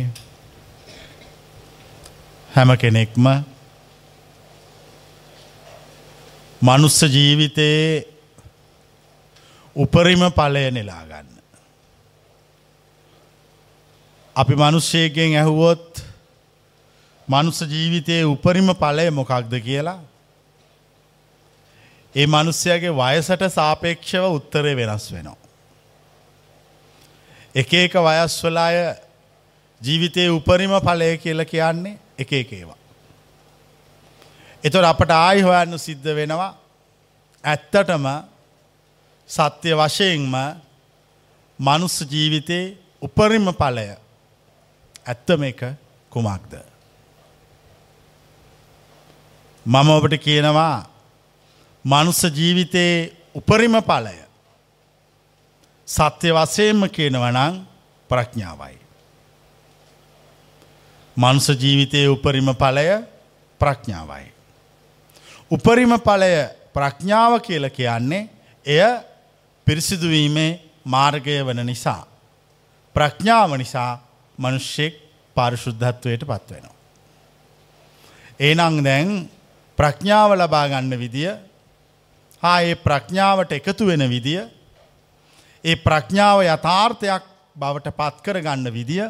[2.50, 3.26] හැම කෙනෙක්ම
[6.62, 8.08] මනුස්ස ජීවිතයේ
[9.75, 11.28] උපරිම පලය නෙලා ගන්න.
[14.36, 16.03] අපි මනුෂ්‍යයකෙන් ඇහුවොත්
[17.28, 20.00] මනුස්ස ජීවිතයේ උපරිම පලය මොකක්ද කියලා
[22.16, 25.38] ඒ මනුස්්‍යයාගේ වයසට සාපේක්ෂව උත්තරය වෙනස් වෙනවා.
[27.56, 28.76] එක එක වයස්වලාය
[29.81, 32.84] ජීවිතයේ උපරිම පලය කියල කියන්නේ එක එක ඒවා.
[34.66, 36.52] එතොට අපට ආයි හොයන්න සිද්ධ වෙනවා
[37.44, 38.05] ඇත්තටම
[39.30, 40.35] සත්‍යය වශයෙන්ම
[41.59, 43.88] මනුස්ස ජීවිතයේ උපරිම පලය
[45.05, 45.61] ඇත්තම එක
[46.11, 46.53] කුමක්ද.
[49.66, 50.77] මම ඔබට කියනවා
[51.86, 54.17] මනුස්ස ජීවිතයේ උපරිම පලය
[55.88, 57.66] සත්‍ය වසයෙන්ම කියනවනං
[58.09, 58.77] ප්‍රඥාවයි.
[61.17, 62.88] මනුස ජීවිතයේ උපරිම පලය
[63.61, 64.34] ප්‍රඥාවයි.
[65.56, 66.31] උපරිම ඵලය
[66.73, 68.30] ප්‍රඥාව කියල කියන්නේ
[68.66, 68.81] එය
[69.67, 72.04] පිරිසිදුවීමේ මාර්ගය වන නිසා.
[72.95, 73.92] ප්‍රඥාව නිසා
[74.38, 74.93] මනුෂ්‍යෙක්
[75.36, 76.76] පාරිශුද්ධත්වයට පත්වෙනවා.
[78.39, 79.30] ඒනං දැන්
[79.77, 81.32] ප්‍රඥාව ලබා ගන්න විදිය
[82.43, 84.42] හා ඒ ප්‍රඥාවට එකතු වෙන විදිය
[85.64, 87.23] ඒ ප්‍රඥාව යථාර්ථයක්
[87.55, 89.05] බවට පත් කර ගන්න විදිය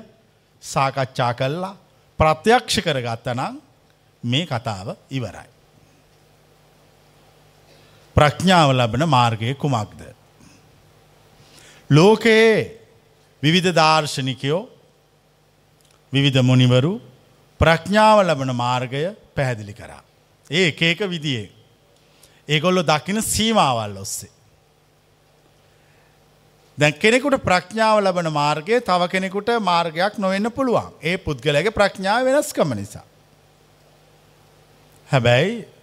[0.63, 1.75] සාකච්ඡා කල්ලා
[2.19, 3.59] ප්‍රත්‍යක්ෂ කරගත්තනම්
[4.23, 5.54] මේ කතාව ඉවරයි.
[8.15, 10.01] ප්‍රඥාව ලබන මාර්ගය කුමක්ද.
[11.89, 12.79] ලෝකයේ
[13.43, 14.61] විවිධ දර්ශනිකයෝ
[16.13, 16.93] විවිධ මුනිවරු
[17.59, 19.03] ප්‍රඥාව ලබන මාර්ගය
[19.35, 20.03] පැහැදිලි කරා.
[20.51, 21.51] ඒ එක ඒක විදියේ.
[22.47, 24.31] ඒගොල්ලො දකින සීමාවල් ඔස්සේ.
[26.77, 33.05] දැන් කෙනෙකුට ප්‍රඥාව ලබන මාර්ගය තව කෙනෙකුට මාර්ගයක් නොවෙන්න පුළුවන් ඒ පුද්ගලගේ ප්‍රඥාව වෙනස්කම නිසා.
[35.09, 35.74] හැබැයි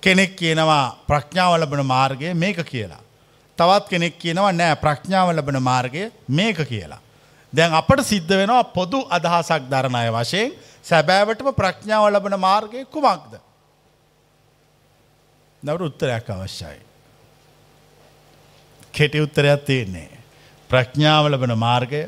[0.00, 3.02] කෙනෙක් කියනවා ප්‍රඥාව ලබන මාර්ගය මේක කියලා.
[3.58, 7.00] තවත් කෙනෙක් කියනවා නෑ ප්‍රඥාව ලබන මාර්ගය මේක කියලා.
[7.52, 13.36] දැන් අපට සිද්ධ වෙනවා පොදු අදහසක් දරණය වශයෙන් සැබෑවටම ප්‍රඥාව ලබන මාර්ගය කුමක්ද.
[15.62, 16.80] නවට උත්තරයක් අවශ්‍යයි.
[18.92, 20.10] කෙටි උත්තරයක් තියෙන්නේ.
[20.70, 22.02] ප්‍රඥාව ලබන මාර්ගය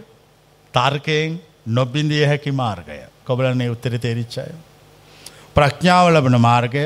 [0.75, 4.49] තර්කයෙන් නොබින්දිය හැකි මාර්ගය කොබලන්නේ උත්තර තේරිච්චය.
[5.55, 6.85] ප්‍රඥාව ලබන මාර්ගය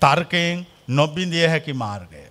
[0.00, 2.24] තර්කයෙන් නොබින්දිය හැකි මාර්ගය.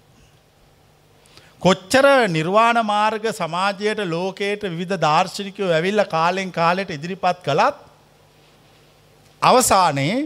[1.60, 7.78] කොච්චර නිර්වාණ මාර්ග සමාජයට ලෝකයට විධ දර්ශනිකයෝ ඇවිල්ල කාලෙන් කාලෙට ඉදිරිපත් කළත්
[9.42, 10.18] අවසානයේ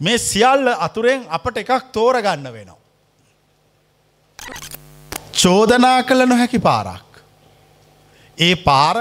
[0.00, 2.78] මේ සියල්ල අතුරෙන් අපට එකක් තෝරගන්න වෙනවා.
[5.32, 7.22] චෝදනා කළ නොහැකි පාරක්.
[8.38, 8.96] ඒ පාර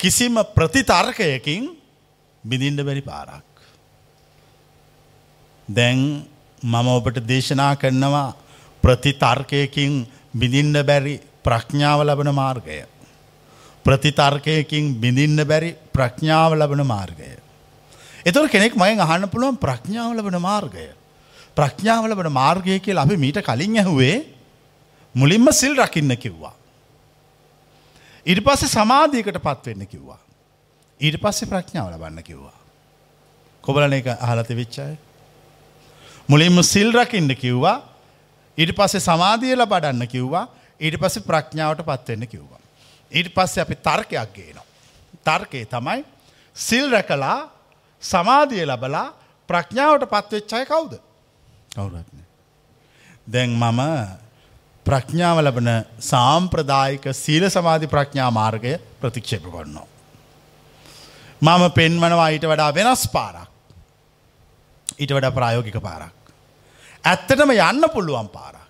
[0.00, 1.64] කිසිම ප්‍රතිතර්කයකින්
[2.44, 3.48] බිඳින්ඩ බැරි පාරක්.
[5.68, 5.98] දැන්
[6.62, 8.34] මම ඔබට දේශනා කරනවා
[8.84, 12.84] ප්‍රතිතර්කයකින් බිඳින්න බැරි ප්‍රඥාව ලබන මාර්ගය.
[13.84, 17.38] ප්‍රතිතර්කයකින් බිඳින්න බැරි ප්‍රඥාව ලබන මාර්ගය.
[18.26, 20.88] එතුර කෙනෙක් මයෙන් අහන්න පුළුවන් ප්‍රඥාව ලබන මාර්ගය.
[21.56, 24.16] ප්‍රඥාව ලබන මාර්ගය කියල අපි මීට කලින් ඇහුවේ
[25.14, 26.54] මුලින්ම සිල් රකින්න කිව්වා.
[28.26, 30.20] ඊට පස්සේ සමාධියකට පත්වෙන්න කිව්වා.
[31.00, 32.56] ඊට පස්සේ ප්‍රඥාව ලබන්න කිව්වා.
[33.64, 34.96] කොබලන එක අහලත විච්චාය.
[36.30, 37.76] මුලින්ම සිල් රකින්න කිව්වා
[38.58, 40.46] ඊට පස්සේ සමාධියල බඩන්න කිව්වා
[40.80, 42.60] ඊට පස්සේ ප්‍රඥාවට පත්වෙන්න කිව්වා.
[43.12, 44.66] ඊට පස්සේ අපි තර්කයක් ගේනවා.
[45.26, 46.04] තර්කය තමයි
[46.56, 47.38] සිල් රැකලා
[48.02, 49.06] සමාධිය ලබලා
[49.48, 50.92] ප්‍රඥාවට පත්වෙච්චය කවුද.
[51.74, 52.20] කවුරත්න.
[53.26, 53.80] දැන් මම
[54.86, 55.70] ප්‍රඥාව ලබන
[56.10, 59.88] සාම්ප්‍රදායික සීල සමාධි ප්‍රඥා මාර්ගය ප්‍රතික්ෂේප කොන්නවා.
[61.42, 63.50] මම පෙන්වනවා ඊට වඩා වෙනස් පාරක්.
[64.98, 66.19] ඊට වඩා ප්‍රායෝගික පාරක්.
[67.04, 68.60] ඇත්තටම යන්න පුළුවන් පාරක්.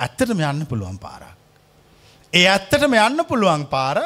[0.00, 1.36] ඇත්තටම යන්න පුළුවන් පාරක්.
[2.32, 4.02] ඒ ඇත්තටම යන්න පුළුවන් පාර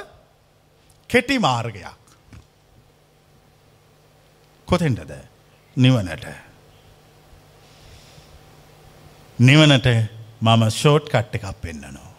[1.11, 1.87] කෙටි මාර්ගයක්.
[4.69, 5.13] කොතෙන්ටද
[5.77, 6.27] නිවනට.
[9.39, 9.89] නිවනට
[10.41, 12.13] මම ෂෝට් කට්ට එකක් පෙන්න්නනවා.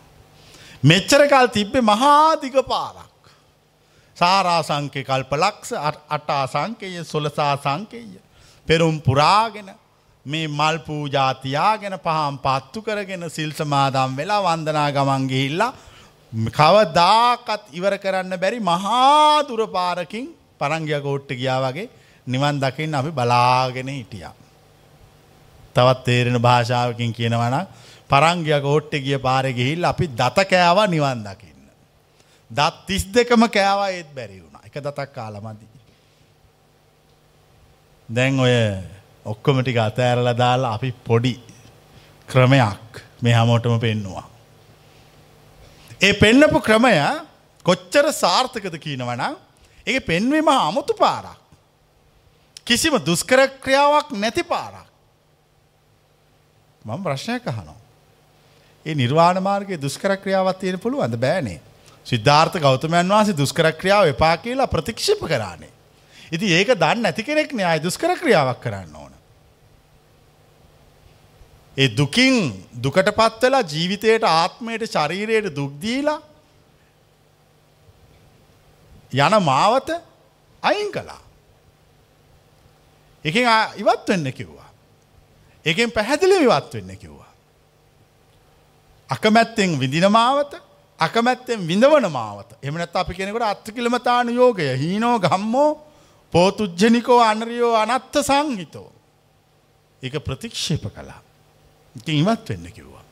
[0.84, 3.06] මෙච්චරකල් තිබ්බේ මහාදික පාරක්.
[4.18, 5.74] සාරා සංකය කල්ප ලක්ෂ
[6.10, 8.18] අටා සංකය සොලසා සංකේය.
[8.68, 9.70] පෙරුම් පුරාගෙන
[10.27, 15.74] මේ මල් පූජාතියාගෙන පහම් පත්තු කරගෙන සිල් සමාදම් වෙලා වන්දනා ගමන් ගිහිල්ලා
[16.51, 20.25] කවදාකත් ඉවර කරන්න බැරි මහාදුර පාරකින්
[20.59, 21.89] පරංගිය කෝට්ට ගියා වගේ
[22.27, 24.33] නිවන් දකින්න අපි බලාගෙන හිටියා.
[25.75, 27.56] තවත් තේරෙන භාෂාවකින් කියනවන
[28.09, 31.63] පරංගිය කෝට්ට ගිය පාර ගිහිල් අපි දත කෑව නිවන් දකින්න.
[32.51, 35.71] දත් තිස් දෙකම කෑවා ඒත් බැරි වුණ එක දතක් කාලමදී.
[38.09, 38.53] දැන් ඔය
[39.31, 41.33] ඔක්කොම ටික අතෑරල දාලා අපි පොඩි
[42.29, 44.25] ක්‍රමයක් මේ හැමෝටම පෙන්නවා.
[46.01, 46.94] ඒ පෙන්නපු ක්‍රමය
[47.65, 49.35] කොච්චර සාර්ථකද කියනවනම්
[49.88, 51.39] ඒ පෙන්වීම අමුතු පාරක්.
[52.65, 54.88] කිසිම දුස්කර ක්‍රියාවක් නැති පාරක්.
[56.85, 57.79] මම ප්‍රශ්නයක් අහනවා.
[58.85, 61.59] ඒ නිර්වාණ මාර්ගයේ දුෂ්කර ක්‍රියාවක් තියෙන පුළුවන්ද බෑනේ.
[62.06, 65.71] සිද්ධාර්ථ ගෞතමයන් වහන්සේ දුෂ්කර ක්‍රියාව එපා කියලා ප්‍රතික්ෂේප කරානේ.
[66.31, 69.12] ඉතින් ඒක දන්නේ නැති කෙනෙක් නේ ආයි දුෂ්කර ක්‍රියාවක් කරන්න ඕන.
[71.77, 72.35] ඒ දුකින්
[72.83, 76.21] දුකට පත්වෙලා ජීවිතයට ආත්මයට ශරීරයට දුක්දීලා
[79.13, 79.89] යන මාවත
[80.63, 81.21] අයින් කලා.
[83.25, 83.47] එකින්
[83.77, 84.69] ඉවත් වෙන්න කිව්වා.
[85.65, 87.33] එකෙන් පැහැදිලි විවත් වෙන්න කිව්වා.
[89.09, 90.53] අකමැත්තෙන් විදින මාවත
[91.00, 95.69] අකමැත්තෙන් විඳවන මාවත එමනත් අපි කෙනෙකට අත්කිලමතාන යෝගය හීනෝ ගම්මෝ
[96.33, 98.91] පෝතුජ්ජනිකෝ අනරියෝ අනත්ත සංහිතෝ.
[100.03, 101.26] එක ප්‍රතික්ෂේප කලා.
[101.98, 103.04] ඉතින් ඉවත් වෙන්න කිව්වා.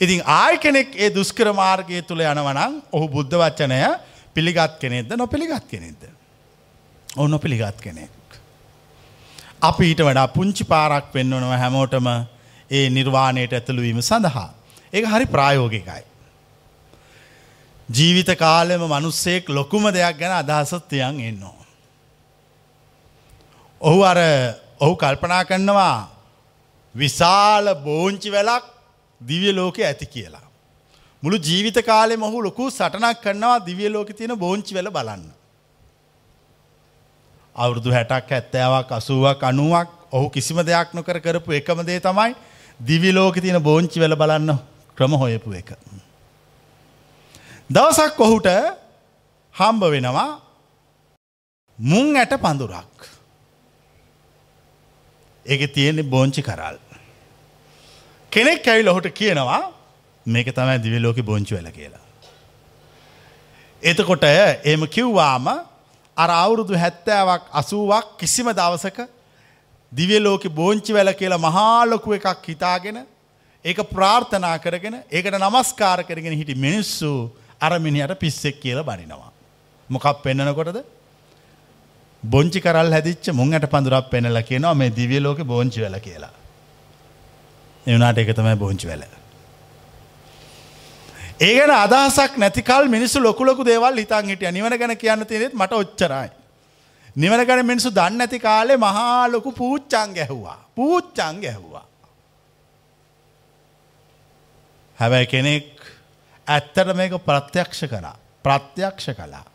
[0.00, 3.80] ඉතින් ආය කෙනෙක් ඒ දුස්කර මාර්ගය තුළ යනවනං ඔහු බුද්ධ වච්චනය
[4.36, 6.02] පිළිගත් කෙනෙක්ද නොපිළිගත් කෙනෙක්ද.
[7.16, 8.10] ඔහු නොපිළිගත් කෙනෙක්.
[9.62, 12.06] අපි ඊට වඩා පුංචි පාරක් පෙන්වනව හැමෝටම
[12.70, 14.48] ඒ නිර්වාණයට ඇතුළුවීම සඳහා.
[14.92, 16.04] ඒ හරි ප්‍රායෝගිකයි.
[17.88, 21.66] ජීවිත කාලෙම මනුස්සෙක් ලොකුම දෙයක් ගැන අදහසත්තියන් එන්නවා.
[23.80, 24.18] ඔහු අර
[24.80, 26.09] ඔහු කල්පනා කරනවා
[26.94, 28.64] විශාල බෝංචි වෙලක්
[29.20, 30.46] දිවිය ලෝක ඇති කියලා.
[31.22, 35.24] මුළු ජීවිත කාලෙ මොහු ලොකු සටනක් කරනවා දිවිය ලෝක තියෙන බෝංචි වෙල බලන්න.
[37.56, 42.34] අවුරුදු හැටක් ඇත්තෑවක් අසුවක් අනුවක් ඔහු කිසිම දෙයක් නොකර කරපු එකම දේ තමයි
[42.80, 44.58] දිවිලෝක තියෙන බෝංචි වෙල බලන්න
[44.96, 45.70] ක්‍රම හොයපු එක.
[47.70, 48.48] දවසක් ඔහුට
[49.54, 50.30] හම්බ වෙනවා
[51.78, 52.89] මුං ඇට පඳුරක්.
[55.46, 56.76] ඒක තියෙන්නේ බෝංචි කරල්.
[58.32, 59.72] කෙනෙක් ඇයි ලොහොට කියනවා
[60.26, 62.00] මේක තමයි දිවිලෝක බෝංචි වෙල කියලා.
[63.82, 64.24] එතකොට
[64.64, 65.48] එම කිව්වාම
[66.16, 69.08] අර අවුරුදු හැත්තෑවක් අසුවක් කිසිම දවසක
[69.92, 73.06] දිවලෝක බෝංචි වැල කියලා මහාලොකු එකක් හිතාගෙන
[73.64, 79.32] ඒක ප්‍රාර්ථනා කරගෙන ඒකට නමස්කාර කරගෙන හිටි මිනිස්සු අරමිනියට පිස්සෙක් කියල බනිනවා.
[79.90, 80.99] මොකක් පෙන්නනකොටද
[82.22, 86.30] බොංචි කරල් හැදිච්ච මුංට පඳුරක් පෙනල කියනවා මේ දිවියලෝක බෝංචි වෙල කියලා.
[87.86, 89.04] එවනාට එක තමයි බෝංචි වෙල.
[91.40, 96.28] ඒගන අදහසක් නැතිකල් මිනිස්සු ලොකුලොකු දේවල් හිතන් හිටිය නිවන ගැන කියන්න තියෙනෙත් මට ඔච්චරයි.
[97.16, 100.58] නිවන ගැන මිනිසු දන්න ඇති කාලේ මහාලොකු පූච්චන් ගැහ්වා.
[100.74, 101.86] පූච්චන් ගැහ්වා.
[104.98, 105.70] හැබැයි කෙනෙක්
[106.46, 108.16] ඇත්තට මේක ප්‍රත්‍යක්ෂ කරා.
[108.44, 109.49] ප්‍රත්‍යක්ෂ කලා.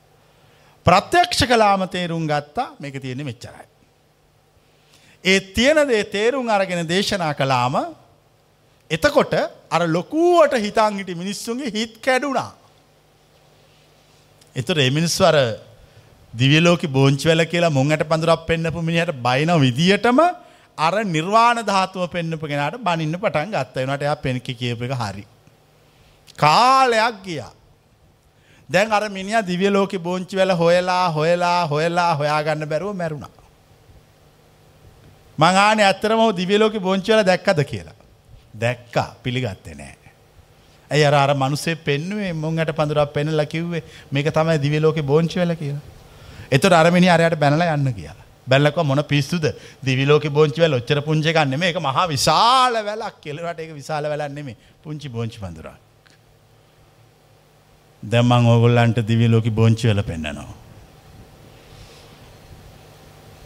[0.85, 3.67] ප්‍රත්‍යක්ෂ කලාම තේරුම් ගත්තා මේක තියෙන මෙච්චරයි.
[5.23, 7.75] ඒ තියෙනදේ තේරුම් අරගෙන දේශනා කලාම
[8.91, 9.33] එතකොට
[9.69, 12.51] අර ලොකුවට හිතන් හිටි මිනිස්සුන්ගේ හිත් කැඩුනා.
[14.55, 15.35] එතුර එමිනිස්වර
[16.33, 20.19] දිවියලෝක බෝංචි වෙල කියලා මුංගට පඳුරක් පෙන්න්නපු මිනිහට බයින විදිහටම
[20.77, 25.25] අර නිර්වාණ ධාතුව පෙන්න්නපු කෙනට බනින්න පටන් ගත්තයනට එයා පෙනකි කියප එක හරි.
[26.37, 27.51] කාලයක් ගියා.
[28.69, 33.33] දැන් අර මිනිිය දිවියලෝක බෝංචි වෙල හොයලා හොයලා හොයලා හොයාගන්න බැරුව මැරුණා.
[35.37, 37.95] මංආන ඇත්තරම දිවියලෝක බෝංචිවල දැක්කද කියලා.
[38.59, 39.95] දැක්කා පිළිගත්තේ නෑ.
[40.91, 45.83] ඇයි අර අර මනුසේ පෙන්නුවේ මුංගට පඳුරක් පෙනල කිව්වේ මේක තමයි දිවියලෝක බෝංචි වෙල කියලා.
[46.51, 48.25] එතට අරමිනි අරයට බැනල යන්න කියලා.
[48.47, 49.45] බැල්ලක මොන පිස්සුද
[49.83, 55.09] දිවිලෝක බෝංචිවල ඔච්චර පුංචි ගන්න මේ එක මහා විශාල වැලක් කෙලවට එක විශාල වැලන්නෙමේ පුංචි
[55.09, 55.84] බෝංචි පඳුරක්.
[58.09, 60.65] දැම්මං ඕගොල්ලන්ට දිවිලෝක බෝංචි වෙල පෙන්න්නනවා.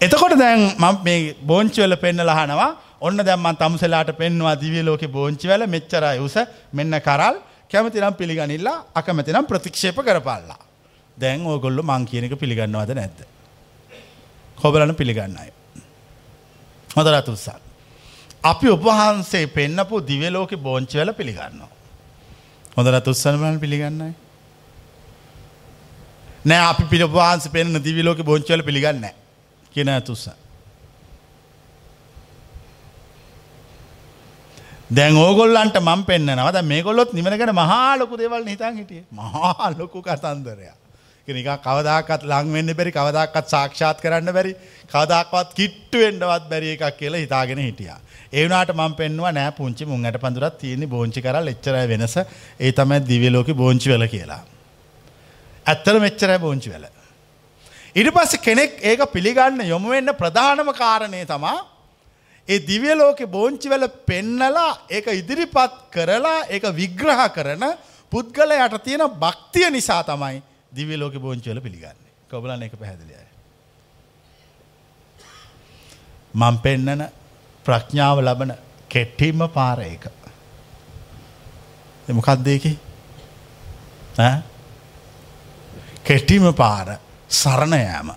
[0.01, 2.69] එතකොට දැන් මම මේ බෝංචිවල පෙන්න ලහනවා
[3.01, 6.35] ඔන්න දැම්මන් තමුසලාට පෙන්වා දිවිය ලෝක බෝංචිවල මෙච්චරයි උස
[6.73, 7.35] මෙන්න කරල්
[7.71, 10.59] කැමතිනම් පිළිගනිල්ලා අකමැතිනම් ප්‍රතික්ෂේප කරපාල්ලා.
[11.17, 13.19] දැන් ඕගොල්ලු මං කියනක පිළිගන්නවද නැද්ද.
[14.57, 15.51] කොබලන පිළිගන්නයි.
[16.89, 17.61] හොඳරත් උත්සාල්.
[18.43, 21.71] අපි ඔබහන්සේ පෙන්න්නපු දිවලෝක බෝංචිවල පිළිගන්නවා.
[22.77, 24.13] හොඳරත් උත්සනමල් පිළිගන්නයි.
[26.45, 29.07] නෑ අපි පිළිවාන්ස පෙන්න්න දිවිලෝක බෝංචවල පිළිගන්න
[29.73, 30.29] කියන ඇතුස්ස.
[34.89, 40.75] දැන් ඕගොල්ලන්ට මම් පෙන්න්නනවද මේ ගොල්ලොත් නිමනගෙන මහාලොකු දෙවල් හිතන් හිටිය මහාලොකු කතන්දරයා.
[41.27, 44.53] නික කවදක්ත් ලංවෙන්න බැරි කවදක්ත් සාක්ෂාත් කරන්න බැරි
[44.93, 47.91] කවදක්වත් කිට්ටුවෙන්ඩවත් බැරි එකක් කියලා හිතාගෙන හිටිය.
[48.33, 52.15] ඒවනාට මං පෙන්වා නෑ පුංචි මුන්ට පඳුරත් තියෙන බෝංචි කරල් එච්චර වෙනස
[52.59, 54.41] ඒ තමයි දිවියලෝක බෝංචි වෙල කියලා.
[55.65, 56.85] ඇත්තල මෙච්චරයි බෝංචි වෙල.
[57.95, 61.57] ඉඩ පස්ස කෙනෙක් ඒක පිළිගන්න යොමුවෙන්න ප්‍රධානම කාරණය තමා
[62.47, 67.65] ඒ දිවිය ලෝකෙ බෝංචිවල පෙන්නලා ඒක ඉදිරිපත් කරලා ඒක විග්‍රහ කරන
[68.11, 70.41] පුද්ගලයට තියෙන භක්තිය නිසා තමයි
[70.75, 73.27] දිවිය ලෝක බෝංචිවල පිළිගන්නේ කොබලන එක පැහැදිලියයි.
[76.33, 77.07] මං පෙන්නන
[77.65, 78.53] ප්‍රඥාව ලබන
[78.89, 80.05] කෙට්ටිම්ම පාර එක.
[82.07, 82.71] එමකක්දේකි
[86.05, 86.97] කෙටිම පාර
[87.29, 88.11] සරණයෑම.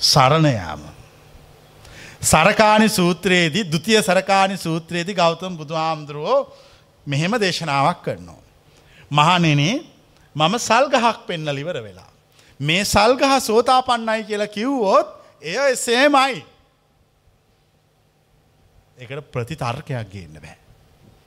[0.00, 0.82] සරණයෑම.
[2.22, 6.52] සරකානි සූත්‍රයේදී දුතිය සරකානි සූත්‍රයේදී ගෞතම බුදු හාමුදුරුවෝ
[7.06, 8.42] මෙහෙම දේශනාවක් කරනවා.
[9.10, 9.84] මහනෙනේ
[10.36, 12.10] මම සල්ගහක් පෙන්න ලිවර වෙලා.
[12.60, 15.08] මේ සල්ගහ සෝතා පන්නයි කියලා කිව්වෝත්
[15.42, 16.44] එය එසේමයි.
[18.98, 20.56] එකට ප්‍රතිතර්කයක් ගන්න බෑ.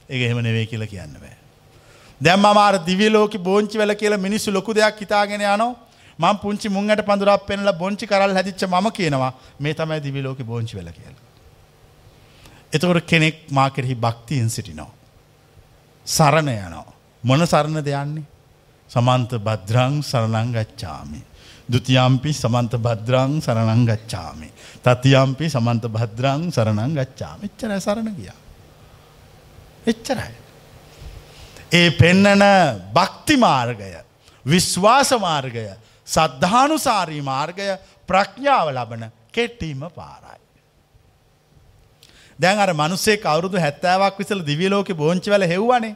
[0.09, 1.40] ඒ එහෙම නෙවේ කියලා කියන්න බෑ.
[2.21, 5.73] දැම් අමාර දිවිලෝක බෝංචි වෙල කියල මිනිස්සු ලොකු දෙයක් හිතාගෙන යනවා
[6.19, 10.89] මං පුංචි මුන්ට පඳුරක් පෙනල බොංචි කරල් හැදිච්ච ම කියනවා මේ තමයි දිවිලෝක බෝංචි වෙල
[10.89, 11.15] කියල.
[12.73, 14.91] එතකොට කෙනෙක් මා කෙරෙහි භක්තියෙන් සිටිනෝ.
[16.05, 16.85] සරණ යනෝ.
[17.23, 18.25] මොන සරණ දෙයන්නේ.
[18.89, 21.21] සමන්ත භද්‍රං සරණංගච්ඡාමි.
[21.67, 24.49] දුතියම්පි සමන්ත භද්‍රං සරණංගච්ඡාමි.
[24.83, 28.39] තතියම්පි සමන්ත භද්‍රං සරණංගච්ඡාම එච්චර සරණ ගියා.
[29.87, 30.40] එච්චරයි.
[31.71, 32.43] ඒ පෙන්නන
[32.93, 33.91] භක්ති මාර්ගය
[34.45, 35.65] විශ්වාස මාර්ගය
[36.07, 37.67] සද්ධානුසාරී මාර්ගය
[38.09, 40.39] ප්‍රඥාව ලබන කෙට්ටීම පාරයි.
[42.39, 45.95] දැන් අර මනුස්සේ කවරුදු හැත්තෑවක් විසල දිවිලෝක බෝංචිවල හෙව්වනේ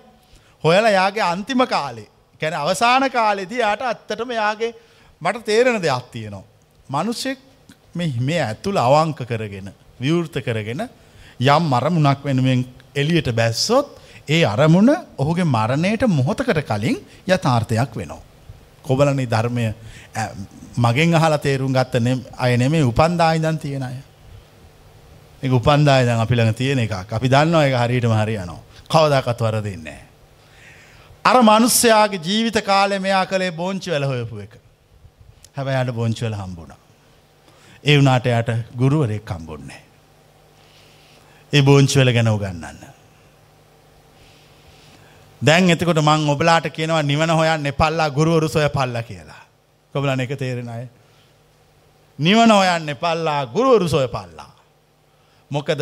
[0.64, 2.08] හොයල යාගේ අන්තිම කාලේ
[2.42, 4.72] කැන අවසාන කාලෙදී යාට අත්තටම යාගේ
[5.22, 6.44] මට තේරෙන දෙයක් තියෙනවා.
[6.90, 7.40] මනුස්සෙක්
[7.94, 10.88] මේ ඇතුළ අවංක කරගෙන විවෘත කරගෙන
[11.48, 12.66] යම් මරමුණක් වෙනුවෙන්
[12.96, 18.22] එලියට බැස්සොත් ඒ අරමුණ ඔහුගේ මරණයට මොහොතකට කලින් යථාර්ථයක් වෙනවා.
[18.84, 19.74] කොබලනි ධර්මය
[20.78, 21.96] මගෙන් අහලා තේරුම් ගත්ත
[22.38, 23.96] අය නෙමේ උපන්දායිදන් තියෙන අය.
[25.44, 28.62] එක උපන්දායදන් අපි ළඟ තියෙන එකක් අපි දන්නවා එක හරියටම හරියනවා.
[28.90, 30.02] කවදාකත් වර දෙන්නේ.
[31.26, 34.54] අර මනුස්්‍යයාගේ ජීවිත කාලෙ මෙයා කළේ බෝංචි වෙල හොයපු එක.
[35.58, 36.82] හැබැ යට බෝංචි වෙල හම්බුණා.
[37.84, 39.82] ඒ වනාට යට ගුරුවරෙක් කම්බොන්නේ.
[41.54, 42.95] ඒ බෝංචි වෙල ගැනව ගන්නන්න.
[45.42, 49.44] දැන් එතකොට මං ඔබලාට කියනවා නිවන හොයන් එපල්ලා ගුරුවරු සොය පල්ල කියලා.
[49.94, 50.88] කොබලන එක තේරෙන අය.
[52.20, 54.52] නිවන හොයන් එපල්ලා ගුරුවරු සොය පල්ලා.
[55.52, 55.82] මොකද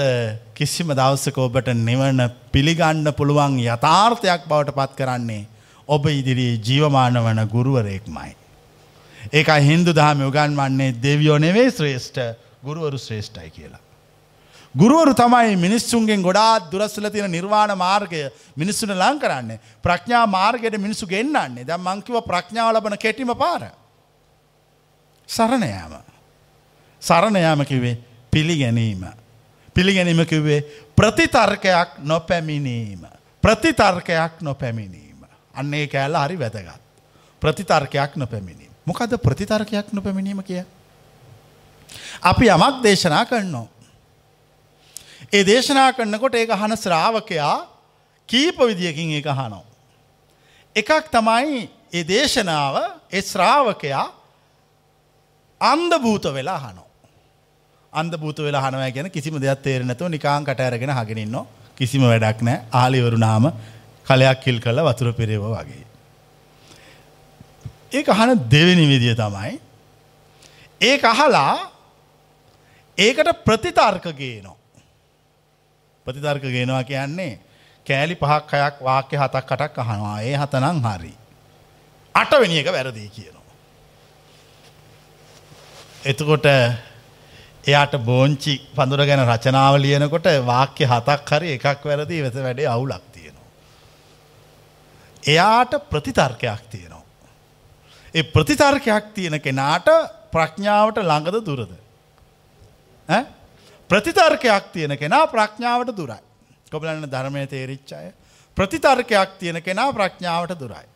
[0.56, 5.48] කිසිම දවස්සක ඔබට නිවන පිළිගන්න පුළුවන් යථාර්ථයක් බවට පත් කරන්නේ
[5.88, 8.36] ඔබ ඉදිරී ජීවමාන වන ගුරුවරයෙක්මයි.
[9.34, 13.84] ඒක හින්දු දහම උගන් වන්නේ දෙවියෝ නෙවේ ශ්‍රේෂ්ඨ ගුරුවරු ශ්‍රේෂ්ඨයි කියලා.
[14.76, 21.66] ගුරුවරු තමයි මිනිස්සුන්ගෙන් ගොඩාත් දුරස්සල තියෙන නිර්වාණ මාර්ගය මිනිස්සුන ලං කරන්නේ ප්‍රඥා මාර්ගයට මිනිස්සු ගෙන්න්නන්නේ
[21.66, 23.70] දැම් මංකිව ප්‍රඥාව ලබන කෙටිම පාර.
[25.30, 25.94] සරණයෑම.
[27.02, 27.98] සරණයාම කිවේ
[28.32, 29.06] පිළිගැනීම.
[29.76, 30.62] පිළිගැනීම කිව්වේ
[30.96, 33.06] ප්‍රතිතර්කයක් නොපැමිණීම.
[33.44, 35.22] ප්‍රතිතර්කයක් නොපැමිණීම.
[35.54, 36.82] අන්නේ කෑල්ල හරි වැදගත්.
[37.42, 38.74] ප්‍රතිතර්කයක් නොපැමිණීම.
[38.86, 40.66] මොකද ප්‍රතිතර්කයක් නොපැමිණීම කිය.
[42.22, 43.73] අපි යමක් දේශනා කරනවා.
[45.32, 47.68] ඒ දේශනා කරන්නකොට ඒක අහන ශ්‍රාවකයා
[48.30, 49.64] කීප විදියකින් ඒක අහනෝ.
[50.76, 52.76] එකක් තමයි ඒ දේශනාව
[53.12, 54.08] ඒ ශ්‍රාවකයා
[55.62, 56.88] අන්ද භූත වෙලා හනෝ.
[57.94, 61.38] අන්ද භූත වෙලා හනවය ගැන කිසිම දෙයක් තේරෙනැතුව නිකාං කට අරගෙන හගෙනන්න
[61.78, 63.52] කිසිම වැඩක් නෑ ආලිවරු නාම
[64.06, 65.86] කලයක් කිල් කළ වතුර පෙරේව වගේ.
[67.92, 69.54] ඒ අහන දෙවෙනි විදිය තමයි
[70.82, 71.54] ඒ අහලා
[72.98, 74.63] ඒකට ප්‍රතිතර්ක ගේනවා.
[76.06, 77.40] ප්‍රතිතර්ක ගෙනවා කියන්නේ
[77.86, 81.14] කෑලි පහක් අයක් වාක්‍ය හතක් කටක් අහනවා ඒ හතනං හරි.
[82.16, 83.54] අටවෙනි එක වැරදිී කියනවා.
[86.06, 86.46] එතකොට
[87.66, 93.48] එයාට බෝංචි පඳුර ගැන රචනාව ලියනකොට වාක්‍ය හතක් හරි එකක් වැරදි වෙත වැඩේ අවුලක් තියෙනවා.
[95.24, 97.04] එයාට ප්‍රතිතර්කයක් තියෙනවා.
[98.14, 99.88] ඒ ප්‍රතිතර්කයක් තියෙන කෙනාට
[100.32, 101.72] ප්‍රඥාවට ළඟද දුරද.
[103.90, 106.22] ප්‍රතිතර්කයක් තියෙන කෙනා ප්‍රඥාවට දුරයි.
[106.72, 108.14] කොබලන්න ධර්මය තේරිච්චාය.
[108.58, 110.88] ප්‍රතිතර්කයක් තියෙන කෙනා ප්‍රඥාවට දුරයි.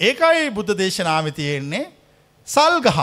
[0.00, 1.92] ඒකයි බුද්ධ දේශනාව තියෙන්නේ
[2.48, 2.98] සල්ගහක්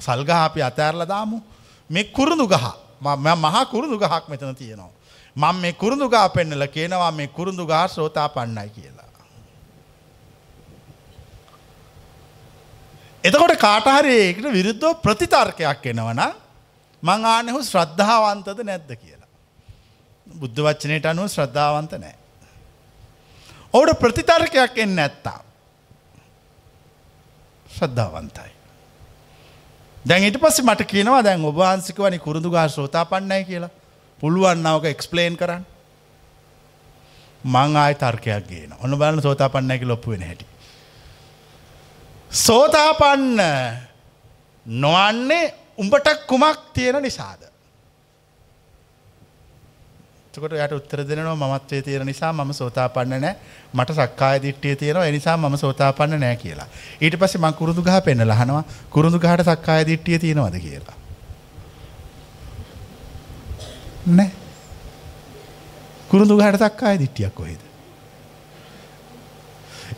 [0.00, 1.42] සල්ගහ අපි අතෑරල දාමු
[1.90, 2.66] මේ කුරුදු ගහ
[3.00, 4.92] මහා කුරුදු ගහක් මෙතන තියෙනවා.
[5.36, 9.08] මං මේ කුරුදු ගා පෙන්නල කියනවා මේ කුරුදු ගා සෝතා පන්නයි කියලා.
[13.24, 16.20] එතකොට කාටහරි ඒකට විරුද්ධව ප්‍රතිතර්කයක් එනවන
[17.02, 19.28] මං ආනෙහු ශ්‍රද්ධාවන්තද නැද්ද කියලා.
[20.26, 22.16] බුද්ධ වච්චනයට අනුව ශ්‍රද්ධාවන්ත නෑ.
[23.72, 25.40] ඔවුට ප්‍රතිතර්කයක් එන්න ඇත්තා.
[27.76, 28.52] ශ්‍රද්ධාවන්තයි.
[30.08, 33.70] දැන් ඊට පස්සේ මට කියනවා දැන් ඔබ වහන්සික වනි කුරුදු ගහ ශ්‍රෝතාපන්නයි කියලා.
[34.20, 35.64] පුළුවන් නවක එක්ස්ප්ලේන් කරන්න.
[37.44, 38.72] මං ආය තර්කයක් ගේන.
[38.82, 40.46] ඔන්න බලන්න සෝතාපන්නයි කියලා ඔප්පු වෙන හැටි.
[42.30, 43.40] සෝතාපන්න
[44.66, 47.42] නොවන්නේ උඹට කුමක් තියෙන නිසාද.
[50.28, 53.34] එතකොට යට උත්තර දෙනවා මමත්වයේ තියෙන නිසා මම සෝතාපන්න නෑ
[53.74, 56.68] මට සක්කාය දිට්ඨිය තියෙනවා ඒ නිසා මම සෝතාපන්න නෑ කියලා.
[57.00, 60.96] ඊට පස්සේ මං කුරුඳු ගහ පෙන්නලා අහනවා කුරුඳු ගහට සක්කාය දිට්ඨිය තියෙනවද කියලා.
[64.08, 64.30] නෑ.
[66.08, 67.60] කුරුඳු ගහට සක්කාය දිට්ඨියක් කොහෙද?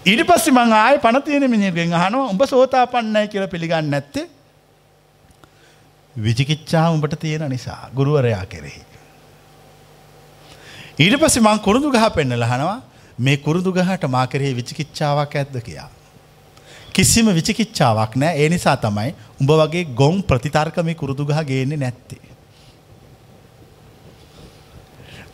[0.02, 4.28] ඊට පස්සේ මං ආයේ පණ තියෙන මිනිහෙක්ගෙන් අහනවා උඹ සෝතාපන්නයි කියලා පිළිගන්නේ නැත්තේ
[6.17, 8.83] විචිකිච්ඡාව උඹට තියෙන නිසා ගුරුවරයා කෙරෙහි.
[10.99, 12.83] ඊට පස්සේ මං කුරුදු ගහ පෙන්නලා අහනවා
[13.19, 15.90] මේ කුරුදු ගහට මා කෙරෙහි විචිකිච්ඡාවක් ඇද්ද කියලා.
[16.93, 18.43] කිසිම විචිකිච්ඡාවක් නැහැ.
[18.43, 22.21] ඒ නිසා තමයි උඹ වගේ ගොන් ප්‍රතිතර්ක මේ කුරුදු ගහ ගේන්නේ නැත්තේ.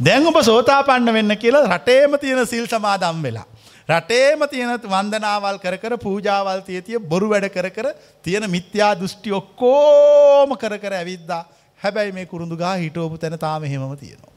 [0.00, 3.46] දැන් ඔබ සෝතාපන්න වෙන්න කියලා රටේම තියෙන සිල් සමාදම් වෙලා.
[3.88, 7.88] රටේම තියෙන වන්දනාවල් කර කර පූජාවල් තිය තිය බොරු වැඩ කර කර
[8.24, 11.42] තියෙන මිත්‍යා දෘෂ්ටි ඔක්කෝම කර කර ඇවිද්දා
[11.80, 14.34] හැබැයි මේ කුරුඳු ගහ හිටෝපු තැන තාම හෙමම තියෙනවා.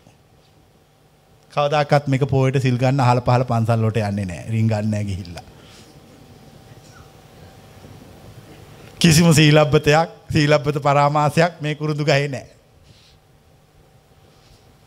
[1.54, 4.50] කවදාකත් මේක පෝයට සිල් ගන්න අහල පහල පන්සල් වලට යන්නේ නැහැ.
[4.50, 5.46] රින්ගන්නේ නැහැ ගිහිල්ලා.
[9.00, 12.50] කිසිම සීලබ්බතයක් සීලබ්බත පරාමාසයක් මේ කුරුඳු ගහේ නැහැ.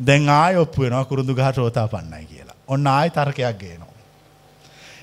[0.00, 2.60] දැන් ආය ඔප්පු වෙනවා කුරුඳු ගහ රෝතාපන්නයි කියලා.
[2.68, 3.91] ඔන්න ආය තර්කයක් ගේනවා.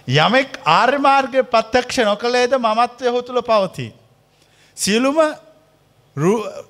[0.09, 3.93] යමෙක් ආර්ය මාර්ගයේ ප්‍රත්‍යක්ෂ නොකලේද මමත්වය ඔහු තුල පවතී.
[4.77, 5.17] සියලුම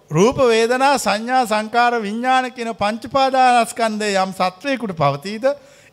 [0.09, 5.45] රූප වේදනා සංඥා සංකාර විඤ්ඥාන කියන පංචපාදානස්කන්දය යම් සත්වයකුට පවතීද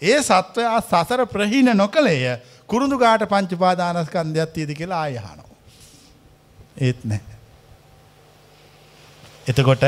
[0.02, 2.36] ඒ සත්වයා සසර ප්‍රහීන නොකළේය
[2.68, 5.50] කුරුදු ගාට පංචපාදානස්කන්දයක් තියද කියලා ආයහනෝ.
[6.78, 7.20] ඒත් නෑ.
[9.46, 9.84] එතකොට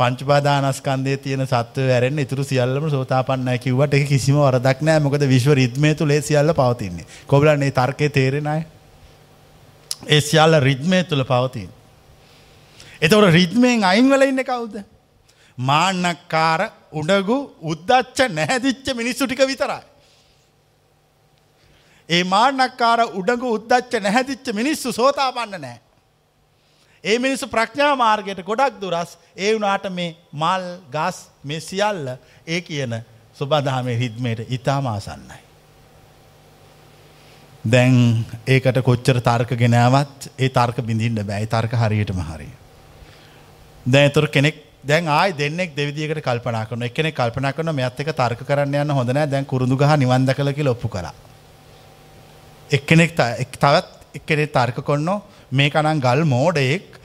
[0.00, 5.94] පංචපාදානස්කන්දේ තියෙන සත්ව වැරෙන් ඉතුරු සියල්ලම සෝතාපන්නයි කිව්වට එක කිසිම වරදක් නෑ මොකද විශ්ව රිද්මය
[5.94, 7.06] තුළේ සියල්ල පවතින්නේ.
[7.26, 8.62] කොබලන්නේ තර්කය තේරෙනයි.
[10.08, 11.68] ඒ සියල්ල රිද්මය තුළ පවතින්.
[13.02, 14.80] එතවට රිද්මයෙන් අයින්වල ඉන්න කවුද.
[15.58, 16.60] මාන්නක්කාර
[16.92, 19.84] උඩගු උද්දච්ච නැහැදිච්ච මිනිස්සු ටික විතරයි.
[22.08, 25.78] ඒ මාන්නක්කාර උඩගු උද්දච්ච නැහැදිච්ච මිනිස්සු සෝතාපන්න නෑ.
[27.04, 32.96] ඒ මිනිස්සු ප්‍රඥා මාර්ගයට ගොඩක් දුරස් ඒ වුනාට මේ මල් ගස් මේ සියල්ල ඒ කියන
[33.34, 35.38] සුබදහමේ හිද්මයට ඉතාමාසන්නයි.
[37.64, 42.52] දැන් ඒකට කොච්චර තර්ක ගෙනාවත් ඒ තර්ක බිඳින්න බෑ තර්ක හරියටම හරිය.
[43.86, 46.86] දැන් එතකොට කෙනෙක් දැන් ආයි දෙන්නෙක් දෙවිදියකට කල්පනා කරනවා.
[46.86, 49.30] එක්කෙනෙක් කල්පනා කරනවා මෙයත් එක තර්ක කරන්න යන්න හොඳ නැහැ.
[49.30, 51.14] දැන් කුරුඳු ගහ නිවන් දැකලා කියලා ඔප්පු කරා.
[52.70, 55.20] එක්කෙනෙක් තවත් එක්කෙනෙක් තර්ක කරනවා
[55.52, 57.00] මේක නම් ගල් මෝඩයෙක්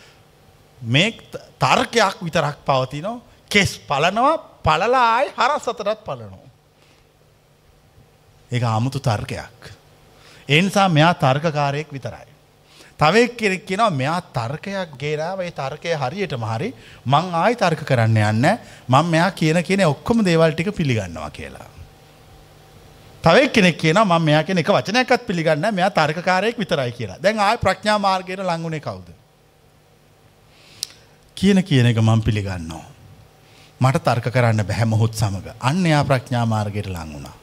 [0.81, 1.11] මේ
[1.59, 3.21] තර්කයක් විතරක් පවතිනවා.
[3.49, 6.45] කෙස් පලනවා පලලා ආයි හරස් අතරත් පලනවා.
[8.51, 9.73] ඒක 아무තු තර්කයක්.
[10.49, 12.27] ඒ නිසා මෙයා තර්කකාරයෙක් විතරයි.
[12.97, 16.69] තව කෙනෙක් කියනවා මෙයා තර්කයක් ගේනාව ඒ තර්කය හරියටම හරි
[17.05, 18.45] මං ආයි තර්ක කරන්න යන්න
[18.87, 21.67] මම මෙයා කියන කියන ඔක්කොම දේවල් ටික පිළිගන්නවා කියලා.
[23.25, 27.21] තව කෙනෙක් කියනවා මම මෙයා කියන එක වචනයක්වත් පිළිගන්නේ නැහැ මෙයා තර්කකාරයෙක් විතරයි කියලා.
[27.23, 29.07] දැන් ආයි ප්‍රඥා මාර්ගයට ලං උනේ කවුද?
[31.37, 32.85] කියන කියන එක මම පිළිගන්නවා.
[33.81, 35.57] මට තර්ක කරන්න බැහැ මොහොත් සමග.
[35.59, 37.33] අන්න එයා ප්‍රඥා මාර්ගයට ලං වුණා.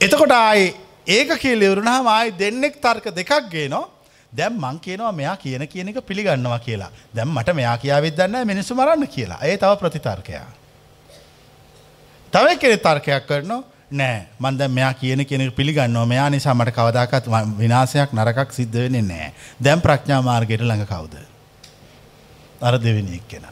[0.00, 0.70] එතකොට ආයේ
[1.08, 3.90] ඒක කියලෙවරුණහම ආයි දෙන්නෙක් තර්ක දෙකක් ගේනවා
[4.32, 8.78] දැම් මං කියනවා මෙයා කියන කියන එක පිළිගන්නවා කියලා දැම් මට මෙයා කියාවෙත් දන්න මිනිස්සු
[8.78, 10.48] මරන්න කියලා ඒ තව ප්‍රතිතර්කයා.
[12.32, 17.28] තව කෙනෙ තර්කයක් කරනවා නෑ මන්ද මෙයා කියන කෙනෙ පිළිගන්නවා මෙයා නිසා මට කවදාකත්
[17.58, 19.28] විනාසයක් නරකක් සිද්ධ වෙන්නේ නෑ
[19.60, 21.14] දැම් ප්‍රඥා මාර්ගයට ළඟ කවුද.
[22.60, 23.46] අර දෙවෙනි එක් කෙන.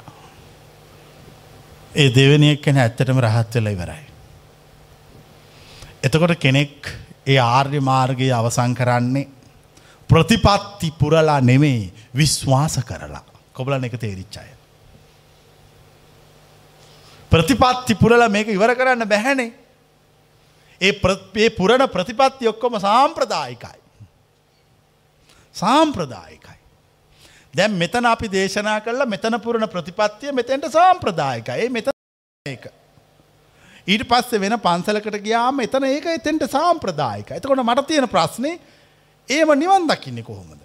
[1.94, 4.04] ඒ දෙවෙනි එක් කෙන ඇත්තටම රහත් වෙලා ඉවරයි.
[6.02, 6.90] එතකොට කෙනෙක්
[7.26, 9.28] ඒ ආර්ය මාර්ගයේ අවසං කරන්නේ
[10.10, 14.50] ප්‍රතිපත්ති පුරලා නෙමෙයි විශ්වාස කරලා කොබලන එක තේරිච්චාය.
[17.32, 19.61] ප්‍රතිපත්ති පුරල මේක ඉවර කරන්න බැහැනේ
[20.82, 23.78] ඒ පුරණ ප්‍රතිපත්ති ඔක්කොම සාම්ප්‍රදායිකයි.
[25.54, 26.58] සාම්ප්‍රදායිකයි.
[27.54, 31.90] දැම් මෙතන අපි දේශනා කරලා මෙතන පුරණ ප්‍රතිපත්තිය මෙතැන්ට සාම්ප්‍රදායිකයි මෙත
[32.46, 32.64] ඒක.
[33.86, 37.30] ඊට පස්සේ වෙන පන්සලකට ගියාම එතන ඒක එතෙන්ට සාම්ප්‍රදායික.
[37.30, 38.58] එතකොට මට තියෙන ප්‍රශ්නේ
[39.28, 40.62] ඒම නිවන් දකින්නේ කොහොමද.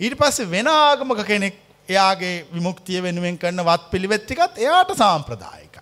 [0.00, 5.78] ඊට පස්සේ වෙන ආගමක කෙනෙක් එයාගේ විමුක්තිය වෙනුවෙන් කරන්න වත් පිළිවෙත්තිකත් එයාට සාම්ප්‍රදායික.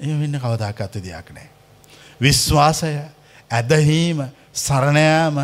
[0.00, 1.51] ඒ වෙන්න කවදාකත්ත දෙයක් නෑ.
[2.22, 2.92] විශ්වාසය
[3.50, 4.22] ඇදහීම
[4.54, 5.38] සරණයෑම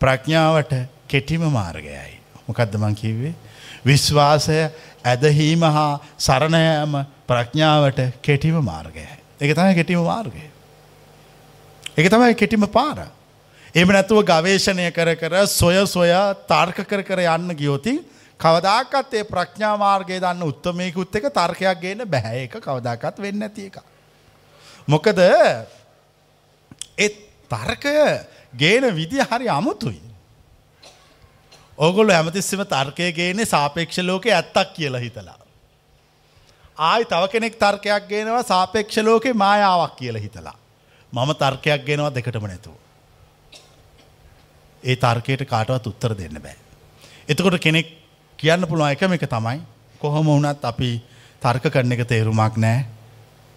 [0.00, 0.72] ප්‍රඥාවට
[1.08, 2.20] කෙටිම මාර්ගයයි.
[2.48, 3.34] මොකක්ද මං කිව්වේ.
[3.84, 4.58] විශ්වාසය
[5.04, 9.08] ඇදහීම හා සරණයෑම ප්‍රඥාවට කෙටිම මාර්ගයයි.
[9.40, 10.44] එක තමයි කෙටිම මාර්ගය.
[11.96, 13.06] එක තමයි කෙටිම පාර.
[13.74, 18.02] එම නැතුව ගවේශණය කර කර සොය සොයා තර්ක කර කර යන්න ගියෝතින්
[18.40, 23.78] කවදාකත් ඒ ප්‍රඥා මාර්ගය දන්න උත්තමයකුත් එක තර්කයක් ගේන්න බැහැ එක කවදාකත් වෙන්න ඇති එක.
[24.88, 25.18] මොකද
[26.98, 27.08] ඒ
[27.50, 27.94] තර්කය
[28.58, 30.02] ගේන විදි හරි අමුතුයි.
[31.78, 35.38] ඕගොල්ලු ඇමතිස්සම තර්කය ගේනේ සාපේක්ෂ ලෝකෙ ඇත්තක් කියලා හිතලා.
[36.78, 40.56] ආයි තව කෙනෙක් තර්කයක් ගේනවා සාපේක්ෂ ලෝකෙ මායාවක් කියලා හිතලා.
[41.12, 42.74] මම තර්කයක් ගෙනවා දෙකටම නැතුව.
[44.82, 46.56] ඒ තර්කයට කාටවත් උත්තර දෙන්න බෑ.
[47.28, 47.86] එතකොට කෙනෙක්
[48.38, 49.60] කියන්න පුළුවන් එකම එක තමයි
[50.00, 50.90] කොහොම වුණත් අපි
[51.42, 52.86] තර්ක කරන එක තේරුමක් නෑ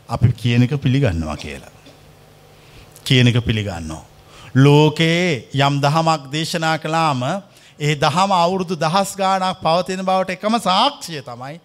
[0.10, 1.77] අපි කියන එක පිළිගන්නවා කියලා.
[3.08, 4.04] කියන එක පිළිගන්නවා.
[4.56, 7.24] ලෝකයේ යම් දහමක් දේශනා කලාම
[7.80, 11.60] ඒ දහම අවුරුදු දහස් ගානක් පවතින බවට එකම සාක්ෂිය තමයි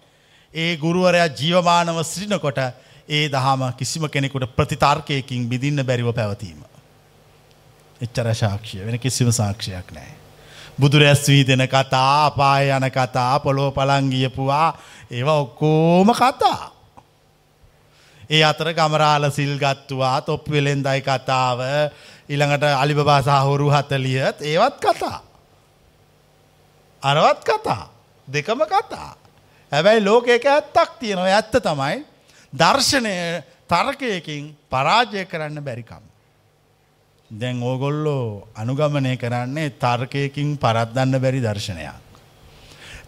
[0.53, 2.59] ඒ ගුරුවරයා ජීවමානව සිටිනකොට
[3.09, 6.59] ඒ දහම කිසිම කෙනෙකුට ප්‍රතිතර්කයකින් බිදින්න බැරිව පැවතීම.
[8.01, 10.11] එච්චර ශාක්ෂය වෙන කිසිම සාක්ෂයක් නෑ.
[10.79, 14.69] බුදුරැස් වී දෙන කතා අපාය යන කතා පොලෝ පළංගියපුවා
[15.11, 16.72] ඒවා ඔක්කෝම කතා.
[18.33, 21.59] ඒ අතර ගමරාල සිල් ගත්තුවා තොප් වෙලෙන්දයි කතාව
[22.29, 25.19] ඉළඟට අලිබබාසාහුරු හතලියත් ඒවත් කතා.
[27.03, 27.83] අරවත් කතා
[28.27, 29.15] දෙකම කතා.
[29.71, 32.05] හැබැයි ලෝකයක ඇත්තක් තියෙනවා ඇත්ත තමයි
[32.53, 36.03] දර්ශනය තර්කයකින් පරාජය කරන්න බැරිකම්.
[37.31, 42.01] දැන් ඕගොල්ලෝ අනුගමනය කරන්නේ තර්කයකින් පරද්දන්න බැරි දර්ශනයක්.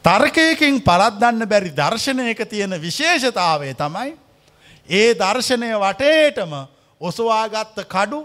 [0.03, 4.24] තර්කයකින් පරද්දන්න බැරි දර්ශනයක තියෙන විශේෂතාවය තමයි
[4.89, 6.54] ඒ දර්ශනය වටේටම
[7.02, 8.21] ඔසවාගත්ත කඩු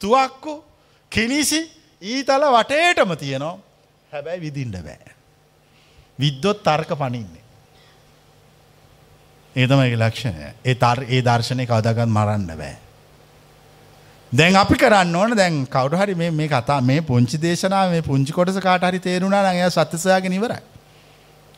[0.00, 0.64] තුවක්කු
[1.12, 1.60] කිනිසි
[2.02, 3.58] ඊතල වටේටම තියෙනවා
[4.12, 5.14] හැබැයි විදින්ඩ බෑ.
[6.18, 7.44] විද්දොත් තර්ක පනින්නේ.
[9.56, 12.76] ඒතමයි ලක්ෂණය ඒ තර් ඒ දර්ශනය කවදගත් මරන්න බෑ.
[14.32, 18.60] දැන් අපි කරන්න ඕන දැන් කවරු හරි මේ කතා මේ පුංචි දේශනාව මේ පුංචි කොටස
[18.60, 20.62] කාට හරි තේරුණා නම් එයා සත්‍යසයාගෙන ඉවරයි.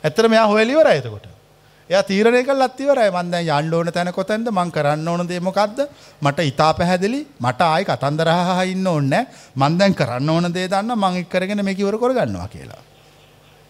[0.03, 1.27] ඇත්තට මෙයා හොයලිවරයි එතකොට.
[1.91, 3.09] එයා තීරණය කළා ඉවරයි.
[3.11, 4.47] මම දැන් යන්න ඕන තැන කොතැනද?
[4.49, 5.79] මං කරන්න ඕන දේ මොකද්ද?
[6.21, 7.19] මට ඊටා පැහැදිලි.
[7.39, 9.23] මට ආයි කතන්දර අහහා ඉන්න ඕනේ
[9.55, 12.83] මං දැන් කරන්න ඕන දේ දන්නා මං එක් කරගෙන මේක ඉවර කරගන්නවා කියලා.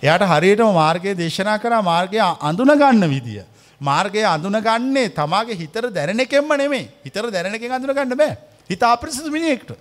[0.04, 3.42] එයාට හරියටම මාර්ගය දේශනා කරා මාර්ගය අඳුන ගන්න විදිය.
[3.82, 8.38] මාර්ගය අඳුනගන්නේ තමාගේ හිතර දැනෙන එකෙන්ම නෙමේ හිතර දැනෙන එකෙන් අඳුනගන්න බෑ
[8.70, 9.74] හිත අපිරිසිදු මිනිහෙක්ට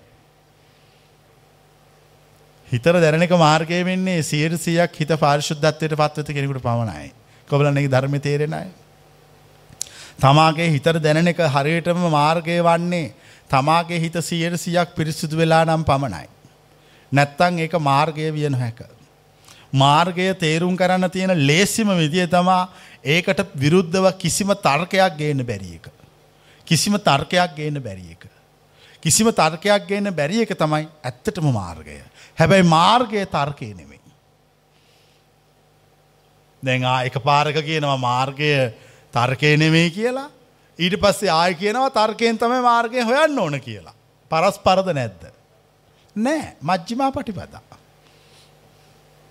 [2.69, 7.20] හිතර දැනෙක මාර්ගය වෙන්නේ සියරසියක් හිත පාරිශුද්ධත්වයට පත්වත කෙනෙකුට පමණයි
[7.51, 8.69] කොබලන එක ධර්ම තේරෙනයි
[10.19, 13.13] තමාගේ හිතර දැනෙන එක හරියටම මාර්ගය වන්නේ
[13.51, 16.29] තමාගේ හිත සියරසියක් පිරිසිදු වෙලා නම් පමණයි
[17.13, 18.81] නැත්තං ඒක මාර්ගය වියන හැක
[19.73, 22.69] මාර්ගය තේරුම් කරන්න තියෙන ලේසිම විදිය තමා
[23.05, 25.89] ඒකට විරුද්ධව කිසිම තර්කයක් ගේන්න බැරි එක.
[26.67, 28.27] කිසිම තර්කයක් ගේන්න බැරි එක.
[29.03, 32.03] කිසිම තර්කයක් ගේන්න බැරි එක තමයි ඇත්තටම මාර්ගය.
[32.37, 33.90] හැබැයි මාර්ගය තර්කය නෙමෙයි.
[36.63, 38.53] දැන් ආ එක පාරක කියනවා මාර්ගය
[39.15, 40.29] තර්කය නෙමෙයි කියලා
[40.79, 43.95] ඊට පස්සේ ආය කියනවා තර්කයෙන් තමයි මාර්ගය හොයන්න ඕන කියලා.
[44.31, 45.23] පරස් පරද නැද්ද.
[46.17, 47.71] නෑ මජ්ජිමා පටිපදා.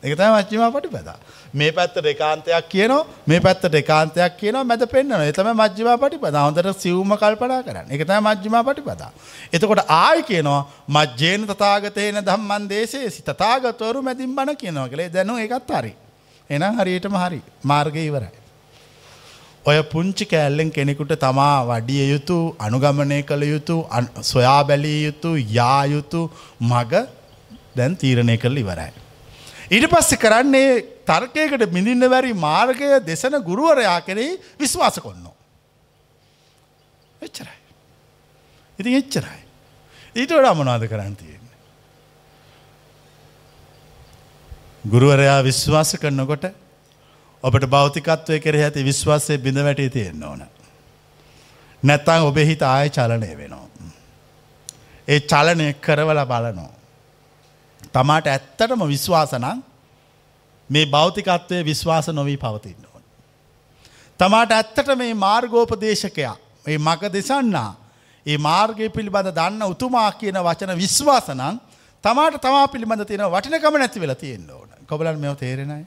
[0.04, 1.18] එක තම මච්චිමා පටිපදා.
[1.54, 5.24] මේ පැත්තට ඒකාන්තයක් කියනවා මේ පැත්තට ඒකාන්තයක් කියනවා මැද පෙන්වනවා.
[5.24, 6.44] ඒ තමයි මජ්ක්‍ධිමා පටිපදා.
[6.44, 7.92] හොඳට සිවුම කල්පනා කරන්න.
[7.92, 9.12] ඒක තමයි මජ්ක්‍ධිමා පටිපදා.
[9.54, 15.10] එතකොට ආයි කියනවා මජ්ජේන තථාගතේන ධම්මං දේශේසි තථාගතවරු මැදින් බණ කියනවා කියලා.
[15.10, 15.92] දැනු ඒකත් හරි.
[16.50, 17.42] එහෙනම් හරියටම හරි.
[17.64, 18.32] මාර්ගය ඉවරයි.
[19.66, 23.76] ඔය පුංචි කෑල්ලෙන් කෙනෙකුට තමා වඩිය යුතු අනුගමනය කළ යුතු
[24.32, 26.22] සොයා බැලිය යුතු යා යුතු
[26.62, 27.04] මග
[27.76, 28.92] දැන් තීරණය කරල ඉවරයි.
[29.72, 30.72] ඊට පස්සෙ කරන්නේ
[31.06, 35.36] තර්කයකට මිඳින්න වැරි මාර්ගය දෙසන ගුරුවරයා කෙරෙහි විශ්වාස කොන්නෝ.
[37.22, 37.60] එච්චරයි.
[38.80, 39.42] ඉතින් එච්චරයි.
[40.16, 41.58] ඊට වඩා මොනාද කරන්න තියෙන්නේ.
[44.84, 46.46] ගුරුවරයා විශ්වාස කරනකොට
[47.44, 50.44] ඔබට භෞතිකත්වය කෙරෙහි ඇති විශ්වාසය බිඳ වැටී තියෙන්න ඕන.
[51.84, 53.68] නැත්තං ඔබේ හිත ආය චලනය වෙනවා.
[55.08, 56.72] ඒ චලනය කරවල බලනෝ.
[57.92, 59.63] තමාට ඇත්තටම විශ්වාසනං
[60.70, 63.04] මේ භෞතිකත්වය විශ්වාස නොවී පවතින්න ඕන.
[64.20, 67.76] තමාට ඇත්තට මේ මාර්ගෝපදේශකයා ඒ මග දෙසන්නා
[68.26, 71.60] ඒ මාර්ගය පිළිබඳ දන්න උතුමා කියන වචන විශ්වාසනං
[72.04, 75.86] තමාට තමා පිළිබඳ තියෙන වටිනකම නැති වෙලා තියෙන්න ඕන කොබලන් මෙව තේරෙනයි.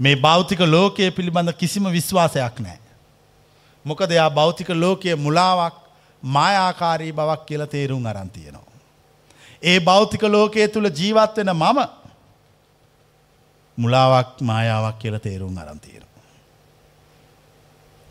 [0.00, 2.78] මේ භෞතික ලෝකයේ පිළිබඳ කිසිම විශ්වාසයක් නෑ.
[3.84, 5.76] මොකද එයා භෞතික ලෝකයේ මුලාවක්
[6.22, 8.68] මායාකාරී බවක් කියල තේරුම් අරන්තියනවා.
[9.62, 11.80] ඒ භෞතික ලෝකයේ තුළ ජීවත් වෙන මම
[13.78, 16.04] මුලාවක් මායාවක් කියල තේරුම් අරන්තියෙන.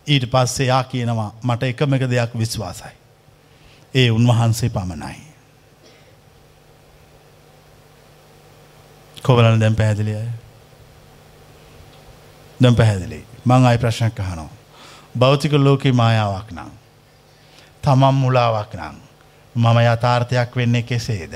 [0.07, 2.93] ඊට පස්සේ යා කියනවා මට එකම එක දෙයක් විශ්වාසයි.
[3.95, 5.28] ඒ උන්වහන්සේ පමණයි.
[9.23, 10.21] කොවලන දැම් පැහැදිලිය
[12.59, 14.49] දැම් පැහැදිලි මං අයි ප්‍රශ්නයක් අහනවා.
[15.17, 16.71] භෞතික ලෝකෙ මායාවක් නම්.
[17.81, 18.95] තමම් මුලාවක් නම්.
[19.55, 21.33] මම යථාර්ථයක් වෙන්නේ කෙසේද.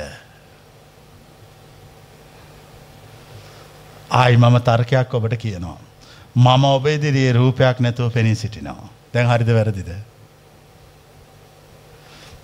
[4.11, 5.79] ආයි මම තර්කයක් ඔබට කියනවා.
[6.35, 8.89] මම ඔබේ දිරියේ රූපයක් නැතුව පෙනී සිටිනවා.
[9.13, 9.91] දැන් හරිද වැරදිද.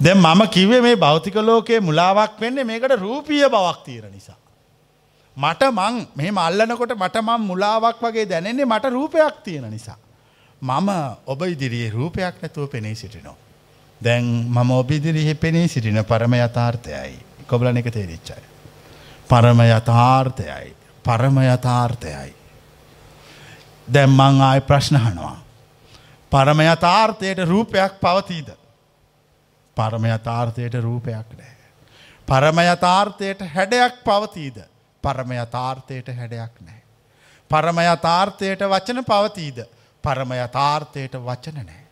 [0.03, 4.39] දැ මම කිවේ මේ භෞතික ලෝකයේ මුලාවක් වෙන්නේ මේකට රූපිය බවක් තීර නිසා.
[5.37, 9.97] මට මං මේ මල්ලනකොට මට මං මුලාවක් වගේ දැනෙන්නේ මට රූපයක් තියෙන නිසා.
[10.61, 10.89] මම
[11.27, 13.37] ඔබ ඉදිරියේ රූපයක් නැතුව පෙනී සිටිනෝ.
[14.03, 18.43] දැන් මම ඔබිදිරිහි පෙනී සිටින පරම යථාර්ථයයි කොබලන එක තේරිච්චයි.
[19.29, 22.33] පරම යථාර්ථයයි පරම යථාර්ථයයි.
[23.93, 25.37] දැම් මං ආය ප්‍රශ්නහනවා.
[26.31, 28.49] පරම යථාර්ථයට රූපයක් පවතීද.
[29.75, 31.55] පරම යථාර්ථයට රූපයක් නෑ.
[32.27, 34.68] පරම යථාර්ථයට හැඩයක් පවතීද.
[35.01, 36.83] පරම යථාර්ථයට හැඩයක් නෑ.
[37.49, 39.65] පරම යථාර්ථයට වචන පවතීද.
[40.03, 41.83] පරම යථාර්ථයට වචන නෑ.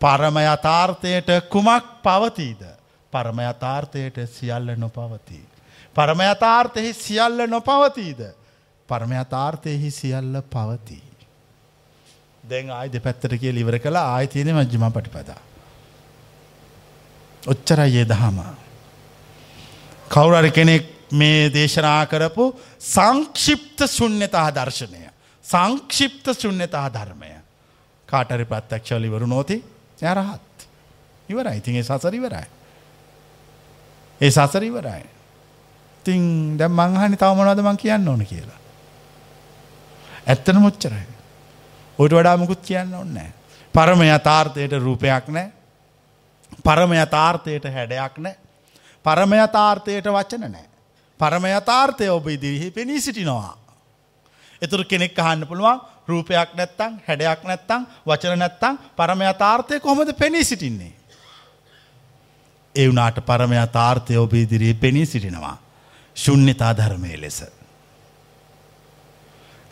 [0.00, 2.64] පරම යථාර්ථයට කුමක් පවතීද.
[3.12, 5.46] පරම යථාර්ථයට සියල්ල නොපවතී.
[5.94, 8.34] පරම යථාර්ථයෙහි සියල්ල නොපවතීද.
[8.88, 11.10] පරම යථාර්ථයෙහි සියල්ල පවතිී.
[12.48, 15.40] දැන් ආය දෙපැත්තට කිය ලිවර කළ ආය තියෙන මජ්ජම පටිපදා.
[17.48, 18.40] ඔච්චරයි ඒ දහම.
[20.08, 22.44] කවුරරි කෙනෙක් මේ දේශනා කරපු
[22.80, 25.02] සංක්ෂිප්ත ශුන්්‍යතා දර්ශනය.
[25.44, 27.30] සංක්ෂිප්ත ශුන්්‍යතා ධර්මය.
[28.08, 29.62] කාටරි ප්‍රත්්‍යක්ෂල ඉවරු නෝති
[30.02, 30.68] යරහත්.
[31.28, 32.46] ඉවරයි ඉතින් ඒ සසර ඉවරයි.
[34.20, 35.04] ඒ සසර ඉවරයි.
[36.04, 38.60] තින් දැම් මංහනි තවමනවද මං කියන්න ඕන කියලා.
[40.26, 41.06] ඇත්තන මුච්චරයි.
[41.98, 43.32] ඔට වඩා මුකුත් කියන්න ඕන්නෑ.
[43.74, 45.50] පරම යථාර්ථයට රූපයක් නෑ.
[46.64, 48.36] පරම යථාර්ථයට හැඩයක් නෑ.
[49.04, 50.73] පරම යථාර්ථයට වචන නෑ.
[51.20, 53.56] පරම යථාර්ථය ඔබ ඉදිරිහි පෙනී සිටිනවා.
[54.62, 60.92] එතුර කෙනෙක් අහන්න පුළුවන් රූපයක් නැත්තං හැඩයක් නැත්තං වචන නැත්තං පරම යථාර්ථය කොහොමද පෙනී සිටින්නේ.
[62.74, 65.58] එවුනාට පරම යථාර්ථය ඔබ ඉදිරියේ පෙනී සිටිනවා.
[66.16, 67.44] ශුන්්‍යතා ධර්මය ලෙස.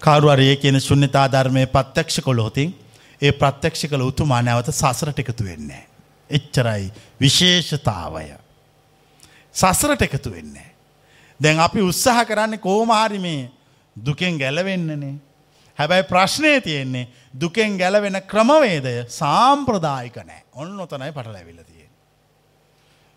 [0.03, 2.75] කාරුවරයේ කියන ශුන්්‍යතා ධර්මය ප්‍රත්‍යක්ෂ කොළොතින්
[3.23, 5.87] ඒ ප්‍රත්‍යක්ෂ කළ උතුමා නැවත සසරට එකතු වෙන්නේ.
[6.31, 8.27] එච්චරයි විශේෂතාවය.
[9.55, 10.72] සසරට එකතු වෙන්නේ.
[11.43, 13.51] දැන් අපි උත්සාහ කරන්න කෝමහරි මේ
[13.97, 15.15] දුකෙන් ගැලවෙන්නනේ.
[15.79, 17.09] හැබැයි ප්‍රශ්නය තියෙන්නේ
[17.41, 21.91] දුකෙන් ගැලවෙන ක්‍රමවේදය සාම්ප්‍රදායික නෑ ඔන්න ඔතනයි පටලැවිල තියෙන්.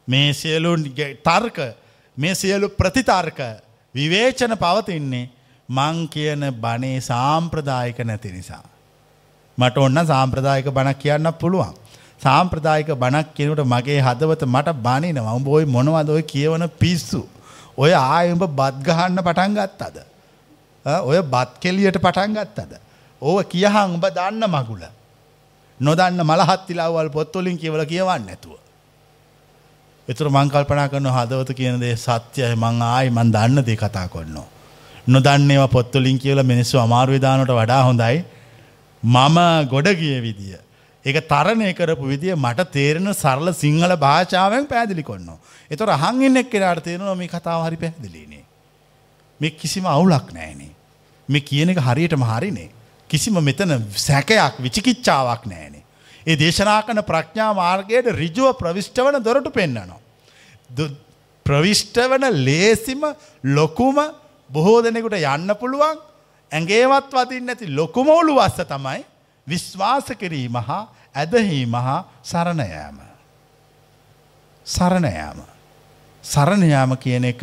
[0.08, 0.76] මේ සියලු
[1.24, 1.58] තර්ක
[2.18, 3.40] මේ සියලු ප්‍රතිතර්ක
[3.96, 5.30] විවේචන පවතින්නේ
[5.70, 8.64] මං කියන බනේ සාම්ප්‍රදායික නැති නිසා.
[9.58, 11.74] මට ඔන්න සාම්ප්‍රදායික බණක් කියන්න පුළුවන්.
[12.20, 17.22] සාම්ප්‍රදායික බණක් කියනට මගේ හදවත මට බනිනවා උඹ ඔයි මොනවද ඔය කියවන පිස්සු.
[17.78, 19.98] ඔය ආයඹ බත්ගහන්න පටන් ගත්තද.
[21.04, 22.74] ඔය බත් කෙලියට පටන් ගත්තද.
[23.22, 24.84] ඕව කියහං උඹ දන්න මගුල.
[25.80, 28.58] නොදන්න මලහත්තිලාවල් පොත්තොලින් කියවල කියවන්න නැතුව.
[30.08, 34.48] එතුර මංකල්පනා කරන හදවත කියන දේ සත්‍යය මං ආයි මන් දන්න දේ කතා කොන්නවා.
[35.08, 38.24] නොදන්නේවා පොත්තොලින් කියල මිනිස්සු අමාරුවිධානට වඩා හොඳයි
[39.04, 39.38] මම
[39.74, 40.65] ගොඩ ගිය විදිිය.
[41.06, 45.30] ඒක තරණය කරපු විදිිය මට තේරෙන සරල සිංහල භාෂාවෙන් පැදිලි කොන්න.
[45.72, 48.44] එත රහන් එක් කෙනට තේරෙනවා මේ කතාව හරි පැදිලිනේ.
[49.40, 50.72] මේ කිසිම අවුලක් නෑනේ.
[51.30, 52.70] මේ කියන එක හරියටම හරිනේ
[53.10, 55.84] කිසිම මෙතන සැකයක් විචිකිච්ඡාවක් නෑනේ.
[56.26, 60.00] ඒ දේශනා කන ප්‍රඥා මාර්ගයට රිජුව ප්‍රවිෂ්ට වන දොරටු පෙන්න්නනවා.
[61.46, 63.02] ප්‍රවිෂ්ට වන ලේසිම
[63.44, 63.98] ලොකුම
[64.50, 66.02] බොහෝ දෙනෙකුට යන්න පුළුවන්
[66.52, 69.02] ඇගේවත් වතින් නැති ලොකුම ඔලු වස්ස තමයි
[69.48, 70.84] විශ්වාස කිරීම හා
[71.16, 72.98] ඇදහීම හා සරණයෑම.
[74.66, 75.40] සරණයෑම.
[76.24, 77.42] සරණයාම කියන එක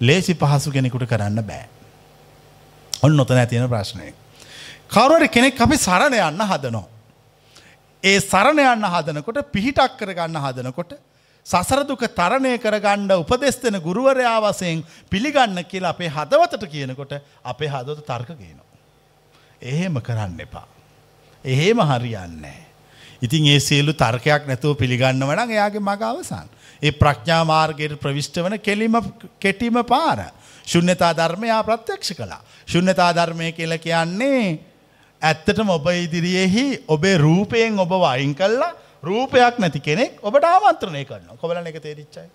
[0.00, 1.68] ලේසි පහසු කෙනෙකුට කරන්න බෑ.
[3.02, 4.12] ඔන්න නොතන ඇතියෙන ප්‍රශ්නය.
[4.88, 6.86] කවරුවට කෙනෙක් අපි සරණ යන්න හදනෝ.
[8.02, 10.98] ඒ සරණ යන්න හදනකොට පිහිටක් කරගන්න හදනකොට
[11.46, 18.68] සසරදුක තරණය කරගණ්ඩ උපදෙස්තෙන ගුරුවරයා වසයෙන් පිළිගන්න කියලා අපේ හදවතට කියනකොට අපේ හදවත තර්ක කියනවා.
[19.62, 20.66] එහෙම කරන්න එපා.
[21.44, 22.71] එහෙම හරියන්නේ.
[23.22, 26.46] ඉතින් ඒ සියලු තර්කයක් නැතුව පිළිගන්න වන එයාගේ මග අවසන්.
[26.82, 28.98] ඒ ප්‍රඥා මාර්ගයට ප්‍රවිෂ්ට වන කෙලිම
[29.38, 30.30] කෙටීම පාර.
[30.66, 32.42] ශුන්්‍යතා ධර්මයා ප්‍රත්‍යක්ෂ කලා.
[32.66, 34.58] ශුන්්‍යතා ධර්මය කියල කියන්නේ
[35.22, 41.66] ඇත්තටම ඔබ ඉදිරියෙහි ඔබේ රූපයෙන් ඔබ වයින් කල්ලා රූපයක් නැති කෙනෙක් ඔබට ආමන්ත්‍රණය කරන්න කොබලන
[41.66, 42.26] එක තේරිච්චයි.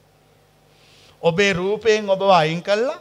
[1.22, 3.00] ඔබේ රූපයෙන් ඔබ අයින් කල්ලා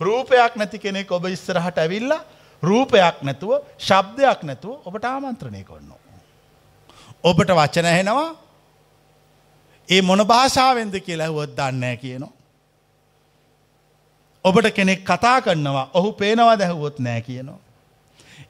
[0.00, 2.14] රූපයක් නැති කෙනෙක් ඔබ ඉස්සරහට ඇවිල්ල
[2.62, 5.97] රූපයක් නැතුව ශබ්දයක් නැතුව ඔබට ආමන්ත්‍රණය කරන්න.
[7.24, 8.28] ඔබට වචන හෙනවා
[9.88, 12.32] ඒ මොන භාෂාවෙන්ද කියලා හුවත් දන්නෑ කියනවා.
[14.44, 17.60] ඔබට කෙනෙක් කතා කරනවා ඔහු පේනවා දැහුවොත් නෑ කියනවා.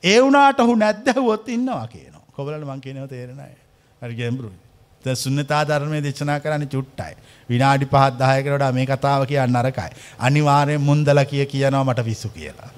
[0.05, 3.55] ඒ වුනාට ඔහු නැද්දැහුවොත් ඉන්නවා කියනවා කොබලට මං කියනව තේරෙනයි
[4.03, 4.59] හරි ගැඹුරුයි.
[5.05, 7.15] ද සුන්නතා ධර්මය දේශනා කරන්න චුට්ටයි.
[7.49, 9.91] විනාඩි පහත් දායකරට මේ කතාව කියන්න අරකයි.
[10.21, 12.71] අනිවාරයෙන් මුන්දල කිය කියනවා මට පිස්සු කියලා.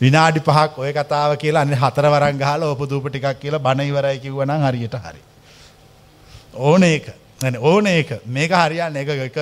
[0.00, 4.62] විනාඩි පහක් ඔය කතාව කියලා අන්න හතර වරන් ගහලා ඔපදූප ටිකක් කියලා බණ ඉවරයි කිව්වනම්
[4.62, 5.20] හරියට හරි.
[6.54, 7.06] ඕන ඒක
[7.62, 9.38] ඕන ඒක මේක හරියන්න එක එක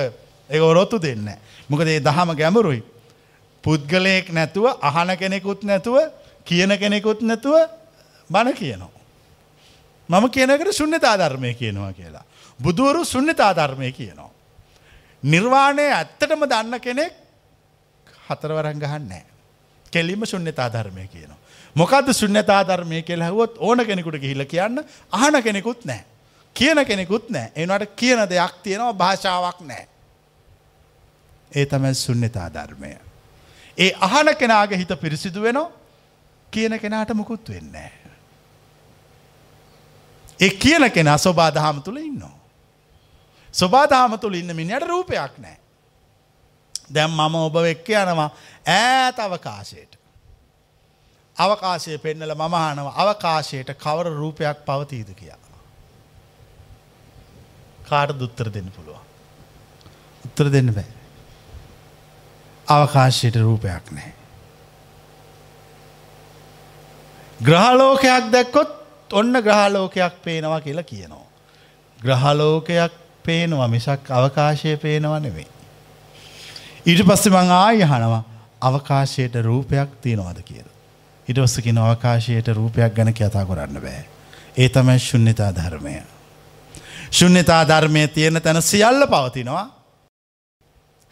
[0.49, 1.27] එක ඔරොත්තු දෙන්න.
[1.69, 2.83] මොකද ඒ දහම ගැඹුරුයි.
[3.63, 5.97] පුද්ගලයෙක් නැතුව අහන කෙනෙකුත් නැතුව
[6.45, 7.55] කියන කෙනෙකුත් නැතුව
[8.29, 8.91] බණ කියනවා.
[10.09, 12.25] මම කියනකට ශුන්්‍යතා ධර්මය කියනවා කියලා.
[12.59, 14.31] බුදුවරු ශුන්්‍යතා ධර්මය කියනවා.
[15.23, 17.13] නිර්වාණය ඇත්තටම දන්න කෙනෙක්
[18.27, 19.28] හතරවරන් ගහන්නෑ.
[19.91, 21.37] කෙලිම ශුන්්‍යතා ධර්මය කියනවා.
[21.75, 26.05] මොකද ශුන්්‍යතා ධර්මය කියල හවොත් ඕන කෙනෙකුට ගිහිල කියන්න අහන කෙනෙකුත් නෑ.
[26.55, 29.87] කියන කෙනෙකුත් නෑ එනට කියන දෙයක් තියෙනවා භාෂාවක් නෑ.
[31.51, 32.97] ඒ තමයි ශුන්්‍යතා ධර්මය.
[33.77, 35.71] ඒ අහන කෙනාගේ හිත පිරිසිදු වෙනවා
[36.53, 37.91] කියන කෙනාට මුකුත් වෙන්නේ.
[40.39, 42.37] ඒ කියන කෙනා ස්වබාදහම තුළ ඉන්නවා.
[43.53, 45.57] ස්වබාදහම තුළ ඉන්න මිනිට රූපයක් නෑ.
[46.89, 48.29] දැම් මම ඔබ එක්ක යනවා
[48.67, 49.91] ඈත අවකාශයට.
[51.37, 55.49] අවකාශය පෙන්නල මමහනව අවකාශයට කවර රූපයක් පවතීද කියා.
[57.85, 59.05] කාට දුත්තර දෙන්න පුළුවන්.
[60.25, 60.89] උත්තර දෙන්න බෑ.
[62.67, 64.13] අවකාශයට රූපයක් නෑ.
[67.39, 68.71] ග්‍රහලෝකයක් දැක්කොත්
[69.11, 71.27] ඔන්න ග්‍රහලෝකයක් පේනවා කියලා කියනවා.
[71.99, 72.93] ග්‍රහලෝකයක්
[73.25, 75.47] පේනවා මිසක් අවකාශය පේනවා නෙවෙයි.
[76.85, 78.23] ඊට පස්සේ මං ආය අහනවා
[78.61, 80.75] අවකාශයට රූපයක් තියෙනවද කියලා.
[81.27, 84.05] ඊට පස්සේ කියන අවකාශයට රූපයක් ගැන කතා කරන්න බෑ.
[84.57, 86.01] ඒ තමයි ශුන්්‍යතා ධර්මය.
[87.11, 89.65] ශුන්්‍යතා ධර්මය තියෙන තැන සියල්ල පවතිනවා.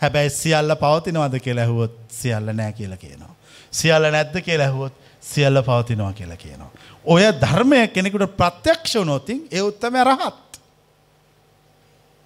[0.01, 3.35] හැබැයි සියල්ල පවතිනවද කියලා ඇහුවොත් සියල්ල නෑ කියලා කියනවා.
[3.71, 6.71] සියල්ල නැද්ද කියලා ඇහුවොත් සියල්ල පවතිනවා කියලා කියනවා.
[7.05, 10.61] ඔය ධර්මය කෙනෙකුට ප්‍රත්‍යක්ෂ වනොතින් ඒ උත්තම රහත්.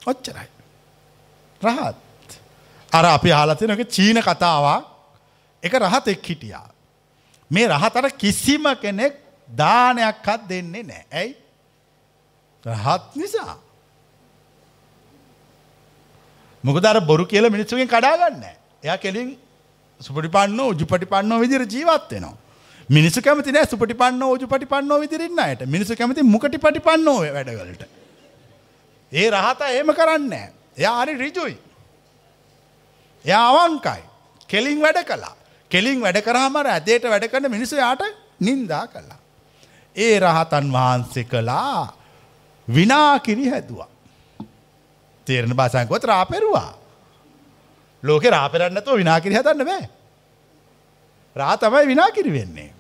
[0.02, 0.48] ඔච්චරයි.
[1.62, 2.01] රහත්.
[2.92, 4.86] අර අපි හලතිනක චීන කතාවක්
[5.64, 6.68] එක රහත් එක් හිටියා.
[7.52, 9.14] මේ රහතට කිසිම කෙනෙක්
[9.50, 11.36] දානයක් හත් දෙන්නේ නෑ ඇයි
[12.66, 13.58] රහත් නිසා.
[16.64, 18.46] මොකදර බොරු කියල මිනිස්සුගෙන් කඩාගන්න
[18.84, 19.36] එයා කෙලින්
[20.02, 22.38] සුපටිපන්න උජුපටිපන්නෝ විදිර ජීවත් වෙනවා.
[22.90, 27.20] මිනිසු කැමති නෑ සුපටි පන්න ෝජු පටි පන්නෝ විදිරන්න අයට මිනිසු කැමති මුකට පටි පන්නෝ
[27.28, 27.84] වැඩවලට.
[29.12, 30.34] ඒ රහතා ඒම කරන්න
[30.78, 31.56] එයා හරි රිජුයි.
[33.26, 34.02] එයා අවංකයි
[34.50, 35.36] කෙලින් වැඩ කලා
[35.72, 38.04] කෙලින් වැඩ කරාමර ඇදේට වැඩ කරන මිනිසු යාට
[38.40, 39.20] නින්දා කළා.
[39.96, 41.94] ඒ රහතන් වහන්සේ කළා
[42.68, 43.90] විනාකිරි හැදවා.
[45.28, 46.74] තේරණ බාසංකොත් රාපෙරවා.
[48.04, 49.90] ලෝක රාපෙරන්නතුව විනාකිරි හදන්න බෑ.
[51.36, 52.74] රා තමයි විනාකිරි වෙන්නේ.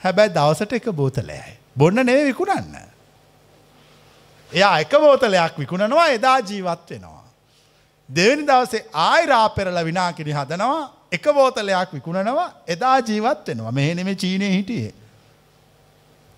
[0.00, 1.58] හැබැයි දවසට එක බෝතලයයි.
[1.78, 2.74] බොන්න නේ විකුණන්න.
[4.50, 7.15] එයා එක බෝතලයක් විකුණනවා එදා ජීවත් වෙනවා.
[8.08, 10.82] දෙවනි දවසේ ආයිරා පෙරල විනාකිරි හදනවා
[11.12, 14.94] එක බෝතලයක් විකුණනවා එදා ජීවත් වෙනවා මෙහෙනෙම චීනය හිටියේ.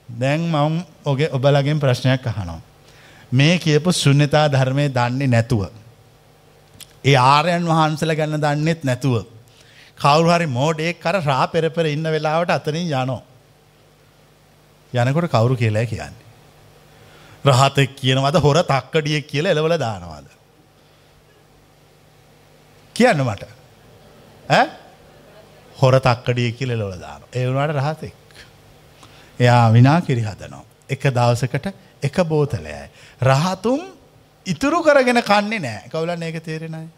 [0.08, 2.60] දැන් මම ඔගේ ඔබලගෙන් ප්‍රශ්නයක් අහනවා.
[3.32, 5.62] මේ කියපු ශුන්්‍යතා ධර්මය දන්නේ නැතුව.
[7.04, 9.26] ඒ ආරයන් වහන්සල ගන්න දන්නෙත් නැතුව.
[9.98, 13.22] කවුරු හරි මෝඩේ කර රා පෙරපෙර ඉන්න වෙලාවට අතනින් යනෝ.
[14.92, 16.26] යනකොට කවුරු කියලා කියන්නේ.
[17.44, 20.37] රහතෙක් කියනවද හොර තක්කඩියෙක් කියල එලවල දානවාද.
[22.98, 23.42] කියන්න මට
[25.76, 27.22] හොර තක්කඩිය කියල එලවල දාන.
[27.32, 28.14] ඒවුණට රහතෙක්.
[29.40, 30.64] එයා විනා කිරි හදනවා.
[30.88, 31.66] එක දවසකට
[32.02, 32.82] එක බෝතලයයි.
[33.22, 33.80] රහතුම්
[34.46, 36.88] ඉතුරු කරගෙන කන්නේ නෑ කවුලන්න ඒක තේරෙනයි.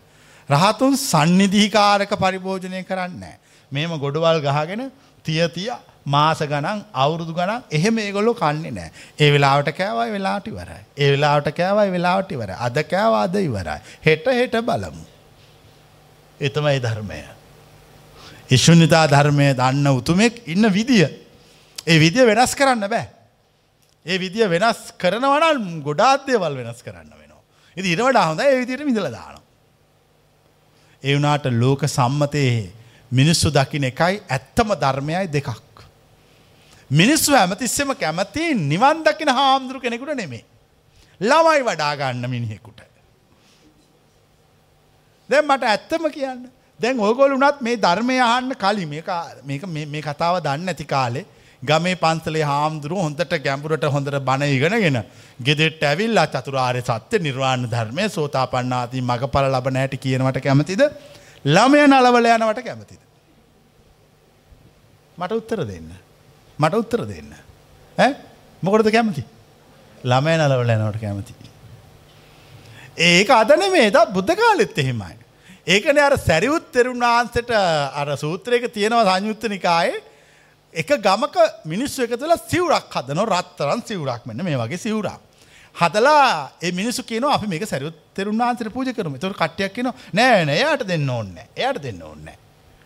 [0.49, 3.25] රහතුන් සන්නිධීකාරක පරිභෝජනය කරන්න.
[3.73, 4.91] මේම ගොඩවල් ගහගෙන
[5.25, 5.71] තිය තිය
[6.07, 8.91] මාස ගණන් අවුරුදු ගණන් එහෙම ඒගොල්ලො කන්නේ නෑ.
[9.21, 10.83] ඒ වෙලාවට කෑවයි වෙලාට ඉවරයි.
[10.97, 12.57] ඒ වෙලාවට කෑවයි වෙලාවට ඉවර.
[12.59, 13.81] අද කෑව අද ඉවරයි.
[14.07, 15.10] හෙට හෙට බලමු.
[16.41, 17.21] එතමයි ධර්මය.
[18.51, 21.09] ඉශුන්නිතා ධර්මය දන්න උතුමෙක් ඉන්න විදිිය.
[21.87, 23.07] ඒ විදිිය වෙනස් කරන්න බෑ.
[24.07, 27.43] ඒ විදිිය වෙනස් කරනවනල් ගොඩාත්දේවල් වෙනස් කරන්න වෙනවා.
[27.77, 29.43] ඉති ඉරවට හොඳ ඒ විදියට මිදල දානවා.
[31.03, 32.73] ඒ වුනාට ලෝක සම්මතයේ
[33.13, 35.51] මිනිස්සු දකින එකයි ඇත්තම ධර්මයයි දෙකක්.
[36.91, 40.45] මිනිස්සු ඇමතිස්සෙම කැමති නිවන් දකින හාමුදුරු කෙනෙකුට නෙමේ.
[41.21, 42.90] ළමයි වඩාගන්න මිනිහෙකුට.
[45.31, 46.41] දැ මට ඇත්තම කියන්න
[46.81, 48.89] දැන් ඕගොල වනත් මේ ධර්මය අහන්න කලින්
[49.89, 51.27] මේ කතාව දන්න ඇති කාලේ
[51.63, 54.99] ගමේ පන්සලේ හාමුදුරුව හොඳට ගැඹුරට හොඳට බණ ඉගෙනගෙන
[55.41, 60.85] ගෙදෙට ඇවිල්ලා චතුරාර්ය සත්‍ය නිර්වාණ ධර්මය සෝතාපන්නාදී මගඵල ලබන හැටි කියනවට කැමතිද
[61.45, 63.01] ළමය නලවල යනවට කැමතිද.
[65.19, 65.93] මට උත්තර දෙන්න.
[66.59, 67.31] මට උත්තර දෙන්න.
[68.63, 69.25] මොකටද කැමති.
[70.05, 71.35] ළමය නලවල යනවට කැමති.
[72.99, 75.17] ඒක අදන මේ දත් බුද්ධ කාලෙත් එහෙමයි.
[75.67, 77.51] ඒකන අර සැරිවුත් තෙරුන් වහන්සට
[77.95, 80.03] අර සූත්‍රයක තියෙනවා සංයුත්ත නිකායේ
[80.75, 85.21] එක ගමක මිනිස්සු එකතුල සිවරක් හදන රත්තරන් සිවරක් මෙන්න මේ වගේ සිවරක්.
[85.77, 89.19] හදලා ඒ මිනිසු කියන අපි මේක සැරුත් තෙරුන්නාන්තර පූජ කරම.
[89.19, 92.27] තුර කට්ටයක් කියන නෑ නෑ එයාට දෙන්න ඕන්න එයට දෙන්න ඕන්න.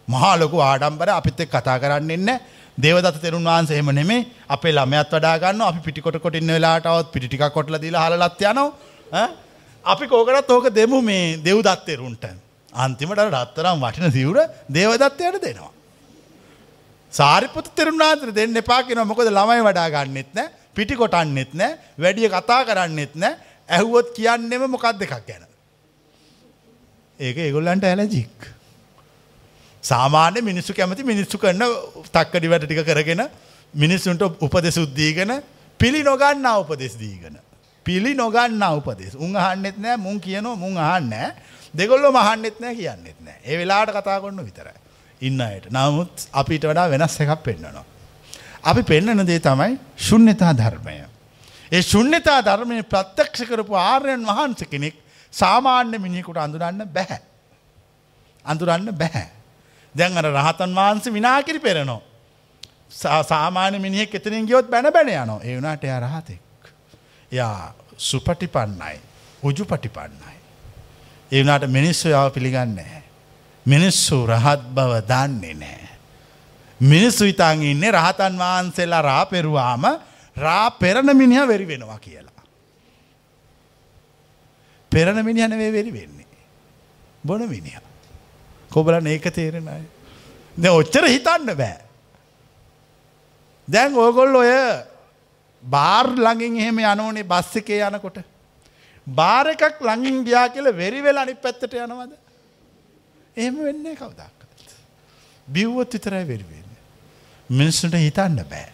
[0.08, 2.40] මහාලොකු ආඩම්බර අපිත් එක් කතා කරන්නන්න
[2.76, 7.96] දේවදත තෙරුන් වහන්සේ එම නෙමේ අපේ ළමයත් වඩාගන්න අපි පිටිකොට කොටින්න වෙලාටවත් පිටික කොටල දිල
[7.96, 9.28] හලත් යනවා.
[9.84, 12.43] අපි කෝකටත් ඕක දෙමු මේ දෙව්දත්තෙරුන්ට
[12.74, 15.72] අන්තිමට රත්තරම් වටින සිවුර දේවදත්තයට දෙනවා.
[17.12, 22.60] සාරිපුත තෙරුණාන්තර දෙන්න එපා කියෙන මොකද ළමයි වඩා ගන්නෙත් නෑ පිටි කොටන්නෙත් නෑ වැඩිය කතා
[22.68, 25.44] කරන්නෙත් නෑ ඇහුවොත් කියන්නෙම මොකක් දෙකක් ගැන.
[27.20, 28.36] ඒක ඒගොල්ලන්ට ඇලජික්.
[29.84, 31.64] සාමාන්‍ය මිනිස්සු කැමති මිනිස්සු කරන්න
[32.10, 33.24] තක්කඩි වැට ටික කරගෙන
[33.74, 35.32] මිනිස්සුන්ට උපදෙ සුද්දීගෙන
[35.80, 37.38] පිළි නොගන්න උපදෙස් දීගෙන.
[37.86, 41.12] පිළි නොගන්න උපදෙස් උන් අහන්නෙත් නෑ මුන් කියනවා මුන් අහන්න
[41.74, 44.78] දෙගොල්ලො මහන්නෙත් නෑ කියන්නෙත් නෑ ඒ වෙලාට කතා කොන්න විතරයි.
[45.20, 45.66] ඉන්න අයට.
[45.68, 47.84] නමුත් අපිට වඩා වෙනස් එකක් පෙන්න්නනවා.
[48.64, 50.96] අපි පෙන්නන දේ තමයි ශුන්්‍යතා ධර්මය.
[51.72, 54.96] ඒ ශුන්්‍යතා ධර්මය ප්‍රත්‍යක්ෂ කරපු ආර්යන් වහන්ස කෙනෙක්
[55.34, 57.20] සාමාන්‍ය මිනිකුට අඳුරන්න බැහැ.
[58.44, 59.28] අඳුරන්න බැහැ.
[59.94, 62.02] දැන් අර රහතන් වහන්ස විනාකිරි පෙරනෝ.
[63.24, 66.40] සාමාන්‍ය මිනිහෙක් එතනින් ගියොත් බැන බැන යනවා ඒ වුණට එයා රහතෙක්.
[67.32, 68.96] යා සුපටිපන්නයි
[69.42, 70.33] උජු පටිපන්නයි.
[71.32, 73.02] ඒ වුණට මිනිස්සු යාව පිළිගන්නේ.
[73.66, 75.88] මිනිස්සු රහත් බව දන්නේ නෑ.
[76.80, 79.84] මිනිස්සු ඉතාන් ඉන්නේ රහතන් වහන්සේලා රා පෙරුවාම
[80.36, 82.42] රා පෙරණ මිනිහ වෙරි වෙනවා කියලා.
[84.92, 86.26] පෙරණ මිනිහනවේ වෙරි වෙන්නේ.
[87.26, 87.78] බොන මිනිහ.
[88.70, 89.84] කොබලන ඒක තේරෙනයි.
[90.56, 91.78] ද ඔච්චර හිතන්න බෑ.
[93.68, 94.52] දැන් ඕගොල් ඔය
[95.62, 98.33] බාර් ළඟින් එහෙම යනෝනේ බස් එකේ යනකොට.
[99.06, 102.12] බාර එකක් ළඟින් ගියා කියල වෙරි වෙලා අනි පැත්තට යනවද.
[103.36, 104.70] එහෙම වෙන්නේ කවදක්කත්.
[105.48, 106.70] බිව්වොත් විතරයි වෙරිවෙන්න.
[107.50, 108.72] මිනිස්සුන්ට හිතන්න බෑ.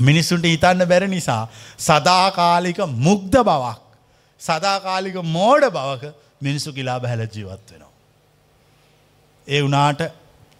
[0.00, 1.48] මිනිස්සුන්ට හිතන්න බැර නිසා
[1.78, 3.80] සදාකාලික මුග්ධ බවක්
[4.40, 7.92] සදාකාලික මෝඩ බවක මිනිස්සු කිලා බැහැල ජීවත් වෙනවා.
[9.48, 10.00] ඒ වනාට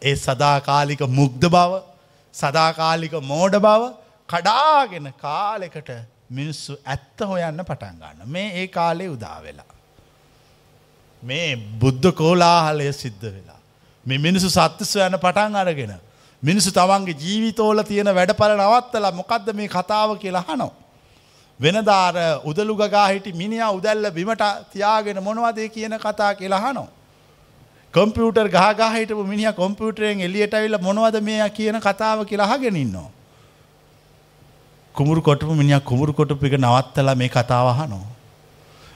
[0.02, 1.82] ඒ සදාකාලික මුග්ධ බව
[2.34, 3.82] සදාකාලික මෝඩ බව
[4.28, 5.90] කඩාගෙන කාලෙකට
[6.30, 9.72] මිනිස්සු ඇත්ත හොයන්න පටන් ගන්න මේ ඒ කාලේ උදා වෙලා.
[11.22, 13.60] මේ බුද්ධ කෝලාහලය සිද්ධ වෙලා.
[14.06, 15.94] මේ මිනිසු සත්‍යස්ව යන පටන් අරගෙන.
[16.42, 20.72] මිනිසු තමන්ගේ ජීවිතෝල තියෙන වැඩපල නවත්තල මොකක්ද මේ කතාව කියලා හනෝ.
[21.60, 22.14] වෙනදාර
[22.44, 26.88] උදළුගගා හිටි මිනිිය උදැල්ල බිමට තියාගෙන මොනවදේ කියන කතා කියලා හනෝ.
[27.94, 33.10] කොම්පියුටර් ගහගහිටපු මිනිිය කොම්පියුටරෙන් එලියට ඇවිල්ල මොනවද මේ කියන කතාව කියලා හගෙනන්නවා.
[34.94, 38.04] කුමුරු කොටපු මිනිිය කුමුරු කොටපික නවත්තල මේ කතාවහනෝ.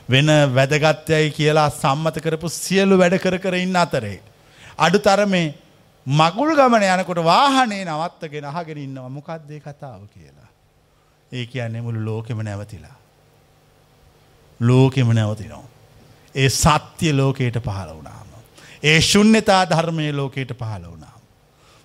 [0.08, 4.20] වෙන වැදගත්යයි කියලා සම්මත කරපු සියලු වැඩ කර කර ඉන්න අතරේ.
[4.78, 5.54] අඩු තරමේ
[6.06, 10.50] මගුල් ගමන යනකොට වාහනේ නවත්තගෙන අහගෙන ඉන්නවා මොකක්දේ කතාව කියලා.
[11.32, 12.96] ඒ කියන්නේ මුළු ලෝකෙම නැවතිලා.
[14.60, 15.64] ලෝකෙම නැවතිනවා.
[16.34, 18.26] ඒ සත්‍ය ලෝකයට පහළ වුණාම.
[18.82, 21.20] ඒ ශුන්්‍යතා ධර්මය ලෝකයට පහළ වුණාම.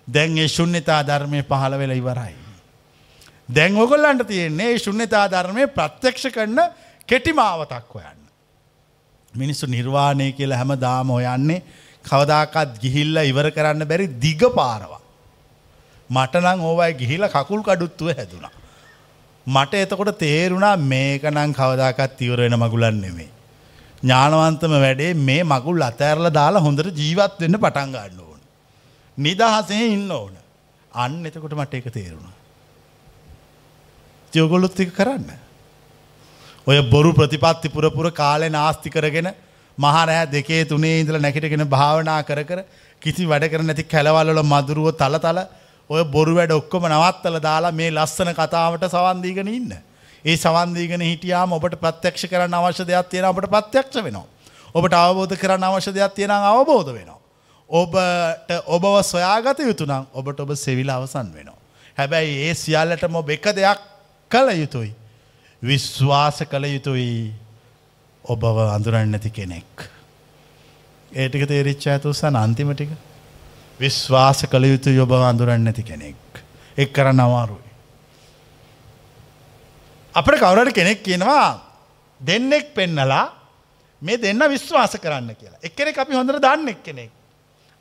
[0.07, 2.46] දැන් ඒ ශුන්්‍යතා ධර්මය පහළ වෙල ඉවරයි.
[3.49, 6.59] දැන් ඔගොල්ලන්ට තියෙන්නේ ශුන්්‍යතා ධර්මය ප්‍රත්‍යක්ෂ කරන
[7.07, 8.19] කෙටිමාවතක් හොයන්න.
[9.33, 11.63] මිනිස්සු නිර්වාණය කියල හැම දාම හොයන්නේ
[12.05, 15.01] කවදාකත් ගිහිල්ල ඉවර කරන්න බැරි දිග පාරවා.
[16.09, 18.53] මටනං ඕවයි ගිහිල කකුල් කඩුත්තුව හැදුනා.
[19.47, 23.29] මට එතකොට තේරුණා මේකනං කවදාකත් ඉවර වෙන මගුලන් නෙමේ.
[24.03, 28.41] ඥානවන්තම වැඩේ මේ මකුල් අතෑරල දාලා හොඳට ජීවත් වෙන්න පටන් ගන්න ඕන.
[29.17, 30.35] නිදහසේ ඉන්න ඕන.
[30.93, 32.36] අන්න එතකොට මට එක තේරුණා.
[34.33, 35.29] තියෝගොල්ලොත් එක කරන්න.
[36.67, 39.29] ඔය බොරු ප්‍රතිපත්ති පුරපුර කාලෙ නාස්ති කරගෙන
[39.77, 42.59] මහරෑ දෙකේ තුනේ ඉඳල නැකිටගෙන භාවනා කර කර
[43.01, 45.39] කිසි වැඩ කර නැති කැලවල්ල මදුරුව තල තල
[45.89, 49.71] ඔය බොරු වැඩ ඔක්කොම නවත්තල දාලා මේ ලස්සන කතාවට සවන්දීගෙන ඉන්න.
[50.25, 54.25] ඒ සවන්දීගෙන හිටියාම ඔබට ප්‍රත්‍යක්ෂ කරන්න අවශ්‍ය දෙයක් තියෙන ඔබට ප්‍රත්‍යක්ෂ වෙනවා.
[54.75, 57.19] ඔබට අවබෝධ කරන්න අවශ්‍ය දෙයක් තියෙන අවබෝධ වෙනවා.
[57.69, 61.55] ඔබට ඔබව සොයාගත යුතුනම් ඔබට ඔබ සෙවිල අවසන් වෙනවා.
[61.97, 63.79] හැබැයි ඒ සියල්ලටම ඔබ එක දෙයක්
[64.31, 64.93] කළ යුතුයි.
[65.61, 67.33] විශ්වාස කළ යුතුයි
[68.25, 69.89] ඔබව අඳුරන්න නැති කෙනෙක්.
[71.11, 72.89] ඒටික තේරිච්ච ඇතුසන් අන්තිමටික
[73.79, 76.43] විශ්වාස කළ යුතු යොබ අඳුරන්න නැති කෙනෙක්.
[76.77, 77.71] එක් කරන්න අමාරුයි.
[80.15, 81.47] අපට කවුරට කෙනෙක් කියනවා
[82.21, 83.25] දෙන්නෙක් පෙන්නලා
[84.01, 85.59] මේ දෙන්න විශ්වාස කරන්න කියලා.
[85.63, 87.11] එක්කෙනෙ අපි හොඳට දන්න එක් කෙනෙක්.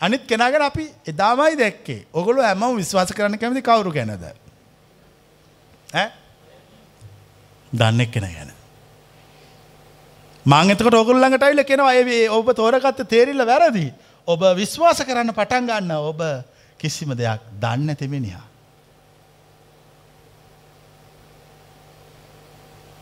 [0.01, 4.24] අනිත් කෙනගෙන අපි එදාමයි දැක්කේ ඔගොලු ඇම විශ්වාස කරන්න කැමති කවුරු ගැනද.
[7.77, 8.51] දන්නෙක් කෙන ගැන.
[10.47, 13.87] මංගතකට ඔගුල්ලඟට අයිල කෙනවා ඒ ඔබ තෝරගත්ත තේරිල්ල වැරදි.
[14.29, 16.20] ඔබ විශ්වාස කරන්න පටන් ගන්න ඔබ
[16.79, 18.45] කිසිම දෙයක් දන්න තිබෙනයා.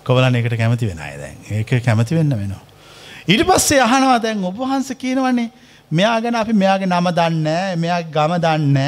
[0.04, 2.62] කොවලන එකට කැමති වෙන අය දැන් ඒක කැමති වෙන්න වෙනවා.
[3.28, 5.50] ඊට පස්සේ අහනවා දැන් ඔබහන්ස කියනවන්නේ
[5.90, 7.48] මෙයා ගැන අපි මෙයාගේ නම දන්න
[7.80, 8.78] මෙයා ගම දන්න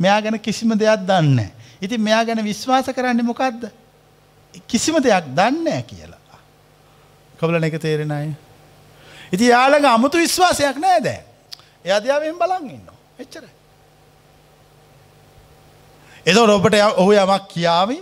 [0.00, 1.38] මෙයා ගැන කිසිම දෙයක් දන්න.
[1.80, 3.70] ඉති මෙයා ගැන විශ්වාස කරන්න මොකක්ද.
[4.68, 6.40] කිසිම දෙයක් දන්න කියලා.
[7.34, 8.32] කබලන එක තේරෙන අය.
[9.32, 11.20] ඉති යාළඟ අමුතු විශ්වාසයක් නෑ දෑ.
[11.84, 12.88] එයාදයාවෙන් බලන් ඉන්න.
[13.18, 13.44] එච්චර.
[16.26, 17.98] එද ඔබට ඔහු යමක් කියාවි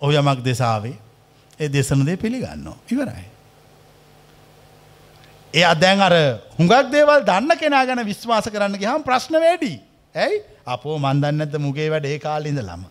[0.00, 0.96] ඔහු යමක් දෙසාවේ
[1.60, 3.26] ඒ දෙසනදේ පිළිගන්න ඉවරයි.
[5.54, 6.14] ඒ අදැන් අර
[6.58, 9.72] හුඟක් දේවල් දන්න කෙනා ගැන විශ්වාස කරන්න ගහම් ප්‍රශ්න වැඩි.
[10.14, 12.84] ඇයි අපෝ මන්දන්න ඇත මුගේ වැඩ ඒ කාලිඳ ළම.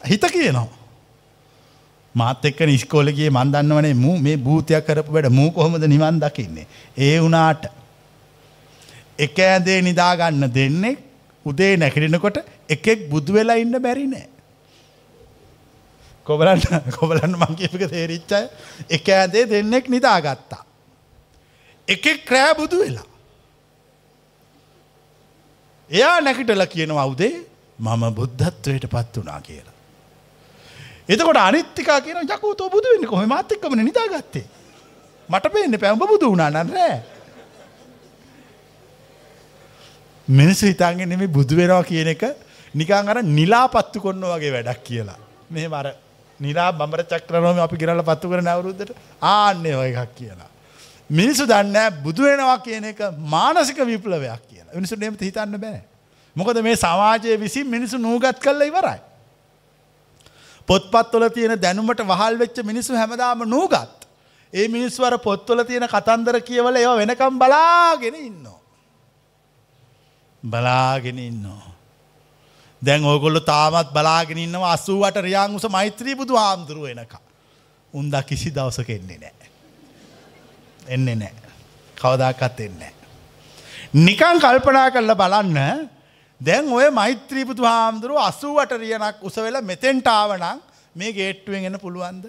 [0.00, 0.79] හිත කියනවා.
[2.14, 6.66] මාත් එක්ක නිස්කෝලගේ මන්දන්නවනේ මූ මේ භූතයක් කරපු වැඩ මූ කොහොමද නිවන් දකින්නේ.
[6.96, 7.70] ඒ වනාට
[9.18, 10.98] එක ඇදේ නිදාගන්න දෙන්නෙක්
[11.46, 14.28] උදේ නැකිරෙනකොට එකෙක් බුදු වෙලා ඉන්න බැරි නෑ.
[16.26, 18.42] කොබලන්න කොබලන්න මංකිපික තේරිච්චය
[18.90, 20.64] එක ඇදේ දෙන්නෙක් නිදාගත්තා.
[21.88, 23.08] එකෙක් ක්‍රෑ බුදු වෙලා.
[25.90, 27.34] එයා නැකිටල කියනවා අවුදේ
[27.78, 29.69] මම බුද්ධත්වයට පත් වනා කියලා.
[31.12, 34.46] එතකොට අනිත්තිකා කියන යකුතෝ බුදු වෙන්න කොහ මාතෙක්කමන නිදාගත්තේ.
[35.28, 37.00] මට පේන්න පැම්බ බුදු වුණා නරෑ.
[40.28, 42.22] මිනිස්සු හිතාගෙන නෙමේ බුදු වෙනවා කියන එක
[42.74, 45.18] නිකන් අර නිලා පත්තු කොන්න වගේ වැඩක් කියලා.
[45.50, 45.86] මෙහෙම අර
[46.40, 50.50] නිලා බඹර චක්‍රනෝම අපි ගිරලා පත්තු කරන අවුරුද්දට ආන්නේ ඔය එකක් කියලා.
[51.10, 53.00] මිනිස්සු දන්නේ බුදු වෙනවා කියන එක
[53.34, 54.74] මානසික විප්ලවයක් කියලා.
[54.78, 55.82] මිනිස්සුන්ට එහෙම හිතන්න බෑ.
[56.36, 59.00] මොකද මේ සමාජයේ විසින් මිනිස්සු නූගත් කළා ඉවරයි.
[60.70, 64.06] පොත්පත්වල තියෙන දැනුමට වහල් වෙච්ච මිනිස්සු හැමදාම නූගත්.
[64.52, 68.60] ඒ මිනිස්සු අර පොත්වල තියෙන කතන්දර කියවල ඒවා වෙනකම් බලාගෙන ඉන්නවා.
[70.42, 71.74] බලාගෙන ඉන්නවා.
[72.82, 77.14] දැන් ඕගොල්ලො තාමත් බලාගෙන ඉන්නවා අසූවට රියන් උස මෛත්‍රී බුදු හාමුදුරුව එනක.
[77.94, 79.48] උන්ද කිසි දවසක එන්නේ නෑ.
[80.86, 81.34] එන්නේ නෑ.
[81.96, 82.92] කවදාකත් එන්නේ.
[83.94, 85.88] නිකං කල්පනා කරල බලන්න
[86.40, 90.60] දැන් ඔය මෛත්‍රී බුදු හාමුදුරුව අසූවට රියනක් උසවෙල මෙතෙන්ටාවනං
[90.94, 92.24] මේ ගේට්ටුවෙන් එන්න පුළුවන්ද.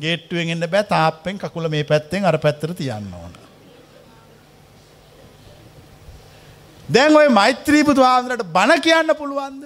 [0.00, 3.32] ගේට්ටුවෙන් එන්න බෑ තාපෙන් කකුල මේ පැත්තෙන් අර පැත්තර තියන්න ඕන.
[6.88, 9.64] දැන් ඔය මෛත්‍රී බුදු හාමුදුරට බණ කියන්න පුළුවන්ද.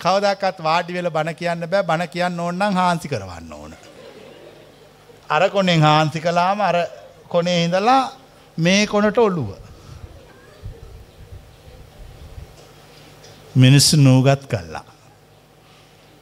[0.00, 3.76] කවදක්ත් වාඩි වෙල බණ කියන්න බෑ බණ කියන්න ඕන්නම් හාන්සි කරවන්න ඕන.
[5.30, 6.76] අර කොනෙන් හාන්සි කලාම අර
[7.28, 8.02] කොනේ හිඳලා
[8.58, 9.67] මේ කොනට ඔල්ලුව.
[13.64, 14.84] මිනිස්සු නූගත් කල්ලා.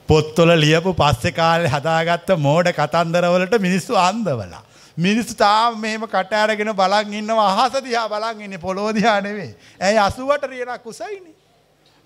[0.08, 4.62] පොත්තොල ලියපු පස්සෙ කාලෙ හදාගත්ත මෝඩ කතන්දරවලට මිනිස්සු අන්දවලා.
[4.96, 9.52] මිනිස්සු තාම මෙහෙම කට අරගෙන බලන් ඉන්නවා අහස දිහා බලන් ඉන්නේ පොළොව දිහා නෙවෙයි.
[9.80, 11.34] ඇයි 80ට රියනක් උසයිනේ.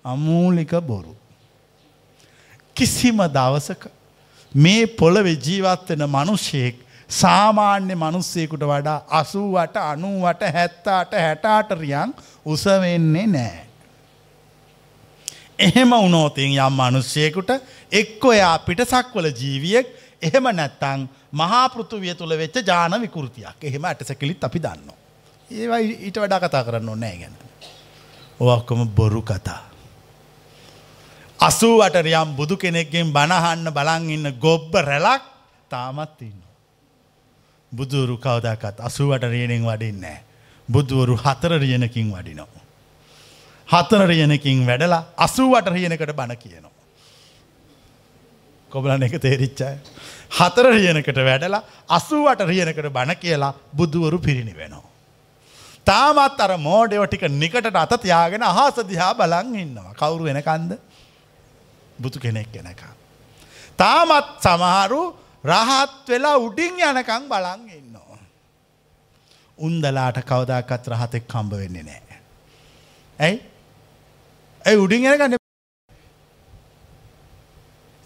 [0.05, 1.15] අමූලික බොරු.
[2.75, 3.89] කිසිම දවසක
[4.55, 6.75] මේ පොළවේ ජීවත් වෙන මිනිසෙක්
[7.09, 12.15] සාමාන්‍ය මිනිස්සෙකුට වඩා 80ට 90ට 70ට 60ට රියන්
[12.45, 13.70] උස වෙන්නේ නැහැ.
[15.61, 17.51] එහෙම වුණෝතින් යම් මනුෂ්‍යයකුට
[17.91, 19.87] එක්ක එයා පිටසක්වල ජීවියෙක්
[20.21, 24.93] එහෙම නැත්තං මහාපෘතුවිය තුළ වෙච්ච ජාන විකෘතියක් එහෙම ඇටසැකිලිත් අපි දන්න.
[25.51, 27.35] ඒවා ඊට වඩා කතා කරන්න ඕනෑ ගැන.
[28.39, 29.61] ඔක්කොම බොරු කතා.
[31.39, 35.23] අසූවටරියම් බුදු කෙනෙක්ගෙන් බණහන්න බලන් ඉන්න ගොබ්බ රැලක්
[35.69, 36.41] තාමත් ඉන්න.
[37.71, 40.17] බුදුරු කවදකත් අසුවට රියනෙන් වඩින්නේ.
[40.69, 42.60] බුදුවරු හතර රියනකින් වඩිනවා.
[43.71, 46.71] හතර රියනකින් වැඩලා අසූවට රියනකට බණ කියනවා.
[48.71, 49.75] කොබලන එක තේරිච්චාය.
[50.31, 54.87] හතර රියනකට වැඩලා අසූවට රියනකට බණ කියලා බුදුවරු පිරිණි වෙනවා.
[55.85, 59.93] තාමත් අර මෝඩයව ටික නිකට අත තියාගෙන අහස දිහා බලන් ඉන්නවා.
[59.93, 60.71] කවුරු වෙනකන්ද
[61.99, 62.93] බුදු කෙනෙක් වෙනකම්.
[63.77, 65.01] තාමත් සමහරු
[65.43, 68.19] රහත් වෙලා උඩින් යනකං බලන් ඉන්නවා.
[69.57, 72.19] උන්දලාට කවදාකත් රහතෙක් කම්බ වෙන්නේ නෑ.
[73.19, 73.50] ඇයි
[74.65, 75.37] ඇයි උඩින් යනකන්න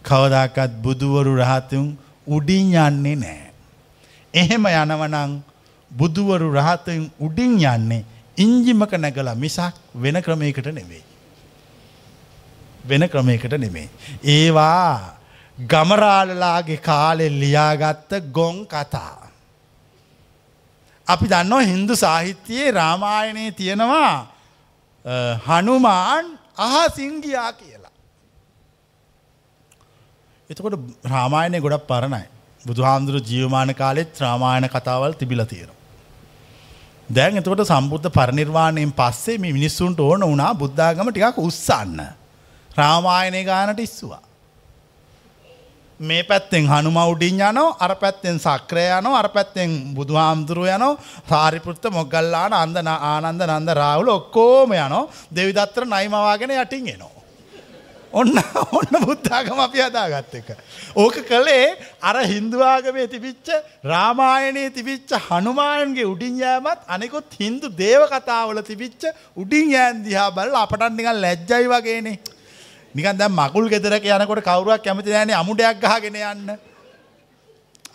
[0.06, 1.88] කවදාකත් බුදුවරු රහතුන්
[2.28, 3.52] උඩින් යන්නේ නෑ.
[4.34, 5.34] එහෙම යනවනං
[5.92, 8.06] බුදුවරු රහතෙන් උඩින් යන්නේ
[8.38, 11.04] ඉංජිමක නැගලා මිසක් වෙන ක්‍රමයකට නෙවෙයි.
[12.88, 13.90] වෙන ක්‍රමයකට නෙමේ.
[14.24, 15.16] ඒවා
[15.58, 19.28] ගමරාලලාගේ කාලෙ ලියාගත්ත ගොන් කතා.
[21.08, 24.28] අපි දන්නවා හින්දු සාහිත්‍යයේ රාමායනයේ තියෙනවා
[25.48, 26.26] හනුමාන්
[26.58, 27.94] අහා සිංගියා කියලා.
[30.50, 30.76] එතකොට
[31.06, 32.26] රාමායනය ගොඩක් පරණයි.
[32.66, 35.82] බුදු හාමුදුරු ජීවමාන කාලෙත් ත්‍රාමායන කතාවල් තිබිල තියෙනවා.
[37.10, 42.00] දැන් එතකොට සම්බුද්ධ පරිනිර්වාණයෙන් පස්සේ මේ මිනිස්සුන්ට ඕන වුණා බුද්ධාගම ටිකක් උත්සන්න.
[42.78, 44.25] රාමායනය ගානට ඉස්සවා.
[46.00, 51.86] මේ පැත්තෙන් හනුම උඩින් යනෝ අර පැත්තෙන් සක්‍රය යනෝ අර පැත්තෙන් බුදු හාමුදුරුව යනෝ සාරිපෘත්ත
[51.90, 57.12] මොගල්ලාන අන්දන ආනන්ද නන්ද රාවුල ඔක්කෝම යනෝ දෙවිදත්‍ර නයිමවාගෙන යටින් එනවා.
[58.14, 58.36] ඔන්න
[58.72, 60.50] ඔන්න බුද්ධාගම අපි අදාගත්ත එක.
[60.96, 63.48] ඕක කළේ අර හින්දුවාගමේ තිබිච්ච
[63.86, 70.96] රාමායනයේ තිබිච්ච හනුමායන්ගේ උඩින් යෑමත් අනෙකුත් හින්දු දේව කතාවල තිබිච්ච උඩින් යෑන් දිහා බල අපටන්
[70.98, 72.20] නිකන් ලැජ්ජයි වගේනේ.
[72.96, 76.50] නිකන් දැන් මකුල් ගෙදරක යනකොට කවුරුවක් කැමති නැහැනේ අමුඩයක් ගහගෙන යන්න.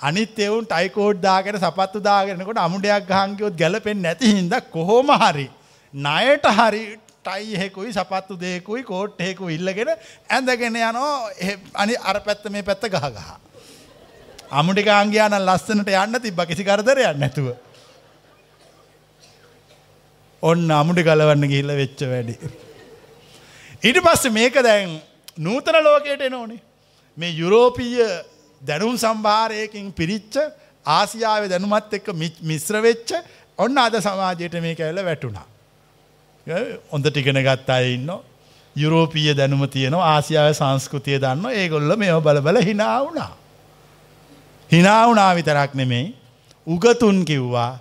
[0.01, 5.47] අනිත් එවුන් ටයිකෝඩ් දාගෙන සපත්තු දාගෙනකොට අමුඩයක් ගහන් කිව්වොත් ගැලපෙන්නේ නැති හින්දා කොහොම හරි
[5.95, 6.83] ණයට හරි
[7.25, 9.91] ටයි එකකුයි සපත්තු දෙකකුයි කෝට් එකකුයි ඉල්ලගෙන
[10.31, 11.15] ඇඳගෙන යනවා
[11.75, 13.29] අනි අර පැත්ත මේ පැත්ත ගහ ගහ.
[14.53, 17.53] අමුඩි ගාන් ගියා නම් ලස්සනට යන්න තිබ්බ කිසි කරදරයක් නැතුව.
[20.43, 22.35] ඔන්න අමුඩි ගලවන්න ගිහිල්ලා වෙච්ච වැඩි.
[23.83, 25.01] ඊට පස්සේ මේක දැන්
[25.39, 26.61] නූතන ලෝකයට එන ඕනේ.
[27.16, 28.09] මේ යුරෝපීය
[28.62, 30.37] දැනුම් සම්භාරයකින් පිරිච්ච
[30.87, 32.11] ආසියාව දැනුමත් එක්ක
[32.43, 33.14] මිශ්‍ර වෙච්ච
[33.59, 35.47] ඔන්න අද සමාජයට මේ කැල්ල වැටුණා.
[36.93, 38.11] ඔොඳ ටිගෙන ගත් අය ඉන්න
[38.76, 43.33] යුරෝපීය දැනුම තියනවා ආසියාව සංස්කෘතිය දන්න ඒගොල්ල මෙ බලබල හිනා වුණා.
[44.70, 46.14] හිනාවුනා විතරක් නෙමෙයි
[46.66, 47.72] උගතුන් කිව්වා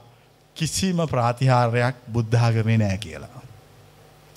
[0.56, 3.49] කිසිම ප්‍රාතිහාරයක් බුද්ධාගමේ නෑ කියලා.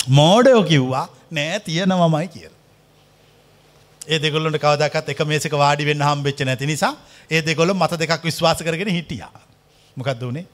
[0.08, 2.52] මෝඩයෝ කිව්වා නෑ තියෙනවමයි කියල.
[4.08, 6.94] ඒ දෙගොල්ලට කවදකත් එක මේසක වාඩි වෙන්න හම්බෙච්ච නැති නිසා
[7.30, 9.24] ඒ දෙගොල්ල මත දෙකක් විශ්වාස කරගෙන හිටිය.
[9.96, 10.46] මොකක්ද වනේ.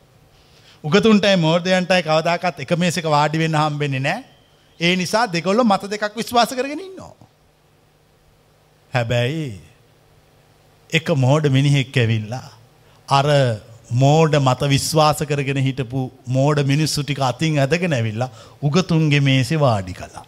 [0.85, 4.25] උගතුන්ටයි මෝර්දයන්ටයි කවදාකත් එක මේසක වාඩි වෙන්න හම්බෙන්නේ නෑ.
[4.81, 7.15] ඒ නිසා දෙගොල්ල මත දෙකක් විශ්වාස කරගෙන ඉන්නවා.
[8.93, 9.61] හැබැයි
[10.91, 12.49] එක මෝඩ මිනිහෙක් ඇවිල්ලා.
[13.09, 13.27] අර
[13.91, 18.31] මෝඩ මත විශ්වාස කරගෙන හිටපු මෝඩ මිනිස්සු ටික අතින් ඇදගෙන ඇවිල්ලා
[18.63, 20.25] උගතුන්ගේ මේසෙ වාඩි කලා.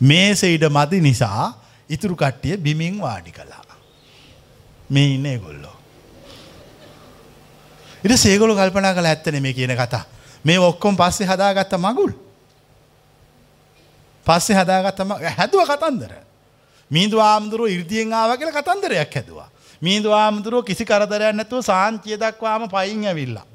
[0.00, 1.54] මේස ඉඩ මදි නිසා
[1.90, 3.64] ඉතුරු කට්ටිය බිමින් වාඩි කලා.
[4.90, 5.76] මේ ඉන්න ගොල්ලෝ.
[8.04, 10.04] ඉට සේගොලු කල්පනා කළ ඇත්තන මේ කියන කතා
[10.44, 12.12] මේ ඔක්කොම් පස්සේ හදාගත්ත මගුල්.
[14.26, 16.12] පස්සේ හදාගත්තම හැදුව කතන්දර.
[16.90, 19.48] මීදු ආමුදුරුව ඉර්දියෙන් ආව කියල කතන්දරයක් හැදවා.
[19.82, 23.46] මීදු ආමුදුරුව කිසි කරදරයක් නැතුව සාංචිය දක්වාම පයින් ඇවිල්ලා.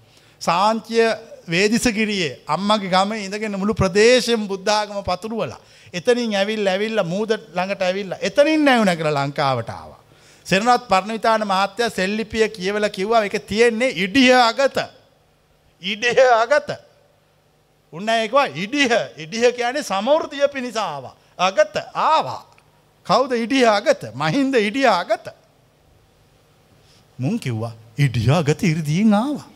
[0.42, 1.06] සාංචිය
[1.48, 5.60] වේදිසකිරියේ අම්මගේ ගම ඉඳගෙන මුළු ප්‍රදේශයෙන් බුද්ධාගම පතුරුවලා.
[5.94, 9.92] එතනින් ඇවිල් ඇවිල්ල මූද ළඟට ඇවිල්ල එතනින් නැවුන කළ ලංකාවටාව.
[10.46, 14.78] සෙනරත් පරණවිතාන මහත්‍යය සෙල්ලිපිය කියවල කිව්වා එක තියෙන්නේ ඉඩිය අගත.
[15.82, 16.70] ඉඩහ අගත.
[17.94, 21.06] උන්න එකවා ඉඩිහ ඉඩිහ කියන්නේ සමෘතිය පිණිසාව.
[21.40, 22.44] අගත ආවා.
[23.06, 25.28] කවුද ඉඩිය අගත මහින්ද ඉඩිය අගත.
[27.20, 29.48] මුන් කිව්වා ඉඩිය අගත ඉරදිීන් ආවා.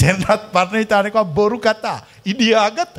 [0.00, 2.96] සෙනත් පරණහිතානක බොරු කතා ඉඩියාගත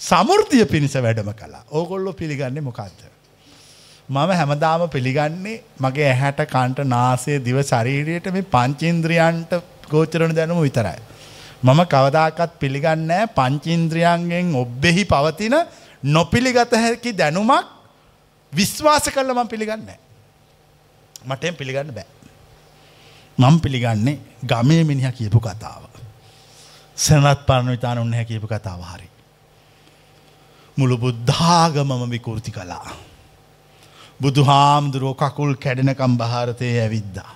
[0.00, 3.00] සමෘතිය පිණිස වැඩම කලා ඕගොල්ලො පිළිගන්නේ මොකක්ද.
[4.08, 9.52] මම හැමදාම පිළිගන්නේ මගේ ඇහැට කන්ට නාසේ දිව ශරීරයට මේ පංචින්ද්‍රියන්ට
[9.92, 11.00] ගෝචරණ දැනුම විතරයි.
[11.62, 15.56] මම කවදාකත් පිළිගන්නෑ පංචින්ද්‍රියන්ගෙන් ඔබ්බෙහි පවතින
[16.16, 17.66] නොපිළිගත හැකි දැනුමක්
[18.52, 19.90] විශ්වාස කරල මම පිළිගන්න.
[21.26, 22.06] මටෙන් පිළිගන්න බෑ.
[23.38, 25.82] මම පිළිගන්නේ ගමේ මිනිහ කියපු කතාව.
[26.96, 29.08] සැනත් පරණ විතාන උන්න කියපු කතාව හරි.
[30.76, 32.90] මුළු බුද්ධාගමම විකෘති කලා.
[34.20, 37.30] බුදු හාමුදුරුවෝ කකුල් කැඩෙනකම් භාරතය ඇවිද්දා.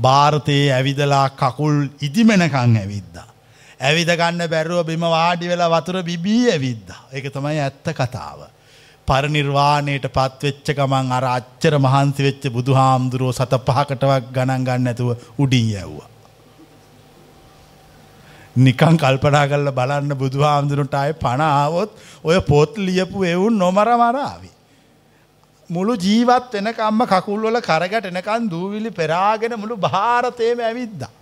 [0.00, 3.28] භාරතයේ ඇවිදලා කකුල් ඉදිමෙනකං ඇවිද්දා.
[3.80, 7.00] ඇවිදගන්න බැරුව බිම වාඩි වෙලා වතුර බිබී ඇවිද්දා.
[7.12, 8.55] එක තමයි ඇත්ත කතාව.
[9.08, 15.70] පරනිර්වාණයට පත්වෙච්ච ගමන් අර අච්චර මහන්සි වෙච්ච බුදු හාමුදුරුවෝ සත පහකටවක් ගණන් ගන්න ඇතුව උඩින්
[15.70, 16.08] යැව්වා.
[18.56, 21.90] නිකං කල්පනා කල්ල බලන්න බුදු හාමුදුරුන්ට අය පනාවොත්
[22.24, 24.50] ඔය පොත් ලියපු එවුන් නොමර මරාවි.
[25.70, 31.12] මුළු ජීවත් වෙනකම්ම කකුල්වල කරගට එනකන් දූවිලි පෙරාගෙන මුළු භාරතයම ඇවිද්දා.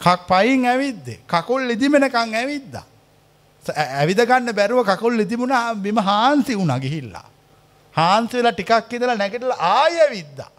[0.00, 2.84] කක් පයින් ඇවිද්දේ කකුල් ඉදිමෙනකං ඇවිද්දා.
[3.70, 7.26] ඇවිදගන්න බැරුව කකුල් ඉතිබුණ බිම හාන්සි වුණ ගිහිල්ලා.
[7.94, 10.50] හාන්සි වෙලා ටිකක් ඉදලා නැගටල ආය විද්දා.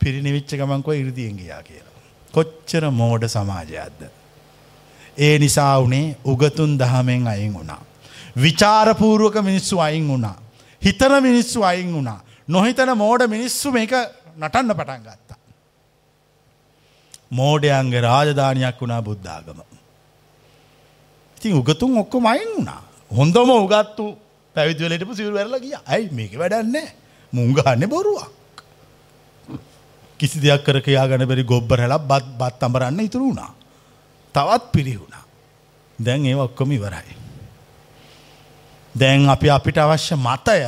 [0.00, 2.00] පිරිනිවිච්ච ගමන්කො ඉරදියෙන් ගියා කියලා.
[2.34, 4.02] කොච්චර මෝඩ සමාජයක්ද.
[5.18, 7.82] ඒ නිසා වනේ උගතුන් දහමෙන් අයින් වුණා.
[8.36, 10.36] විචාරපූරුවක මිනිස්සු අයින් වුණා.
[10.82, 12.20] හිතන මිනිස්සු අයින් වුණා.
[12.48, 13.92] නොහිතන මෝඩ මිනිස්සු මේක
[14.38, 15.38] නටන්න පටන් ගත්තා.
[17.30, 19.71] මෝඩයන්ගේ රාජධානයක් වුණා බුද්ධාගම.
[21.42, 22.82] ඉතින් උගතුන් ඔක්කොම අයින් වුණා.
[23.10, 24.04] හොඳම උගත්තු
[24.56, 26.88] පැවිදිවලටම සිවරු වැරලා ගිය ඇයි මේක වැඩන්නේ
[27.32, 28.30] මුංගහන්න බොරුවක්.
[30.20, 33.50] කිසි දෙයක් කර කයා ගන බැරි ගොබ්බරලා බත් බත් අඹරන්න ඉතුරු වුණා.
[34.34, 35.24] තවත් පිරිහුණා.
[35.98, 37.16] දැන් ඒ ඔක්කොම ඉවරයි.
[38.94, 40.58] දැන් අපි අපිට අවශ්‍ය මතය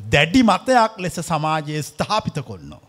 [0.00, 2.84] දැඩි මතයක් ලෙස සමාජයේ ස්ථාපිත කොන්නෝ.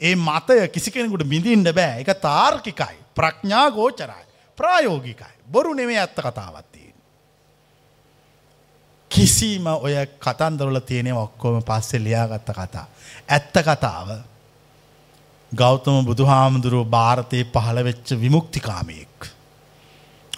[0.00, 4.24] ඒ මතය කිසි කෙනෙකුට බිඳින්ට බෑ එක තාර්කිකයි ප්‍රඥා ගෝචරයි
[4.58, 6.94] ප්‍රායෝගිකයි බොරු නෙමේ ඇත්ත කතාවත්තියෙන්.
[9.10, 12.86] කිසිම ඔය කතන්දරල තියෙනෙ ඔක්කොම පස්සෙ ලියාගත්ත කතා.
[13.28, 14.08] ඇත්ත කතාව
[15.52, 19.30] ගෞතම බුදු හාමුදුරුව භාරතයේ පහළ වෙච්ච විමුක්තිකාමයෙක්.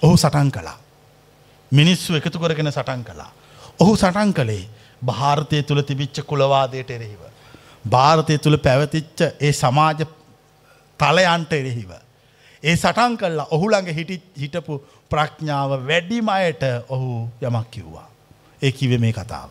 [0.03, 0.79] ඔහු සටන් කලා.
[1.73, 3.31] මිනිස්සු එකතු කරගෙන සටන් කලා.
[3.81, 4.69] ඔහු සටන් කළේ
[5.03, 7.23] භාරතය තුළ තිබිච්ච කුලවාදයට එරෙහිව.
[7.85, 10.05] භාරතය තුළ පැවතිච්ච ඒ සමාජ
[11.01, 11.91] තලයන්ට එරෙහිව.
[12.63, 14.75] ඒ සටන් කල්ලා ඔහුළඟ හිටි හිටපු
[15.11, 18.09] ප්‍රඥාව වැඩිම අයට ඔහු යමක් කිව්වා.
[18.63, 19.51] ඒ කිව මේ කතාව.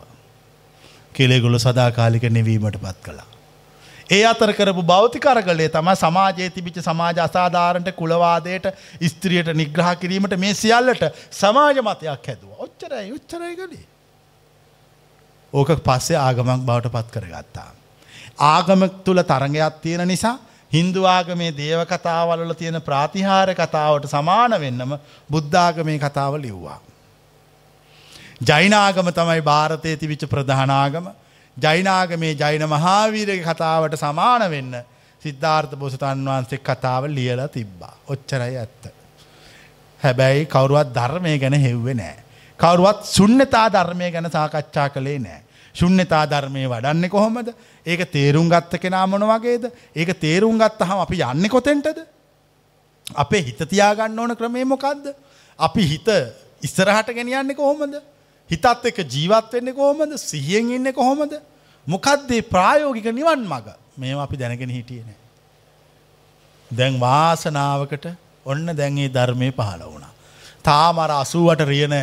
[1.14, 3.26] කෙලෙගොල සදාකාලික නෙවීමට පත් කළා.
[4.10, 8.66] ඒ අතර කරපු භෞතිකර කලේ තම සමාජයේ තිබිච්ච සමාජ අසාධාරණට කුලවාදයට
[9.08, 12.50] ස්ත්‍රියට නිග්‍රහ කිරීමට මේ සියල්ලට සමාජ මතයක් හැදුව.
[12.58, 13.86] ඔච්චරයි උච්චරයි කළේ.
[15.52, 17.70] ඕක පස්සේ ආගමක් බවට පත් කරගත්තා.
[18.38, 20.36] ආගමක් තුළ තරගයක් තියෙන නිසා
[20.76, 24.98] හින්දුවාගමේ දේව කතාවලල තියෙන ප්‍රාතිහාර කතාවට සමාන වෙන්නම
[25.30, 26.80] බුද්ධාගමේ කතාව ලිව්වා.
[28.40, 31.08] ජෛනාගම තමයි භාරතය තිවිච්ච ප්‍රධානාගම
[31.56, 34.74] ජෛනාගමේ ජෛන මහාවීරක කතාවට සමාන වෙන්න
[35.22, 37.94] සිද්ධාර්ථ බොසතන් වහන්සේ කතාව ලියලා තිබ්බා.
[38.06, 38.92] ඔච්චරයි ඇත්ත.
[40.00, 42.16] හැබැයි කවරුවත් ධර්මය ගැන හෙව්වෙ නෑ.
[42.60, 45.40] කවරුවත් සුන්නතා ධර්මය ගැන සාකච්ඡා කළේ නෑ.
[45.76, 47.48] ශුන්්‍යතා ධර්මය වඩන්නේ කොහොමද?
[47.86, 49.64] ඒක තේරුම් ගත්ත කෙනා මොන වගේද?
[49.94, 51.98] ඒක තේරුම් ගත්තහම අපි යන්න කොතෙන්ටද?
[53.06, 55.14] අපේ හිත තියාගන්න ඕන ක්‍රමේ මොකක්ද
[55.58, 56.08] අපි හිත
[56.62, 58.00] ඉස්සරහට ගෙනියන්නේ කොහොමද?
[58.50, 60.16] හිතත් එක ජීවත් වෙන්න කොහොමද?
[60.18, 61.38] සිහියෙන් ඉන්න කොහොමද?
[61.86, 65.16] මොකක්දේ ප්‍රායෝගික නිවන් මග මේ අපි දැනගෙන හිටියනේ
[66.70, 68.06] දැන් වාසනාවකට
[68.46, 70.12] ඔන්න දැන්ගේ ධර්මය පහළ වුණා.
[70.64, 71.94] තාමර අසුවට රියන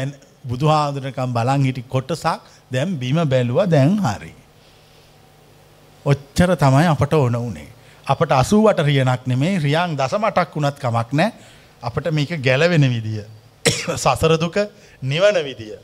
[0.46, 2.40] බුදුහාදුරකම් බලන් හිටි කොටසක්
[2.74, 4.34] දැම් බිම බැලුව දැන් හරි.
[6.06, 7.70] ඔච්චර තමයි අපට ඕන වනේ.
[8.06, 11.32] අපට අසුවට රියනක් නෙමේ රියන් දසමටක් වුණත් කමක් නෑ
[11.84, 13.24] අපට මේක ගැලවෙන විදිය.
[13.96, 14.58] සසරදුක
[15.04, 15.76] නිවන විදිය.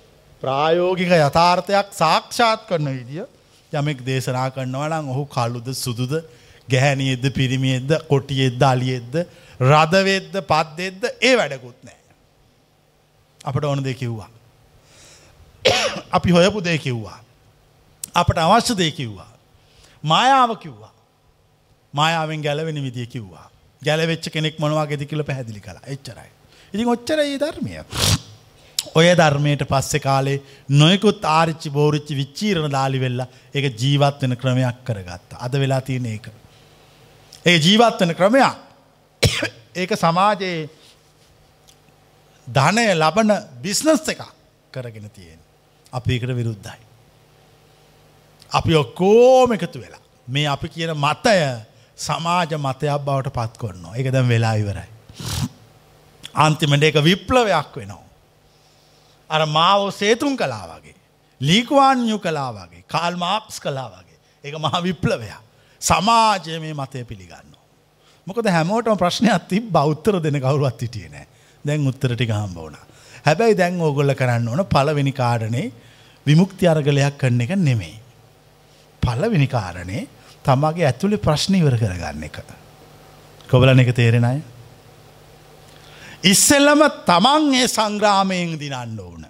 [0.43, 3.25] ප්‍රායෝගික යථාර්ථයක් සාක්ෂාත් කරන විදිිය
[3.71, 6.13] යමෙක් දේශනා කරනවනම් ඔහු කල්ලුද සුදුද
[6.69, 9.15] ගැහැනියෙද්ද පිරිමියෙද්ද කොටියෙද්ද අලියෙද්ද
[9.61, 11.99] රදවෙද්ද පත්දෙද්ද ඒ වැඩකුත් නෑ.
[13.41, 14.29] අපට ඕන දෙ කිව්වා.
[16.11, 17.19] අපි හොයපු දේ කිව්වා.
[18.15, 19.31] අපට අවශ්‍ය දේ කිව්වා.
[20.03, 20.93] මායාව කිව්වා.
[21.93, 23.49] මායාවෙන් ගැලවෙන විදිය කිව්වා.
[23.81, 26.29] ගැලවෙච්ච කෙනෙක් මොනවා ගෙදි කියල පැහැදිලි කලා එච්චරයි.
[26.73, 27.73] ඉතින් ඔච්චර ඒ ධර්මය.
[28.95, 30.41] ඔය ධර්මයට පස්සෙ කාලේ
[30.71, 35.29] නොයකුත් ආරිච්චි බෝරිච්චි විච්චීරණ දාලි වෙල්ලා එක ජීවත් වෙන ක්‍රමයක් කරගත්ත.
[35.35, 36.27] අද වෙලා තියෙන ඒක.
[37.45, 38.55] ඒ ජීවත් වෙන ක්‍රමයක්
[39.81, 40.69] ඒක සමාජයේ
[42.47, 43.31] ධනය ලබන
[43.61, 44.23] බිස්නස් එකක්
[44.71, 45.39] කරගෙන තියෙන.
[45.93, 46.79] අපි එකට විරුද්ධයි.
[48.51, 49.99] අපි ඔක්කෝම එකතු වෙලා.
[50.27, 51.37] මේ අපි කියන මතය
[51.97, 54.89] සමාජ මතයක් බවට පත් කොන්නවා එක දැම් වෙලා ඉවරයි.
[56.33, 58.05] අන්තිමට එක විප්ලවයක් වෙනවා.
[59.29, 60.95] අර මාව සේතුන් කලා වගේ.
[61.41, 64.17] ලීකවාන්යු කලා වගේ කාල් මාක්ස් කලා වගේ.
[64.43, 65.41] එක මහ විප්ලවයක්.
[65.81, 67.55] සමාජය මේ මතය පිළිගන්න.
[68.27, 71.27] මොකද හැමෝටම ප්‍රශ්නයක් තිබ බෞත්තර දෙන කවරුවත් හිටිය නෑ
[71.65, 72.77] දැන් උත්තරටික හම්බ වුණ.
[73.25, 75.71] හැබැයි දැන් ඕගොල්ල කරන්න ඕන පලවෙනි කාරණේ
[76.25, 77.97] විමුක්ති අරගලයක් කරන එක නෙමෙයි.
[79.01, 80.07] පලවෙනි කාරණේ
[80.43, 82.39] තමගේ ඇතුළි ප්‍රශ්න ඉවර කරගන්න එක.
[83.49, 84.39] කොබලන එක තේරෙන අය.
[86.23, 89.25] ඉස්සෙල්ලම තමන් ඒ සංග්‍රාමයෙන් දිනන්න ඕන.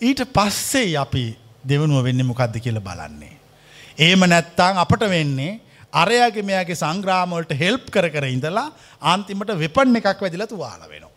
[0.00, 1.24] ඊට පස්සේ අපි
[1.64, 3.36] දෙවනුව වෙන්න මොකක්ද කියල බලන්නේ.
[3.98, 5.60] ඒම නැත්තං අපට වෙන්නේ
[5.92, 8.68] අරයාගේ මෙයාගේ සංග්‍රාමවලට හෙල්ප් කර කර ඉඳලා
[9.02, 11.09] අන්තිමට වෙපන් එකක් වැදිල තුවාල වෙනවා.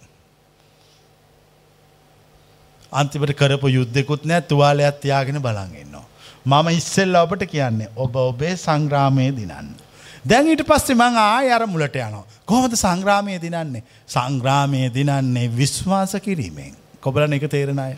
[2.93, 6.05] අන්තිමට කරපු යුද්ධෙකුත් නෑ තුවාලයක් තියාගෙන බලන්ගන්නවා.
[6.45, 9.73] මම ඉස්සෙල්ල ඔබට කියන්නේ ඔබ ඔබේ සංග්‍රාමය දිනන්න.
[10.25, 12.23] දැන් ඊට පස්සේ මං ආය අර මුලට යනවා.
[12.45, 13.83] කොහොමද සංග්‍රාමය දිනන්නේ.
[14.07, 16.73] සංග්‍රාමය දිනන්නේ විශ්වාස කිරීමෙන්.
[17.01, 17.97] කොබලන එක තේරෙන අය.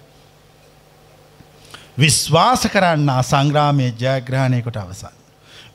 [1.98, 5.16] විශ්වාස කරන්න සංග්‍රාමය ජයග්‍රහණය කොට අවසන්.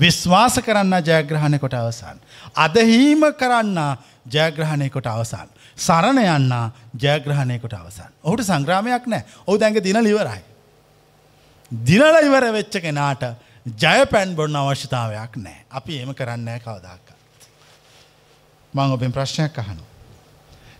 [0.00, 2.18] විශ්වාස කරන්න ජයග්‍රහණය කොට අවසන්.
[2.56, 3.78] අදහීම කරන්න
[4.26, 5.48] ජයග්‍රහණය කොට අවසන්.
[5.80, 6.52] සරණ යන්න
[6.96, 8.10] ජයග්‍රහණය කොට අවසන්.
[8.22, 10.42] ඔහුට සංග්‍රාමයක් නෑ ඔහු දැඟ දින ලිවරයි.
[11.70, 13.24] දිනල ඉවර වෙච්ච කෙනාට
[13.76, 17.08] ජය පැන් බොන්න අවශ්‍යතාවයක් නෑ අපි එම කරන්න කවදක්ක.
[18.72, 19.84] මං ඔබෙන් ප්‍රශ්නයක් අහනු.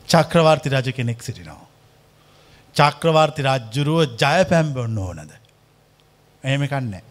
[0.09, 1.67] චක්‍රවර්ති රජ කෙනෙක් සිටිනවා.
[2.77, 5.33] චක්‍රවර්ති රජ්ජුරුව ජය පැම්බොන්න ඕනද.
[6.45, 7.03] එහෙම කන්නේ.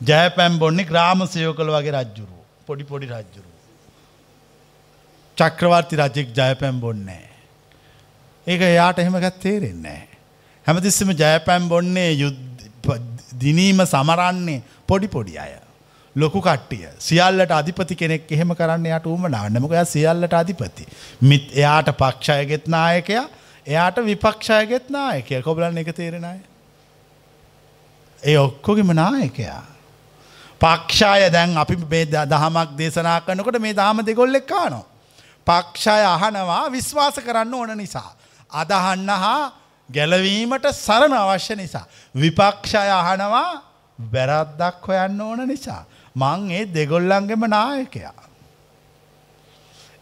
[0.00, 3.57] ජය පැම්බොන්නේ ග්‍රාම සයෝකළ වගේ රජ්ජුරුව පොඩි පොඩි රජ්ජුරුව.
[5.38, 7.24] චක්‍රවර්ති රජෙක් ජය පැම්බොන්නේ.
[8.46, 10.02] ඒක එයාට එහෙම ගත් තේරෙන්නේ.
[10.66, 12.10] හැමතිස්සම ජය පැම්බොන්නේ
[13.40, 15.54] දිනීම සමරන්නේ පොඩි පොඩි අය.
[16.16, 20.88] ලොකු කට්ටිය සියල්ලට අධිපති කෙනෙක් එහෙම කරන්න යට උම නාන්නමකය සියල්ලට අධිපති.
[21.22, 23.26] මිත් එයාට පක්ෂයගෙත් නායකයා
[23.66, 26.40] එයාට විපක්ෂයගෙත් නායකය කොබලන්න එක තේරෙනය.
[28.22, 29.62] ඒ ඔක්කොගෙම නායකයා.
[30.60, 34.87] පක්ෂාය දැන් අපි මේ දහමක් දේශනා කරනකොට මේ දාම දෙගොල්ලෙක් කානවා.
[35.48, 38.10] පක්ෂය අහනවා විශ්වාස කරන්න ඕන නිසා.
[38.52, 39.42] අදහන්න හා
[39.88, 41.84] ගැලවීමට සරණ අවශ්‍ය නිසා.
[42.14, 43.50] විපක්ෂය අහනවා
[43.98, 45.82] වැරද්දක් හොයන්න ඕන නිසා.
[46.16, 48.16] මං ඒ දෙගොල්ලන්ගෙම නායකයා.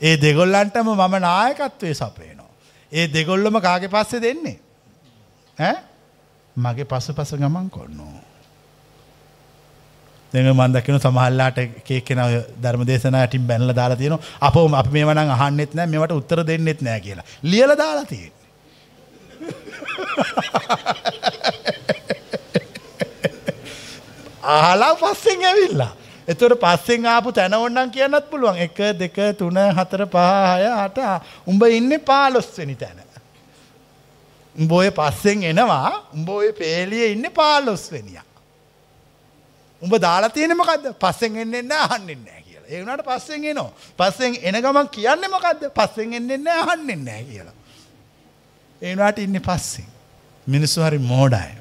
[0.00, 2.50] ඒ දෙගොල්ලන්ටම මම නායකත්වය සපයනවා.
[2.92, 4.58] ඒ දෙගොල්ලම කාගේ පස්සෙ දෙන්නේ.
[6.56, 8.15] මගේ පසු පස ගමන් කොන්නෝ.
[10.36, 12.22] දෙම මන්දක්කන සමහල්ලාට කේකෙන
[12.62, 16.82] ධර්ම දේශන ඇටින් බැනල දාලා තියෙන අප අප මේ වන අහන්නෙත් නෑ මෙට උත්තර දෙන්නෙත්
[16.82, 18.32] නෑ කියලා ලියල දාලා තියෙන.
[24.42, 25.92] ආලා පස්සෙන් ඇවිල්ලා.
[26.28, 31.02] එතුට පස්සෙන් ආපු තැන ඔන්නන් කියන්නත් පුළුවන් එක දෙක තුන හතර පහය අට
[31.46, 33.06] උඹ ඉන්න පාලොස්වෙනි තැන.
[34.56, 38.35] උඹෝය පස්සෙන් එනවා උඹෝය පේලිය ඉන්න පාලොස්වෙනියක්.
[39.82, 42.68] උඹ දාලා තියෙන මොකක්ද පස්සෙන් එන්න එන්න අහන්නෙන් නෑ කියලා.
[42.68, 43.70] ඒ වුණාට පස්සෙන් එනවා.
[43.98, 45.68] පස්සෙන් එන ගමන් කියන්නේ මොකද්ද?
[45.72, 47.54] පස්සෙන් එන්න එන්න අහන්නෙන් නෑ කියලා.
[48.82, 49.88] ඒ වුණාට ඉන්නේ පස්සෙන්.
[50.46, 51.52] මිනිස්සු හරි මෝඩයි.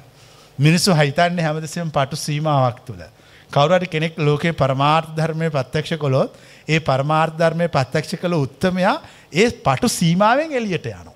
[0.58, 3.02] මිනිස්සු හිතන්නේ හැමදෙස්සෙම පටු සීමාවක් තුල.
[3.50, 6.32] කවුරු හරි කෙනෙක් ලෝකේ පරමාර්ථ ධර්මයේ ප්‍රත්‍යක්ෂ කළොත්
[6.68, 8.96] ඒ පරමාර්ථ ධර්මයේ ප්‍රත්‍යක්ෂ කළ උත්තමයා
[9.32, 11.14] ඒ පටු සීමාවෙන් එළියට යනවා.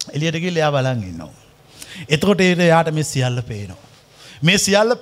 [0.00, 1.34] එළියට ගිහලා එයා බලන් ඉන්නවා.
[2.08, 3.84] එතකොට ඒ යාට මේ සියල්ල පේනවා.
[4.42, 4.96] මේ සියල්ල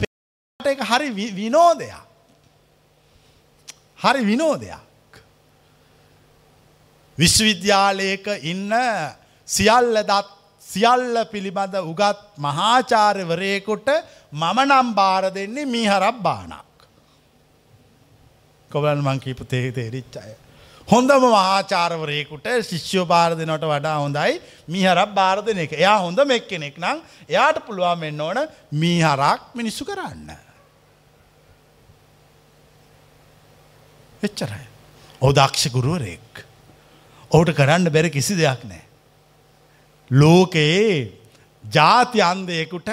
[0.67, 2.03] එක හරි විනෝදයක්.
[3.99, 4.85] හරි විනෝදයක්.
[7.19, 8.73] විශ්වවිද්‍යාලයක ඉන්න
[9.49, 13.89] සියල්ල දත් සියල්ල පිළිබඳ උගත් මහාචාර්යවරයෙකුට
[14.33, 16.64] මම නම් බාර දෙන්නේ මීහරක් බානක්.
[18.71, 20.35] කොබලන් මං කීපු තේ තේරිච් අය.
[20.89, 25.73] හොඳම මහාචාරවරයෙකුට ශිෂ්‍යෝ බාර දෙනට වඩා හොඳයි මීහරක් බාර දෙන එක.
[25.73, 28.39] එයා හොඳ මෙක් කෙනෙක් නම් එයාට පුළුවන් වෙන්න ඕන
[28.73, 30.45] මීහරක් මිනිස්සු කරන්න.
[34.23, 34.67] එච්චරයි.
[35.23, 36.45] ඔහු දක්ෂ ගුරුවරයෙක්.
[37.31, 38.83] ඔහුට කරන්න බැරි කිසි දෙයක් නෑ.
[40.11, 41.12] ලෝකයේ
[41.64, 42.89] ජාති අන්දයෙකුට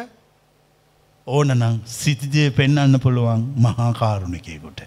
[1.27, 4.81] ඕනනම් සිතිජය පෙන්වන්න පුළුවන් මහාකාරුණිකයකුට.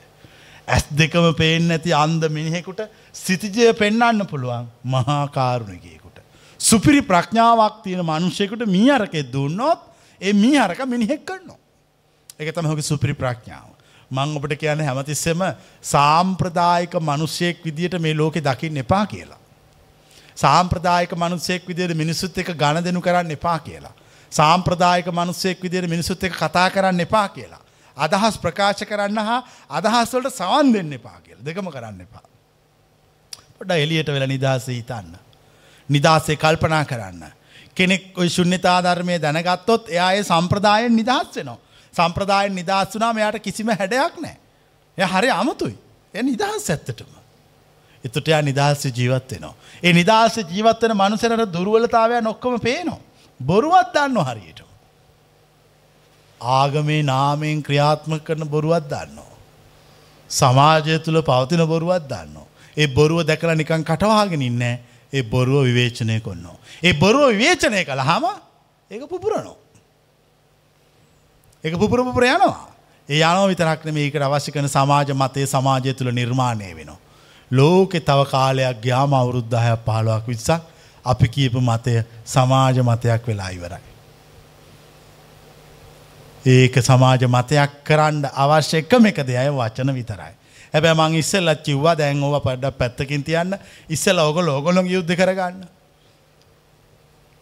[0.69, 2.81] ඇස් දෙකම පේෙන් ඇති අන්ද මිනිහෙකුට
[3.15, 6.19] සිතිජය පෙන්වන්න පුළුවන් මහාකාරුණිකයකුට.
[6.61, 9.81] සුපිරි ප්‍රඥාවක් තියෙන මනුෂ්‍යකුට මී අරකෙ දුන්නොත්
[10.21, 11.59] ඒ මී අරක මිනිහෙක් කරනවා.
[12.39, 13.76] එක තමහක සුපිරි ප්‍රඥාව.
[14.11, 15.43] මං ඔබට කියන හැමතිස්සෙම
[15.83, 19.39] සාම්ප්‍රදායික මනුෂ්‍යයෙක් විදියට මේ ලෝකෙ දකින්න එපා කියලා.
[20.37, 23.95] සාම්ප්‍රදායික මනුස්සයෙක් විදියට මිනිස්සුත් එක ගණ දෙනු කරන්න එපා කියලා.
[24.33, 27.61] සාම්ප්‍රදායික මනුස්සයෙක් විදියට මිනිසුත් එක කතා කරන්න එපා කියලා.
[27.97, 32.25] අදහස් ප්‍රකාශ කරන්න හා අදහස්වලට සවන් දෙන්න එපා කියල දෙකම කරන්න එපා.
[33.59, 35.17] පොඩ එලියට වෙලා නිදහස හිතන්න.
[35.89, 37.23] නිදහසේ කල්පනා කරන්න.
[37.75, 41.59] කෙනෙක් ඔය ශුන්්‍යතාධර්මය දැනගත්තොත් එයා ඒ සම්ප්‍රදායෙන් නිදහස් වෙනවා.
[41.97, 44.37] සම්ප්‍රදායෙන් නිදහස් වුනා මෙයාට කිසිම හැඩයක් නෑ.
[44.99, 45.77] එය හරි අමුතුයි.
[46.15, 47.13] එ නිදහස් ඇත්තටම.
[48.05, 49.55] එතුට එයා නිදහස්ස ජීවත් වෙනවා.
[49.83, 53.01] ඒ නිදහස ජීවත්වන මනුසරට දුර්වලතාවය නොක්කම පේනවා.
[53.41, 54.61] බොරුවත් දන්න හරියට.
[56.41, 59.33] ආගමේ නාමයෙන් ක්‍රියාත්ම කරන බොරුවත් දන්නවා.
[60.31, 62.47] සමාජය තුළ පවතින බොරුවත් දන්නවා.
[62.77, 66.59] ඒ බොරුව දැකල නිකන් කටවාගෙන ඉන්න ඒ බොරුව විවේචනය කොන්නවා.
[66.83, 68.25] ඒ බොරුව විවේචනය කළ හම
[68.91, 69.57] ඒක පුපුරනෝ.
[71.67, 72.69] එක පුපුර පුපුර යනවා.
[73.09, 76.99] ඒ යනෝ විතරක්න මේකට අවශ්‍ය කන සමාජ මතය සමාජය තුළ නිර්මාණය වෙනවා.
[77.51, 80.63] ලෝකෙ තව කාලයක් ග්‍යාම අවුරුද්ධහයක් පහළුවක් විස්සක්
[81.05, 81.95] අපි කියපු මතය
[82.25, 83.85] සමාජ මතයක් වෙලා ඉවරයි.
[86.47, 90.35] ඒක සමාජ මතයක් කරන්න අවශ්‍ය එකම එක දෙයයි වචන විතරයි.
[90.75, 93.59] හැබැ මං ඉස්සල්ලත් කිව්වා දැන් ඕව පඩ පැත්තකින් තියන්න
[93.89, 95.76] ඉස්සල ඕග ලෝගොලොන් යුද්ධ කරගන්න.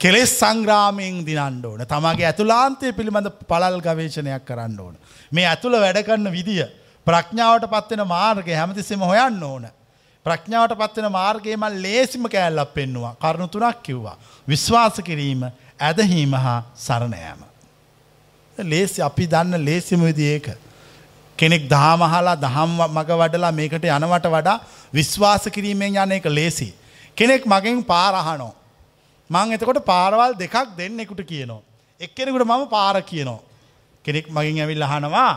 [0.01, 4.97] කෙලෙස් සංග්‍රාමයෙන් දිනන්න ඕන තමගේ ඇතුලාන්තය පිළිබඳ පළල් ගවේශනයක් කරන්න ඕන.
[5.33, 6.67] මේ ඇතුළ වැඩකන්න විදිිය
[7.07, 9.65] ප්‍රඥාවට පත්වෙන මාර්ගය හැමතිස්සෙම හොයන්න ඕන.
[10.27, 14.17] ප්‍රඥාවට පත්වෙන මාර්ගයම ලේසිම කෑල්ලක් පෙන්නවා කරුණු තුනක් කිව්වා.
[14.49, 15.45] විශ්වාස කිරීම
[15.81, 17.41] ඇදහීම හා සරණයෑම.
[18.59, 20.49] ලේසි අපි දන්න ලේසිම විදි ඒක.
[21.39, 24.59] කෙනෙක් දහමහලා දහම් මග වඩලා මේකට යනවට වඩා
[24.93, 26.69] විශ්වාස කිරීමෙන් යන එක ලේසි.
[27.17, 28.53] කෙනෙක් මගෙන් පාරහනෝ.
[29.31, 31.63] මං එතකොට පාරවල් දෙකක් දෙන්නෙකුට කියනවා.
[32.01, 33.41] එක්කෙනෙකුට මම පාර කියනවා.
[34.05, 35.35] කෙනෙක් මගින් ඇවිල් අහනවා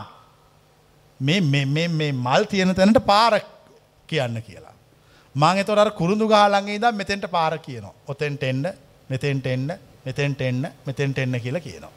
[1.20, 3.40] මේ මල් තියෙන තැනට පාර
[4.08, 4.74] කියන්න කියලා.
[5.34, 7.94] මං එතොට කුරුදු ගාලන්ගේ දම් මෙතෙන්ට පාර කියනවා.
[8.08, 8.64] ඔතෙන්ට එන්න
[9.10, 9.68] මෙතෙන්ට එන්න
[10.06, 11.92] මෙතෙන්ට එන්න මෙතෙන්ට එන්න කියලා කියනවා.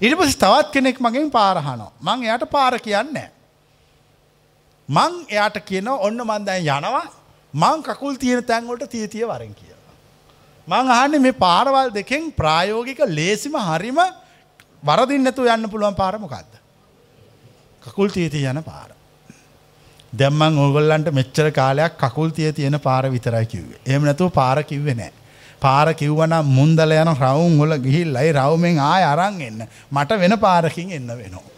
[0.00, 1.90] ඉට පස් තවත් කෙනෙක් මගෙන් පාරහනෝ.
[2.00, 3.28] මං එයට පාර කියන්නේ.
[4.88, 7.06] මං එයාට කියන ඔන්න මන්දැන් යනවා
[7.54, 9.71] මං කකුල් තියෙන තැන්වලට තියතිය වරෙන් කියලා.
[10.68, 14.00] මං අහන්න මේ පාරවල් දෙකෙන් ප්‍රායෝගික ලේසිම හරිම
[14.82, 16.52] වරදින්නතු යන්න පුළුවන් පාරමොකක්ද.
[17.82, 18.90] කකුල් තියති යන පාර.
[20.12, 23.80] දැම්මන් ඕගොල්ලන්ට මෙච්චර කාලයක් කකුල් තිය තියෙන පාර විතරයි කිව්වේ.
[23.86, 25.12] එහෙම නැතුව පාර කිව්වේ නෑ.
[25.60, 29.66] පාර කිව්වනම් මුන්දල යන රවුම් වල ගිහිල්ලයි රවුමෙන් ආය අරන් එන්න.
[29.90, 31.48] මට වෙන පාරකින් එන්න වෙනවා.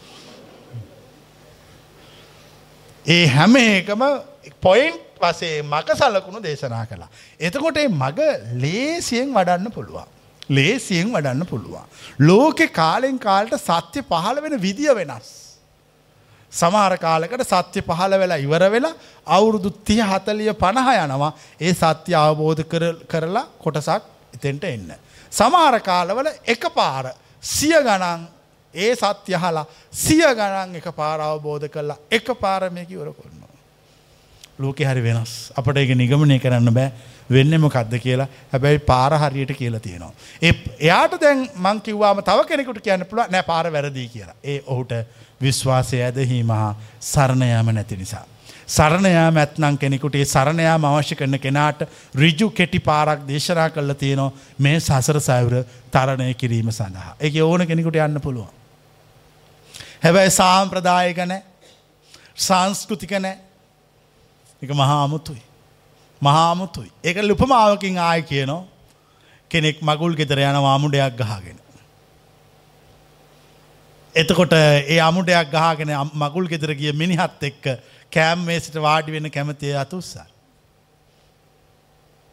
[3.05, 4.01] ඒ හැම එකම
[4.61, 7.09] පොයින්ට් වසේ මක සලකුණු දේශනා කළා.
[7.39, 8.19] එතකොට මග
[8.57, 10.07] ලේසියෙන් වඩන්න පුළුවන්.
[10.49, 11.87] ලේසියෙන් වඩන්න පුළුවන්.
[12.19, 15.29] ලෝකෙ කාලෙන් කාලට සත්‍ය පහළ වෙන විදිිය වෙනස්.
[16.53, 18.93] සමහර කාලකට සත්‍ය පහළ වෙලා ඉවර වෙලා
[19.27, 22.63] අවුරුදු තිය හතලිය පණහ යනවා ඒ සත්‍ය අවබෝධ
[23.07, 24.89] කරලා කොටසක් එතෙන්ට එන්න.
[25.31, 28.27] සමහර කාලවල එක පාර සිය ගණන්
[28.73, 33.34] ඒ සත්‍යහලා සිය ගණන් එක පාර අවබෝධ කරලා එක පාරමයකිවර කොන්නවා.
[34.59, 36.91] ලෝකෙ හරි වෙනස් අපට එක නිගමනය කරන්න බෑ
[37.29, 40.13] වෙන්න මොකක්ද කියලා හැබැයි පාර හරියට කියලා තියෙනවා.
[40.41, 44.35] ඒ එයාට දැන් මං කිව්වාම තව කෙනෙකුට කියන්න පුළුව නෑ පාර වැරදිී කියලා.
[44.43, 44.93] ඒ ඔහුට
[45.41, 48.25] විශ්වාසය ඇදහීම හා සරණයාම නැති නිසා.
[48.67, 51.81] සරණයා මැත්නං කෙනෙකුට ඒ සරණයාම අවශ්‍ය කරන කෙනාට
[52.15, 57.15] රිජු කෙටි පාරක් දේශනා කල්ල තියෙනවා මේ සසර සැවර තරණය කිරීම සඳහා.
[57.19, 58.53] එක ඕන කෙනෙකුට යන්න පුළුවන්.
[60.03, 61.41] හැබැයි සාම්ප්‍රදායක නෑ
[62.37, 63.37] සංස්කෘතික නෑ
[64.61, 65.43] එක මහාමුතුයි.
[66.21, 66.91] මහාමුතුයි.
[67.03, 68.63] ඒක ලුපමාවකින් ආය කියනවා
[69.51, 71.59] කෙනෙක් මගුල් ගෙතර යන වාමුඩයක් ගහගෙන.
[74.15, 77.65] එතකොට ඒ අමුඩයක් ගහගෙන මගුල් ගෙදර ගිය මිනිහත් එක්ක
[78.11, 80.27] කෑම් මේසිට වාඩි වෙන කැමතිය අතුස්සා.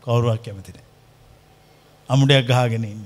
[0.03, 0.79] කවුරුවක් කැමතින.
[2.09, 3.05] අමුඩයක් ගහගෙන ඉන්න.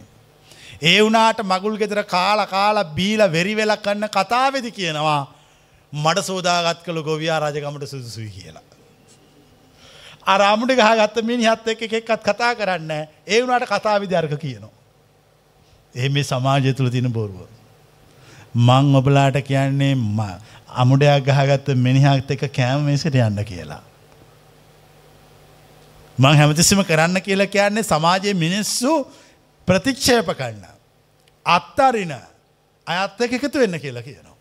[0.82, 5.22] ඒ වනාට මගුල් ගෙදර කාල කාල බීල වෙරිවෙල කන්න කතාවෙදි කියනවා
[5.92, 8.65] මඩ සෝදාගත් කළ ගොවයා රජකමට සුදුසුයි කියලා.
[10.26, 12.90] අරාමුට ගහගත්ත මිනිහත් එක්ක එකෙක්කත් කතා කරන්න
[13.26, 14.74] ඒ වනාට කතා විධර්ක කියනවා.
[15.94, 17.46] එහ මේ සමාජය තුළ තින බොරුව.
[18.54, 19.94] මං ඔබලාට කියන්නේ
[20.68, 23.82] අමුඩයක් ගහගත්ත මිනිහත් එක කෑම මේසට යන්න කියලා.
[26.18, 28.94] මං හැමතිස්සම කරන්න කියලා කියන්නේ සමාජයේ මිනිස්සු
[29.68, 30.64] ප්‍රතික්ෂේප කරන්න.
[31.46, 32.16] අත්තරින
[32.86, 34.36] අයත් එක එකතු වෙන්න කියලා කියනවා.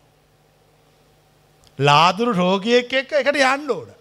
[1.80, 3.95] ලාදුරු රෝගියෙක් එක්ක එකට යන්න ඕන.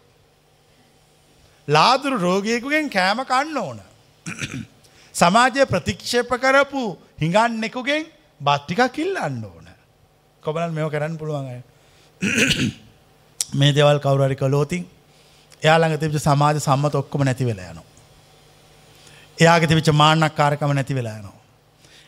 [1.68, 3.80] ලාදුරු රෝගියකුගෙන් කෑම කන්න ඕන.
[5.14, 6.82] සමාජය ප්‍රතික්ෂේප කරපු
[7.20, 8.06] හිඟන්නෙකුගෙන්
[8.40, 9.68] බත්තික කිල්ලන්න ඕන.
[10.42, 11.60] කොබලන් මෙෝ කරන්න පුළුවන් අය.
[13.58, 14.84] මේ දෙවල් කවුරරි කලෝතින්
[15.62, 17.88] එයාළඟ තිබිච සමාජ සම්මත ඔක්කොම නැති වෙලා යනවා.
[19.38, 21.40] එයාගේ තිබිච්ච මාන්නක් කාරකම නැති වෙලා යනවා.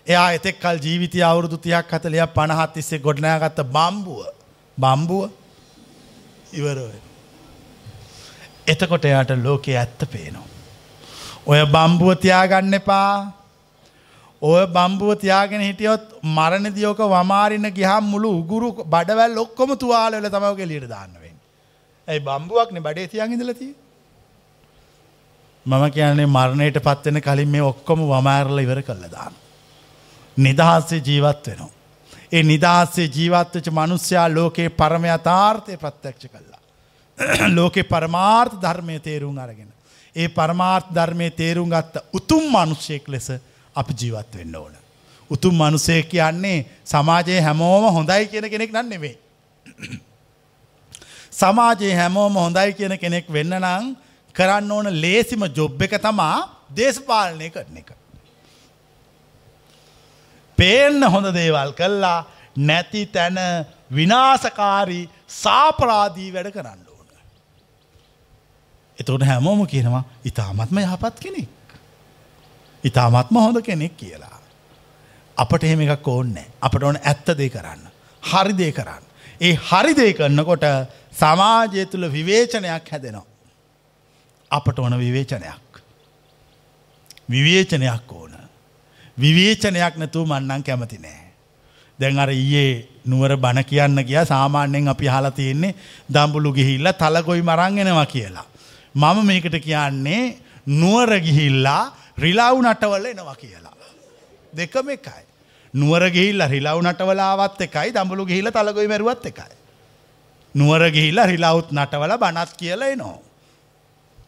[0.06, 4.20] එයා එතෙක් කල් ජීවිතය අවුරුදු තියක් හතලයක් පණහත් තිස්සේ ගොඩනෑගත්ත බම්බුව
[4.78, 5.30] බම්බුව
[6.52, 7.05] ඉවරය.
[8.66, 10.46] එතකොට එයාට ලෝකයේ ඇත්ත පේනවා.
[11.46, 13.32] ඔය බම්බුව තියාගන්න එපා
[14.42, 21.36] ඔය බම්බුව තියාගෙන හිටියොත් මරණදියෝක වමාරින්න ගිහම් මුළු උගුරු බඩවැල් ඔක්කොම තුවාලවල තමවක ලියට දාන්නවෙන්.
[22.08, 23.74] ඇයි බම්බුවක්න බඩේ තියන් ඉදලතිී.
[25.66, 29.34] මම කියන්නේ මරණයට පත්වෙන කලින් මේ ඔක්කොම වමෑරල ඉවර කල්ල දාන්න.
[30.36, 31.70] නිදහස්සේ ජීවත් වෙනවා.
[32.32, 36.55] ඒ නිදහස්සේ ජීවත්වච මනුස්්‍යයා ලෝකයේ පරමය අතාර්ථය ප්‍රත්‍යක්ෂ කල්ලා.
[37.56, 39.70] ලෝකෙ පරමාර්ථ ධර්මය තේරුම් අරගෙන.
[40.16, 43.28] ඒ පරමාර්ථ ධර්මය තේරුම් ගත්ත උතුම් මනුෂ්‍යයෙක් ලෙස
[43.76, 44.74] අපි ජීවත් වෙන්න ඕන.
[45.30, 49.16] උතුම් මනුසය කියන්නේ සමාජයේ හැමෝම හොඳයි කියන කෙනෙක් නම් නෙවේ.
[51.32, 53.96] සමාජයේ හැමෝම හොඳයි කියන කෙනෙක් වෙන්න නං
[54.34, 57.90] කරන්න ඕන ලේසිම ජොබ් එක තමා දේශපාලනය කරන එක.
[60.58, 62.18] පේන්න හොඳ දේවල් කල්ලා
[62.58, 63.38] නැති තැන
[63.90, 66.85] විනාසකාරී සාපරාදී වැඩ කරන්න ඕන.
[68.98, 71.48] එතකොට හැමෝම කියනවා ඉතාමත්ම යහපත් කෙනෙක්.
[72.84, 74.36] ඉතාමත්ම හොඳ කෙනෙක් කියලා.
[75.36, 77.82] අපට එහෙම එකක් ඕන්නෑ අපට ඕන ඇත්ත දේ කරන්න.
[78.22, 79.04] හරිදේ කරන්න.
[79.40, 80.66] ඒ හරිදේ කරන්නකොට
[81.12, 83.26] සමාජය තුළ විවේචනයක් හැදෙනවා.
[84.50, 85.82] අපට ඕන විවේචනයක්.
[87.30, 88.34] විවේචනයක් ඕන.
[89.18, 91.22] විවේචනයක් නැතුව මන්නන් කැමති නෑ.
[91.98, 95.74] දැන් අර ඊයේ නුවර බණ කියන්න ගිය සාමාන්‍යයෙන් අපි හලා තියෙන්නේ
[96.12, 98.46] දම්බුලු ගිහිල්ල තලගොයි මරංගෙනවා කියලා.
[98.96, 100.24] මම මේකට කියන්නේ
[100.74, 103.76] නුවර ගිහිල්ලා රිලාව් නටවල එනවා කියලා.
[104.52, 105.22] දෙකම එකයි.
[105.74, 109.56] නුවර ගිහිල්ල රිලාව් නටවලාවත් එකයි දම්බලු ගිහිල තලගොයි මැරුවත් එකයි.
[110.54, 113.18] නුවර ගිහිල්ල රිලාවුත් නටවල බනත් කියලා එනවා.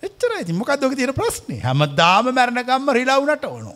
[0.03, 3.73] එච්චර ඇති මොකක්දක තියෙන ප්‍රශ්නේ හැම දාම මැරණකම්ම රිලාවුනට ඕනු.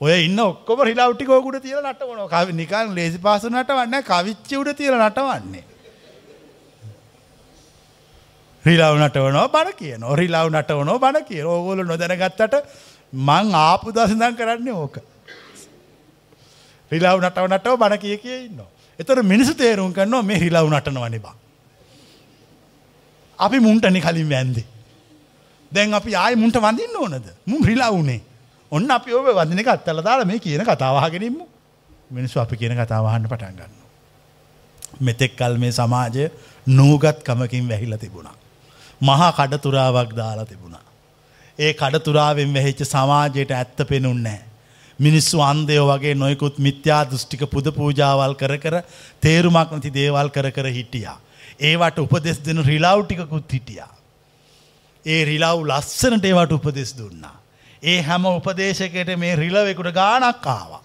[0.00, 4.96] ඔය ඉන්න ඔක්කොම රිලාවටි කෝකුට තියල නටවන කවි නිකන් ලේසි පාසු නටවන්න කවිච්චි උඩ තියල
[4.98, 5.64] නටවන්නේ.
[8.64, 12.54] රිලාව නටවනෝ බණ කියන රිලාව නටවනෝ බණ කිය ඕගොල නොදැනගත්තට
[13.12, 14.96] මං ආපු දසිදන් කරන්නේ ඕක.
[16.92, 18.60] රිලාව නටව නටව බණ කිය කිය ඉන්න.
[18.98, 21.34] එතර මිනිසු තේරුම් කරනවා මේ රිලාව නටනවනිබා.
[23.38, 24.66] අපි මුන්ටනි කලින් වැන්දේ.
[25.72, 28.20] දැන් අපි ආය මුන්ට වඳින්න ඕනද මුන් රිලා වුණේ
[28.72, 31.40] ඔන්න අපි ඔබ වදින එක අත්තල දාලා මේ කියන කතාවාගෙනම්ම
[32.10, 33.74] මිනිස්සු අපි කියන කතාවහන්න පටන් ගන්න.
[35.00, 36.30] මෙතෙක් කල් මේ සමාජය
[36.68, 38.41] නූගත් කමකින් වැහිල තිබුණා.
[39.08, 40.86] මහා කඩතුරාවක් දාලා තිබුණා.
[41.58, 44.40] ඒ කඩතුරාවෙන් වැහිච්ච සමාජයට ඇත්ත පෙනුන්නෑ.
[44.98, 48.76] මිනිස්සු අන්දයෝ වගේ නොයකුත් මිත්‍යා දෘෂ්ටික පුද පූජාවල් කර කර
[49.20, 51.18] තේරුමක් නැති දේවල් කර කර හිටියා.
[51.60, 53.92] ඒවට උපදෙස් දෙනු රිලාව්ටිකුත් හිටියා.
[55.06, 57.36] ඒ රිලව් ලස්සනට ඒවට උපදෙස් දුන්නා.
[57.82, 60.82] ඒ හැම උපදේශකට මේ රිලවෙකුට ගානක් ආවා.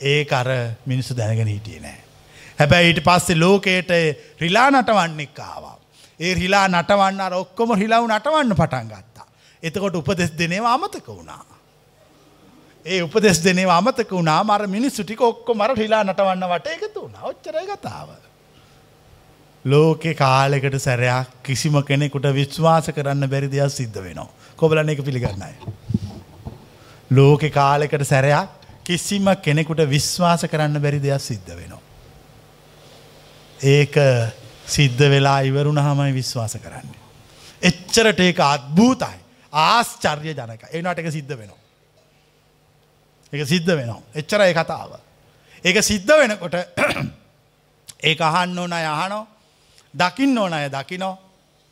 [0.00, 0.48] ඒ කර
[0.86, 2.00] මිනිස්සු දැනගෙන හිටිය නෑ.
[2.58, 3.90] හැබැයි ඊට පස්සේ ලෝකයට
[4.40, 5.73] රිලා නටවන්නෙක් ආවා.
[6.20, 9.26] ඒ රිලා නටවන්න අර ඔක්කොම රිලව් නටවන්න පටන් ගත්තා.
[9.62, 11.44] එතකොට උපදෙස් දෙනේව අමතක වුණා.
[12.86, 17.22] ඒ උපදෙස් දෙනේ අමතක වුණා මර මිනිස්සු ටික ඔක්කොම මර රිලා නටවන්න වට එකතු වුණා.
[17.22, 18.08] ඔච්චරයි කතාව.
[19.64, 24.28] ලෝකෙ කාලෙකට සැරයක් කිසිම කෙනෙකුට විශ්වාස කරන්න බැරි දෙයක් සිද්ධ වෙනවා.
[24.56, 25.54] කොබලන එක පිළිගන්නයි.
[27.10, 28.48] ලෝකෙ කාලෙකට සැරයක්
[28.84, 31.82] කිසිම කෙනෙකුට විශ්වාස කරන්න බැරි දෙයක් සිද්ධ වෙනවා.
[33.60, 33.94] ඒක
[34.66, 37.00] සිද්ධ වෙලා ඉවරුණ හමයි විශ්වාස කරන්නේ.
[37.62, 39.18] එච්චරට ඒක අත්භූතයි
[39.52, 41.58] ආස්චර්ය ජනක ඒනට එක සිද්ධ වෙනවා.
[43.32, 44.02] එක සිද්ධ වෙනවා.
[44.14, 44.96] එච්චර ඒ කතාව.
[45.64, 46.54] ඒක සිද්ධ වෙනකොට
[48.02, 49.26] ඒ අහන්න ඕන යහනෝ
[49.94, 51.18] දකින්න ඕන අය දකිනෝ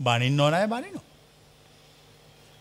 [0.01, 1.05] බනින්න ඕන අය බනිනෝ.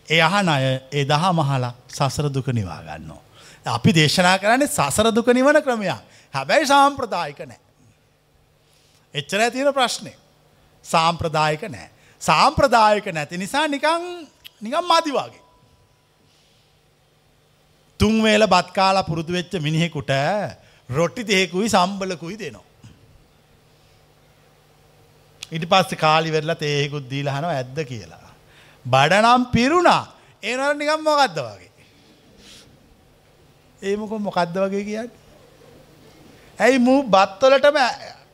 [0.08, 3.22] ඒ අහන අය ඒ දහ මහලා සසර දුක නිවාගන්නවා.
[3.66, 6.00] අපි දේශනා කරන්නේ සසර දුක නිවන ක්‍රමයක්
[6.34, 7.60] හැබැයි සාම්ප්‍රදායික නෑ.
[9.14, 10.12] එච්චර ඇතින ප්‍රශ්නය.
[10.84, 11.88] සාම්ප්‍රදායක නෑ.
[12.20, 14.04] සාම්ප්‍රදායක නැති නිසා නිකං
[14.62, 15.42] නිකම් මදිවාගේ.
[18.00, 20.12] තුන්වේල බත්කාලා පුරුදු වෙච්ච මිනිහෙකුට
[20.90, 22.68] රොට්ටි දෙහෙකුයි සම්බලකුයි දෙනවා.
[25.52, 28.28] ඉට පස්ස කාලි වෙරලා තේහෙකුත් දීලහන ඇද්ද කියලා.
[28.86, 30.02] බඩනම් පිරුණා
[30.42, 31.70] ඒනර නිකම් මොකක්ද වගේ.
[33.82, 35.10] ඒමකො මොකක්ද වගේ කියන්න.
[36.58, 37.78] ඇයි මූ බත්තොලටම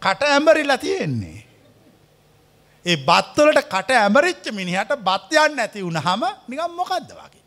[0.00, 1.38] කට ඇම්බරිල්ලා තියෙන්නේ.
[2.89, 7.43] ඒ බත්තොලට කට ඇමරිච්ච මිනිහට බත්යන්න ඇති වුණ හම නිකම් මොකක්ද වගේ.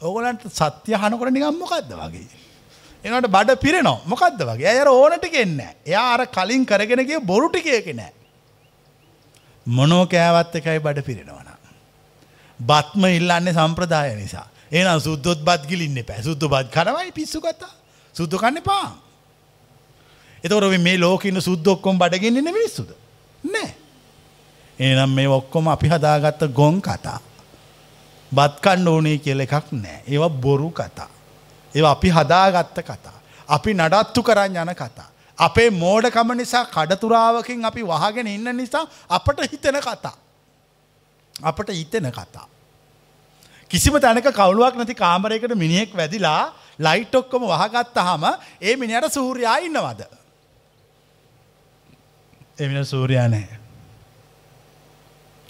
[0.00, 2.28] ඕගලන්ට සත්‍ය හනකොට නිකම් මොකක්ද වගේ.
[3.04, 8.12] එනට බඩ පිරෙනවා මොකක්ද වගේ ඇයර ඕනට කෙන්න එයා අර කලින් කරගෙනගේ බොරුටි කියක නෑ.
[9.66, 11.50] මොනෝ කෑවත් එකයි බඩ පිරෙනවන.
[12.60, 17.74] බත්ම ඉල්ලන්නේ සම්ප්‍රදාය නිසා ඒනම් සුද්දොත් බත් ගිලින්න පැ සුද්ද බත් කරවයි පිස්සු කතා
[18.14, 18.88] සුද්ද කන්න පා.
[20.44, 22.90] එතොරව මේ ලෝකන්න සුද්දොක්කොම් බඩගෙන්න්න මිනිස්සුද
[23.44, 23.74] නෑ.
[24.78, 27.20] එනම් මේ ඔක්කොම අපි හදාගත්ත ගොන් කතා.
[28.32, 30.02] බත්කණ්ඩ ඕනේ කියල එකක් නෑ.
[30.06, 31.08] ඒව බොරු කතා.
[31.74, 33.16] ඒ අපි හදාගත්ත කතා.
[33.48, 35.08] අපි නඩත්තු කරන්න යන කතා.
[35.38, 40.16] අපේ මෝඩකම නිසා කඩතුරාවකින් අපි වහගෙන ඉන්න නිසා අපට හිතෙන කතා.
[41.42, 42.46] අපට හිතෙන කතා.
[43.70, 48.24] කිසිම තැනක කවුලුවක් නැති කාමරයකට මිනිහෙක් වැදිලා ලයිට් ඔක්කොම වහගත්ත හම
[48.60, 50.02] ඒ මිනිට සූරයා ඉන්නවද.
[52.58, 53.58] එමින සූරයා නෑ.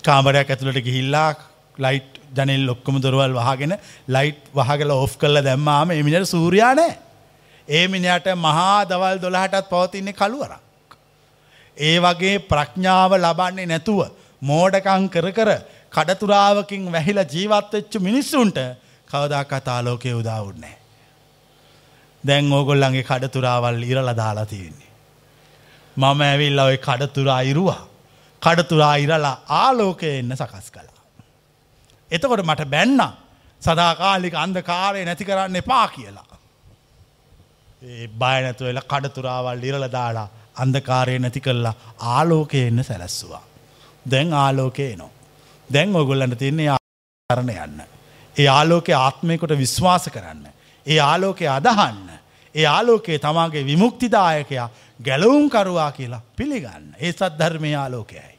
[0.05, 1.35] කාමරයක් ඇතුළට ගිහිල්ලා
[1.79, 3.75] ලයිට් ජනෙල් ඔක්කොම දොරවල් වහගෙන
[4.09, 6.99] ලයිට් වහගල ඔෆ් කල්ල දැම්මාම එමිනිට සූරයා නෑ.
[7.69, 10.61] ඒ මිනිට මහා දවල් දොළහටත් පවතින්නේ කළුවරක්.
[11.77, 14.01] ඒ වගේ ප්‍රඥාව ලබන්නේ නැතුව
[14.43, 15.51] මෝඩකං කර කර
[15.93, 18.59] කඩතුරාවකින් වැහිල ජීවත්වෙච්චු මිනිස්සුන්ට
[19.11, 20.77] කවදා කතාලෝකය උදාවුන්නේ.
[22.25, 24.88] දැන් ඕගොල්ලන්ගේ කඩතුරාවල් ඉරල දාලා තියෙන්නේ.
[25.99, 27.83] මම ඇවිල්ල ඔය කඩතුරා ඉරුවා.
[28.43, 31.03] කඩතුරා ඉරලා ආලෝකය එන්න සකස් කලා.
[32.11, 33.01] එතකොට මට බැන්න
[33.63, 36.39] සදාකාලික අන්ද කාරය නැති කරන්න එපා කියලා.
[37.83, 40.29] ඒ බයනැතු වෙල කඩතුරාවල් ඉරල දාලා
[40.63, 41.75] අන්දකාරය නැති කරලා
[42.15, 43.43] ආලෝකය එන්න සැලැස්සවා.
[44.11, 45.11] දැන් ආලෝකය නෝ.
[45.69, 47.81] දැන් ඔගොල්ලන්න තින්නේ ආරණ යන්න.
[48.37, 50.47] ඒ ආලෝකය ආත්මයකොට විශ්වාස කරන්න.
[50.87, 52.09] ඒ ආලෝකය අදහන්න.
[52.55, 54.69] ඒ ආලෝකයේ තමාගේ විමුක්තිදායකයා
[55.01, 56.95] ගැලවුම් කරුවා කියලා පිළිගන්න.
[56.99, 58.39] ඒ සද්ධර්මය ආලෝකයයි.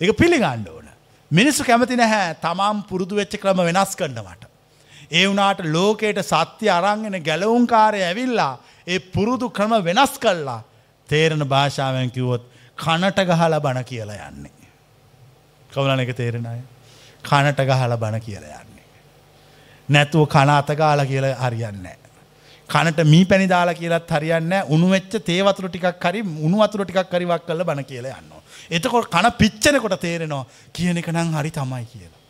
[0.00, 0.88] එක පිළිගණ්ඩ ඕන.
[1.30, 4.44] මිනිස්සු කැමති නැහැ තමාම් පුරුදු වෙච්ච ක්‍රම වෙනස් කරන්නවට.
[5.10, 8.52] ඒ වනාට ලෝකයට සත්‍ය අරංගෙන ගැලවුන්කාරය ඇවිල්ලා
[8.86, 10.60] ඒ පුරුදු ක්‍රම වෙනස් කල්ලා
[11.08, 12.44] තේරණ භාෂාවෙන් කිවොත්
[12.78, 14.70] කනට ගහල බණ කියලා යන්නේ.
[15.70, 16.62] කවුලන එක තේරෙන අය
[17.24, 18.86] කනට ගහල බණ කියලා යන්නේ.
[19.88, 22.03] නැතුව කන අතගාල කියල හරියන්නේ.
[22.68, 27.64] කනට මී පැණි දාලා කියලත් හරියන්න උනුවෙච්ච තේවතුර ටිකක් හරි උණු වතුර ටිකක් කරිවක් කල
[27.64, 28.32] බණ කියලා යන්න.
[28.70, 32.22] එතකොට කන පිච්චනකොට තේරෙනවා කියන එක නං හරි තමයි කියලා.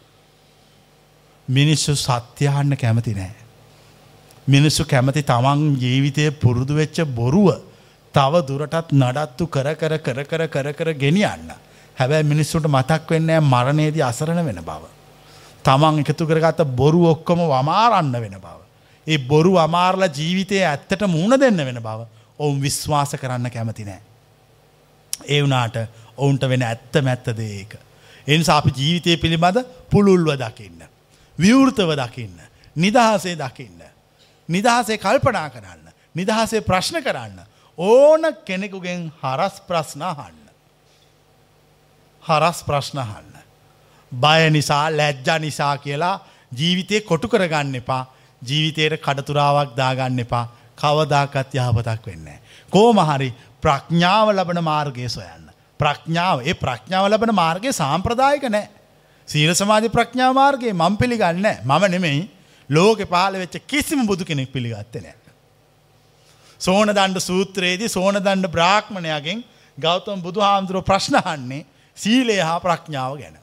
[1.48, 3.35] මිනිස්සු සත්‍යයහන්න කැමති නෑ.
[4.48, 7.55] මිනිස්සු කැමති තමන් ජීවිතය පුරුදු වෙච්ච බොරුව
[8.15, 11.55] තව දුරටත් නඩත්තු කර කර කර කර කර කර ගෙනියන්න.
[11.97, 14.82] හැබැයි මිනිස්සුට මතක් වෙන්නේ මරණයේදී අසරණ වෙන බව.
[15.65, 18.64] තමන් එකතු කරගත්ත බොරු ඔක්කොම වමාරන්න වෙන බව.
[19.06, 22.06] ඒ බොරු අමාරල ජීවිතය ඇත්තට මුණ දෙන්න වෙන බව
[22.39, 24.02] ඔවුන් විශ්වාස කරන්න කැමති නෑ.
[25.28, 25.76] ඒ වනාට
[26.16, 27.76] ඔවුන්ට වෙන ඇත්ත මැත්තද ඒක.
[28.26, 30.81] එනිසා අපි ජීවිතය පිළිබඳ පුළුල්ව දකින්න.
[31.39, 32.39] විවෘතව දකින්න.
[32.76, 33.82] නිදහසේ දකින්න.
[34.48, 35.93] නිදහසේ කල්පනා කරන්න.
[36.14, 37.39] නිදහසේ ප්‍රශ්න කරන්න.
[37.78, 40.40] ඕන කෙනෙකුගෙන් හරස් ප්‍රශ්නහන්න.
[42.22, 43.32] හරස් ප්‍රශ්නහන්න.
[44.12, 46.20] බය නිසා ලැජ්ජා නිසා කියලා
[46.52, 48.14] ජීවිතය කොටු කරගන්න එපා
[48.44, 50.44] ජීවිතයට කඩතුරාවක් දාගන්න එපා
[50.76, 52.28] කවදාකත් යහපතක් වෙන්න.
[52.70, 53.30] කෝමහරි
[53.62, 55.50] ප්‍රඥාව ලබන මාර්ගය සොයන්න.
[55.80, 58.68] ප්‍රඥාව ඒ ප්‍රඥාව ලබන මාර්ගය සාම්ප්‍රදායක නෑ.
[59.28, 62.22] සීල සමාජ ප්‍රඥා මාර්ගයේ මං පිළිගන්න මම නෙමෙයි
[62.70, 65.16] ලෝක පහල වෙච්ච කිසිම බුදු කෙනෙක් පිළිගත්ත නෑ.
[66.60, 69.44] සෝන දණ්ඩ සූත්‍රයේදී සෝන දණ්ඩ බ්‍රාහ්මණයගෙන්
[69.78, 71.66] ගෞතම බුදු හාමුදුරුව ප්‍රශ්නහන්නේ
[71.96, 73.36] සීලය හා ප්‍රඥාව ගැන.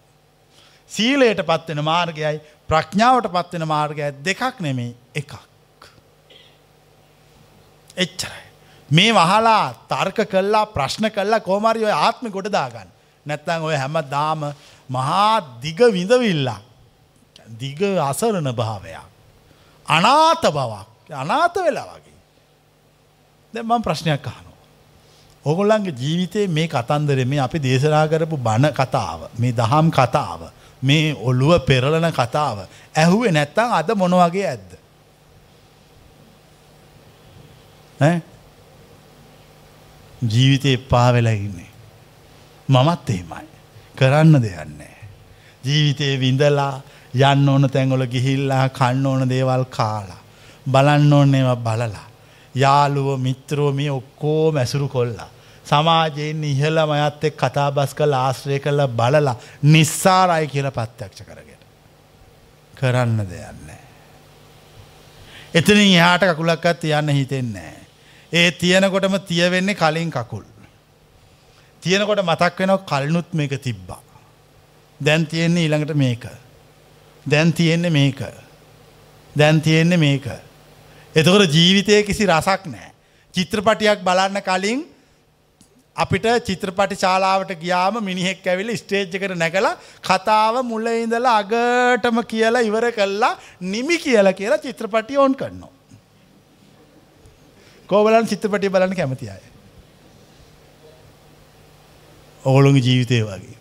[0.91, 2.37] සීලයට පත්වෙන මාර්ගයයි
[2.71, 5.33] ප්‍රඥාවට පත්වෙන මාර්ගය දෙකක් නෙමේ එකක්.
[7.97, 8.43] එච්චරයි.
[8.89, 12.89] මේ වහලා තර්ක කල්ලා ප්‍රශ්න කල්ලා කෝමරි ඔය ආත්ම ගොඩදාගන්න.
[13.25, 14.53] නැත්තං ඔය හැම දාම
[14.89, 16.59] මහා දිග විඳවිල්ලා.
[17.59, 19.03] දිග අසරණ භාවයක්.
[19.85, 22.17] අනාත බවක් අනාත වෙලා වගේ.
[23.53, 24.51] දැ මම ප්‍රශ්නයක් අහනු.
[25.45, 30.41] ඔගොල්ලන්ගේ ජීවිතයේ මේ කතන්දර මේ අපි දේශනා කරපු බණ කතාව මේ දහම් කතාව
[30.81, 32.57] මේ ඔළුව පෙරලන කතාව
[32.95, 34.71] ඇහුවේ නැත්තං අද මොනවගේ ඇද්ද.
[40.21, 41.69] ජීවිතය එපා වෙලා ඉන්නේ.
[42.69, 43.47] මමත් එහෙමයි.
[43.95, 44.97] කරන්න දෙයන්නේ.
[45.63, 46.81] ජීවිතයේ විඳලා
[47.13, 50.21] යන්න ඕන තැන්ගොල ගිහිල්ලා කන්න ඕන දේවල් කාලා.
[50.69, 52.07] බලන්න ඕන්න ඒවා බලලා.
[52.55, 55.29] යාළුව මිත්‍රෝ මේ ඔක්කෝ මැසුරු කොල්ලා.
[55.71, 59.35] සමාජයෙන් ඉහලම අයත් එක් කතාබස් කළ ආශ්‍රය කළ බලලා
[59.65, 61.61] නිස්සාරයි කියල පත්්‍යක්ෂ කරගෙන.
[62.75, 63.81] කරන්න දෙයන්නේ.
[65.53, 67.73] එතනින් එහාට කකුලක්කත් තියන්න හිතෙන්නේ.
[68.31, 70.45] ඒ තියනකොටම තියවෙන්නේ කලින් කකුල්.
[71.83, 74.03] තියනකොට මතක් වෙන කල්නුත් මේක තිබ්බා.
[74.99, 76.25] දැන් තියෙන්නේ ඊළඟට මේක.
[77.25, 78.21] දැන් තියෙන්නේ මේක.
[79.35, 80.25] දැන් තියෙන්නේ මේක.
[81.15, 82.91] එතකොට ජීවිතය කිසි රසක් නෑ.
[83.33, 84.90] චිත්‍රපටියක් බලන්න කලින්
[85.95, 92.91] අපිට චිත්‍රපටි ශාලාවට ගියාම මිනිහෙක් ඇවිල ස්ටේජ් එකට නැකලා කතාව මුල ඉඳලා අගටම කියලා ඉවර
[92.91, 93.37] කල්ලා
[93.73, 95.71] නිමි කියලා කියලා චිත්‍රපටි ඕන් කරනවා.
[97.89, 99.43] කෝබලන් චිත්‍රපටි බලන්න කැමති අය.
[102.43, 103.57] ඔගොළුගේ ජීවිතය වගේ.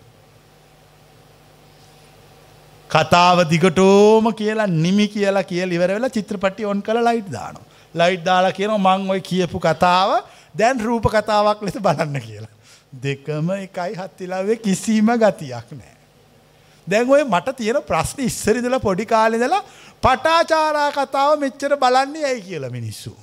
[2.89, 7.59] කතාව දිගටෝම කියලා නිමි කියලා කියල ඉවර වෙලා චිත්‍රපටි ඔන් කළ ලයිට් දාන.
[7.95, 10.23] ලයිට් දාලා කියන මං ඔය කියපු කතාව
[10.55, 12.53] දැන් රූප කතාවක් ලෙස බලන්න කියලා.
[13.03, 15.95] දෙකම එකයි හත්තිලාවේ කිසිීම ගතියක් නෑ.
[16.87, 19.63] දැන් ඔය මට තියෙන ප්‍රශ්න ඉස්සරිදල පොඩි කාලෙදලා
[20.01, 23.15] පටාචාරා කතාව මෙච්චර බලන්නේ ඇයි කියල මිනිස්සු.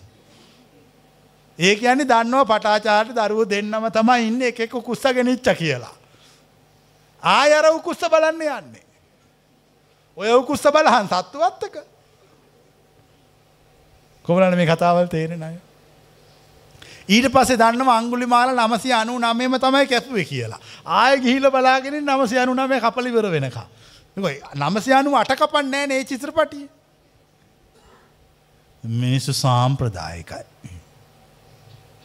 [1.58, 5.94] ඒ කියන්නේ දන්නවා පටාචාරට දරුව දෙන්නම තමයි ඉන්න එකෙක කුස්ස ගෙනනිච්ච කියලා.
[7.22, 8.86] ආය අර උකුස්ස බලන්න යන්නේ.
[10.16, 11.76] ඔය උකුස්ස බලහන් සත්තු වත්තක.
[14.24, 15.56] කොමලන මේ කතාවල් තේරෙන අය.
[17.08, 20.60] ඊට පසේ දන්නම අංගුලි මාල නමසි අනු නමේම තමයි කැපුවේ කියලා.
[20.96, 23.66] ආය ගිහිල බලාගෙන නමසි අනු නමේ කපලිවර වෙනකා.
[24.56, 26.64] නමසි අනු අටකපන් නෑ නේ චිත්‍රපටිය.
[28.84, 30.44] මිනිස්සු සාම්ප්‍රදායකයි.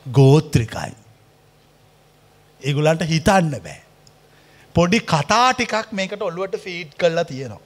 [0.06, 0.94] ගෝත්‍රිකයි.
[2.62, 3.82] ඒගුලන්ට හිතන්න බෑ.
[4.76, 7.62] පොඩි කතා ටිකක් මේකට ඔල්ලුවට ෆීඩ් කරලා තියෙනවා.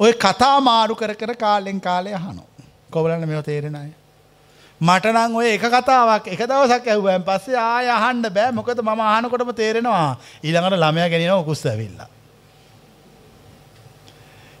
[0.00, 2.44] ඔය කතා මාරු කර කර කාලෙන් කාලය හනු.
[2.90, 3.88] කොබලන්න මෙෝ තේරෙන අය.
[4.80, 10.18] මටනං ඔය එක කතාවක් එක දවසක් ඇව්වෑන් පස්සේ ආය අහන්ඩ බෑ මොකද ම ආනකොටම තේරෙනවා
[10.42, 12.08] ඊළඟට ළමය ගැනීම කුස්ස ඇවිල්ලා.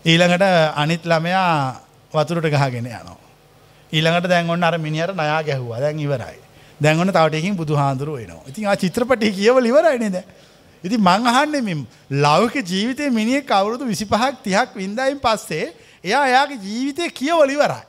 [0.04, 0.44] ඊළඟට
[0.74, 1.80] අනිත් ළමයා
[2.12, 3.18] වතුරට ගහගෙන යනවා.
[3.92, 6.40] ඊළඟට දැන් ඔන්න අර මිනිහට නයා ගැහුවා දැන් ඉවරයි.
[6.80, 8.48] දැන් ඔන්න තවටකින් බුදු හාන්දුරුව එනවා.
[8.48, 10.24] ඉතින් ආ චිත්‍රපටි කියවල ඉවරයිනේ දැන්.
[10.84, 17.10] ඉතින් මං අහන්නේ මේ ලෞකික ජීවිතේ මිනිහෙක් අවුරුදු 25ක් 30ක් වින්දායින් පස්සේ එයා එයාගේ ජීවිතේ
[17.10, 17.84] කියවල ඉවරයි.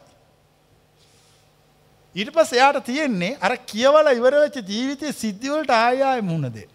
[2.17, 6.71] ඊට පස්සේ එයාට තියෙන්නේ අර කියවල ඉවර වෙච්ච ජීවිතේ සිද්ධි වලට ආය ආය මුහුණ දෙන්න.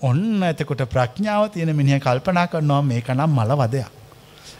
[0.00, 3.90] ඔන්න එතකොට ප්‍රඥාව තියෙන මිනිහ කල්පනා කරනවා මේක නම් මල වදයක්.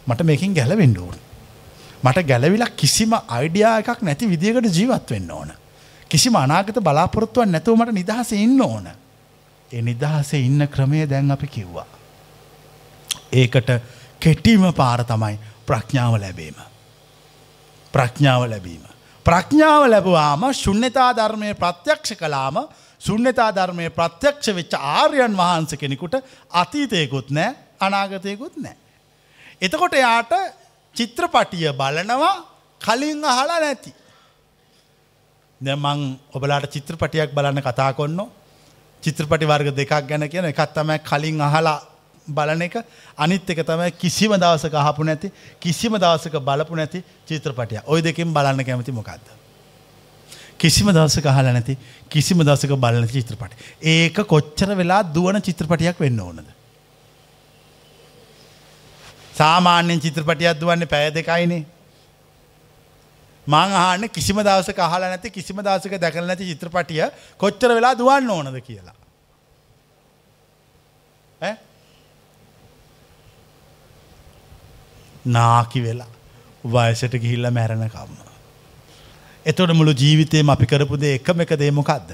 [0.07, 1.19] මට මේකින් ගැලවෙන්න ඕන.
[2.05, 5.53] මට ගැලවිලා කිසිම අයිඩියා එකක් නැති විදිහකට ජීවත් වෙන්න ඕන.
[6.09, 8.89] කිසිම අනාගත බලාපොරොත්තුවක් නැතුව මට නිදහසේ ඉන්න ඕන.
[9.71, 11.87] ඒ නිදහසේ ඉන්න ක්‍රමය දැන් අපි කිව්වා.
[13.33, 13.79] ඒකට
[14.21, 16.59] කෙටීම පාර තමයි ප්‍රඥාව ලැබීම.
[17.95, 18.86] ප්‍රඥාව ලැබීම.
[19.27, 22.57] ප්‍රඥාව ලැබවාම ශුන්්‍යතා ධර්මය ප්‍රත්‍යක්ෂ කලාම
[23.01, 26.15] ශුන්්‍යතා ධර්මය ප්‍රත්‍යක්ෂ වෙච්ච ආර්යන් වහන්ස කෙනෙකුට
[26.53, 27.51] අතීතයකුත් නෑ
[27.81, 28.77] අනාගතයකුත් නෑ.
[29.61, 30.33] එතකොට එයාට
[30.97, 32.35] චිත්‍රපටිය බලනවා
[32.81, 33.91] කලින් අහලා නැති.
[35.61, 36.01] දැමං
[36.33, 38.29] ඔබලාට චිත්‍රපටියක් බලන්න කතා කොන්නෝ
[39.03, 41.81] චිත්‍රපටි වර්ග දෙකක් ගැන කියන එකත් තමයි කලින් අහලා
[42.29, 42.77] බලන එක
[43.17, 45.31] අනිත් එක තමයි කිසිම දවසක අහපු නැති
[45.61, 49.27] කිසිම දවසක බලපු නැති චිත්‍රපටිය ඔය දෙකින් බලන්න කැමති මොකක්ද.
[50.59, 51.79] කිසිම දවසක අහල නැති
[52.09, 53.53] කිසිම දවසක බලන චිත්‍රපට.
[53.83, 56.45] ඒක කොච්චර වෙලා දුවන චිත්‍රපටියක් වෙන්න ඕනද.
[59.35, 61.65] සාමාන්‍යෙන් චිත්‍රපටියක් දුවන්නේ පැය දෙකයිනේ.
[63.47, 67.05] මං අහන්න කිසිම දවසක අහල නැති කිසිම දවසක දැකල නැති චිත්‍රපටිය
[67.39, 68.97] කොච්චර වෙලා දුවන්න ඕනද කියලා.
[75.27, 76.09] නාකි වෙලා
[76.65, 78.17] වයසට ගිහිල්ල මැරණකම්ම.
[79.47, 82.11] එතොට මුළු ජීවිතයම අපි කරපු දේ එකම එක දේමොකක්ද.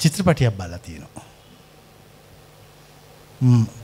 [0.00, 1.26] චිත්‍රපටියක් බල්ල තියෙනවා.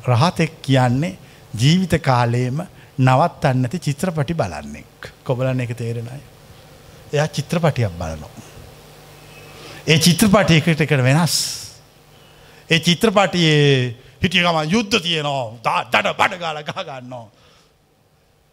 [0.09, 1.19] රහතෙක් කියන්නේ
[1.55, 2.67] ජීවිත කාලයේම
[2.99, 6.21] නවත් අන්නති චිත්‍රපටි බලන්නෙක් කොබලන්න එක තේරෙනයි.
[7.13, 8.31] එයා චිත්‍රපටියක් බලනවා.
[9.87, 11.37] ඒ චිත්‍රපටියකට එකට වෙනස්.
[12.71, 17.27] ඒ චිත්‍රපටියේ හිටියකම යුද්ධ තියනවා දට බඩ ගාල ගහ ගන්නවා.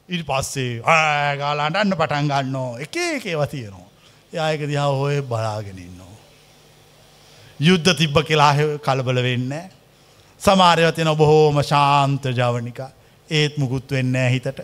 [0.10, 3.90] ඉරි පස්සේ ආගාලාට අන්න පටන් ගන්නෝ එක ඒකේව තියෙනවා.
[4.34, 6.14] යායක දිහා හොය බලාගෙනන්නවා.
[7.60, 9.52] යුද්ධ තිබ්බ කියලා කලබල වෙන්න.
[10.42, 12.80] සමාරයව තියෙන බොහෝම ශාන්ත ජවනික
[13.30, 14.60] ඒත් මුකුත් වෙන්න හිතට.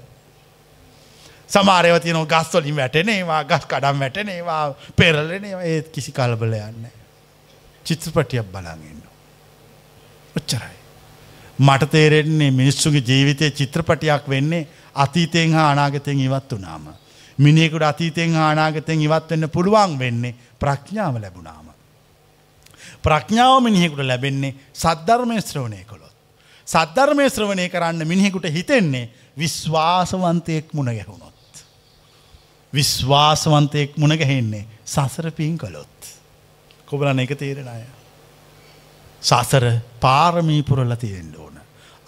[1.50, 4.64] සමාරයව තියන ගස්වලින් වැටනේවා ගස් කඩම් වැටනේවා
[4.96, 6.86] පෙරලනවා ඒත් කිසි කලබල යන්න.
[7.86, 9.02] චිත්‍රපටියක් බලගන්න.
[10.36, 10.81] ඔච්චරයි.
[11.62, 16.86] මට තේරෙන්නේ මිනිස්සුගේ ජීවිතය චිත්‍රපටියක් වෙන්නේ අතීතයෙන් හා අනාගතයෙන් ඉවත් වනාම.
[17.38, 21.68] මිනිෙකුට අතීතයෙන් හා අනාගතයෙන් ඉවත් වෙන්න පුළුවන් වෙන්නේ ප්‍රඥාව ලැබුණාම.
[23.04, 26.16] ප්‍රඥාව මිනිහෙකුට ලැබෙන්නේ සද්ධර්මය ශ්‍රවණය කොළොත්.
[26.68, 31.64] සද්ධර්මය ශ්‍රවණය කරන්න මිනිහෙකුට හිතෙන්නේ විශ්වාසවන්තයෙක් මුණ ගැහුණොත්.
[32.74, 35.98] විශ්වාසවන්තයෙක් මුණගැහෙන්නේ සසරපීන් කළොත්.
[36.86, 37.86] කොබලන එක තේරෙන අය.
[39.22, 39.66] සසර
[40.00, 41.41] පාරමීපුරල තියෙන්ට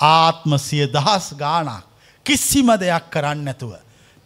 [0.03, 0.09] ඕන.
[0.09, 1.83] ආත්ම සිය දහස් ගානක්
[2.25, 3.73] කිසිම දෙයක් කරන්න නැතුව.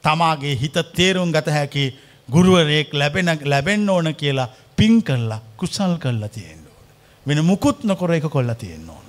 [0.03, 1.85] තමාගේ හිත තේරුම් ගත හැකි
[2.29, 6.83] ගුරුවරයෙක් ලැබෙන ලැබෙන්න ඕන කියලා පින් කරලා කුසල් කරලා තියෙන්න ඕන.
[7.25, 9.05] වෙන මුකුත් නොකොර එක කොල්ල තියෙන්න ඕන.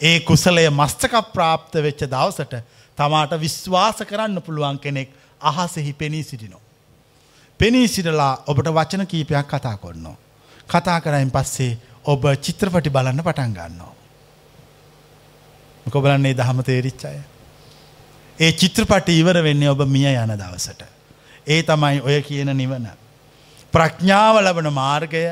[0.00, 2.62] ඒ කුසලය මස්තක ප්‍රාප්ත වෙච්ච දවසට
[2.98, 5.10] තමාට විශ්වාස කරන්න පුළුවන් කෙනෙක්
[5.40, 6.60] අහසෙහි පෙනී සිටිනෝ.
[7.60, 10.16] පෙනී සිටලා ඔබට වචන කීපයක් කතා කොන්නෝ.
[10.68, 13.99] කතා කරයින් පස්සේ ඔබ චිත්‍රපටි බලන්න පටන් ගන්නවා.
[15.90, 17.18] කොබලන්නේ දහම තේරිච්චාය.
[18.38, 20.82] ඒ චිත්‍රපට ඉවර වෙන්නේ ඔබ මිය යන දවසට.
[21.46, 22.88] ඒ තමයි ඔය කියන නිවන.
[23.72, 25.24] ප්‍රඥාව ලබන මාර්ගය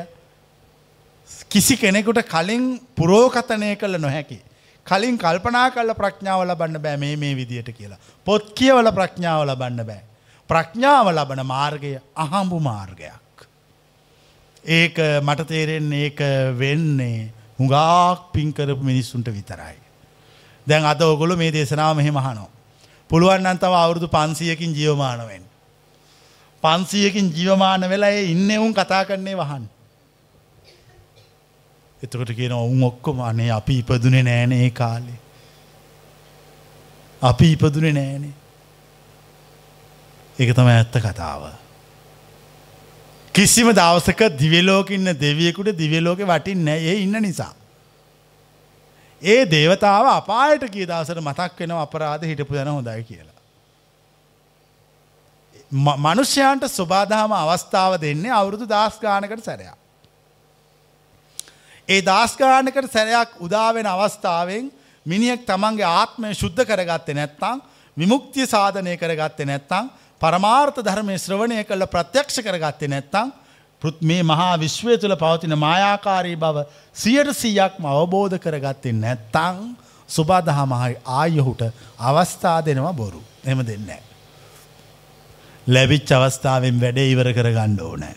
[1.48, 4.40] කිසි කෙනෙකුට කලින් පුරෝකතනය කළ නොහැකි.
[4.86, 7.98] කලින් කල්පනා කල්ල ප්‍රඥාව ලබන්න බෑ මේ මේ විදියට කියලා.
[8.26, 10.02] පොත් කියවල ප්‍රඥාව ලබන්න බෑ.
[10.50, 13.48] ප්‍රඥාව ලබන මාර්ගය අහම්බු මාර්ගයක්.
[14.64, 16.20] ඒක මට තේරෙන්නේ ඒක
[16.58, 19.76] වෙන්නේ හුඟාක් පින්කරපු මිනිස්සුන්ට විතරයි.
[20.68, 22.48] දැන් අද ඔගොලු මේ දේශනාව මෙහෙ මහනෝ.
[23.10, 25.44] පුළුවන් අන්තව අවුරුදු පන්සියකින් ජියවමානවෙන්.
[26.62, 29.64] පන්සියකින් ජීවමාන වෙලා ඒ ඉන්න උන් කතා කරන්නේ වහන්.
[32.02, 35.18] එතකොට කියන ඔවුන් ඔක්කොම අනේ අපි ඉපදුනේ නෑනේ ඒ කාලේ.
[37.22, 38.34] අපි ඉපදුනේ නෑනේ.
[40.38, 41.42] ඒක තමයි ඇත්ත කතාව.
[43.34, 47.54] කිසිම දවසක දිවලෝකඉන්න දෙවියෙකුට දිවලෝක වටින් නෑ ඒ ඉන්න නිසා.
[49.22, 53.38] ඒ දේවතාව අපායට කිය දවසට මතක් වෙන අපරාධ හිටපු දැන හොඳයි කියලා.
[55.98, 59.76] මනුෂ්‍යයන්ට ස්වබාදහම අවස්ථාව දෙන්නේ අවුරුදු දස්ගානකට සැරයක්.
[61.88, 64.70] ඒ දස්ගානකට සැරයක් උදාවෙන අවස්ථාවෙන්
[65.06, 67.62] මිනිියෙක් තමන්ගේ ආත්මය ශුද්ධ කරගත්තේ නැත්තං
[67.96, 69.90] විමුක්තිය සාධනය කරගත්තේ නැත්තං
[70.20, 73.32] පරමාර්ථ ධර්මය ශ්‍රවණය කළ ප්‍රත්‍යක්ෂ කරගත්තේ නැත්තං
[73.82, 76.64] මේ මහා විශ්වය තුළ පවතින මායාකාරී බව
[76.94, 79.58] සියට සීයක්ම අවබෝධ කරගත්තේ නැත්තං
[80.08, 81.62] සුබාදහමහයි ආයහුට
[82.00, 84.02] අවස්ථා දෙනවා බොරු එම දෙන්නෑ.
[85.66, 88.16] ලැබිච් අවස්ථාවෙන් වැඩේ ඉවර කර ගණ්ඩ ඕනෑ.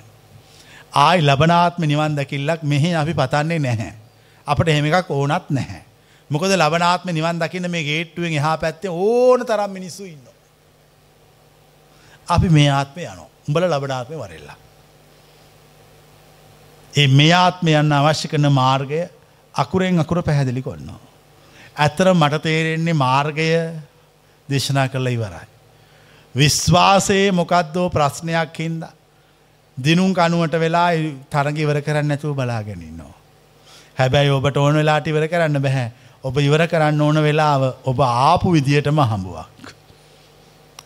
[0.96, 3.94] ආයි ලබනාත්ම නිවන් දකිල්ලක් මෙහි අපි පතන්නේ නැහැ.
[4.48, 5.84] අපට එහෙම එකක් ඕනත් නැහැ.
[6.30, 10.26] මොකද ලබනාත්ම නිවන් දකින්න මේ ගේට්ටුවෙන් එහා පැත්තේ ඕන තරම් මිනිස්සු ඉන්න.
[12.28, 14.58] අපි මේ ආත්මය යනෝ උඹල ලබනාත්මය වරෙල්ලා.
[16.94, 19.02] ඒ මේ ආත්මය යන්න අවශ්‍ය කරන මාර්ගය
[19.56, 21.00] අකුරෙන් අකුර පැහැදිලි කොන්නවා.
[21.78, 23.48] ඇත්තර මට තේරෙන්නේ මාර්ගය
[24.50, 25.48] දේශනා කරලා ඉවරයි.
[26.36, 28.84] විශ්වාසයේ මොකක්දෝ ප්‍රශ්නයක් හින්ද.
[29.78, 30.92] දිනුම් කනුවට වෙලා
[31.30, 33.16] තරග ඉවර කරන්න නැතුව බලාගෙනන්නවා.
[33.98, 35.88] හැබැයි ඔබට ඕන වෙලාට ඉවර කරන්න බැහැ
[36.24, 39.74] ඔබ ඉවර කරන්න ඕන වෙලාව ඔබ ආපු විදියටම හම්බුවක්.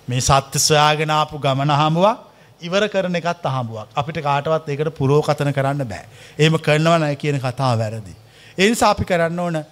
[0.08, 2.25] මේ සත්‍ය සොයාගෙනාපු ගමන හමුවක්
[2.62, 6.06] ඉවර කරන එකත් අහඹුවක් අපිට කාටවත් ඒකට පුරෝකතන කරන්න බෑ.
[6.40, 8.16] ඒම කරනව නය කියන කතා වැරදි.
[8.58, 9.64] එනිසා අපි කරන්න ඕන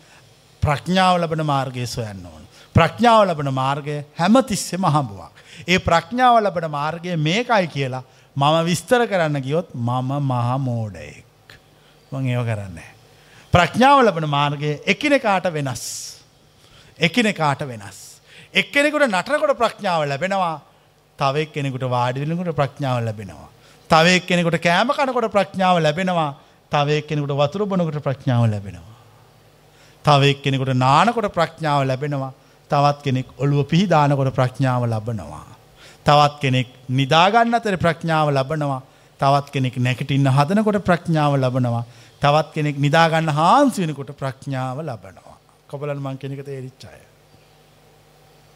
[0.61, 2.43] ප්‍රඥාව ලබන මාර්ගය සොයන්න ඕන.
[2.75, 5.31] ප්‍රඥාව ලබන මාර්ගය හැම තිස්සෙම හම්බුවක්.
[5.67, 8.03] ඒ ප්‍රඥාව ලබන මාර්ගය මේකයි කියලා
[8.35, 11.25] මම විස්තර කරන්න ගියොත් මම මහමෝඩයෙක්.
[12.11, 12.79] මං ඒව කරන්න.
[13.53, 15.83] ප්‍රඥාව ලබන මාර්ගය එකිනෙකාට වෙනස්.
[16.99, 17.99] එකිනෙකාට වෙනස්.
[18.53, 20.72] එක්කෙනෙකුට නටනකොට ප්‍රඥාව ලැබෙනවා
[21.19, 23.49] තවෙක් කෙනෙකුට වාඩිවෙනකුට ප්‍රඥාව ලැබෙනවා.
[23.89, 26.31] තවයක් කෙනෙකුට කෑම කනකොට ප්‍රඥාව ලැබෙනවා
[26.71, 28.93] තවයක් කෙනෙකුට වතුර බොනකොට ප්‍රඥාව ලැබෙනවා.
[30.05, 32.33] තවෙක් කෙනෙකුට නානකොට ප්‍රඥාව ලැබෙනවා
[32.69, 35.45] තවත් කෙනෙක් ඔළුව පිහිදානකොට ප්‍රඥාව ලබනවා.
[36.05, 38.81] තවත් කෙනෙක් නිදාගන්න අතර ප්‍රඥාව ලබනවා
[39.19, 41.83] තවත් කෙනෙක් නැකටින්න හදනකොට ප්‍රඥාව ලබනවා
[42.21, 45.37] තවත් කෙනෙක් නිදාගන්න හාන්සි වෙනකොට ප්‍රඥාව ලබනවා.
[45.69, 47.01] කොබලන් මං කෙනෙක තේරිච්චාය.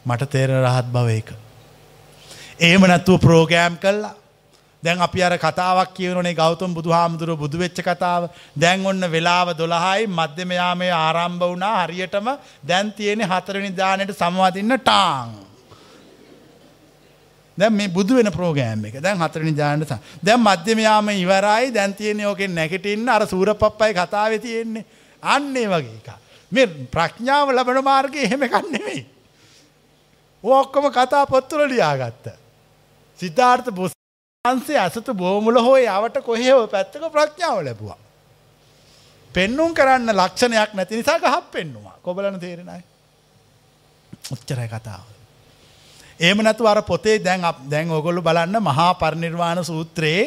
[0.05, 1.46] මට තේර රහත් භව එක.
[2.59, 4.15] ඒම නැත්තුව ප්‍රෝගෑම් කල්ලා
[4.84, 10.07] දැන් අපි අර කතාවක් කියවනේ ගෞතම් බුදු හාමුදුරුව බුදු වෙච්ච කතාව දැන් ඔන්න වෙලාව දොළහයි
[10.09, 12.27] මධ්‍යමයාමේ ආරම්භ වුණා හරියටම
[12.63, 15.34] දැන් තියෙන හතරනි දානයට සමවතින්න ටාං.
[17.57, 19.93] දැන් මේ බුදු වෙන ප්‍රෝගෑම් එක දැන් හතරනි දානට
[20.23, 24.85] දැන් මධ්‍යමයාම ඉවරයි දැන් තියෙන ඕකෙන් නැගටින්න අර සූරපප්පයි කතාවේ තියෙන්නේ
[25.23, 26.09] අන්නේ වගේ එක.
[26.51, 29.05] මේ ප්‍රඥාව ලබන මාර්ගය එහෙම කන්නෙමෙයි.
[30.43, 32.46] ඔක්කොම කතා පොත්තුල ලියාගත්ත.
[33.19, 37.98] සිතාර්ථ බුහන්සේ ඇසතු බෝමුල හෝ යවට කොහෙව පැත්තක ප්‍රඥාව ලැබවා.
[39.34, 42.84] පෙන්නුම් කරන්න ලක්ෂණයක් නැති නිසා ගහක් පෙන්නවා කොබලන තේරෙනයි.
[44.31, 45.06] උච්චරයි කතාව.
[46.19, 50.23] ඒම නැතු අර පොතේ දැන් දැන් ඔගොල්ලු බලන්න මහා පරිනිර්වාණ සූත්‍රයේ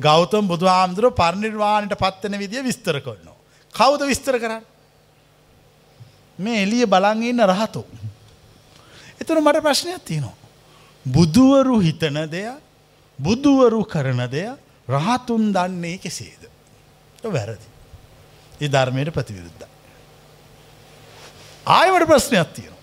[0.00, 3.36] ගෞතම් බුදු හාමුදුරුව පරිනිර්වාණයට පත්වන විදිය විස්තර කරනවා.
[3.74, 4.64] කවුද විස්තර කරන්න.
[6.38, 7.84] මේ එලිය බලන් ඉන්න රහතු.
[9.20, 10.43] එතන මට ප්‍රශ්නයක් තියෙනවා.
[11.06, 12.60] බුදුවරු හිතන දෙයක්
[13.18, 14.58] බුදුවරු කරන දෙයක්
[14.88, 16.42] රහතුන් දන්නේ කෙසේද.
[17.24, 17.68] වැරදි.
[18.60, 19.66] ඒ ධර්මයට ප්‍රතිවිරුද්ධ.
[21.66, 22.82] ආයවට ප්‍රශ්නයක් තියෙනවා.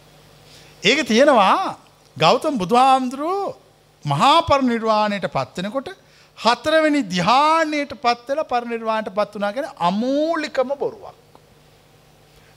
[0.83, 1.77] ඒක තියෙනවා
[2.17, 3.57] ගෞතම් බුදුහාමුදුරුවෝ
[4.05, 5.89] මහා පරිනිර්වාණයට පත්වෙනකොට
[6.37, 11.15] හතරවෙනි දිහානයට පත්වෙල පරිනිර්වාණයට පත් වනා ගැන අමූලිකම බොරුවක්.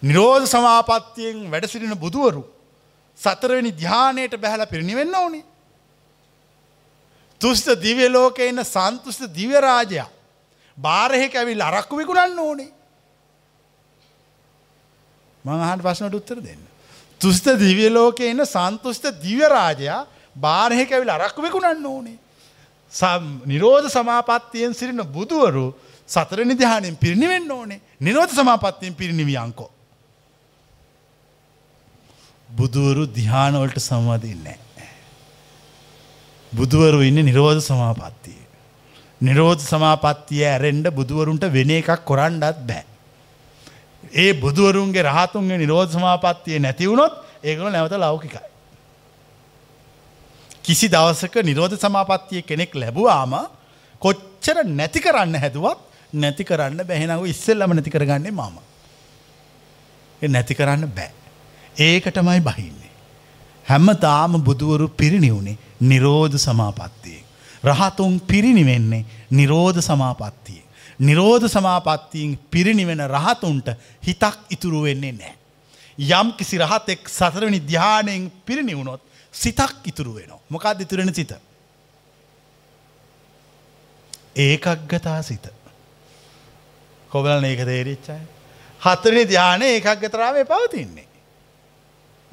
[0.03, 2.45] නිරෝධ සමාපත්තියෙන් වැඩසිටින බුදුවරු
[3.19, 5.45] සතරවෙනි ධ්‍යානයට බැහල පිරිනිවෙන්න ඕනේ.
[7.45, 10.09] තුස්ත දිව්‍ය ලෝක එන්න සන්තුස්ත දිවරාජයා
[10.79, 12.71] බාරහෙක ඇවිල් අරක්කු විකුණන්න ඕනේ.
[15.45, 16.63] මං අහන්න ප්‍රශ්නට උත්තර දෙන්න.
[17.21, 20.07] තුස්ත දිව්‍ය ලෝකයේ ඉන්න සන්තුෂ්ට දිව්‍ය රාජයා
[20.37, 22.19] බාහිරේ කැවිලා අරක්කු විකුණන්න ඕනේ.
[23.47, 25.67] නිරෝධ සමාපත්තියෙන් සිටින බුදුවරු
[26.09, 27.81] සතරනි ධ්‍යානෙන් පිරිනිවෙන්න ඕනේ.
[28.01, 29.71] නිරෝධ සමාපත්තියෙන් පිරිනිවියංකෝ.
[32.49, 34.64] බුදුවරු ධ්‍යානවලට සම්වදින්නේ
[36.57, 38.41] බුදුවරු ඉන්න නිරෝධ සමාපත්තිය.
[39.21, 42.85] නිරෝධ සමාපත්තිය ඇරෙන්ඩ බුදුවරුන්ට වෙන එකක් කොරන්ඩත් බෑ.
[44.15, 48.45] ඒ බුදුවරුන්ගේ රහතුන්ගේ නිරෝධ සමාපත්තිය නැතිවුණොත් ඒකල නැවත ලෞකිකයි.
[50.63, 53.35] කිසි දවසක නිරෝධ සමාපත්තිය කෙනෙක් ලැබවාම
[54.03, 55.81] කොච්චර නැති කරන්න හැදුවත්
[56.15, 58.57] නැති කරන්න බැහෙනව ඉස්සෙල්ලම නැති කරගන්නේ මම.
[60.29, 61.13] නැති කරන්න බෑ.
[61.79, 62.84] ඒකටමයි බහින්නේ.
[63.67, 67.25] හැම්ම තාම බුදුවරු පිරිනිවුණේ නිරෝධ සමාපත්තියෙන්.
[67.65, 70.65] රහතුන් පිරිනිවෙන්නේ නිරෝධ සමාපත්තියෙන්.
[71.01, 73.69] නිරෝධ සමාපත්තියෙන් පිරිනිවෙන රහතුන්ට
[74.03, 75.35] හිතක් ඉතුරු වෙන්නේ නෑ.
[75.99, 79.03] යම් කිසි රහතෙක් සතරවනි ධ්‍යානයෙන් පිරිනිවුණොත්
[79.35, 80.41] සිතක් ඉතුරු වෙනවා.
[80.49, 81.33] මොකක්ද ඉතුරෙන සිත.
[84.37, 85.49] ඒකක් ගතා සිත.
[87.11, 88.21] කොබලන ඒක තේරිච්චයි.
[88.81, 91.09] හතරනි ධ්‍යානය ඒකක් ගතරාවේ පවතින්නේ.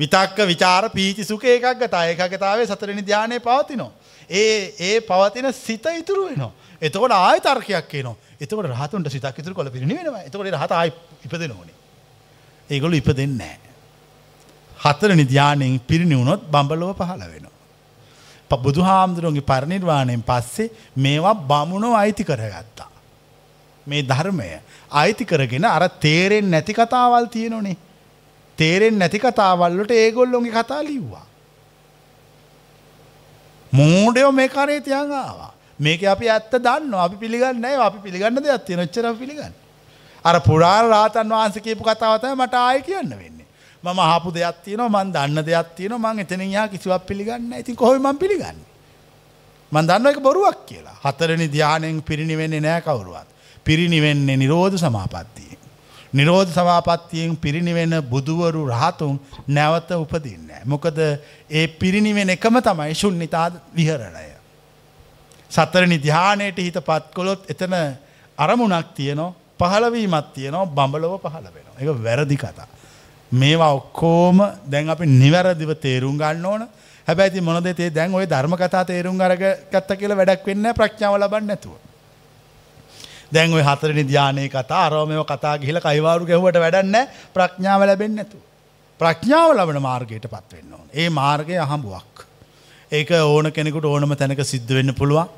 [0.02, 3.91] විතක්ක විචාර පීචි සුක ඒකක් ගතා ඒකගතාවේ සතරනි ධ්‍යානය පවතිනවා.
[4.30, 6.52] ඒ ඒ පවතින සිත ඉතුරු වෙනවා.
[6.82, 8.15] එතකොට ආය තර්කයක් කියනවා.
[8.41, 10.23] එතකොට රහතුන්ට සිතක් ඉතුරු කොළ පිරිනිවෙනවා.
[10.23, 10.94] එතකොට රහත ආයි
[11.26, 11.76] ඉපදෙන ඕනේ.
[12.69, 13.72] ඒගොල්ලෝ ඉපදෙන්නේ නැහැ.
[14.80, 17.52] හතරනි ධ්‍යානයෙන් පිරිනිවුණොත් බඹලොව පහළ වෙනවා.
[18.57, 22.90] බුදුහාමුදුරුවන්ගේ පරිනිර්වාණයෙන් පස්සේ මේවා බමුණෝ අයිති කරගත්තා.
[23.88, 24.60] මේ ධර්මය
[24.91, 27.78] අයිති කරගෙන අර තේරෙන් නැති කතාවල් තියෙනනේ.
[28.57, 31.26] තේරෙන් නැති කතාවල්ලට ඒගොල්ලොන්ගේ කතා ලිව්වා.
[33.73, 38.84] මෝඩයෝ මේ කරේ තියන් ආවා මේක අපි ඇත්ත දන්න අපි පිළිගන්න අපි පිළිගන්න දෙයක් තියෙන
[38.86, 39.53] ඔච්චර පිළිගන්න.
[40.26, 43.48] අර පුරාණ රාතන් වහන්සේ කියපු කතාව තමයි මට ආයෙ කියන්න වෙන්නේ.
[43.84, 47.60] මම අහපු දෙයක් තියෙනවා මම දන්න දෙයක් තියෙනවා මම එතනින් යා කිසිවක් පිළිගන්නේ නැහැ.
[47.60, 48.69] ඉතින් කොහොමද මම පිළිගන්නේ?
[49.72, 50.98] මම දන්නවා ඒක බොරුවක් කියලා.
[51.06, 53.28] හතරෙනි ධානයෙන් පිරිනිවෙන්නේ නැහැ කවුරුවත්.
[53.65, 55.51] පිරිනිවෙන්නේ නිරෝධ සමාපත්තිය.
[56.13, 60.49] නිරෝධ සමාපත්තියෙන් පිරිනිවෙන බුදුවරු රහතුන් නැවත උපදින්න.
[60.65, 60.97] මොකද
[61.49, 64.27] ඒ පිරිනිවෙන එකම තමයි ශුන්නිතා විහරණය.
[65.51, 67.73] සතරනි ධ්‍යානයට හිත පත්කොළොත් එතන
[68.38, 71.65] අරමුණක් තියනවා පහලවීමත් තියනවා බඹලොව පහළ වෙන.
[71.79, 72.67] එක වැරදි කතා.
[73.31, 76.67] මේවා ඔක්කෝම දැන් අපි නිවැරදිව තේරුම් ගන්න ඕන
[77.07, 81.47] හැබැයි මොනද තේ දැන් ඔය ධර්ම කතා තේරුම් අරග ගත්ත කියලා වැඩක් වෙන්න ප්‍රඥාව ලබන්න
[81.47, 81.90] නැතුව.
[83.32, 88.41] දැන් ඔය හතරනි ධ්‍යානයේ කතා අරෝමයෝ කතා ගිහිලා කයිවාරු ගැහුවට වැඩක් නැහැ ප්‍රඥාව ලැබෙන්නේ නැතුව.
[88.99, 90.88] ප්‍රඥාව ලබන මාර්ගයට පත් වෙන්න ඕන.
[90.94, 92.26] ඒ මාර්ගය අහඹුවක්.
[92.91, 95.30] ඒක ඕන කෙනෙකුට ඕනම තැනක සිද්ධ වෙන්න පුළුවන්.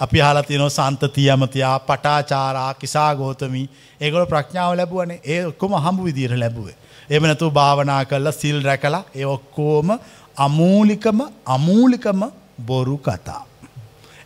[0.00, 3.66] අපි අහලා තියෙනවා සන්තතිය යමතියා පටාචාරා කිසා ගෝතමී
[4.00, 5.20] ඒගොල්ලෝ ප්‍රඥාව ලැබුවනේ.
[5.24, 6.76] ඒ ඔක්කොම අහඹු විදියට ලැබුවේ.
[7.10, 9.94] එහෙම නැතුව භාවනා කරලා සිල් රැකලා ඒ ඔක්කොම
[10.38, 12.20] අමූලිකම අමූලිකම
[12.66, 13.42] බොරු කතා.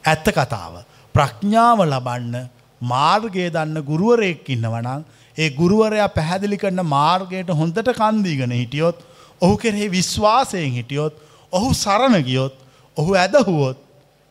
[0.04, 0.74] ඇත්ත කතාව.
[1.14, 2.36] ප්‍රඥාව ලබන්න
[2.82, 5.04] මාර්ගය දන්න ගුරුවරයෙක් ඉන්නවනම්
[5.36, 8.98] ඒ ගුරුවරයා පැහැදිලි කරන මාර්ගයට හොඳට කන්දීගෙන හිටියොත්
[9.40, 11.14] ඔහු කෙරෙහි විශ්වාසයෙන් හිටියොත්
[11.52, 12.54] ඔහු සරණ ගියොත්
[12.96, 13.78] ඔහු ඇදහුවොත්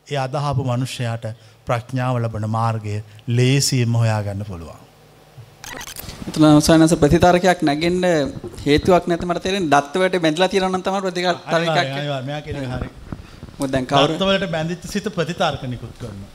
[0.07, 1.25] ඒ අදහපු මනුෂ්‍යයාට
[1.67, 2.95] ප්‍රඥාව ලබන මාර්ගය
[3.29, 4.79] ලේසියෙන්ම හොයාගන්න පුළුවන්.
[6.27, 8.03] එතන සයනස ප්‍රතිතරකයක් නැගෙන්න
[8.65, 11.89] හේතුවක් නැති මට තේරෙන්නේ දත්වලට බැඳලා තියෙනවා නම් තමයි ප්‍රතිතරකයක්.
[12.25, 12.89] මෙයා කියන්නේ හරි.
[13.57, 16.31] මොකද දැන් කවුරු දත්වලට බැඳිච්ච සිත ප්‍රතිතරක නිකුත් කරනවා.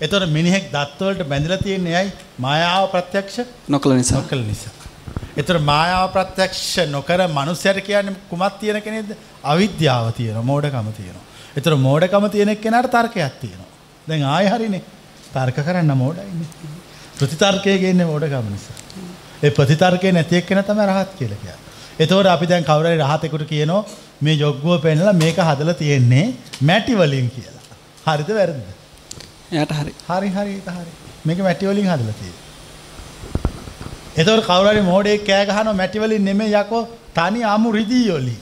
[0.00, 2.12] එතකොට මිනිහෙක් දත්වලට බැඳලා තියෙන්නේ ඇයි?
[2.38, 3.38] මායාව ප්‍රත්‍යක්ෂ
[3.68, 4.20] නොකළ නිසා.
[4.20, 4.72] නොකළ නිසා.
[5.36, 9.16] එතකොට මායාව ප්‍රත්‍යක්ෂ නොකර මනුස්සයට කියන්නේ කුමක් තියෙන කෙනෙක්ද?
[9.44, 11.24] අවිද්‍යාව තියෙනවා, මෝඩකම තියෙනවා.
[11.56, 13.70] එතකොට මෝඩකම තියෙන කෙනාට තර්කයක් තියෙනවා.
[14.08, 14.82] දැන් ආයෙ හරිනේ.
[15.34, 16.48] තර්ක කරන්න මෝඩයිනේ.
[17.18, 18.76] ප්‍රතිතර්කයේ ගේන්නේ මෝඩකම නිසා.
[19.42, 21.64] ඒ ප්‍රතිතර්කේ නැති එක්කෙනා තමයි රහත් කියලා කියන්නේ.
[22.00, 23.84] එතකොට අපි දැන් කවුරු රහතෙකුට කියනවා
[24.22, 26.24] මේ ජොග්ගුව පෙන්නලා මේක හදලා තියෙන්නේ
[26.62, 27.62] මැටි වලින් කියලා.
[28.06, 28.68] හරිද වැරදිද?
[29.52, 29.92] එයාට හරි.
[30.08, 30.92] හරි හරි ඒක හරි.
[31.26, 32.44] මේක මැටි වලින් හදලා තියෙන්නේ.
[34.16, 36.82] එතකොට කවුරු හරි මෝඩෙක් කෑ ගහනවා මැටි වලින් නෙමෙයි යකෝ
[37.14, 38.40] තනි අමු රිදී වලින්.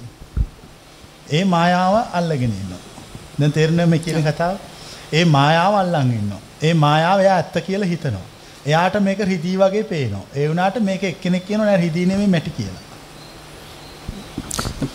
[1.33, 2.83] ඒ මායාව අල්ලගෙන ඉන්නවා.
[3.41, 4.57] දැන් තේරෙනවද මේ කියන කතාව?
[5.13, 6.41] ඒ මායාව අල්ලන් ඉන්නවා.
[6.63, 8.27] ඒ මායාව එයා ඇත්ත කියලා හිතනවා.
[8.67, 10.25] එයාට මේක රිදී වගේ පේනවා.
[10.37, 12.83] ඒ වුණාට මේක එක්කෙනෙක් කියනවා නෑ රිදී නෙමෙයි මැටි කියලා.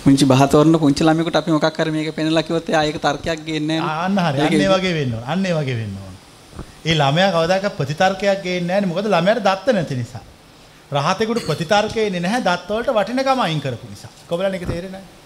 [0.03, 4.05] පුංචි බහතෝරන පුංචි ළමයෙකුට අපි මොකක් හරි මේක පෙන්නලා කිව්වොත් එයා ඒක තර්කයක් ගේන්නේ නැහැ.
[4.05, 4.39] අන්න හරි.
[4.45, 5.23] අන්න ඒ වගේ වෙන්න ඕන.
[5.33, 6.13] අන්න ඒ වගේ වෙන්න ඕන.
[6.85, 8.91] ඒ ළමයා කවදාකවත් ප්‍රතිතර්කයක් ගේන්නේ නැහැ නේ.
[8.91, 10.23] මොකද ළමයාට දත්ත නැති නිසා.
[10.91, 14.11] රහතෙකුට ප්‍රතිතර්කේ එන්නේ නැහැ දත් වලට වටිනකම අයින් කරපු නිසා.
[14.29, 15.17] කොබලන් එක තේරෙන්නේ නැහැ.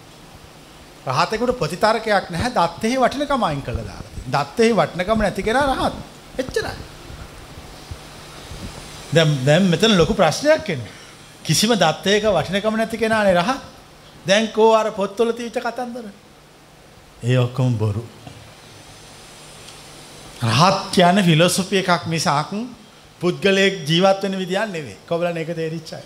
[1.12, 4.10] රහතෙකුට ප්‍රතිතර්කයක් නැහැ දත්තෙහි වටිනකම අයින් කළා දාලා.
[4.34, 5.94] දත්තෙහි වටිනකම නැති කෙනා රහත්.
[6.38, 6.74] එච්චරයි.
[9.14, 10.98] දැන් දැන් මෙතන ලොකු ප්‍රශ්නයක් එනවා.
[11.44, 13.54] කිසිම දත්තයක වටිනකම නැති කෙනානේ රහ.
[14.26, 16.06] දැන් කෝ අර පොත්වල තියච්ච කතන්දර.
[17.22, 18.04] ඒ ඔක්කොම බොරු.
[20.42, 22.52] රහත් කියන ෆිලොසොෆි එකක් මිසක්
[23.20, 24.96] පුද්ගලයෙක් ජීවත් වෙන විදියක් නෙවෙයි.
[25.06, 26.02] කොබලන් ඒක තේරිච්චයි.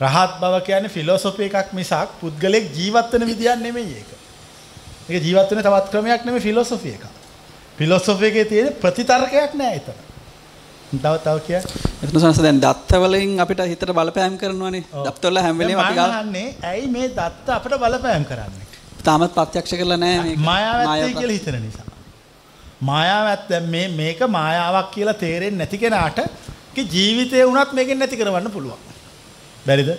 [0.00, 4.10] රහත් බව කියන්නේ ෆිලොසොෆි එකක් මිසක් පුද්ගලයෙක් ජීවත් වෙන විදියක් නෙමෙයි ඒක.
[5.08, 7.06] ඒක ජීවත් වෙන තවත් ක්‍රමයක් නෙමෙයි ෆිලොසොෆි එකක්.
[7.78, 10.05] ෆිලොසොෆි එකේ තියෙන ප්‍රතිතර්කයක් නෑ එතන.
[10.90, 11.56] තව තව කිය.
[12.02, 14.84] එතන සනස දැන් දත්ත වලින් අපිට හිතට බලපෑම් කරනවානේ.
[15.04, 18.66] දත්ත වල හැම වෙලේම අපි ගාව අහන්නේ ඇයි මේ දත්ත අපිට බලපෑම් කරන්නේ?
[19.04, 20.38] තාමත් ප්‍රත්‍යක්ෂ කරලා නැහැ මේක.
[20.38, 21.84] මායාවත්තේ මායාව- කියලා හිතන නිසා.
[22.82, 26.18] මායාවත් දැන් මේ මේක මායාවක් කියලා තේරෙන්නේ නැති කෙනාට
[26.76, 28.78] ජීවිතේ වුණත් මේකෙන් නැති කරවන්න පුළුවන්.
[29.66, 29.98] බැරිද?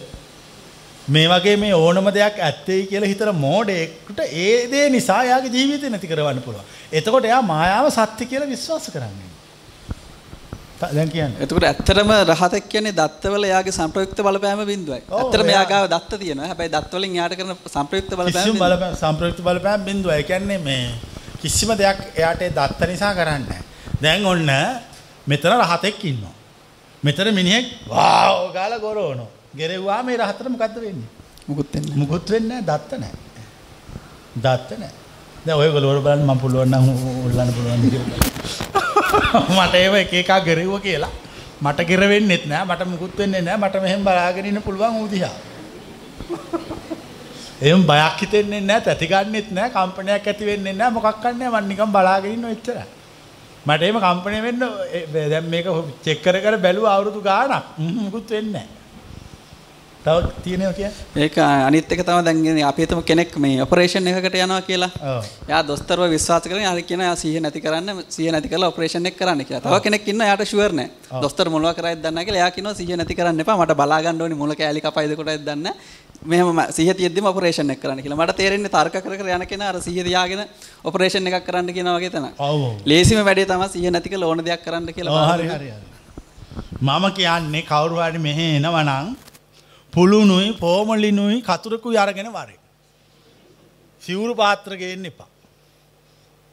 [1.09, 6.07] මේ වගේ මේ ඕනම දෙයක් ඇත්තේ කියලා හිතන මෝඩයෙකුට ඒ දේ නිසා එයාගේ ජීවිතේ නැති
[6.07, 6.64] කරවන්න පුළුවන්.
[6.93, 9.36] එතකොට එයා මායාව සත්‍ය කියලා විශ්වාස කරන්නේ.
[10.81, 11.43] දැන් කියන්නේ.
[11.43, 15.01] එතකොට ඇත්තටම රහතක් කියන්නේ දත්තවල එයාගේ සංප්‍රයුක්ත බලපෑම බිඳුවයි.
[15.11, 16.45] ඇත්තටම එයා- ගාව දත්ත තියෙනවා.
[16.45, 18.69] හැබැයි දත්ත වලින් එයාට කරන සංප්‍රයුක්ත බලපෑම කිසිම බිඳුවයි.
[18.69, 20.11] බලපෑම් සම්ප්‍රයුක්ත බලපෑම් බිඳුව.
[20.11, 20.93] ඒ කියන්නේ මේ
[21.41, 23.61] කිසිම දෙයක් එයාට දත්ත නිසා කරන්නේ.
[24.01, 24.49] දැන් ඔන්න
[25.27, 26.33] මෙතන රහතෙක් ඉන්නවා.
[27.03, 29.25] මෙතන මිනිහෙක් වාව් ගාලා ගොරවනවා.
[29.57, 31.09] ගෙරෙව්වා මේ රහතට මොකද්ද වෙන්නේ?
[31.49, 31.99] මුකුත් වෙන්නේ නැහැ.
[31.99, 33.13] මුකුත් වෙන්නේ නැහැ දත්ත නැහැ.
[34.41, 34.95] දත්ත නැහැ.
[35.45, 36.89] දැන් ඔයගොල්ලෝ බලන්න මම පුළුවන් නම්
[37.25, 38.86] උල්ලන්න පුළුවන් කියලා.
[39.57, 41.10] මට ඒව එක එකක් ගෙරෙව්ව කියලා.
[41.61, 42.65] මට ගෙරෙවෙන්නෙත් නැහැ.
[42.65, 43.57] මට මුකුත් වෙන්නේ නැහැ.
[43.57, 45.30] මට මෙහෙම බලාගෙන ඉන්න පුළුවන් ඌ දිහා.
[47.61, 51.91] එහෙම බයක් හිතෙන්නේ නැහැ, තැති ගන්නෙත් නැහැ, කම්පනයක් ඇති වෙන්නේ නැහැ, මොකක් කරන්නේ මම නිකන්
[51.91, 52.85] බලාගෙන ඉන්න ඔච්චරයි.
[53.68, 54.61] මට එහෙම කම්පණය වෙන්න
[54.94, 55.65] ඒ- දැන් මේක
[56.03, 57.64] චෙක් කර කර බැලුවා අවුරුදු ගාණක්.
[57.80, 58.68] හ්ම් මුකුත් වෙන්නේ නැහැ.
[60.07, 61.23] තව තියෙනවා කියන්නේ?
[61.23, 61.35] ඒක
[61.67, 64.89] අනිත් එක තමයි දැන් අපි හිතමු කෙනෙක් මේ ඔපරේෂන් එකකට යනවා කියලා.
[65.11, 65.23] ඔව්.
[65.49, 69.15] එයා දොස්තරව විශ්වාස කරගෙන හරි කියන එයා සිහිය නැති කරන්න සිහිය නැති කරලා ඔපරේෂන් එක
[69.19, 69.61] කරන්න කියලා.
[69.65, 71.21] තව කෙනෙක් ඉන්නවා එයාට ෂුවර් නැහැ.
[71.23, 73.57] දොස්තර මොනවා කරයිද දන්නේ නැහැ කියලා එයා කියනවා සිහිය නැති කරන්න එපා.
[73.61, 76.05] මට බලා ගන්න ඕනි මුල කෑලි කපයිද කොටයිද දන්නේ නැහැ.
[76.25, 78.19] මෙහෙම ම- සිහිය තියෙද්දිම ඔපරේෂන් එක කරන්න කියලා.
[78.21, 80.41] මට තේරෙන්නේ තර්ක කර යන කෙනා අර සිහිය තියාගෙන
[80.84, 82.31] ඔපරේෂන් එකක් කරන්න කියනවා වගේ තමයි.
[82.39, 82.73] ඔව් ඔව්.
[82.85, 85.13] ලේසිම වැඩේ තමයි සිහිය නැති කරලා ඕන දෙයක් කරන්න කියලා.
[86.81, 89.07] මම කියන්නේ කවුරු හරි මෙහෙ එනවනම්
[89.97, 92.59] පුළුණුයි පෝමලිනුයි කතුරකුයි අරගෙන වරේ.
[94.03, 95.29] සිවුරු පාත්‍ර ගේන්න එපා.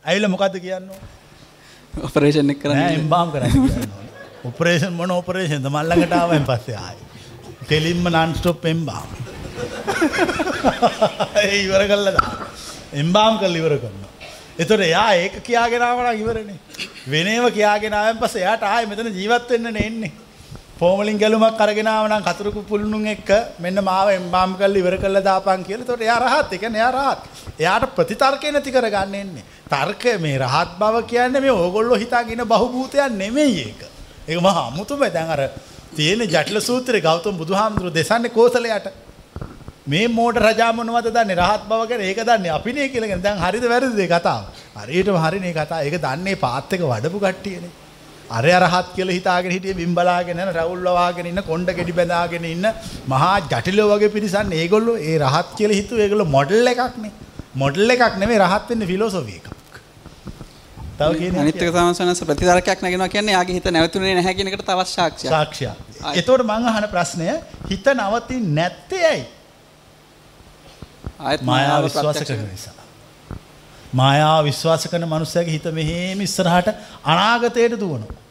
[0.05, 1.01] ඇවිල්ලා මොකද්ද කියන්නේ?
[2.63, 2.81] කරන්න.
[2.81, 3.91] නෑ එම්බාම් කරන්න කියන්නේ.
[4.51, 7.07] ඔපරේෂන් මොන ඔපරේෂන්ද මල් ළඟට ආවෙන් පස්සේ ආයේ.
[7.69, 8.09] කෙලින්ම
[8.41, 9.09] stop එම්බාම්.
[11.43, 12.33] ඒ ඉවර කළා දා.
[13.03, 14.13] එම්බාම් කරලා ඉවර කරනවා.
[14.59, 16.59] එතකොට එයා ඒක කියාගෙන ආව නම් ඉවරනේ.
[17.13, 19.75] වෙනේව කියාගෙන ආවෙන් පස්සේ එයාට ආයේ මෙතන ජීවත් වෙන්න
[20.75, 21.19] නේ එන්නේ.
[21.19, 25.65] ෆෝමලින් ගැලුමක් අරගෙන ආව නම් කතුරුකු පුළුණුන් එක්ක මෙන්න මාව එම්බාම් කරලා ඉවර කළා දාපන්
[25.65, 25.83] කියලා.
[25.83, 26.53] එතකොට එයා රහත්.
[26.53, 27.23] ඒ කියන්නේ එයා රහත්.
[27.59, 29.45] එයාට ප්‍රතිතර්කේ නැති කරගන්න එන්නේ.
[29.69, 33.81] තර්කය මේ රහත් බව කියන්නේ මේ ඕගොල්ලෝ හිතාගෙන බහුභූතයක් නෙමෙයි ඒක.
[34.29, 35.51] ඒක මහා අමුතුම දැන් අර
[35.95, 38.89] තියෙන ජටිල සූත්‍රේ ගෞතම බුදුහාමුදුරුවෝ දෙසන්නේ කෝසලයට.
[39.87, 43.99] මේ මෝඩ රජා මොනවද දන්නේ රහත් බව ගැන ඒක දන්නේ අපිනේ කියලාගෙන දැන් හරිද වැරදිද
[43.99, 44.45] ඒ කතාව
[44.77, 47.84] හරියටම හරිනේ කතාව ඒක දන්නේ පාත් එක වඩපු කට්ටියනේ
[48.31, 52.67] අර රහත් කියලා හිතාගෙන හිටියේ බිම් බලාගෙන යන රවුල් වවාගෙන ඉන්න කොණ්ඩ ගෙඩි බැඳාගෙන ඉන්න
[53.09, 57.13] මහා ජටිලෝ වගේ පිරිසන් ඒගොල්ලෝ ඒ රහත් කියලා හිතුව ඒගොල්ලෝ මොඩල් එකක් නේ.
[57.55, 59.49] මොඩල් එකක් නෙමෙයි රහත් වෙන්න ෆිලොසොෆි එකක්.
[60.99, 64.67] තව කියන්නේ අනිත් එක තමයි සනස ප්‍රතිතරකයක් නැගෙනවා කියන්නේ යාගේ හිත නැවතුනේ නැහැ කියන එකට
[64.67, 65.31] තවත් සාක්ෂියක්.
[65.31, 65.77] සාක්ෂියක්.
[66.15, 67.29] එතකොට මං අහන ප්‍රශ්නය
[67.71, 69.27] හිත නවතින්නේ නැත්තේ ඇයි?
[71.21, 72.74] ආයෙත් මායාව විශ්වාස කරන නිසා.
[73.95, 76.69] මායාව විශ්වාස කරන මනුස්සයාගේ හිත මෙහෙම ඉස්සරහට
[77.05, 78.23] අනාගතයට දුවනවා.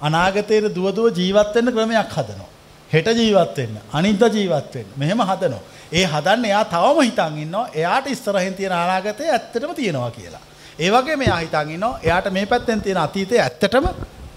[0.00, 2.50] අනාගතයට දුව දුව ජීවත් වෙන්න ක්‍රමයක් හදනවා.
[2.90, 4.90] හෙට ජීවත් වෙන්න, අනිද්දා ජීවත් වෙන්න.
[4.96, 5.62] මෙහෙම හදනවා.
[5.92, 10.42] ඒ හදන්න එයා තවම හිතන් ඉන්නවා එයාට ඉස්සරහින් තියෙන අනාගතය ඇත්තටම තියෙනවා කියලා.
[10.78, 13.86] ඒ වගේම එයා හිතන් ඉන්නවා එයාට මේ පැත්තෙන් තියෙන අතීතය ඇත්තටම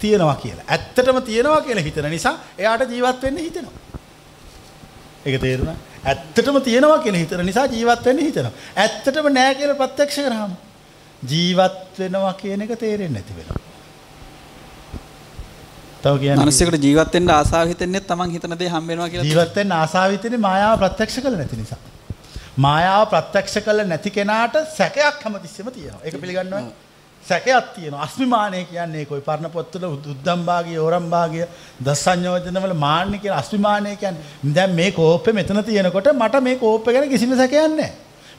[0.00, 0.66] තියෙනවා කියලා.
[0.68, 3.76] ඇත්තටම තියෙනවා කියලා හිතන නිසා එයාට ජීවත් වෙන්න හිතෙනවා.
[5.26, 5.76] ඒක තේරුණා?
[6.04, 8.52] ඇත්තටම තියෙනවා කියලා හිතන නිසා ජීවත් වෙන්න හිතනවා.
[8.76, 10.52] ඇත්තටම නෑ කියලා ප්‍රත්‍යක්ෂ කරාම
[11.22, 13.60] ජීවත් වෙනවා කියන එක තේරෙන්නේ නැති වෙනවා.
[16.02, 19.28] තව කියන්නේ මිනිස්සුන්ට ජීවත් වෙන්න ආසාව හිතෙන්නේ තමන් හිතන දේ හම්බ වෙනවා කියලා.
[19.30, 21.80] ජීවත් වෙන්න ආසාව හිතෙන්නේ මායාව ප්‍රත්‍යක්ෂ කළ නැති නිසා.
[22.66, 26.00] මායාව ප්‍රත්‍යක්ෂ කළ නැති කෙනාට සැකයක් හැමතිස්සෙම තියෙනවා.
[26.04, 26.62] ඒක පිළිගන්නවා.
[27.30, 28.02] සැකයක් තියෙනවා.
[28.02, 31.42] අස්මිමානය කියන්නේ කොයි පරණ පොත්වල උද්දම් භාගය, ඕරම් භාගය,
[31.84, 37.36] දසඤ්ඤෝජනවල මාන්න කියන අස්මිමානය කියන්නේ දැන් මේ කෝප්පේ මෙතන තියෙනකොට මට මේ කෝප්පේ ගැන කිසිම
[37.36, 37.90] සැකයක් නැහැ.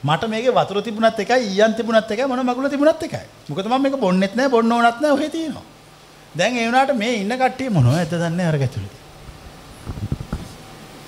[0.04, 3.26] මට මේකේ වතුර තිබුණත් එකයි ඊයන් තිබුණත් එකයි මොන මගුල තිබුණත් එකයි.
[3.48, 5.66] මොකද මම මේක බොන්නෙත් නැහැ බොන්න ඕනත් නැහැ ඔහෙ තියෙනවා.
[6.36, 8.98] දැන් ඒ වුණාට මේ ඉන්න කට්ටිය මොනවද දන්නේ අර ගැතුලේ.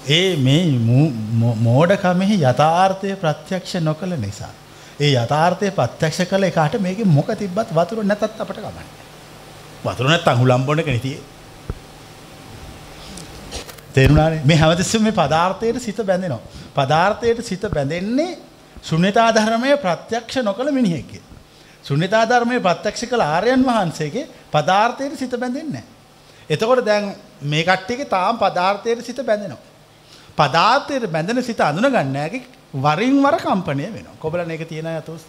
[0.09, 4.53] ඒ මේ මු- මෝ- මෝඩකමෙහි යථාර්ථය ප්‍රත්‍යක්ෂ නොකළ නිසා.
[4.97, 8.87] ඒ යථාර්ථය ප්‍රත්‍යක්ෂ කළ එකාට මේකේ මොක තිබ්බත් වතුර නැතත් අපට කමන්නේ.
[9.85, 11.21] වතුර නැත්තම් හුලම් බොන්න එක නෙතියේ.
[13.93, 16.43] තේරුණානේ මේ හැමතිස්සෙම මේ පදාර්ථයට සිත බැඳෙනවා.
[16.75, 18.39] පදාර්ථයට සිත බැඳෙන්නේ
[18.83, 21.23] ශුන්‍යතා ධර්මයේ ප්‍රත්‍යක්ෂ නොකළ මිනිහෙක්ගේ.
[21.85, 25.93] ශුන්‍යතා ධර්මයේ ප්‍රත්‍යක්ෂ කළ ආර්යයන් වහන්සේගේ පදාර්ථයට සිත බැඳෙන්නේ නැහැ.
[26.51, 29.63] එතකොට දැන් මේ කට්ටියගේ තාම පදාර්ථයට සිත බැඳෙනවා.
[30.37, 32.41] පදාර්ථයට බැඳෙන සිත අඳුන ගන්න හැකි
[32.75, 34.21] වරින් වර කම්පණය වෙනවා.
[34.21, 35.25] කොබලන එක තියෙන යතොස්.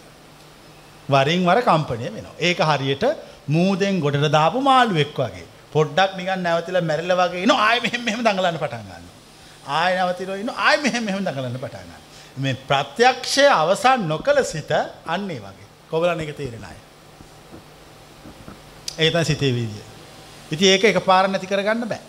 [1.08, 2.34] වරින් වර කම්පණය වෙනවා.
[2.40, 3.04] ඒක හරියට
[3.48, 5.46] මූදෙන් ගොඩට දාපු මාළුවෙක් වගේ.
[5.72, 9.14] පොඩ්ඩක් නිකන් නැවතිලා මැරිලා වගේ ඉනෝ ආයෙ මෙහෙම මෙහෙම දඟලන්න පටන් ගන්නවා.
[9.68, 12.02] ආයෙ නැවතිලා ඉනෝ ආයෙ මෙහෙම මෙහෙම දඟලන්න පටන් ගන්නවා.
[12.36, 14.72] මේ ප්‍රත්‍යක්ෂය අවසන් නොකළ සිත
[15.06, 15.68] අන්න ඒ වගේ.
[15.90, 16.78] කොබලන එක තේරෙන අය.
[18.98, 19.84] ඒක තමයි සිතේ විදිය.
[20.50, 22.02] ඉතින් ඒක එකපාර නැති කරගන්න බෑ.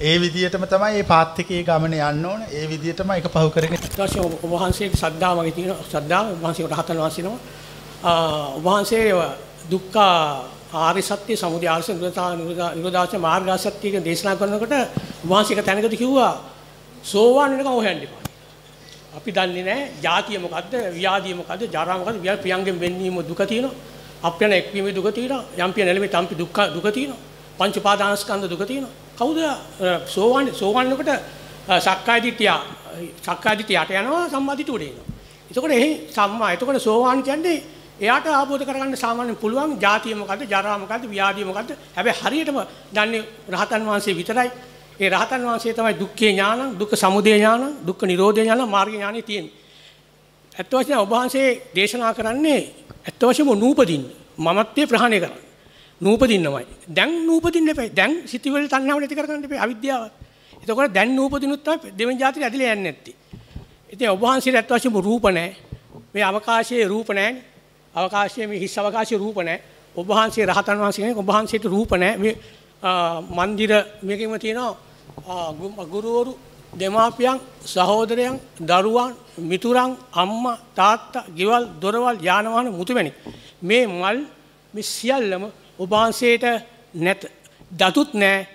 [0.00, 2.40] ඒ විදිහටම තමයි මේ පාත් එකේ ගමන යන්න ඕන.
[2.50, 6.66] ඒ විදිහටම ඒක පහු කරගෙන ඊට පස්සේ ඔබ වහන්සේගේ ශ්‍රද්ධාව මගේ තියෙන ශ්‍රද්ධාව ඔබ වහන්සේ
[6.66, 7.34] රහතන් වහන්සේනම
[8.56, 9.12] ඔබ වහන්සේ
[9.70, 9.98] දුක්ඛ
[10.74, 11.84] ආර්ය සත්‍ය සමුදය ආර්ය
[12.74, 14.74] නිරෝධාච මාර්ග සත්‍ය කියන දේශනා කරනකොට
[15.24, 16.34] ඔබ වහන්සේ එක තැනකදී කිව්වා
[17.04, 18.22] සෝවාන් වෙනකම් හොයන්න එපා.
[19.16, 23.74] අපි දන්නේ නැහැ ජාතිය මොකද්ද, ව්‍යාධිය මොකද්ද, ජරා මොකද්ද, ව්‍යාධි ප්‍රියංගෙන් වෙන්නීම දුක තියෙනවා.
[24.22, 25.44] අප්‍යන එක්වීමේ දුක තියෙනවා.
[25.58, 27.31] යම්පිය නැලෙමේ තම්පි දුක්ඛ දුක තියෙනවා.
[27.62, 28.94] පංච පාදානස්කන්ධ දුක තියෙනවා.
[29.16, 29.38] කවුද
[30.06, 31.10] සෝවාන් සෝවාන් වෙනකොට
[31.80, 32.50] සක්කාය දිට්ඨිය
[33.20, 35.06] සක්කාය දිට්ඨියට යනවා සම්මා දිට්ඨිය උඩ එනවා.
[35.50, 37.58] එතකොට එහි සම්මා එතකොට සෝවාන් කියන්නේ
[38.00, 42.58] එයාට ආબોධ කරගන්න සාමාන්‍යයෙන් පුළුවන් ජාතිය මොකද්ද ජරා මොකද්ද ව්‍යාධිය මොකද්ද හැබැයි හරියටම
[42.90, 44.50] දන්නේ රහතන් වහන්සේ විතරයි
[44.98, 49.54] ඒ රහතන් වහන්සේ තමයි දුක්ඛේ ඥාන දුක්ඛ සමුදය ඥාන දුක්ඛ නිරෝධය ඥාන මාර්ග ඥානෙ තියෙන්නේ
[50.52, 52.60] ඇත්ත වශයෙන්ම ඔබ වහන්සේ දේශනා කරන්නේ
[53.06, 54.04] ඇත්ත වශයෙන්ම නූපදින්න
[54.38, 55.51] මමත්වයේ ප්‍රහාණය කරන්න
[56.02, 56.64] නූපදින්නමයි.
[56.88, 57.88] දැන් නූපදින්න එපා.
[57.90, 59.62] දැන් සිතිවිලි තණ්හාව නැති කරගන්න එපා.
[59.66, 60.02] අවිද්‍යාව.
[60.62, 63.14] එතකොට දැන් නූපදිනුත් තමයි දෙවෙනි ජාතිය ඇදලා යන්නේ නැත්තේ.
[63.92, 65.56] ඉතින් ඔබ වහන්සේට ඇත්ත වශයෙන්ම රූප නැහැ.
[66.14, 67.42] මේ අවකාශයේ රූප නැහැ.
[67.94, 69.60] අවකාශයේ මේ හිස් අවකාශයේ රූප නැහැ.
[69.94, 72.18] ඔබ වහන්සේ රහතන් වහන්සේ කෙනෙක් ඔබ වහන්සේට රූප නැහැ.
[72.18, 72.34] මේ
[73.30, 73.72] මන්දිර
[74.02, 75.84] මේකෙම තියෙනවා.
[75.86, 76.32] ගුරුවරු
[76.72, 79.10] දෙමාපියන් සහෝදරයන් දරුවන්
[79.40, 83.16] මිතුරන් අම්මා තාත්තා ගෙවල් දොරවල් යාන වාහන මුතුමැණික්.
[83.62, 84.18] මේ මල්
[84.74, 85.44] මේ සියල්ලම
[85.78, 86.44] ඔබ වහන්සේට
[86.94, 87.22] නැත
[87.72, 88.46] දතුත් නැහැ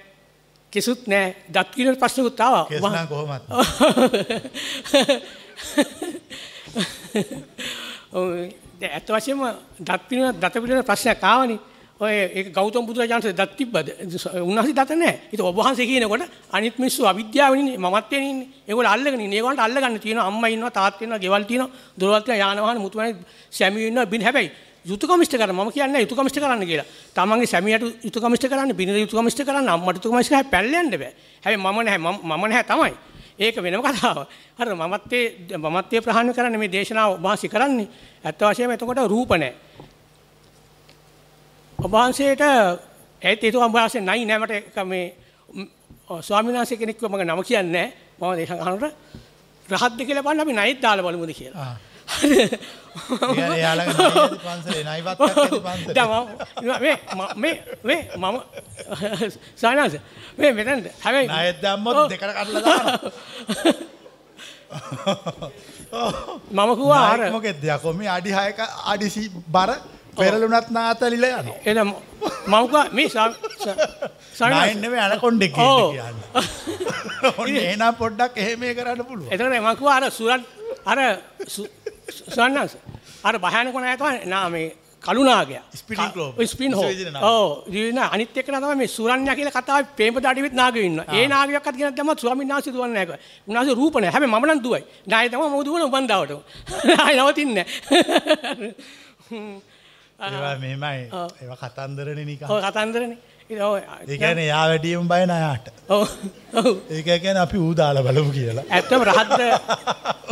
[0.73, 3.43] කෙසුත් නැහැ දත් කියන ප්‍රශ්නකුත් ආවා කෙස් නම් කොහොමද
[8.81, 9.41] ඇත්ත වශයෙන්ම
[9.79, 11.59] දත් පිළින දත පිළින ප්‍රශ්නයක් ආවනේ.
[11.99, 12.13] ඔය
[12.53, 13.87] ගෞතම බුදුරජාණන්සේ දත් තිබ්බද?
[14.39, 15.19] උන්වහන්සේ දත නැහැ.
[15.33, 18.47] ඉතින් ඔබ වහන්සේ කියනකොට අනිත් මිනිස්සු අවිද්‍යාවෙන් ඉන්නේ මමත්වෙන් ඉන්නේ.
[18.67, 19.39] ඒගොල්ලෝ අල්ලගෙන ඉන්නේ.
[19.39, 23.89] ඒගොල්ලන්ට අල්ලගන්න තියෙනවා අම්මා ඉන්නවා තාත්තා ඉන්නවා ගෙවල් තියෙනවා දොරවල් තියෙනවා යාන වාහන මුතුමැණි සැමියෝ
[23.89, 24.51] ඉන්නවා බින් හැබැයි
[24.87, 26.87] යුතුයකම ඉෂ්ට කරන්න මම කියන්නේ යුතුයකම ඉෂ්ට කරන්න කියලා.
[27.13, 30.91] තමන්ගේ සැමියාට යුතුයකම ඉෂ්ට කරන්න බිනර යුතුයකම ඉෂ්ට කරන්න අම්මට යුතුයකම ඉෂ්ට කරන්න පැල්ල යන්න
[30.93, 31.13] බෑ.
[31.43, 32.93] හැබැයි මම නැහැ මම නැහැ තමයි.
[33.37, 34.27] ඒක වෙනම කතාවක්.
[34.57, 37.87] හරි මමත්වයේ මමත්වයේ ප්‍රහාණය කරන්නේ මේ දේශනාව වාසි කරන්නේ.
[38.23, 39.53] ඇත්ත වශයෙන්ම එතකොට රූප නැහැ.
[41.79, 42.41] ඔබ වහන්සේට
[43.21, 45.05] ඒත් ඒක ඔබ වහන්සේ නයි නෑ මට මේ
[46.19, 47.93] ස්වාමීන් වහන්සේ කෙනෙක්ව මගේ නම කියන්නේ නැහැ.
[48.19, 48.95] මම දේශනා කරනකොට
[49.65, 51.75] රහත්ද කියලා බලන්න අපි නයිත් දාලා බලමුද කියලා.
[58.15, 58.37] මම
[59.55, 59.93] සානස.
[60.37, 62.81] මේ මෙතැන්ට හැබයි අයදම්මත් දෙකට කරලා
[66.51, 69.71] මමකවා ආරමොකෙත් දෙයක්කොම අඩි හයක අඩිසි බර
[70.17, 71.79] පෙරලුනත් නාතලිල යන එන
[72.47, 73.09] මවකා මේ
[74.33, 75.57] සනන්නව ඇනකොන්්ඩෙක්
[77.65, 80.41] එනම් පොඩ්ඩක් එහෙමේ කරන්න පුළුව එතන මකවා අර සුරන්
[80.85, 80.99] අර
[82.09, 82.77] සන්නස්
[83.23, 84.67] අර භයානක නෑ තමයි නා මේ
[85.01, 86.87] ක්ලෝබ් ස්පින් හෝ
[87.21, 91.07] ඔව් දින අනිත් එක තමයි මේ සුරන්යා කියලා කතාවේ ප්‍රේමපද අඩිවෙත් නාගයෝ ඉන්නවා.
[91.17, 93.19] ඒ නාගයක්වත් කියන දැම්ම ස්වාමීන් වහන්සේ දුවන්නේ නැහැ.
[93.47, 94.13] උන්වහන්සේ රූප නැහැ.
[94.15, 94.83] හැබැයි මම නම් දුවයි.
[95.07, 96.31] නාය තමයි මම දුවන උපන්දාවට.
[96.89, 97.65] නාය නවතින්නේ.
[100.19, 101.01] ඒවා මෙහෙමයි.
[101.41, 102.45] ඒවා කතන්දරනේ නිකන්.
[102.51, 103.17] ඔව් කතන්දරනේ.
[103.49, 105.67] ඒ කියන්නේ යා වැඩියම බය නයාට.
[106.91, 108.63] ඒක කියන්නේ අපි ඌ දාලා බලමු කියලා.
[108.69, 109.41] ඇත්තම රහත්ද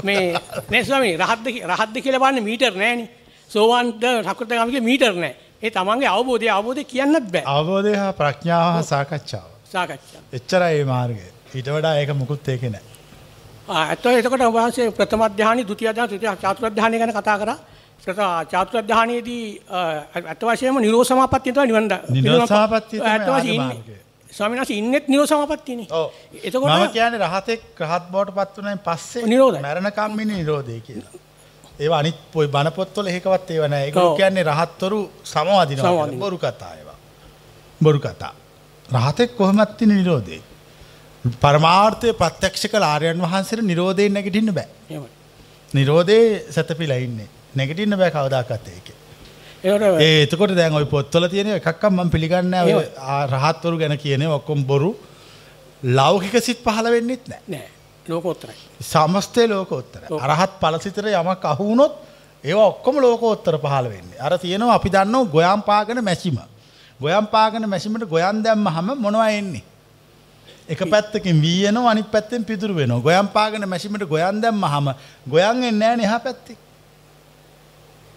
[0.04, 0.36] මේ
[0.70, 3.10] නේ ස්වාමී රහත්ද රහත්ද කියලා බලන්න මීටර් නැහනේ.
[3.50, 5.36] සෝවාන්ද රකුතගාමිගේ මීටර් නැහැ.
[5.64, 7.44] ඒ තමන්ගේ අවබෝධය අවබෝධය කියන්නත් බෑ.
[7.56, 9.48] අවබෝධය හා ප්‍රඥාව සාකච්ඡාව.
[9.74, 10.22] සාකච්ඡා.
[10.38, 11.24] එච්චරයි මේ මාර්ගය.
[11.56, 12.94] ඊට වඩා ඒක මුකුත් ඒකේ නැහැ.
[13.70, 15.22] ආ ඇත්තට එතකොට වහන්සේ ප්‍රථම
[15.68, 17.58] ဒုတိ අධ්‍යානෙ, තෘතිය චාතුර්ථ අධ්‍යානෙ ගැන කතා කරා.
[18.04, 19.62] චාතුර්ථ අධ්‍යානෙදී
[20.34, 21.88] අත් වශයෙන්ම නිරෝධ සමාපත්තිය තමයි නිවන්.
[22.18, 23.58] නිරෝධ සමාපත්තිය තමයි.
[24.30, 25.88] ස්වාමීන් වහන්සේ ඉන්නෙත් නිරෝධ සමාපත්තියනේ.
[25.92, 26.10] ඔව්.
[26.44, 29.62] එතකොට මම කියන්නේ රහතෙක් රහත් බවට පත් වුණායින් පස්සේ නිරෝධයි.
[29.68, 31.14] මරණකම් ඉන්නේ නිරෝධය කියලා.
[31.80, 33.86] ඒවා අනිත් පොයි බණ පොත්වල එහෙකවත් ඒව නැහැ.
[33.88, 35.00] ඒගොල්ලෝ කියන්නේ රහත්වරු
[35.34, 36.08] සමවදිනවා.
[36.24, 36.98] බොරු කතා ඒවා.
[37.82, 38.34] බොරු කතා.
[38.90, 40.42] රහතෙක් කොහොමත් තියෙන නිරෝධේ.
[41.44, 44.68] පරමාර්ථය ප්‍රත්‍යක්ෂ කළ ආර්යයන් වහන්සේට නිරෝධයෙන් නැගිටින්න බෑ.
[44.90, 45.10] එහෙමයි.
[45.74, 47.30] නිරෝධේ සැතපීලා ඉන්නේ.
[47.56, 48.98] නැගිටින්න බෑ කවදාකවත් ඒකේ.
[49.64, 52.64] ඒකට ඒ එතකොට දැන් ওই පොත්වල තියෙන එකක්වත් මම පිළිගන්නේ.
[52.64, 52.86] ඔය
[53.34, 54.96] රහත්වරු ගැන කියන්නේ ඔක්කොම බොරු.
[55.84, 57.42] ලෞකික සිත් පහළ වෙන්නෙත් නෑ.
[57.48, 57.70] නෑ
[58.06, 58.58] ලෝකෝත්තරයි.
[58.82, 60.12] සමස්තය ලෝකෝත්තර.
[60.16, 62.06] අරහත් පලසිතර යමක් අහුුණොත්
[62.44, 66.38] ඒ ඔක්කොම ලෝකෝත්තර පහළ වෙන්නේ අර තියෙනවා අපි දන්න ගොයම් පාගන මැසිම
[67.00, 69.64] ගොයම් පාගන මැසිමට ගොයන් දැම්ම හම මොනවා එන්නේ
[70.70, 74.92] එක පැත්තකින් වීයන අනි පැත්තෙන් පිදුර වෙන ගොයම් පාගන මැසිමට ගොයන් දැම්ම හම
[75.28, 76.58] ගොයන් එන්නෑ නිහ පැත්ති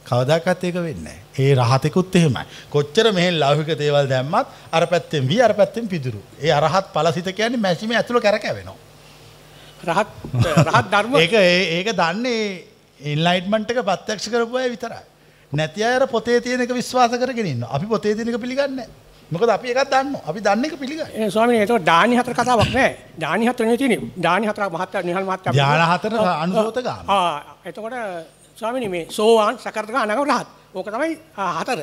[0.09, 1.06] කවදක්ත් ඒක වෙන්න
[1.39, 2.44] ඒ රහතකුත් එහෙමයි.
[2.74, 6.20] කොච්චර මෙහි ලෞහික දේවල් දැම්මත් අර පැත්තෙන් වී අර පැත්තෙන් පිදුරු.
[6.43, 8.76] ඒ අරහත් පලසිත කියන්නේ මැසිම ඇතුළ කැරකැවෙනවා
[9.89, 10.09] රහත්
[10.68, 11.12] රහත් ධර්ම.
[11.16, 11.35] ඒක
[11.78, 12.64] ඒක දන්නේ
[13.01, 15.02] ඉන්ලයිට්මන්ට් එක පත්්‍යක්ෂ කරපු අය විතරයි.
[15.52, 18.82] නැති අයර පොතේ තියෙනක විශ්වාස කරගෙනන්න අපි පොතේ තිනක පිළිගන්න
[19.30, 22.90] මොකද අපි එකත් දන්න අපි දන්න එක පිළිග ඒ ස්වාමීනි ඒක දානි හතර කතාවක් නෑ.
[23.18, 24.10] දානි හතර නෙවෙයි තියෙන්නේ.
[24.26, 26.12] දානි හතර මහත්තයා නිහල් මහත්තයා ධ්‍යාන හතර
[26.43, 27.09] අනුසෝතගාමී.
[27.09, 27.94] ආ එතකොට
[28.59, 30.48] ස්වාමීනි මේ සෝවාන් සකර්තක අනගම රහත්.
[30.74, 31.14] ඕක තමයි
[31.56, 31.80] හතර.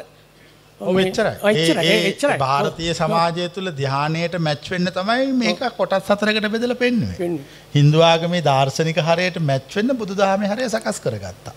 [0.81, 2.37] එච්චරයි.
[2.37, 7.19] භාරතීය සමාජය තුළ ධ්‍යානයට මැච් වෙන්න තමයි මේක කොටස් හතරකට බෙදලා පෙන්වුවේ.
[7.19, 7.45] වෙන්නේ.
[7.75, 11.55] හින්දු ආගමේ දාර්ශනික හරයට මැච් වෙන්න බුදුදහමේ හරය සකස් කරගත්තා.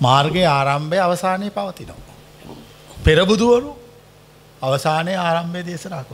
[0.00, 2.14] මාර්ගයේ ආරම්භය අවසානයේ පවතිනවා.
[3.04, 3.76] පෙරබුදුවරු
[4.62, 6.04] අවසානයේ ආරම්භය දේශනා.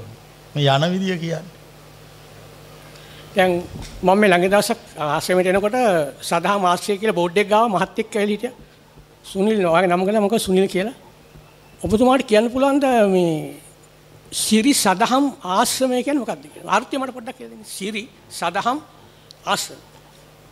[0.54, 1.63] මේ යන විදිය කියන්නේ.
[3.36, 3.62] දැන්
[4.02, 5.76] මම මේ ළඟ දවසක් ආශ්‍රමයට එනකොට
[6.22, 8.54] සදහා මාස්ටර් කියලා බෝඩ් එක ගාව මහත් එක්ක ඇවිල්ලා හිටියා.
[9.24, 10.94] සුනිල් ඔයාගේ නම ගල මොකද සුනිල් කියලා.
[11.80, 13.32] ඔබතුමාට කියන්න පුළුවන්ද මේ
[14.32, 15.24] සිරි සදහම්
[15.54, 16.76] ආශ්‍රමය කියන්නේ මොකක්ද කියලා.
[16.76, 17.64] අර්ථය මට පොඩ්ඩක් කියලා දෙන්න.
[17.76, 18.78] සිරි සදහම්
[19.46, 19.80] ආශ්‍රම.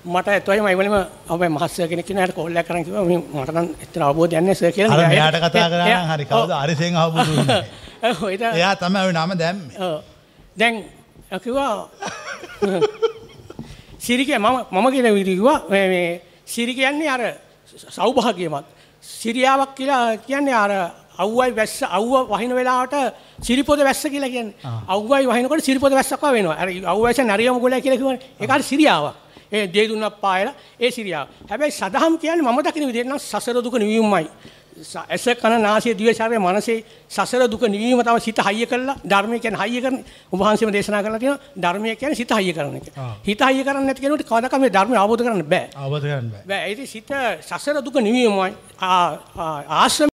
[0.04, 0.96] මට එතොයි මම ඉවලම
[1.28, 4.72] අපේ මහත්සර් කෙනෙක් කෙනාට කෝල් එකක් කරන් කිව්වා මේ මට නම් එච්චර අවබෝධයක් නැහැ සර්
[4.72, 4.96] කියලා.
[4.96, 7.52] අර මෙයාට කතා කරා නම් හරි කවුද අරිසෙන් අවබෝධ.
[8.02, 9.78] ඔව් ඒක එයා තමයි ওই නම දැම්මේ.
[9.80, 9.96] ඔව්.
[10.59, 10.74] දැන්
[11.40, 11.88] කිව්වා
[13.98, 17.22] සිරිකය මම මම කියන විදිහ කිව්වා මේ මේ සිරි කියන්නේ අර
[17.96, 18.66] සෞභාග්‍යමත්.
[19.02, 20.72] සිරියාවක් කියලා කියන්නේ අර
[21.18, 22.94] අව්වයි වැස්ස අව්ව වහින වෙලාවට
[23.40, 24.54] සිරිපොද වැස්ස කියලා කියන්නේ.
[24.88, 26.56] අව්වයි වහිනකොට සිරිපොද වැස්සක් වගේ වෙනවා.
[26.62, 29.14] අර අව්ව වැස්ස නරියම ගොලයි කියලා කියවනේ ඒක අර සිරියාවක්.
[29.52, 31.26] ඒ දේ දුන්නක් පායලා ඒ සිරියාව.
[31.50, 34.26] හැබැයි සදහම් කියන්නේ මම දකින විදිහට නම් සසර දුක නිවීමයි
[35.09, 39.62] ඇස කන නාසය දිව ශරීරය මනසේ සසර දුක නිවීම තමයි සිත හයිය කරලා ධර්මය කියන්නේ
[39.62, 39.96] හයිය කරන
[40.32, 42.86] උභාන්සේම දේශනා කරලා තියෙනවා ධර්මය කියන්නේ සිත හයිය කරන එක.
[43.22, 45.66] හිත හයිය කරන්නේ නැති කෙනෙකුට කවදාකවත් මේ ධර්මය අවබෝධ කරන්න බෑ.
[45.76, 46.44] අවබෝධ කරන්න බෑ.
[46.44, 47.10] බෑ ඒ සිත
[47.40, 48.52] සසර දුක නිවීමයි
[49.70, 50.10] ආශ්‍රම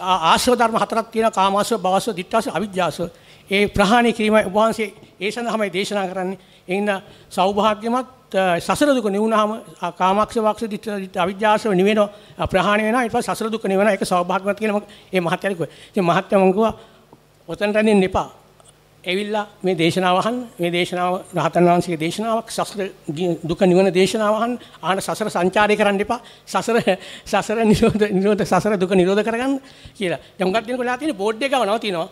[0.00, 3.08] ආශ්‍රව ධර්ම හතරක් තියෙනවා කාමාශ්‍රව භවශ්‍රව ditthාශ්‍රව අවිජ්ජාශ්‍රව
[3.50, 6.90] ඒ ප්‍රහාණය කිරීමයි උභාන්සේ ඒ සඳහාමයි දේශනා කරන්නේ එින්න
[7.30, 12.10] සෞභාග්‍යමත් සසර දුක නිවුනහම ආ, කාමාක්ෂ වාක්ෂ ditth ditth අවිජ්ජාශ්‍රව නිවෙනවා.
[12.38, 13.92] ආ, ප්‍රහාණය වෙනවා ඊට පස්සේ සසර දුක නිවෙනවා.
[13.92, 15.70] ඒක සෞභාග්‍යමත් කියලා මම ඒ මහත්යර කිව්වා.
[15.90, 16.74] ඉතින් මහත්ය මම කිව්වා
[17.48, 18.28] ඔතනට එන්න එපා.
[19.04, 20.36] ඇවිල්ලා මේ දේශනාව අහන්න.
[20.58, 24.58] මේ දේශනාව රහතන් වහන්සේගේ දේශනාවක් සසර ගිය- දුක නිවන දේශනාව අහන්න.
[24.82, 26.20] ආන සසර සංචාරය කරන්න එපා.
[26.46, 26.76] සසර
[27.24, 29.60] සසර නිරෝධ නිරෝධ සසර දුක නිරෝධ කරගන්න.
[29.96, 30.20] කියලා.
[30.36, 32.08] දැන් උඟක් දෙනකොට ලා තියෙන බෝඩ් එක ගාව නවතිනවා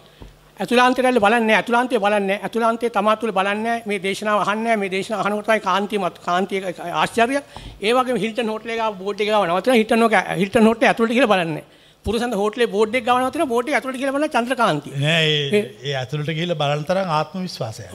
[0.56, 4.90] ඇතුළාන්තයට ඇවිල්ලා බලන්නේ නැහැ ඇතුළාන්තය බලන්නේ නැහැ ඇතුළාන්තයේ තමා තුළ බලන්නේ මේ දේශනාව අහන්නේ මේ
[4.90, 6.60] දේශනාව අහනකොට තමයි කාන්තියමත් කාන්තිය
[6.92, 7.44] ආශ්චර්යයක්
[7.80, 11.32] ඒ වගේම හිල්ටන් හෝටලේ ගාව බෝඩ් එක ගාව නවතිනවා හිල්ටන් හෝක හිල්ටන් හෝටලේ ඇතුළට කියලා
[11.32, 11.64] බලන්නේ
[12.04, 16.32] පුරුසන්ද හෝටලේ බෝඩ් එක ගාව නවතිනවා බෝඩ් එක ඇතුළට කියලා බලන චන්ද්‍රකාන්තිය නෑ ඒ ඇතුළට
[16.32, 17.92] ගිහිල්ලා බලන තරම් ආත්ම විශ්වාසයක්.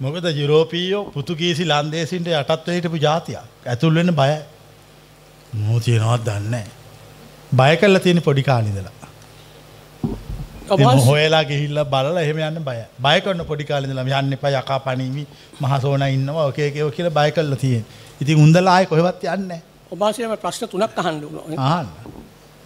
[0.00, 3.66] මොකද යුරෝපීයෝ පුතුගීසි ලන්දේසින්ට යටත් වෙ හිටපු ජාතියක්.
[3.66, 4.38] ඇතුල් වෙන්න බයයි.
[5.60, 6.66] මෝ තියනවත් දන්නේ.
[7.52, 8.97] බය කරලා තියෙන පොඩි කාලේ ඉඳලා.
[11.06, 12.60] හොයලා ගිහිල්ලා බලලා එහෙම යන්න.
[13.04, 15.26] බය කරන පොඩි කාලේ ඉඳලා යන්න එපා යකා පණීවි
[15.60, 17.84] මහසෝනා ඉන්නවා ඔකේ කියලා බය කරලා තියෙන.
[18.20, 19.62] ඉතින් උන්දලා ආයේ කොහෙවත් යන්නේ නැහැ.
[19.92, 21.58] ඔබ වහන්සේම ප්‍රශ්න තුනක් අහන්න ඕන.
[21.70, 21.88] අහන්න.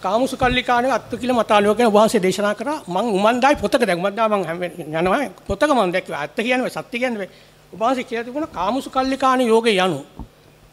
[0.02, 2.78] කාමුසුකල්ලිකානේ අත්තු කියලා ඔබ වහන්සේ දේශනා කරා.
[2.88, 5.30] මං උමන්දායි පොතක දැන් උමන්දා මං හැම යනවා.
[5.48, 6.20] පොතක මං දැක්කා.
[6.22, 7.28] ඇත්ත කියන්නේ සත්‍ය කියන්නේ
[7.72, 10.00] ඔබ වහන්සේ කියලා තිබුණා කාමුසුකල්ලිකානේ යෝගේ යනු.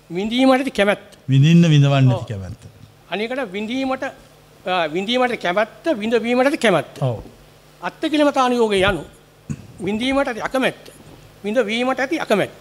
[0.10, 1.20] විඳීමට කැමැත්ත.
[1.30, 2.62] විඳින්න විඳවන්න නැති කැමැත්ත.
[3.12, 4.04] අනිකට විඳීමට
[4.66, 7.04] විඳීමට කැමැත්ත විඳවීමට කැමැත්ත.
[7.04, 7.20] ඔව්.
[7.82, 9.04] අත්ත කිලමතාන යෝගේ යනු.
[9.84, 10.92] විඳීමට ඇති අකමැත්ත.
[11.44, 12.52] විඳවීමට ඇති අකමැත්ත.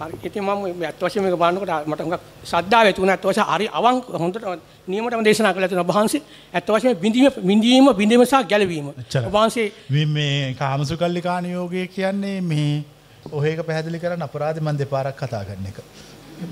[0.00, 3.44] හරි ඉතින් මම මේ අත් වශයෙන් මේක බලනකොට මට හුඟක් ශ්‍රද්ධාව ඇති වුණා අත් වශයෙන්
[3.44, 4.44] හරි අවංක හොඳට
[4.88, 6.20] නියමටම දේශනා කළා තියෙනවා වහන්සේ
[6.54, 8.92] අත් වශයෙන් විඳීම විඳීම විඳීම සහ ගැලවීම.
[9.32, 12.84] වහන්සේ මේ- මේ කාමසුකල්ලිකාන යෝගය කියන්නේ මේ
[13.32, 15.78] ඔහේක පැහැදිලි කරන්න අපරාධ මන් දෙපාරක් කතා කරන එක.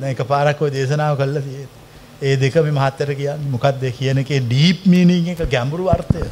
[0.01, 1.84] දැන් එක පාරක් ඔය දේශනාව කළා තියෙන්නේ.
[2.29, 6.23] ඒ දෙක මේ මහත්තයට කියන්නේ මොකක්ද කියන එකේ ඩීප් මීනින් එක ගැඹුරු අර්ථය.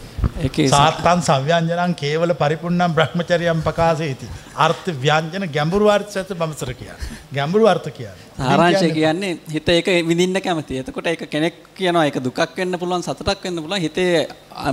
[0.45, 4.29] ඒකේ සාත්තන් සව්‍යංජනං කේවල පරිපූර්ණම් බ්‍රහ්මචර්යම් ප්‍රකාශයති.
[4.67, 7.19] අර්ථ ව්‍යංජන ගැඹුරු අර්ථයට බමසර කියන්නේ.
[7.37, 8.31] ගැඹුරු අර්ථ කියන්නේ.
[8.51, 10.81] ආරංශය කියන්නේ හිත ඒක විඳින්න කැමති.
[10.83, 13.83] එතකොට ඒක කෙනෙක් කියනවා ඒක දුකක් වෙන්න පුළුවන් සතුටක් වෙන්න පුළුවන්.
[13.87, 14.29] හිතේ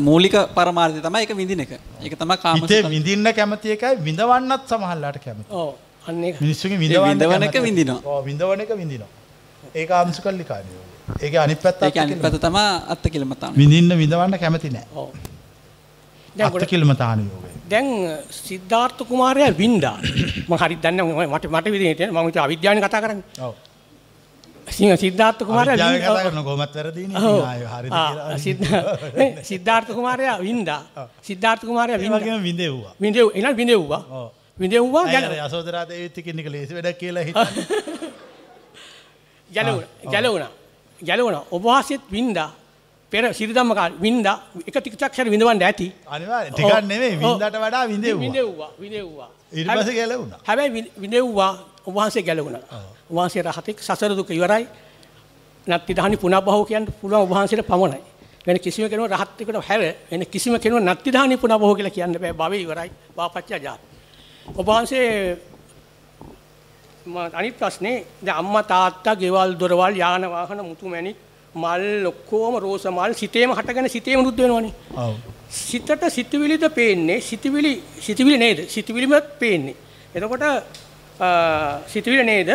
[0.09, 1.73] මූලික පරමාර්ථය තමයි ඒක විඳින එක.
[2.05, 2.91] ඒක තමයි හිතේ කාමසුඛ.
[2.95, 5.49] විඳින්න කැමති එකයි විඳවන්නත් සමහරලාට කැමති.
[5.51, 5.73] ඔව්
[6.07, 7.59] අන්න ඒක මිනිස්සුගේ විඳවන්න විඳවන එක.
[7.67, 7.99] විඳිනවා.
[8.05, 9.11] ඔව් විඳවන එක විඳිනවා.
[9.75, 10.87] ඒක ආංශකල්ලිකානිය.
[11.17, 11.79] ඒක අනිත් පැත්ත
[12.41, 13.53] තමයි අත්ති කියලා මතාන.
[13.55, 14.85] විඳින්න විඳවන්න කැමති නෑ.
[14.95, 15.09] ඔව්.
[16.35, 17.49] දැන් ගොඩ- අත්කිලමතාන යෝගය.
[17.69, 17.87] දැන්
[18.29, 19.97] සිද්ධාර්ථ කුමාරයා වින්දා.
[20.47, 23.25] මම හරි දන්නේ නැහැ මට මට විදිහට මම ඉතින් අවිද්‍යාවෙන් කතා කරන්නේ.
[23.41, 23.53] ඔව්.
[24.69, 25.77] සිංහ සිද්ධාර්ථ කුමාරයා
[29.49, 30.81] සිද්ධාර්ථ කුමාරයා වින්දා.
[31.21, 32.93] සිද්ධාර්ථ කුමාරයා වගේම විඳෙව්වා.
[33.01, 34.01] විඳෙව් එනවා විඳෙව්වා.
[34.11, 34.29] ඔව්.
[34.57, 35.03] විඳෙව්වා
[36.27, 37.65] ඉන්න එක ලේසි වැඩක් කියලා හිතන්නේ.
[39.55, 40.11] ගැලවුණා.
[40.11, 40.51] ගැලවුණා
[41.01, 42.49] ගැලවුණා ඔබ වහන්සේත් වින්දා.
[43.11, 44.37] පෙර සිරිදම්ම කාලේ වින්දා.
[44.67, 45.87] එක ටිකක් හරි විඳවන්න ඇති.
[46.07, 46.53] අනිවාර්යෙන්.
[46.53, 47.15] ටිකක් නෙමෙයි.
[47.17, 48.21] වින්දාට වඩා විඳෙව්වා.
[48.21, 48.71] විඳෙව්වා.
[48.79, 49.29] විඳෙව්වා.
[49.53, 50.39] ඊට පස්සේ ගැලවුණා.
[50.47, 51.51] හැබැයි විඳෙව්වා.
[51.87, 52.61] ඔබ වහන්සේ ගැලවුණා.
[53.09, 54.65] ඔබ වහන්සේ රහතෙක් සසර දුක ඉවරයි.
[55.67, 58.01] නත්ති දහනි පුනබ්බහව කියන්න පුළුවන් ඔබ වහන්සේට පමණයි.
[58.47, 59.81] වෙන කිසිම කෙනෙකුට රහත් එකට හැර
[60.11, 62.33] වෙන කිසිම කෙනෙකුට නත්ති දහනි පුනබ්බහව කියලා කියන්න බෑ.
[62.33, 62.89] භවය ඉවරයි.
[63.17, 63.79] වාපච්චා ජාත
[64.57, 65.58] ඔබ වහන්සේ ම-
[67.07, 71.17] අනිත් ප්‍රශ්නේ දැන් අම්මා තාත්තා ගෙවල් දොරවල් යාන වාහන මුතු මැණික්
[71.55, 75.15] මල් ඔක්කොම රෝස මල් සිතේම හටගෙන සිතේම රුද්ධ වෙනවනේ ඔව්.
[75.49, 79.75] සිතට සිතුවිලිද පේන්නේ සිතුවිලි සිතුවිලි නේද සිතුවිලිමත් පේන්නේ
[80.15, 80.43] එතකොට
[81.87, 82.49] සිතුවිලි නේද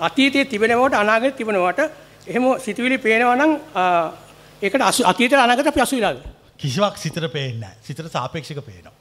[0.00, 1.80] අතීතයේ තිබෙනවට අනාගතයේ තිබෙනවට
[2.26, 3.52] එහෙම සිතුවිලි පේනවා නම්
[4.62, 6.18] ඒකට අසු අතීතය අනාගත අපි අසු වෙලාද
[6.58, 7.76] කිසිවක් සිතට පේන්නේ නැහැ.
[7.82, 8.99] සිතට සාපේක්ෂක පේනවා.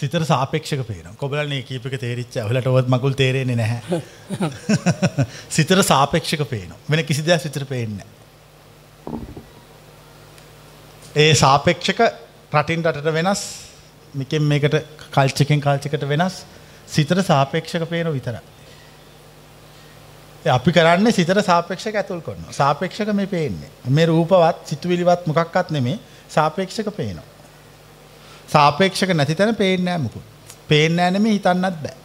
[0.00, 1.14] සිතට සාපේක්ෂක පේනවා.
[1.16, 2.38] කොබලන්නේ කීප එක තේරිච්ච.
[2.40, 4.00] ඔයාලට ඔවත් මගුල් තේරෙන්නේ නැහැ.
[5.56, 6.78] සිතට සාපේක්ෂක පේනවා.
[6.90, 8.06] වෙන කිසි දෙයක් සිතට පේන්නේ.
[11.16, 12.00] ඒ සාපේක්ෂක
[12.52, 13.42] රටින් රටට වෙනස්.
[14.14, 14.78] මේකෙන් මේකට
[15.10, 16.40] කල්චරකින් කල්චරකට වෙනස්.
[16.88, 18.40] සිතට සාපේක්ෂක පේන විතරයි.
[20.44, 22.52] ඒ අපි කරන්නේ සිතට සාපේක්ෂක ඇතුල් කරනවා.
[22.52, 23.68] සාපේක්ෂක මේ පේන්නේ.
[23.90, 25.98] මේ රූපවත් සිතුවිලිවත් මොකක්වත් නෙමේ
[26.30, 27.29] සාපේක්ෂක පේනවා.
[28.52, 30.24] සාපේක්ෂක නැති තැන පේන්නේ නැහැ මුකුත්.
[30.68, 31.96] පේන්නේ නැහැ නෙමේ හිතන්නත් බෑ.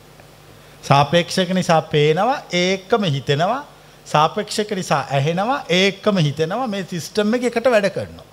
[0.89, 3.61] සාපේක්ෂක නිසා පේනවා ඒකම හිතෙනවා.
[4.05, 8.27] සාපේක්ෂක නිසා ඇහෙනවා ඒකම හිතෙනවා මේ සිස්ටම් එක එකට වැඩ කරනවා.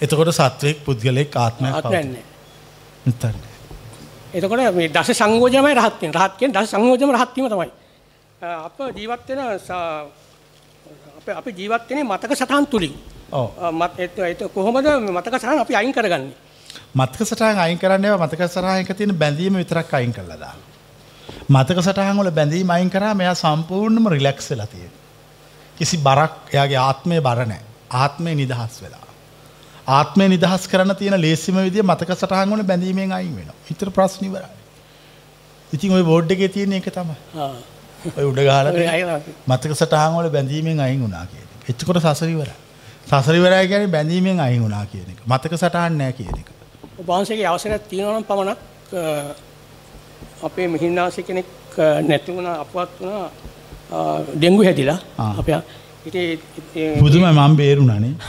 [0.00, 0.78] එතකොට සත්වයක්
[1.36, 1.90] ආත්මයක් පවතිනවා.
[1.90, 2.24] නැහැ.
[3.06, 3.36] හිතන්න.
[4.34, 6.12] එතකොට මේ දස සංයෝජනමයි රහත් වෙන.
[6.18, 7.70] රහත් කියන්නේ දස සංයෝජනම රහත් වීම තමයි.
[8.66, 9.40] අප ජීවත් වෙන
[11.40, 12.94] අපි ජීවත් වෙන්නේ මතක සටහන් තුලින්.
[13.70, 16.32] මත ඒත් කොහොමද මතක සටහන් අපි අයින් කරගන්නේ?
[16.96, 20.60] මතක සටහන් අයින් කරන්න මතක සටහන් එක තියෙන බැඳීම විතරක් අයින් කරලා දාන්න.
[21.50, 24.90] මතක සටහන් වල බැඳීම අයින් කරාම එයා සම්පූර්ණයෙන්ම රිලැක්ස් වෙලා තියෙනවා.
[25.78, 27.60] කිසි බරක් එයාගේ ආත්මේ බර නැහැ.
[27.90, 28.98] ආත්මේ නිදහස් වෙලා.
[29.88, 33.54] ආත්මේ නිදහස් කරන්න තියෙන ලේසිම විදිය මතක සටහන් වල බැඳීමෙන් අයින් වෙනවා.
[33.70, 34.42] ඊතර ප්‍රශ්න ඉවරයි.
[35.72, 37.38] ඉතින් ওই බෝඩ් එකේ තියෙන එක තමයි.
[37.38, 37.46] ආ.
[38.16, 41.70] ඔය උඩ ගහලා ඔය තියෙන අය- මතක සටහන් වල බැඳීමෙන් අයින් වුණා කියන එක.
[41.70, 42.02] එතකොට
[43.06, 43.22] සසර ඉවරයි.
[43.22, 45.18] සසර ඉවරයි කියන්නේ බැඳීමෙන් අයින් වුණා කියන එක.
[45.26, 46.48] මතක සටහන් නැහැ කියන එක.
[46.98, 48.58] ඔබ වහන්සේගේ අවසරයක් තියෙනවා නම් පමණක්
[50.42, 51.46] අපේ මිහින්නාසි කෙනෙක්
[52.02, 53.26] නැති වුණා අපවත් වුණා
[53.90, 53.98] අ,
[54.34, 54.98] ඩෙන්ගු හැදිලා.
[55.38, 55.58] අපේ
[56.06, 56.38] ඉතින්
[57.00, 58.14] පුදුම මම බේරුණානේ.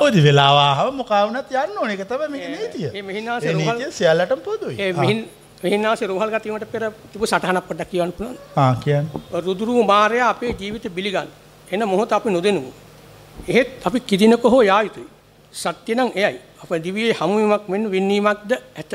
[0.00, 1.94] ඔය වෙලාවාහම මොකා වුණත් යන්න ඕනේ.
[1.94, 2.88] ඒක තමයි මේකේ නීතිය.
[2.90, 4.76] ඒ මිහින්නාසේ සියල්ලටම පොදුයි.
[4.78, 5.18] ඒ මිහින්
[5.62, 6.82] මිහින්නාසි රෝහල් ගතීමට පෙර
[7.12, 8.36] තිබු සටහනක් පොඩ්ඩක් කියවන්න පුළුවන්.
[8.56, 9.42] ආ කියන්නේ.
[9.46, 11.28] රුදුරු මාරයා අපේ ජීවිත බිලිගන්න.
[11.72, 12.70] එන මොහොත අපි නොදෙනුමු
[13.46, 15.08] එහෙත් අපි කිදිනක හෝ යා යුතුයි.
[15.52, 16.38] සත්‍ය නම් එයයි.
[16.62, 18.92] අප දිවියේ හමුවීමක් මෙන් වින්වීමක්ද ඇත.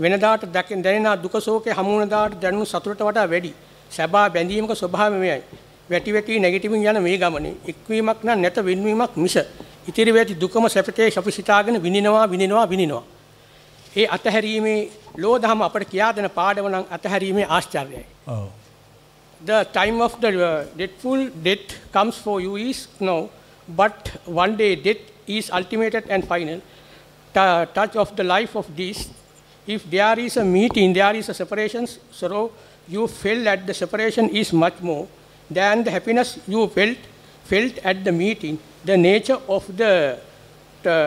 [0.00, 3.52] වෙනදාට දැකෙන් දැනෙන දුක ශෝකේ හමු වන දාට දැනුණු සතුටට වඩා වැඩි.
[3.90, 5.42] සබා බැඳීමක ස්වභාවය මෙයයි
[5.90, 9.36] වැටි වැටි නැගිටිමින් යන මේ ගමනේ එක්වීමක් නම් නැත වෙන්වීමක් මිස
[9.88, 13.04] ඉතිරි වැටි දුකම සැපතේ අපි සිතාගෙන විඳිනවා විඳිනවා විඳිනවා.
[13.96, 14.90] ඒ අතහැරීමේ
[15.23, 18.47] ලෝදහම අපට කියා දෙන පාඩම නම් අතහැරීමේ ආශ්චර්යයි ඔව්.
[19.49, 23.29] The time of the uh, dreadful death comes for you is now,
[23.67, 24.11] but
[24.41, 26.59] one day death is ultimate and final.
[27.33, 29.07] Ta- touch of the life of this.
[29.67, 32.51] If there is a meeting, there is a separation, sorrow
[32.87, 35.07] you felt that the separation is much more
[35.49, 36.97] than the happiness you felt
[37.45, 38.57] felt at the meeting.
[38.83, 40.17] The nature of the,
[40.83, 40.97] the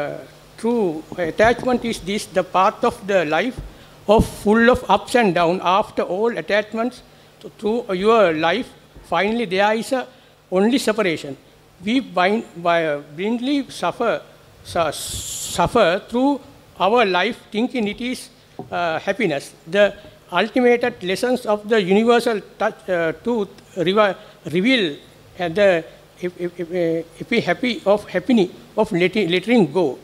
[0.58, 3.58] true attachment is this: the path of the life
[4.07, 5.61] of full of ups and downs.
[5.63, 7.01] After all attachments
[7.41, 8.69] to- through your life,
[9.09, 10.07] finally there is a
[10.51, 11.35] only separation.
[11.83, 14.21] We bind, by, blindly suffer,
[14.63, 16.39] su- suffer through
[16.79, 18.29] our life thinking it is
[18.71, 19.53] uh, happiness.
[19.67, 19.93] The
[20.31, 24.95] ultimate lessons of the universal touch, uh, truth reveal
[25.39, 25.83] and the
[26.19, 29.99] if, if, if, uh, if we happy of happiness of letting, letting go.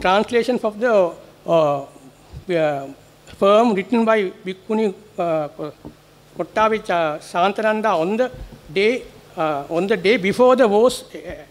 [0.00, 1.12] Translation of the
[1.46, 1.86] uh,
[2.50, 2.86] uh,
[3.40, 4.86] firm written by Bhikkhuni
[5.18, 5.48] uh,
[6.36, 8.30] Kottavich uh, Santananda on the
[8.72, 9.02] day
[9.36, 11.44] uh, on the day before the was uh,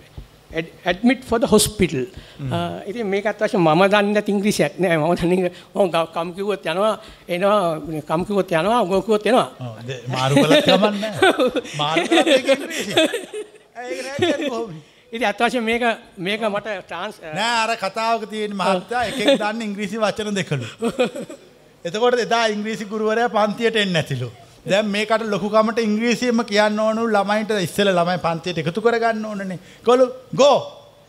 [0.52, 2.06] ad- admit for the hospital.
[2.52, 6.94] Uh, ඉතින් මේකත් වශයෙන් මම දන්නේ නැති ඉංග්‍රීසියක් නෑ මම දන්නේ මම කම් කිව්වොත් යනවා
[7.28, 9.50] එනවා කම් කිව්වොත් යනවා ගෝ කිව්වොත් එනවා.
[9.60, 9.76] ඔව්.
[10.16, 11.32] මාරු කළත් කමන්නේ නැහැ.
[11.82, 12.96] මාරු කළත් ඒක ඉංග්‍රීසිය.
[13.88, 14.76] ඒක නෑ කියන්නේ කොහොමද?
[15.14, 15.84] ඉතින් අත් වශයෙන් මේක
[16.18, 20.68] මේක මට ට්‍රාන්ස් නෑ අර කතාවක තියෙන මහත්තයා එකෙක් දන්න ඉංග්‍රීසි වචන දෙකලු.
[21.86, 24.30] එතකොට එදා ඉංග්‍රීසි ගුරුවරයා පන්තියට එන්නේ නැතිලු.
[24.66, 29.60] දැන් මේකට ලොකුකමට ඉංග්‍රීසියෙන්ම කියන්න ඕනු ළමයින්ට ඉස්සෙල්ලා ළමයි පන්තියට එකතු කරගන්න ඕනනේ.
[29.86, 30.06] කොළු
[30.36, 30.58] ගෝ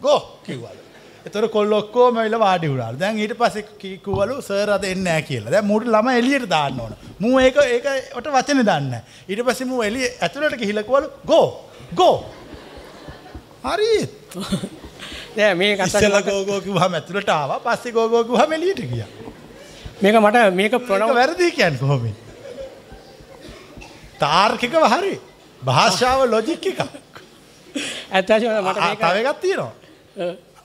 [0.01, 0.81] ගෝ කිව්වලු.
[1.27, 2.99] එතකොට කොල්ලෝ ඔක්කොම ඇවිල්ලා වාඩි වුණාලු.
[2.99, 5.53] දැන් ඊට පස්සේ කිව්වලු සර් අද එන්නේ නැහැ කියලා.
[5.55, 6.97] දැන් මූට ළමයි එළියට දාන්න ඕන.
[7.19, 9.03] මූ ඒක ඒකට වචනේ දන්නේ නැහැ.
[9.29, 11.47] ඊට පස්සේ මූ එළිය ඇතුළට ගිහිල්ලා කිව්වලු ගෝ
[11.95, 12.17] ගෝ.
[13.65, 13.93] හරි.
[15.37, 17.61] නෑ මේ කතා ගෝ ගෝ කිව්වම ඇතුළට ආවා.
[17.61, 19.24] පස්සේ ගෝ ගෝ කිව්වම එළියට ගියා.
[20.03, 22.09] මේක මට මේක ප්‍රනව වැරදි කියන්න කොහොම
[24.19, 25.15] තාර්කික හරි.
[25.63, 26.81] භාෂාව ලොජික් එකක්.
[28.13, 29.73] ඇත්තමට තවගත් තියෙනවා.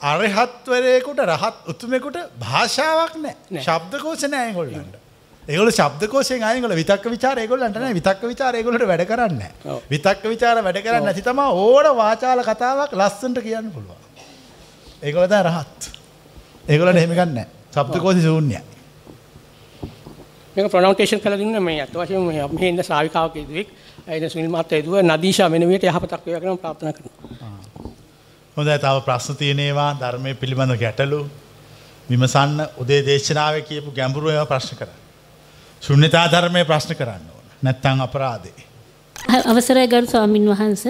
[0.01, 3.35] අරහත්වරයකුට රහත් උතුමෙකුට භාෂාවක් නෑ.
[3.60, 4.97] ශබ්දකෝෂ නෑගොල්ලට
[5.43, 9.41] ඒගොල ශබ්දකෝෂය අයගොල විතක් විචාරයගොල්ලටන විතක් විචාරයගොලට වැඩ කරන්න
[9.89, 14.01] විතක් විචාර වැඩ කරන්න ඇති තම ඕන වාචාල කතාවක් ලස්සට කියන්න පුළුවන්.
[15.03, 15.80] ඒගොලද රහත්.
[16.65, 17.39] ඒගොලට එහෙමිකන්න
[17.72, 18.61] සබ්දකෝසි සූන්‍යයි
[20.51, 20.55] ශබ්දකෝෂි ශූන්‍යයි.
[20.55, 23.67] මේක ප්‍රොනවුන්සේෂන් කරලා දුන්න මේ අත් වශයෙන්ම මේ අපි ඉන්න ශ්‍රාවිකාවක ඉදුවෙක්
[24.07, 27.51] අයින සුනිල් මහත්තයා ඉදුව නදීෂා වෙන විදිහට යහපතක් වේවා කියලා මම ප්‍රාර්ථනා කරනවා.
[28.57, 31.19] හොඳයි තව ප්‍රශ්න තියෙනේවා ධර්මය පිළිබඳ ගැටලු
[32.09, 34.97] විමසන්න උදේ දේශනාවේ කියපු ගැඹුරු ඒවා ප්‍රශ්න කරන්න.
[35.81, 37.45] ශුන්්‍යතා ධර්මය ප්‍රශ්න කරන්න ඕන.
[37.61, 38.68] නැත්තං අපරාදේ.
[39.27, 40.83] අවසරයි ගරු ස්වාමින් වහන්ස.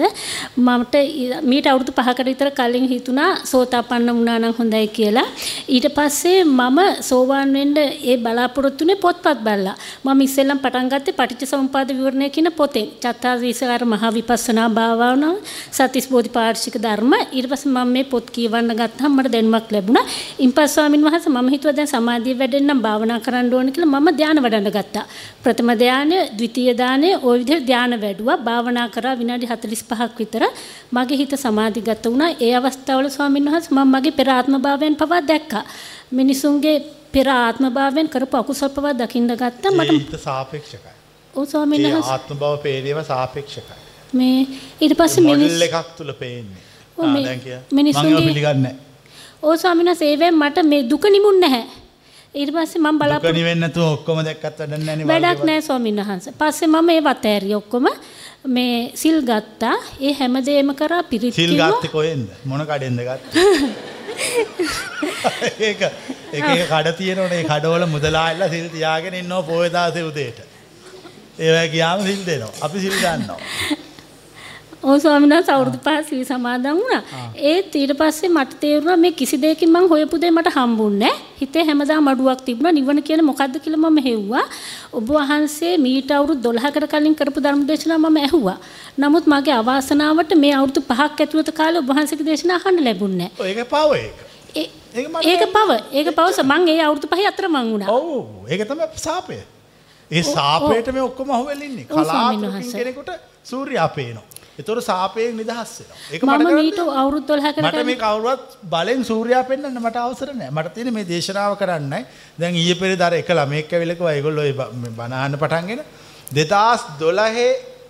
[0.56, 5.24] මමට ඊ- මීට අවුරුදු පහකට විතර කලින් හිතුණා සෝතාපන්න වුණා නම් හොඳයි කියලා.
[5.68, 9.74] ඊට පස්සේ මම සෝවාන් වෙන්න ඒ බලාපොරොත්තුනේ පොත්පත් බලලා.
[10.04, 12.86] මම ඉස්සෙල්ලම පටන් ගත්තේ පටිච්චසමුපාද විවරණය කියන පොතෙන්.
[13.00, 15.36] චත්තාරීසකාර මහා විපස්සනා භාවනාව
[15.70, 17.12] සතිස් බෝධිපාක්ෂික ධර්ම.
[17.32, 20.04] ඊට පස්සේ මම මේ පොත් කියවන්න ගත්තාම මට දැනුමක් ලැබුණා.
[20.38, 24.70] ඉන්පස්සේ ස්වාමින් වහන්සේ මම හිතුවා දැන් සමාධිය වැඩෙන්නම් භාවනා කරන්න ඕන කියලා මම ධානය වඩන්න
[24.70, 25.04] ගත්තා.
[25.44, 30.42] ප්‍රථම ධානය ද්විතීය ධානය ওই විදිහට ධානය වැඩුවා භාවනා කරා විනාඩි 45ක් විතර
[30.92, 35.64] මගේ හිත සමාධිගත වුණා ඒ අවස්ථාවල ස්වාමීන් වහන්සේ මම මගේ පෙර ආත්ම භාවයන් පවා දැක්කා
[36.12, 36.76] මිනිසුන්ගේ
[37.12, 40.92] පෙර ආත්ම භාවයන් කරපු අකුසල පවා දකින්න ගත්තා මට හිත සාපේක්ෂකයි.
[41.34, 43.78] ඔව් ස්වාමීන් ඒ වහන්සේ ආත්ම බව පේනේව සාපේක්ෂකයි.
[44.12, 44.46] මේ
[44.80, 46.62] ඊට පස්සේ මිනිස් එකක් තුල පේන්නේ.
[46.98, 47.58] ආ, දැන් කිය.
[47.72, 48.74] මිනිස්සුන්ගේ- පිළිගන්නේ.
[49.42, 51.64] ඔව් ස්වාමීන් වහන්සේ ඒවෙන් මට මේ දුක නිමුන් නැහැ
[52.34, 55.06] ඊට පස්සේ මම බලාපොරොත්තු නිවෙන්නේ නැතුව ඔක්කොම දැක්කත් වැඩක් නැහැ නේ.
[55.06, 56.32] වැඩක් නැහැ ස්වාමීන් වහන්සේ.
[56.38, 57.88] පස්සේ මම ඒ වත ඇරිය ඔක්කොම
[58.46, 59.74] මේ සිල් ගත්තා.
[60.00, 61.56] ඒ හැමදේම කරා පිරිත් සිල්.
[61.56, 62.28] ගත්තේ කොහෙන්ද?
[62.44, 63.44] මොන කඩෙන්ද ගත්තේ?
[65.66, 65.82] ඒක
[66.32, 70.38] එක එක කඩ තියෙනවනේ කඩවල මුදලාල්ලා සිල් තියාගෙන ඉන්නවා පොය දාසේ උදේට.
[71.38, 72.54] ඒවා ගියාම සිල් දෙනවා.
[72.60, 73.40] අපි සිල් ගන්නවා.
[74.82, 77.02] ඔව් ස්වාමීන් වහන්සේ අවුරුදු පහ සිල් සමාදන් වුණා.
[77.48, 81.12] ඒත් ඊට පස්සේ මට තේරුණා මේ කිසි දෙයකින් මං හොයපු දේ මට හම්බුන්නේ.
[81.40, 82.72] හිතේ හැමදාම අඩුවක් තිබුණා.
[82.72, 84.44] නිවන කියන්නේ මොකද්ද කියලා මම හෙව්වා.
[84.92, 88.58] ඔබ වහන්සේ මීට අවුරුදු 12කට කලින් කරපු ධර්ම දේශනාව මම ඇහුවා.
[88.98, 93.52] නමුත් මගේ අවාසනාවට මේ අවුරුදු 5ක් ඇතුළත කාලේ ඔබ වහන්සේගේ දේශනාව අහන්න ලැබුණේ නැහැ.
[93.52, 94.18] ඒක පව ඒක.
[95.24, 97.88] ඒක පව ඒක පවස මං ඒ අවුරුදු පහේ අතර මං වුණා.
[97.90, 99.40] ඔව් ඒක තමයි සාපය.
[100.10, 101.86] ඒ සාපයට මේ ඔක්කොම අහුවෙලින්නේ.
[101.90, 102.76] ඔව් ස්වාමීන් කලාතුරකින්.
[102.76, 103.10] කෙනෙකුට
[103.44, 104.39] සූර්යයා පේනවා.
[104.60, 105.98] ඒතොර සාපයෙන් නිදහස් වෙනවා.
[106.12, 106.84] ඒක මම මට.
[107.00, 110.52] අවුරුදු 12කට මට මේ කවුරුවත් බලෙන් සූර්යයා පෙන්වන්න මට අවසර නැහැ.
[110.56, 112.00] මට තියෙන මේ දේශනාව කරන්නයි.
[112.38, 114.46] දැන් ඊයේ පෙරේද අර එක ළමෙක් ඇවිල්ලා කිව්වා ඒගොල්ලෝ
[114.82, 115.82] මේ බණ අහන්න පටන්ගෙන
[116.32, 117.46] 2012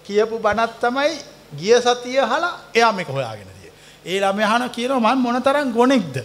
[0.06, 1.12] කියපු බණක් තමයි
[1.56, 3.72] ගිය සතිය අහලා එයා මේක හොයාගෙන තියෙන්නේ.
[4.06, 6.16] ඒ ළමයා අහන කියනවා මම මොනතරම් ගොනෙක්ද?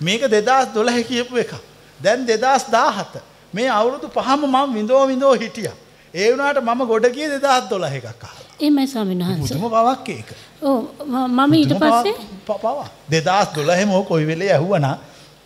[0.00, 1.52] මේක 2012 කියපු එක.
[2.00, 3.22] දැන් 2017.
[3.54, 5.76] මේ අවුරුදු පහම මම විඳෝ විඳෝ හිටියා.
[6.14, 8.43] ඒ වුණාට මම ගොඩ ගියේ 2012 එකක් අහලා.
[8.60, 9.56] එහෙමයි ස්වාමීන් වහන්සේ.
[9.56, 10.28] පුදුම බවක් ඒක.
[10.62, 10.78] ඔව්
[11.28, 12.14] මම ඊට පස්සේ
[12.46, 14.86] පවා දෙදස් දොලහෙම කොයි වෙලේ ඇහුවන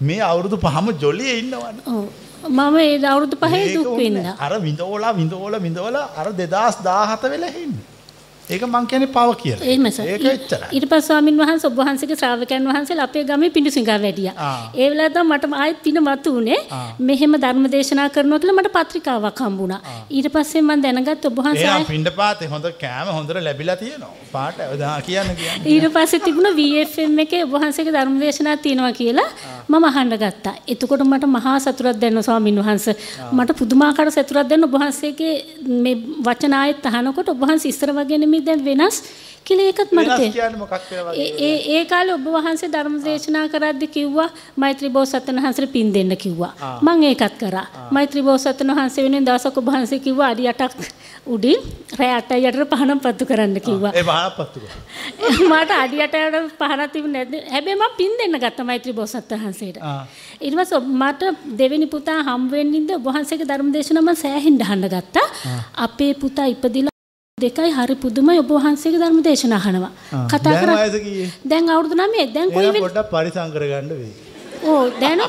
[0.00, 2.04] මේ අවුරුදු පහම ජොලිය ඉන්නවන්න ඔව්
[2.48, 4.34] මම ඒ අවුරුදු පහේ දුක් වින්දා.
[4.40, 7.74] අර විඳෝලා විඳෝල විඳෝල අර දෙදස් දාහත වෙලහෙන්න
[8.50, 10.04] ඒක මං කියන පව කියලා එහෙම සර්.
[10.06, 14.34] ඒක එච්චරයි ඊට පස්සේ ස්වාමින් වහන්සේ ඔබ වහන්සේගේ ශ්‍රාවකයන් වහන්සේලා අපේ ගමේ පිඬුසිඟා වැඩියා.
[14.38, 14.70] ආ.
[14.74, 16.60] ඒ වෙලාවට තමයි මට ආයෙත් පින මතු උනේ.
[17.08, 19.80] මෙහෙම ධර්ම දේශනා කරනවා කියලා මට පත්‍රිකාවක් හම්බුණා.
[20.10, 24.12] ඊට පස්සේ මම දැනගත්ත ඔබ වහන්සේ එනම් ආයෙ- පින්ඩ පාතේ හොඳ කෑම හොඳට ලැබිලා තියෙනවා
[24.32, 24.56] පාට
[25.06, 29.28] කියන්න කියන්න ඊට පස්සේ තිබුණ VFM එකේ ඔබ වහන්සේගේ ධර්ම දේශනා තියෙනවා කියලා
[29.68, 30.54] මම අහන්න ගත්තා.
[30.68, 32.94] එතකොට මට මහා සතුටක් දැනෙනවා ස්වාමින් වහන්සේ.
[33.32, 35.34] මට පුදුමාකාර සතුටක් දැනෙන ඔබ වහන්සේගේ
[35.84, 35.94] මේ
[36.26, 39.02] වචන ආයෙත් අහනකොට ඔබ වහන්සේ ඉස්සර වගේ නෙමෙයි දැන් වෙනස්
[39.46, 40.20] කියලා ඒකත් මට
[41.16, 46.52] ඒ ඒ කාලේ ඔබ වහන්සේ ධර්ම දේශනා කරද්දි කිව්වා මෛත්‍රී බෝසත්ණන් වහන්සේට පින් දෙන්න කිව්වා.
[46.82, 47.66] මම ඒකත් කරා.
[47.90, 50.90] මෛත්‍රී බෝසත්ණන් වහන්සේ වෙනුවෙන් දවසක් ඔබ වහන්සේ කිව්වා අඩි 8ක්
[51.26, 51.62] උඩින්
[51.98, 53.92] රෑ 8යි යටට පහනක් පත්තු කරන්න කිව්වා.
[53.94, 54.76] ඒ බහන පත්තු කරා.
[55.50, 57.48] මට අඩි 8ට පහනක් තිබුණේ නැද්ද?
[57.54, 59.80] හැබැයි මම පින් දෙන්න ගත්තා මෛත්‍රී බෝසත්ණන් වහන්සේට.
[60.40, 65.26] ඊට පස්සේ මට දෙවෙනි පුතා හම් වෙන්නින්ද ඔබ වහන්සේගේ ධර්ම දේශනාව මම සෑහෙන්න අහන්න ගත්තා.
[65.78, 66.96] අපේ පුතා ඉපදිලා
[67.44, 69.92] දෙකයි හරි පුදුමයි ඔබ වහන්සේගේ ධර්ම දේශනා අහනවා.
[70.32, 70.76] කතා කරා?
[71.50, 74.12] දැන් අවුරුදු 9 දැන් කොයි එහෙනම් වෙලේ පොඩ්ඩක් පරිසම් කරගන්න වෙයි.
[74.64, 75.20] ඕ දැන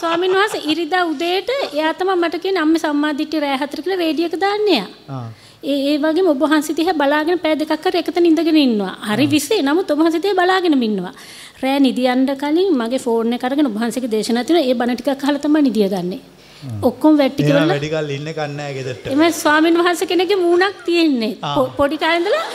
[0.00, 4.40] ස්වාමීන් වහන්සේ ඉරිදා උදේට එයා තමයි මට කියන්නේ අම්මේ සම්මාදිට්ඨිය රෑ 4 කියලා රේඩියෝ එක
[4.40, 4.82] දාන්නේ.
[5.62, 8.92] ඒ ඒ වගේම ඔබ වහන්සේ දිහා බලාගෙන පැය දෙකක් කර එකතන ඉඳගෙන ඉන්නවා.
[9.08, 9.60] හරි විසේ.
[9.62, 11.14] නමුත් ඔබ වහන්සේ දිහා බලාගෙනම ඉන්නවා.
[11.62, 14.68] රෑ නිදියන්න කලින් මගේ ෆෝන් එක අරගෙන ඔබ වහන්සේගේ දේශනා තියෙනවා.
[14.70, 16.18] ඒ බණ ටිකක් අහලා තමයි නිදිය ගන්නෙ.
[16.88, 17.68] ඔක්කොම වැටි එහෙනම් කියලා.
[17.72, 19.04] වැඩි කල් ඉන්න කන්නේ ගෙදරට.
[19.14, 21.32] එම ස්වාමීන් වහන්සේ කෙනෙක්ගේ මූණක් තියෙන්නේ.
[21.78, 22.46] පොඩි කාලේ ඉඳලා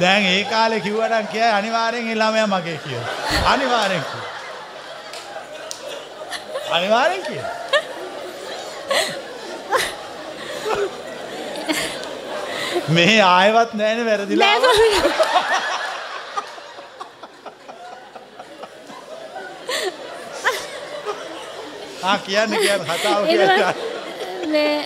[0.00, 3.10] දැන් ඒ කාලේ කිව්වනම් කියයි අනිවාර්යෙන් ඒ ළමයා මගේ කියලා.
[3.52, 4.24] අනිවාර්යෙන් කිය.
[6.78, 7.42] අනිවාර්යෙන් කිය.
[12.96, 14.46] මේ ආයවත් නෑනේ වැරදිලා.
[14.46, 15.24] නෑ ස්වාමීන් වහන්සේ.
[22.02, 24.84] ආ කියන්න කියන්න කතාව කියන්න.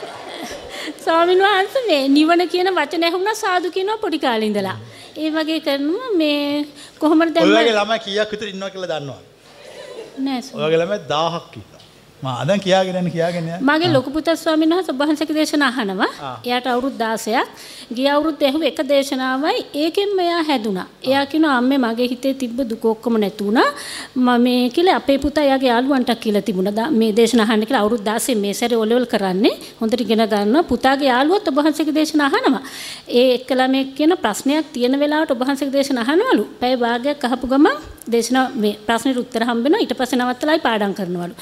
[1.04, 4.76] ස්වාමීන් වහන්සේ මේ නිවන කියන වචන ඇහුණා සාදු කියනවා පොඩි කාලේ ඉඳලා.
[5.16, 6.66] ඒ වගේ කරනවා මේ
[6.98, 9.24] කොහොමද දැන් ඔය මම- වගේ ළමයි කීයක් විතර ඉන්නවා කියලා දන්නවද?
[10.18, 11.54] නෑ ඔය වගේ ළමයි 1000ක්
[12.20, 12.36] ඉන්නවා.
[12.36, 13.44] මා දැන් කියාගෙන කියාගෙන.
[13.60, 16.09] මගේ ලොකු පුතා ස්වාමීන් වහන්සේ ඔබ වහන්සේගේ දේශනා අහනවා.
[16.44, 17.47] එයාට අවුරුදු 16ක්.
[17.90, 20.86] ගිය අවුරුද්ද ඇහුව එක දේශනාවයි ඒකෙන්ම එයා හැදුනා.
[21.02, 23.68] එයා කියනවා අම්මේ මගේ හිතේ තිබ්බ දුක ඔක්කොම නැති වුණා.
[24.16, 26.90] මම මේ කියලා අපේ පුතා එයාගේ යාළුවන්ට කියලා තිබුණා.
[26.90, 29.55] මේ දේශනා අහන්න කියලා අවුරුදු 16 මේ සැරේ ඔලෙවල් කරන්නේ.
[29.80, 30.64] හොඳට ඉගෙන ගන්නවා.
[30.64, 32.62] පුතාගේ යාළුවොත් ඔබ වහන්සේගේ දේශනා අහනවා.
[33.10, 36.44] ඒ එක්ක ළමෙක් කියන ප්‍රශ්නයක් තියෙන වෙලාවට ඔබ වහන්සේගේ දේශනා අහනවලු.
[36.60, 37.76] පැය භාගයක් අහපු ගමන්
[38.09, 39.82] දේශනා මේ ප්‍රශ්නෙට උත්තර හම්බ වෙනවා.
[39.84, 41.34] ඊට පස්සේ නවත්තලායි පාඩම් කරනවලු.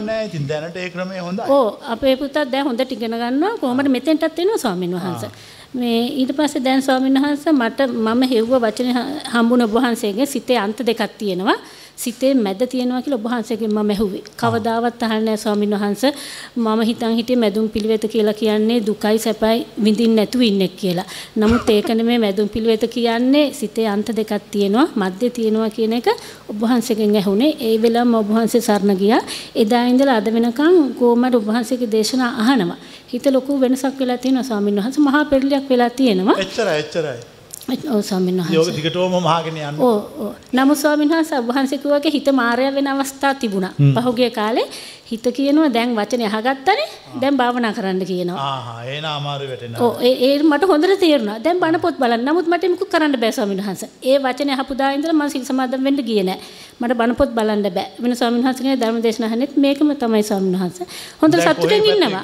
[0.00, 1.42] කමන්නේ ඉතින් දැනට ඒ ක්‍රමය හොඳයි.
[1.48, 5.30] ඕ අපේ පුතා දැන් හොඳට ඉගෙන ගන්නවා කොහොමද මෙතෙන්ටත් එනවා ස්වාමීන් වහන්සේ.
[5.74, 10.58] මේ ඊට පස්සේ දැන් ස්වාමීන් වහන්සේ මට මම හෙව්ව වචනේ හ- හම්බුණ ඔබ වහන්සේගේ සිතේ
[10.58, 11.56] අන්ත දෙකක් තියෙනවා.
[12.02, 14.22] සිතේ මැද තියෙනවා කියලා ඔබ වහන්සේගෙන් මම ඇහුවේ.
[14.36, 16.12] කවදාවත් අහන්නේ නැහැ ස්වාමීන් වහන්සේ.
[16.56, 21.06] මම හිතන් හිටියේ මැදුම් පිළිවෙත කියලා කියන්නේ දුකයි සැපයි විඳින්න නැතුව ඉන්නෙක් කියලා.
[21.36, 24.86] නමුත් ඒක නෙමෙයි මැදුම් පිළිවෙත කියන්නේ සිතේ අන්ත දෙකක් තියෙනවා.
[24.94, 26.08] මැද්දේ තියෙනවා කියන එක
[26.50, 27.52] ඔබ වහන්සේගෙන් ඇහුනේ.
[27.60, 29.22] ඒ වෙලාවම ඔබ වහන්සේ සරණ ගියා.
[29.56, 32.78] එදා ඉඳලා අද වෙනකන් කොහමද ඔබ වහන්සේගේ දේශනා අහනවා.
[33.12, 35.04] හිත ලොකු වෙනසක් වෙලා තියෙනවා ස්වාමීන් වහන්සේ.
[35.04, 36.38] මහා පෙරලියක් වෙලා තියෙනවා.
[36.38, 37.29] එච්චරයි එච්චරයි.
[37.70, 38.76] ඔව් ස්වාමීන් යෝග වහන්සේ.
[38.76, 39.80] දිගටම මහගෙන යන්න.
[39.80, 43.72] ඕ ඕ නමුත් ස්වාමීන් වහන්සේ වහන්සේ කිව්වාගේ හිත මායя වෙන අවස්ථා තිබුණා.
[43.96, 44.66] පහුගිය කාලේ
[45.10, 46.88] හිත කියනවා දැන් වචනේ අහගත්තනේ
[47.20, 48.38] දැන් භාවනා කරන්න කියනවා.
[48.46, 49.76] ආහා එන අමාරු වැටෙන.
[49.80, 51.38] ඕ ඒ ඒ මට හොඳට තේරුණා.
[51.44, 52.24] දැන් බණ පොත් බලන්න.
[52.24, 53.90] නමුත් මට මුකුත් කරන්න බෑ ස්වාමීන් වහන්සේ.
[54.02, 56.38] ඒ වචනේ අහපු දා ඉඳලා මම සිල් සමාදන් වෙන්න ගියේ නෑ.
[56.80, 57.88] මට බණ පොත් බලන්න බෑ.
[58.02, 60.86] වෙන ස්වාමීන් වහන්සේගේ ධර්ම දේශනා අහන්නෙත් මේකම තමයි ස්වාමීන් වහන්සේ.
[61.22, 62.22] හොඳ දැන් කොහේ සතුටින් ඉන්නවා.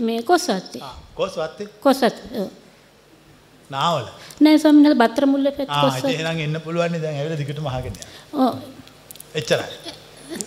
[0.00, 0.82] මේ කොස්සත්තේ.
[1.14, 1.68] කොස් වත්තේ?
[1.80, 2.14] කොස්සත්.
[3.70, 4.06] නාවල.
[4.40, 5.98] නෑ ස්වාමීන් වහන්සේ බත්තර මුල්ලේ පැත්ත ආ කොස්සත්.
[5.98, 8.08] ඉතින් එහෙනම් එන්න පුළුවන් දැන් ඇවිල්ලා දිගටම අහගෙන යන්න.
[8.44, 8.54] ඔව්.
[9.34, 9.94] එච්චරයි.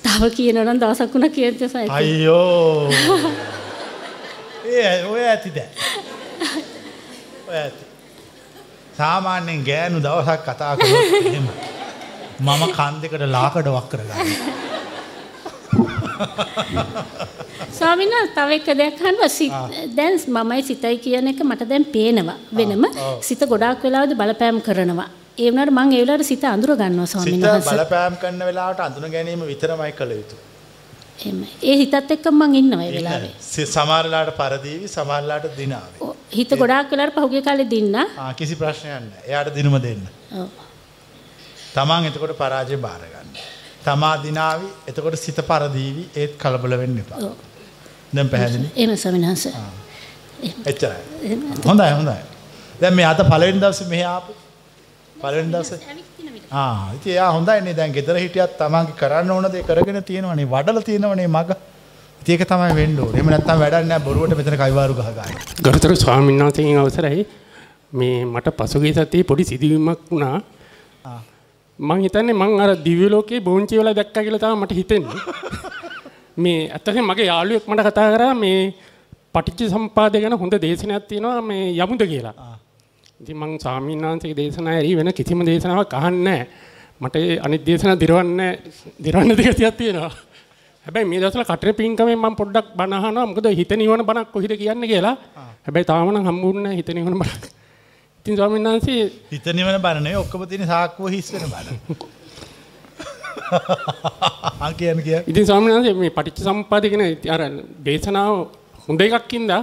[0.04, 1.88] තව කියනවා නම් දවසක් වුණා කියද්ද සයි.
[1.90, 2.92] අයියෝ.
[4.66, 5.72] ඒ ඔය ඇති දැන්.
[7.48, 7.84] ඔය ඇති.
[9.00, 11.50] සාමාන්‍යයෙන් ගෑනු දවසක් කතා කළොත් එහෙම
[12.40, 14.26] මම කන් දෙකට ලාකඩ වක් කරගන්නවා.
[17.72, 19.54] ස්වාමීන් තව එක දෙයක් අහනවා සිත
[19.96, 22.86] දැන් මමයි සිතයි කියන එක මට දැන් පේනවා වෙනම
[23.22, 27.48] සිත ගොඩාක් වෙලාවද බලපෑම් කරනවා ඒ වුණාට මම ඒ වෙලාවට සිත අඳුර ගන්නවා ස්වාමීන් සිත
[27.48, 30.36] වහන්සේ බලපෑම් කරන වෙලාවට අඳුන ගැනීම විතරමයි කළ යුතු.
[31.20, 31.50] එහෙමයි.
[31.64, 33.34] ඒ හිතත් එක්ක මම ඉන්නවා ඒ වෙලාවේ
[33.68, 36.14] සමහරලාට පරදීවි සමහරලාට දිනාවේ.
[36.32, 39.28] හිත ගොඩාක් වෙලාවට පහුගිය කාලේ දින්නා ආ කිසි ප්‍රශ්නයක් නැහැ.
[39.28, 40.04] එයාට දිනුම දෙන්න.
[40.36, 40.50] ඔව්
[41.76, 43.30] තමන් එතකොට පරාජය බාර ගන්න.
[43.88, 47.20] තමා දිනාවි එතකොට සිත පරදීවි ඒත් කලබල වෙන්න එපා.
[47.22, 47.36] ඔව්.
[48.16, 48.72] දැන් පැහැදිලි?
[48.76, 49.54] එහෙම ස්වාමීන් වහන්සේ
[50.66, 51.02] එච්චරයි.
[51.24, 51.40] එහෙම.
[51.66, 52.20] හොඳයි හොඳයි.
[52.82, 54.32] දැන් මේ අද පළවෙනි දවසේ මෙහි ආපු
[55.16, 55.80] පළවෙනි දවසේ
[56.52, 61.28] ආ ඉතින් එයා හොඳයිනේ දැන් ගෙදර හිටියත් තමන්ගේ කරන්න ඕන දේ කරගෙන තියෙනවනේ වඩලා තියෙනවනේ
[61.30, 61.50] මග.
[62.26, 63.16] ඒක තමයි වෙන්න ඕනේ.
[63.16, 65.36] එහෙම නැත්නම් වැඩක් නැහැ බොරුවට මෙතන කයිවාරු ගහ ගන්න.
[65.64, 67.26] ගරුතර ස්වාමීන් වහන්සේගෙන් අවසරයි
[67.94, 70.38] මේ මට පසුගිය සතියේ පොඩි සිදුවීමක් වුණා.
[71.80, 75.18] මං හිතන්නේ මං අර දිව්‍ය ලෝකේ බෝංචි වෙලා දැක්කා කියලා තමයි මට හිතෙන්නේ.
[76.38, 78.74] මේ ඇත්තටම මගේ යාළුවෙක් මට කතා කරා මේ
[79.34, 82.34] පටිච්ච සම්පාදය ගැන හොඳ දේශනයක් තියෙනවා මේ යමුද කියලා.
[83.22, 86.42] ඉතින් මං ස්වාමීන් වහන්සේගේ දේශනා ඇරි වෙන කිසිම දේශනාවක් අහන්නේ.
[87.02, 88.42] මට අනිත් දේශනා දිරවන්න
[89.00, 90.12] දිරවන්න දෙකක් තියෙනවා.
[90.86, 93.26] හැබැයි මේ දවස්වල කටර පින්කමෙන් මම පොඩ්ඩක් බණ අහනවා.
[93.26, 95.16] මොකද හිත නිවන බණක් කොහෙද කියන්නේ කියලා.
[95.66, 97.44] හැබැයි තාම නම් හම්බුන්නේ නැහැ හිත නිවන බණක්.
[98.28, 101.78] ඉතින් ස්වාමීන් වහන්සේ හිත නිවන බණ නෙවෙයි ඔක්කොම තියෙන සාක්කුව හිස් වෙන බණ.
[104.60, 105.24] ආ කියන්නේ කියන්නේ.
[105.32, 107.04] ඉතින් ස්වාමීන් වහන්සේ මේ පටිච්ච සම්පදාය කියන
[107.36, 107.42] අර
[107.86, 108.34] දේශනාව
[108.88, 109.62] හොඳ එකක් ඉඳා.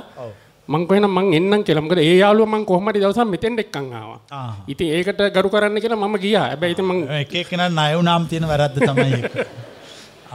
[0.69, 1.85] මං කොහෙනම් මං එන්නම් කියලා.
[1.85, 4.49] මොකද ඒ යාළුවා මං කොහොම හරි දවසක් මෙතෙන්ට එක්කන් ආවා.
[4.73, 6.49] ඉතින් ඒකට ගරු කරන්න කියලා මම ගියා.
[6.49, 9.32] හැබැයි ඉතින් මං එක එකනා ණය වුණාම තියෙන වැරද්ද තමයි ඒක.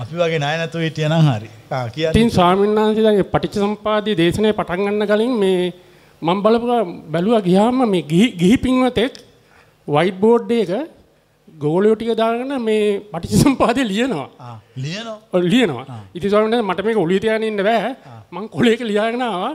[0.02, 1.50] අපි වගේ ණය නැතුව හිටියනම් හරි.
[1.74, 2.14] ආ කියන්න.
[2.14, 5.62] ඉතින් ස්වාමීන් වහන්සේ දැන් පටිච්ච සම්පාදයේ දේශනේ පටන් ගන්න කලින් මේ
[6.22, 6.84] මම බලපුවා
[7.14, 9.14] බැලුවා ගියාම මේ ගිහි ගිහි පින්වතෙක්
[9.88, 10.72] වයිට් බෝඩ් එක
[11.58, 14.30] ගෝලියෝ ටික දාගෙන මේ පටිච්ච සම්පාදයේ ලියනවා.
[14.76, 15.42] ලියනවා.
[15.44, 15.86] ලියනවා.
[16.16, 17.96] ඉතින් ස්වාමීන් වහන්සේ මට මේක ඔළුවේ තියාගෙන ඉන්න බෑ.
[18.32, 19.54] මං කොලේක ලියාගෙන ආවා.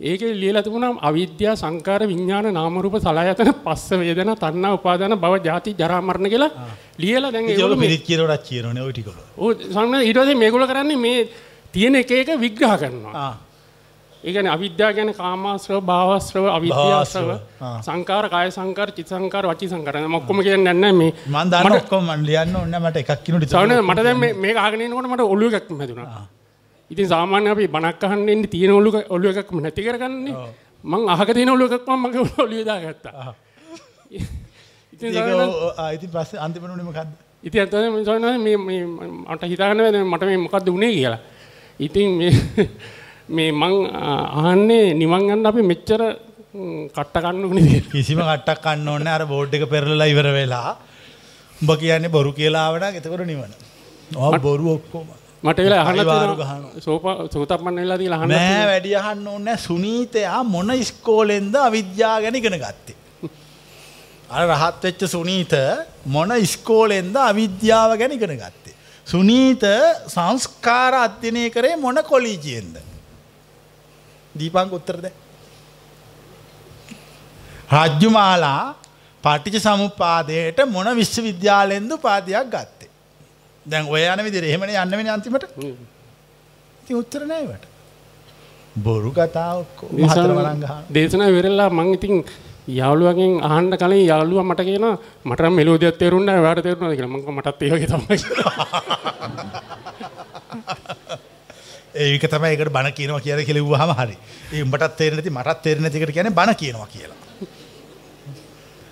[0.00, 5.74] ඒකේ ලියලා තිබුණා අවිද්‍යා සංකාර විඥාන නාම රූප සලආයතන පස්ස වේදනා තණ්හා උපාදාන භව ජාති
[5.80, 6.50] ජරා මරණ කියලා
[6.98, 9.08] ලියලා දැන් ඒගොල්ලෝ පිළිත් කියනකොටත් කියනෝනේ ওই ටික.
[9.38, 11.20] ඔව් වහන්සේ ඊට පස්සේ මේගොල්ලෝ කරන්නේ මේ
[11.74, 13.32] තියෙන එක එක විග්‍රහ කරනවා.
[14.24, 17.30] ඒ කියන්නේ අවිද්‍යාව කියන්නේ කාමාශ්‍රව, භාවාශ්‍රව, අවිද්‍යාශ්‍රව.
[17.86, 19.96] සංකාර, කාය සංකාර, චිත්ත සංකාර, වචී සංකාර.
[20.02, 21.12] මම ඔක්කොම කියන්නේ නැහැ මේ.
[21.26, 22.90] මම දන්න ඔක්කොම මම ලියන්න ඕනේ නැහැ.
[22.90, 26.26] මට එකක් කිනුට සාමාන්‍ය මට දැන් මේ මේක අහගෙන ඉන්නකොට මට ඔළුව එකක් හැදුනා.
[26.90, 30.34] ඉතින් සාමාන්‍ය අපි බණක් අහන්න ඉන්නේ තියෙන ඔළුව ඔළුව එකක්ම නැති කරගන්නේ.
[30.84, 33.34] මං අහක තියෙන ඔළුව එකක් මම මගේ ඔළුවේ දාගත්තා.
[34.94, 35.10] ඉතින්
[35.82, 37.10] ආ ඉතින් පස්සේ අන්තිමනුනේ මොකද්ද?
[37.42, 41.20] ඉතින් අතන මේ මට හිතාගන්න බැහැ මට මේ මොකද්ද උනේ කියලා.
[41.86, 42.32] ඉතින් මේ
[43.28, 43.74] මේ මං
[44.42, 46.02] අහන්නේ නිවන් ගන්න අපි මෙච්චර
[46.96, 47.90] කට්ට ගන්න ඕනේ කියලා.
[47.92, 49.12] කිසිම කට්ටක් කන්න ඕනේ.
[49.16, 50.76] අර බෝඩ් එක පෙරලලා ඉවර වෙලා.
[51.62, 53.52] උඹ කියන්නේ බොරු කියලා ආවනම් එතකොට නිවන.
[54.16, 55.06] ඔව් බොරු ඔක්කොම.
[55.42, 56.56] මට වෙලා අහන්න තියෙනවා.
[56.86, 58.66] සෝපා සෝතපන්න වෙලා තියලා අහන්න නෑ.
[58.72, 59.56] වැඩි අහන්න ඕනේ.
[59.68, 62.96] සුනීතයා මොන ඉස්කෝලෙන්ද අවිද්‍යාව ගැන ඉගෙන ගත්තේ?
[64.34, 65.54] අර රහත් වෙච්ච සුනීත
[66.04, 68.78] මොන ඉස්කෝලෙන්ද අවිද්‍යාව ගැන ඉගෙන ගත්තේ?
[69.06, 69.64] සුනීත
[70.14, 72.76] සංස්කාර අධ්‍යයනය කරේ මොන කොලීජියෙන්ද?
[74.38, 75.16] දීපංක උත්තර දෙන්න.
[77.72, 78.74] රජ්ජුමාලා
[79.24, 82.90] පටිච්ච සමුප්පාදයට මොන විශ්වවිද්‍යාලයෙන්ද උපාධියක් ගත්තේ?
[83.66, 85.44] දැන් ඔය යන විදිහට එහෙමනේ යන්න වෙන්නේ අන්තිමට.
[86.82, 87.64] ඉතින් උත්තර නෑ ඒවට.
[88.76, 90.80] බොරු කතා ඔක්කොම හතර වරන් ගහනවා.
[90.94, 92.24] දේශනා ඉවරලා මං ඉතින්
[92.68, 97.62] යාළුවගෙන් අහන්න කලින් යාළුවා මට කියනවා මට නම් මෙලෝදියක් තේරුන්නේ ඔයාලට තේරුණාද කියලා මං මටත්
[97.62, 98.16] ඒ වගේ තමයි
[101.94, 104.16] ඒක තමයි ඒකට බණ කියනවා කියලා කිව්වහම හරි.
[104.52, 107.16] ඒ උඹටත් තේරෙන්නේ නැති මටත් තේරෙන්නේ නැති එකට කියන්නේ බණ කියනවා කියලා.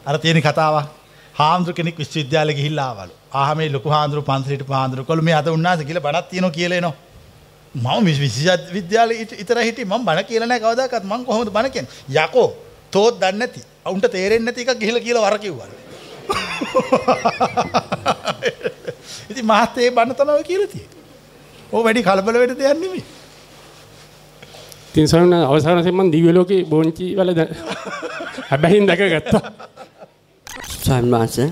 [0.06, 0.88] අර තියෙන කතාවක්.
[1.34, 3.12] හාමුදුර කෙනෙක් විශ්වවිද්‍යාලෙ ගිහිල්ලා ආවලු.
[3.32, 6.94] ආහ මේ ලොකු හාමුදුරු පන්සලට හාමුදුරු කොළු මේ අද උන්නාස කියලා බණක් තියෙනවා කියලා එනවා.
[7.74, 11.90] මම විශ්වවිද්‍යාලෙ ඉතර හිටියේ මම බණ කියලා නැහැ කවදාකවත් මම කොහොමද බණ කියන්නේ?
[12.18, 12.56] යකෝ
[12.92, 13.60] තෝත් දන්නේ නැති.
[13.86, 15.68] උන්ට තේරෙන්නේ නැති එකක් ගිහිල්ලා කියලා වර කිව්වා.
[19.30, 20.99] ඉතින් මහත් ඒ බණ තමයි කියලා තියෙන්නේ.
[21.72, 23.02] ඕ වැඩි කලබල වෙන්න දෙයක් නෙමෙයි.
[24.90, 27.30] ඉතින් සරණ අවසානයෙන් මං දිව්‍ය ලෝකේ බෝංචි වල
[28.50, 29.42] හැබැයින් දැකගත්තා
[31.12, 31.48] වහන්සේ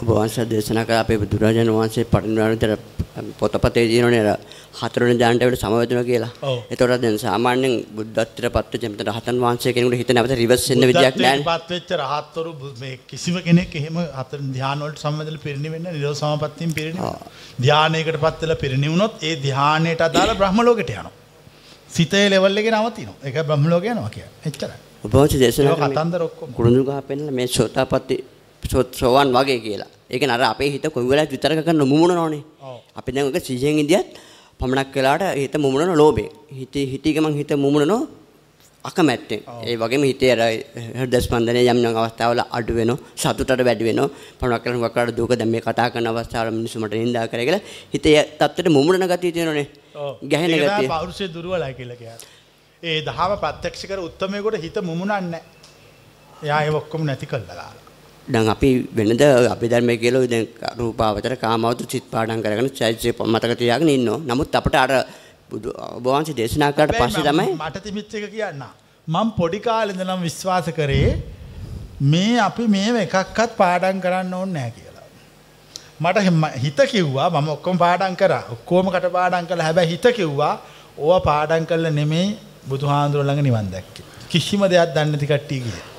[0.00, 2.72] ඔබ වහන්සේ දේශනා කළ අපේ බුදුරජාණන් වහන්සේ පරිනිර්වාණ විතර
[3.38, 3.86] පොතපතේ
[4.22, 4.30] අර
[4.80, 6.30] හතරවෙනි ධ්‍යානට වෙන සමවැදුණා කියලා.
[6.42, 6.56] ඔව්.
[6.70, 11.16] ඒතකොට දැන් සාමාන්‍යයෙන් බුද්ධත්වයට පත් වෙච්ච මෙතන රහතන් වහන්සේ කෙනෙකුට හිත නැවත රිවර්ස් වෙන්න විදියක්
[11.22, 11.42] නැහැ.
[11.50, 17.26] පත් වෙච්ච රහත්වරු මේ කිසිම කෙනෙක් එහෙම හතර ධ්‍යාන වලට සම්බන්ධලා පිරිනිවෙන්න නිරෝධ සමාපත්තියෙන් පිරිනිවෙන්න.
[17.64, 21.14] ධ්‍යානයකට පත් වෙලා පිරිනිවුනොත් ඒ ධ්‍යානයට අදාළ බ්‍රහ්ම ලෝකෙට යනවා.
[21.88, 23.18] සිතේ ලෙවල් එකේ නවතිනවා.
[23.26, 24.34] ඒක බ්‍රහ්ම ලෝකේ යනවා කියන්නේ.
[24.48, 24.78] එච්චරයි.
[25.04, 26.54] ඔබ වහන්සේ දේශනා ඒක කළේ කතන්දර ඔක්කොම.
[26.58, 28.16] කුරුඳු ගහ පෙන්නලා මේ සෝතාපට්ටි
[29.00, 29.90] සෝවන් වගේ කියලා.
[30.10, 32.42] ඒ කියන්නේ අර අපේ හිත කොයි වෙලාවෙත් විතරක කරන මුමුණනෝනේ.
[32.98, 34.08] අපි දැන් ඔක සිහියෙන් ඉඳියත්
[34.62, 36.30] පමණක් වෙලාවට හිත මුමුණන ලෝභේ.
[36.58, 38.00] හිත හිතී ගමන් හිත මුමුණනෝ
[38.84, 39.40] අකමැත්තෙන්.
[39.68, 40.42] ඒ වගේම හිතේ අර
[40.98, 42.98] හෘද ස්පන්දනය යම් යම් අවස්ථාවල අඩු වෙනවා.
[43.22, 44.10] සතුටට වැඩි වෙනවා.
[44.40, 47.62] පමණක් කරන වකට දුක දැන් මේ කතා කරන අවස්ථාවල මිනිස්සු මට නින්දා කරේ කියලා
[47.94, 49.66] හිතේ තත්ත්වෙට මුමුණන ගතිය තියෙනෝනේ.
[50.32, 50.88] ගැහෙන ඒක ගතිය.
[50.94, 52.18] පෞරුෂය දුර්වලයි කියලා කියන්නේ.
[52.82, 55.42] ඒ දහම ප්‍රත්‍යක්ෂ කර උත්තමයෙකුට හිත මුමුණන්නේ නැහැ.
[56.44, 57.70] එයා ඒ ඔක්කොම නැති කළා.
[58.28, 59.22] දැන් අපි වෙනද
[59.54, 60.46] අභිධර්මයේ කියලා දැන්
[60.80, 64.20] රූපාවචර කාමවතු චිත් පාඩම් කරගෙන චෛත්‍ය මතක තියාගෙන ඉන්නවා.
[64.28, 64.92] නමුත් අපිට අර
[65.50, 65.70] බුදු
[66.04, 68.62] වහන්සේ දේශනා කළාට පස්සේ තමයි මට තිබිච්ච එක කියන්න.
[69.08, 71.10] මම පොඩි කාලේ ඉඳලම විශ්වාස කරේ
[72.12, 75.06] මේ අපි මේව එකක්වත් පාඩම් කරන්න ඕනේ නැහැ කියලා.
[76.02, 76.18] මට
[76.64, 78.42] හිත කිව්වා මම ඔක්කොම පාඩම් කරා.
[78.54, 79.66] ඔක්කොම කට පාඩම් කළා.
[79.68, 80.54] හැබැයි හිත කිව්වා
[80.98, 82.28] ඕවා පාඩම් කළා නෙමෙයි
[82.68, 84.04] බුදුහාඳුර ළඟ නිවන් දැක්කේ.
[84.30, 85.91] කිසිම දෙයක් දන්නේ නැති කට්ටිය කියේ.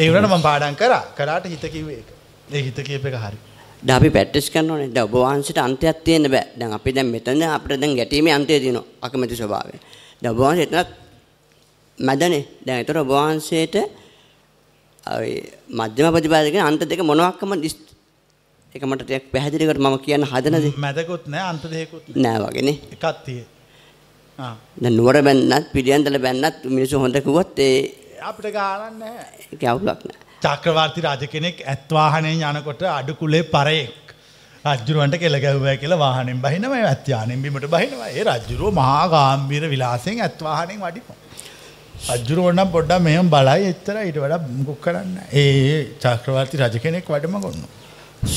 [0.00, 1.02] ඒ වුණාට මම පාඩම් කරා.
[1.16, 2.08] කරාට හිත කිව්වේ ඒක.
[2.50, 3.38] ඒ හිත කියප එක හරි.
[3.88, 4.88] අපි ප්‍රැක්ටිස් කරනෝනේ.
[4.88, 6.46] දැන් ඔබ වහන්සේට අන්තයක් තියෙන්න බෑ.
[6.58, 8.86] දැන් අපි දැන් මෙතන අපිට දැන් ගැටීමේ අන්තය තියෙනවා.
[9.02, 9.76] අකමැති ස්වභාවය.
[10.22, 10.90] දැන් ඔබ වහන්සේ එතනත්
[11.98, 12.42] මැදනේ.
[12.66, 13.76] දැන් ඒතර ඔබ වහන්සේට
[15.04, 15.30] ඔය
[15.70, 17.52] මධ්‍යම ප්‍රතිපදාවේ අන්ත දෙක මොනවාක්ම
[18.74, 22.76] ඒක මට ටිකක් පැහැදිලි කර මම කියන්න හදන දේ මැදකුත් නැහැ අන්ත දෙකකුත් නෑ වගේනේ.
[22.94, 23.46] එකක් තියෙයි.
[24.38, 29.26] ආ දැන් නුවර බැන්නත් පිළියන්දල බැන්නත් මිනිස්සු හොඳ කිව්වොත් ඒ අපිට ගානක් නැහැ.
[29.52, 30.18] ඒක අවුලක් නෑ.
[30.44, 34.14] චක්‍රවර්ති රජ කෙනෙක් ඇත් වාහනයෙන් යනකොට අඩු කුලේ පරයෙක්
[34.64, 38.10] රජ්ජුරුවන්ට කෙල ගැහුවා කියලා වාහනෙන් බහිනවා ඇත් යානෙන් බිමට බහිනවා.
[38.18, 41.18] ඒ රජ්ජුරුව මහා ගාම්භීර විලාසයෙන් ඇත් වාහනෙන් වඩිනවා.
[42.14, 45.44] රජ්ජුරුව නම් පොඩ්ඩක් මෙහෙම බලයි එච්චර ඊට වඩා මුකුත් කරන්නේ නැහැ.
[45.44, 47.70] ඒ චක්‍රවර්ති රජ කෙනෙක් වැඩම කරනවා.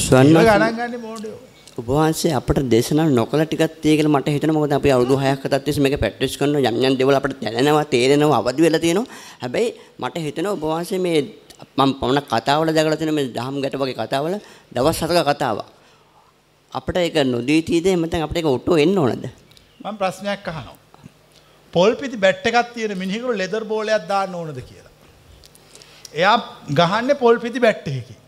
[0.02, 1.42] ස්වර්ණ ඒක ගණන් ගන්න මොඩියෝ.
[1.78, 5.66] ඔබ වහන්සේ අපට දේශනා නොකළ ටිකක් තියෙයි කියලා මට හිතෙනවා මොකද අපි අවුරුදු 6ක් අතත්
[5.68, 9.70] තිස්සේ මේක ප්‍රැක්ටිස් කරනවා යම් යම් දේවල් අපට දැනෙනවා තේරෙනවා අවදි වෙලා තියෙනවා හැබැයි
[10.00, 11.20] මට හිතෙනවා ඔබ වහන්සේ මේ
[11.78, 14.36] මම පමණ කතාවල දැකලා තියෙන මේ දහම් ගැට වගේ කතාවල
[14.76, 15.70] දවස් හතක කතාවක්
[16.74, 19.26] අපිට ඒක නොදී තීදේ මතන් අපිට ඒක ඔටෝ එන්න ඕනද
[19.82, 20.78] මම ප්‍රශ්නයක් අහනවා.
[21.74, 24.92] පොල් පිටි බැට් එකක් තියෙන මිනිහෙකුට ලෙදර් බෝලයක් දාන්න ඕනද කියලා.
[26.14, 26.38] එයා
[26.72, 28.20] ගහන්නේ පොල් පිටි බැට් එකකින්.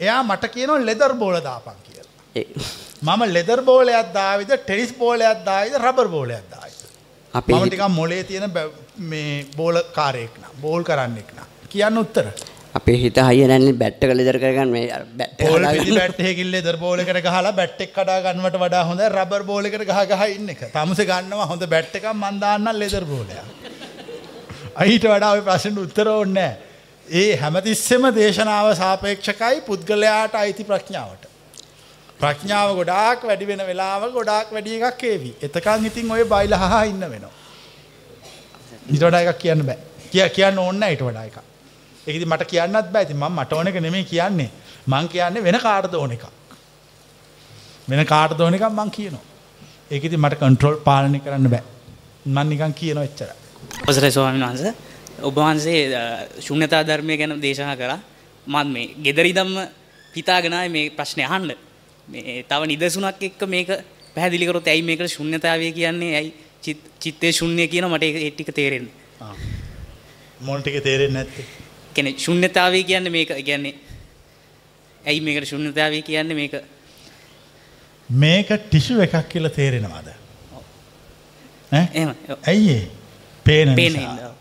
[0.00, 1.83] එයා මට කියනවා ලෙදර් බෝල දාපන් කියලා.
[1.83, 1.83] ඒ
[3.02, 6.80] මම ලෙදර් බෝලයක් දාවිද ටෙනිස් බෝලයක් දාවිද රබර් බෝලයක් දාවිද.
[7.34, 8.50] අපේ මම හිත- ටිකක් මොලේ තියෙන
[8.98, 11.46] මේ බෝල කාරයෙක් නා බෝල් කරන්නෙක් නා.
[11.68, 12.26] කියන්න උත්තර.
[12.74, 15.78] අපේ හිත හයිය නැන්නේ බැට් එක ලෙදර් කරගන්න මේ අර බැට් එක පොල් හදාගන්න.
[15.78, 19.64] පිටි බැට් එකකින් ලෙදර් බෝල් එකට ගහලා බැට් එක කඩා ගන්නවට වඩා හොඳයි රබර් බෝල්
[19.64, 20.60] එකට ගහ ගහ ඉන්න එක.
[20.72, 23.42] තමුසේ ගන්නවා හොඳ බැට් එකක් මන් දාන්නම් ලෙදර් බෝලයක්.
[24.76, 26.56] අයිට වඩා ඔය ප්‍රශ්නෙට උත්තර ඕනේ නැහැ.
[27.08, 31.23] ඒ හැමතිස්සෙම දේශනාව සාපේක්ෂකයි පුද්ගලයාට අයිති ප්‍රඥාවට.
[32.24, 35.30] ප්‍රඥාව ගොඩාක් වැඩි වෙන වෙලාව ගොඩාක් වැඩි එකක් ඒවි.
[35.42, 37.32] එතකන් ඉතින් ඔය බයිලා හහා ඉන්න වෙනවා.
[38.90, 39.78] ඊට වඩා එකක් කියන්න බෑ.
[40.12, 41.38] කිය කියන්න ඕනේ නැහැ ඊට වඩා එකක්.
[42.06, 43.02] ඒක ඉතින් මට කියන්නත් බෑ.
[43.06, 44.50] ඉතින් මම මට ඕන එක නෙමෙයි කියන්නේ.
[44.86, 46.24] මං කියන්නේ වෙන කාටද ඕන එකක්.
[47.88, 49.22] වෙන කාටද ඕන එකක් මං කියනවා.
[49.90, 51.62] ඒක ඉතින් මට කන්ට්‍රෝල් පාලනය කරන්න බෑ.
[52.26, 53.36] මං නිකන් කියනවා එච්චරයි.
[53.82, 54.72] අවසරයි ස්වාමීන් වහන්සේ
[55.22, 56.02] ඔබ වහන්සේ අ,
[56.40, 57.98] ශුන්‍යතා ධර්මය ගැන දේශනා කරා
[58.46, 59.54] මම මේ ගෙදරිදම්ම
[60.14, 61.52] හිතාගෙන ආයේ මේ ප්‍රශ්නේ අහන්න
[62.08, 63.68] මේ තව නිදසුනක් එක්ක මේක
[64.14, 66.30] පැහැදිලි කරොත් ඇයි මේකට ශුන්‍යතාවය කියන්නේ ඇයි
[66.64, 68.92] චිත්- චිත්තේ ශුන්‍ය කියන මට ඒ ටික තේරෙන්නේ
[70.40, 71.44] මොන ටික තේරෙන්නේ නැත්තේ.
[71.94, 73.74] කියන්නේ ශුන්‍යතාවය කියන්නේ මේක කියන්නේ
[75.06, 76.54] ඇයි මේකට ශුන්‍යතාවය කියන්නේ මේක
[78.08, 80.08] මේක ටිෂු එකක් කියලා තේරෙනවද?
[81.72, 81.86] ඈ?
[81.94, 82.10] එහෙම.
[82.46, 82.88] ඇයි ඒ?
[83.46, 84.34] පේන නිසා.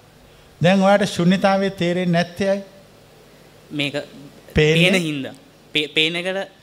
[0.61, 2.63] දැන් ඔයාලට ශුන්‍යතාවය තේරෙන්නේ නැත්තේ ඇයි?
[3.71, 3.95] මේක?
[4.55, 5.33] පේන හින්දා
[5.73, 6.62] පේ- පේන එකට ශු-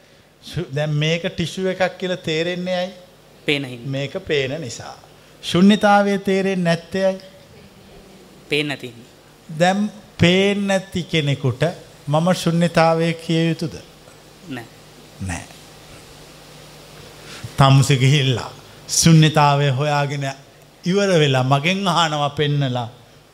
[0.75, 2.93] දැන් මේක ටිෂු එකක් කියලා තේරෙන්නේ ඇයි?
[3.47, 4.97] පේන මේක පේන නිසා.
[5.43, 7.21] ශුන්‍යතාවය තේරෙන්නේ නැත්තේ ඇයි?
[8.49, 8.95] පේන්නේ නැති
[9.49, 11.63] දැන් පේන්නේ නැති කෙනෙකුට
[12.09, 13.75] මම ශුන්‍යතාවය කිය යුතුද?
[14.49, 14.67] නෑ
[15.23, 15.45] නෑ.
[17.57, 18.53] තමුසේ ගිහිල්ලා
[18.91, 20.27] ශුන්‍යතාවය හොයාගෙන
[20.85, 22.89] ඉවර වෙලා මගෙන් අහනවා පෙන්නලා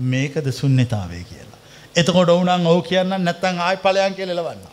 [0.05, 1.61] මේකද ශුන්‍යතාවය කියලා.
[1.97, 4.65] එතකොට වුණන් ඔව් කියන්න නැත්නම් ආයි ඵලයන් කියලා එලවන්න.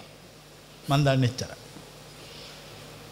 [0.87, 1.62] මන් දන්නේ එච්චරයි.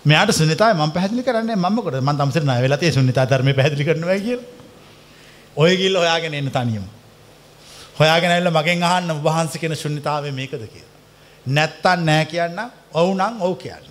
[0.06, 3.86] මෙයාට ශුන්‍යතාවය මම පැහැදිලි කරන්නේ මම මොකද මම තමුසේ ණය වෙලා තියෙ ශුන්‍යතාව ධර්මයේ පැහැදිලි
[3.86, 4.48] කරනවා කියලා.
[5.58, 6.86] ඔය ගිහිල්ල හොයාගෙන එන්න තනියම.
[8.00, 10.92] හොයාගෙන ඇවිල්ලා මගෙන් අහන්න ඔබ වහන්සේ කියන ශුන්‍යතාවය මේකද කියලා.
[11.48, 12.60] නැත්තම් නෑ කියන්න
[12.94, 13.88] ඔව් නම් ඔව් කියන්න.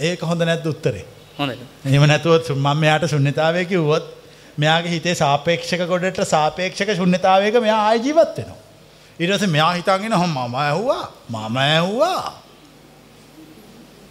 [0.00, 1.04] ඒක හොඳ නැද්ද උත්තරේ?
[1.38, 4.06] හොඳයි එහෙම නැතුව මම මෙයාට ශුන්‍යතාවය කිව්වොත්
[4.58, 8.58] මෙයාගේ හිතේ සාපේක්ෂක ගොඩට සාපේක්ෂක ශුන්‍යතාවයක මෙයා ආයි ජීවත් වෙනවා.
[9.18, 12.45] ඊට පස්සේ මෙයා හිතාගෙන හොම මම ඇහුවා මම ඇහුවා.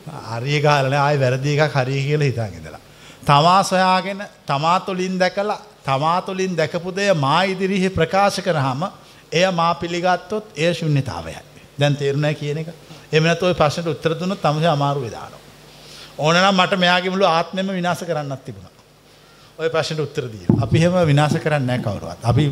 [0.06, 2.82] හරිය ගහලා නෑ ආයි වැරදි එකක් හරිය කියලා හිතාගෙන ඉඳලා.
[3.26, 8.84] තමා සොයාගෙන තමා තුළින් දැකලා තමා තුළින් දැකපු දේ මා ඉදිරියේ ප්‍රකාශ කරාම
[9.32, 11.42] එය මා පිළිගත්තොත් එය ශුන්‍යතාවයයි.
[11.80, 12.68] දැන් තේරුණා කියන එක.
[13.12, 15.42] එහෙම නැත්නම් ওই ප්‍රශ්නට උත්තර දුන්නොත් තමයි අමාරු වෙදානවා.
[16.18, 18.72] ඕනනම් මට මෙයාගේ මුළු ආත්මෙම විනාශ කරන්නත් තිබුණා.
[19.60, 20.62] ඔය ප්‍රශ්නට උත්තර දීලා.
[20.64, 22.22] අපි එහෙම විනාශ කරන්නේ නැහැ කවුරුවත්.
[22.24, 22.46] අපි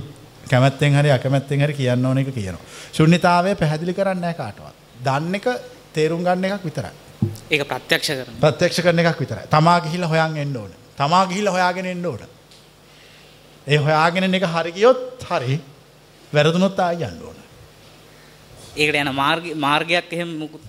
[0.50, 2.66] කැමැත්තෙන් හරි අකමැත්තෙන් හරි කියන්න ඕන එක කියනවා.
[2.94, 4.76] ශුන්‍යතාවය පැහැදිලි කරන්නේ නැහැ කාටවත්.
[5.06, 5.48] දන්න එක
[5.94, 7.03] තේරුම් ගන්න එකක් විතරයි.
[7.52, 9.48] ඒක ප්‍රත්‍යක්ෂ කරන ප්‍රත්‍යක්ෂ කරන එකක් විතරයි.
[9.50, 10.72] තමා ගිහිල්ලා හොයන් එන්න ඕන.
[10.98, 12.26] තමා ගිහිල්ලා හොයාගෙන එන්න ඕන.
[13.68, 15.60] ඒ හොයාගෙන එක හරි ගියොත් හරි.
[16.34, 17.38] වැරදුනොත් ආයෙ යන්න ඕන.
[18.76, 20.64] ඒකට යන මාර්ග මාර්ගයක් එහෙම මුකුත්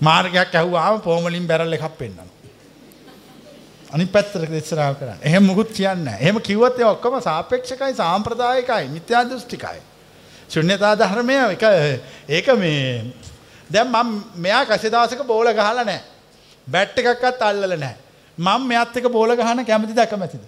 [0.00, 2.30] මාර්ගයක් ඇහුවාම පොමලින් බැරල් එකක් පෙන්වනවා.
[3.90, 5.18] අනිත් පැත්තට ඉස්සරහා කරන්න.
[5.22, 6.18] එහෙම මුකුත් කියන්නේ.
[6.20, 9.80] එහෙම කිව්වොත් ඒ ඔක්කොම සාපේක්ෂකයි සාම්ප්‍රදායිකයි මිත්‍යා දෘෂ්ටිකයි.
[10.48, 11.62] ශුන්‍යතා ධර්මය එක
[12.28, 13.12] ඒක මේ
[13.70, 16.00] දැන් මම මෙයා කසේ දවසක බෝල ගහලා නැහැ.
[16.66, 17.96] බැට් එකක්වත් අල්ලලා නැහැ.
[18.38, 20.44] මම මෙයාත් එක්ක බෝල ගහන කැමතිද අකමැතිද?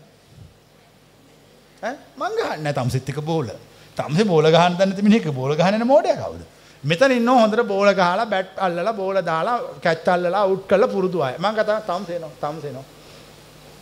[1.82, 3.48] ඈ මං ගහන්නේ නැහැ තම්සෙත් එක්ක බෝල.
[3.96, 6.42] තම්සේ බෝල ගහන්න දන්නේ නැති මිනිහෙක් බෝල ගහන්නේ නැ මොඩයා කවුද?
[6.84, 11.34] මෙතන ඉන්නව හොඳට බෝල ගහලා බැට් අල්ලලා බෝල දාලා කැච් අල්ලලා අවුට් කරලා පුරුදු අය.
[11.38, 12.84] මං කතා තම්සේනවා තම්සේනවා.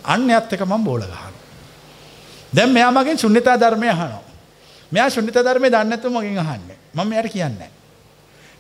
[0.04, 1.32] අන්න එයත් එක මම බෝල ගහනවා.
[2.52, 4.22] දැන් මෙයා මගෙන් ශුන්‍යතා ධර්මය අහනවා.
[4.92, 6.78] මෙයා ශුන්‍යතා ධර්මය දන්නේ නැතුව මගෙන් අහන්නේ.
[6.94, 7.70] මම එයාට කියන්නේ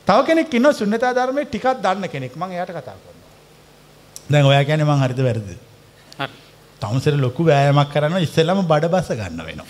[0.06, 2.32] තව කෙනෙක් ඉන්නවා ශුන්‍යතා ධර්මයේ ටිකක් දන්න කෙනෙක්.
[2.34, 3.14] මම එයාට කතා කරනවා.
[4.30, 5.60] දැන් ඔයා කියන්නේ මං හරිද වැරදිද?
[6.18, 6.28] හරි
[6.80, 9.68] තමුසෙර ලොකු වෑයමක් කරනවා ඉස්සෙල්ලාම බඩ බස ගන්න වෙනවා.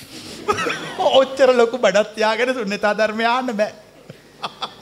[1.20, 3.72] ඔච්චර ලොකු බඩක් තියාගෙන ශුන්‍යතා ධර්මය අහන්න බෑ.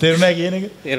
[0.00, 0.54] තේරුණා කියන.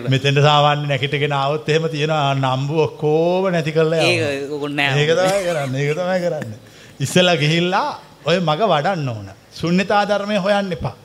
[0.07, 4.31] මෙතෙන්ට සාමාන්‍ය නැගිටගෙන ආවොත් එහෙම තියෙනවා නම්බු ඔක්කොම නැති කරලා යනවා.
[4.31, 4.93] ඒක ඕක නෑ.
[4.99, 5.81] ඒක තමයි කරන්නේ.
[5.83, 6.59] ඒක තමයි කරන්නේ.
[6.99, 7.89] ඉස්සෙල්ලා ගිහිල්ලා
[8.25, 9.27] ඔය මග වඩන්න ඕන.
[9.53, 10.95] ශුන්‍යතා ධර්මයේ හොයන්න එපා.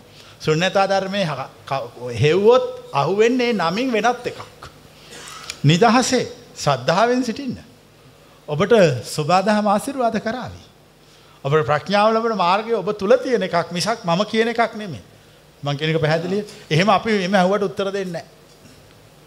[0.40, 1.26] ශුන්‍යතා ධර්මයේ
[2.14, 4.40] හෙව්වොත් අහුවෙන්නේ නමින් වෙනත් එකක්.
[5.64, 6.26] නිදහසේ
[6.56, 7.58] ශ්‍රද්ධාවෙන් සිටින්න.
[8.48, 8.72] ඔබට
[9.06, 10.62] සුබාදහම ආසිර්වාද කරාවි.
[11.44, 15.02] ඔබට ප්‍රඥාව ලබන මාර්ගය ඔබ තුල තියෙන එකක් මිසක් මම කියන එකක් නෙමෙයි.
[15.62, 16.44] මං කියන එක පැහැදිලිය.
[16.70, 18.24] එහෙම අපි එමෙ ඇහුවට උත්තර දෙන්නේ නැහැ.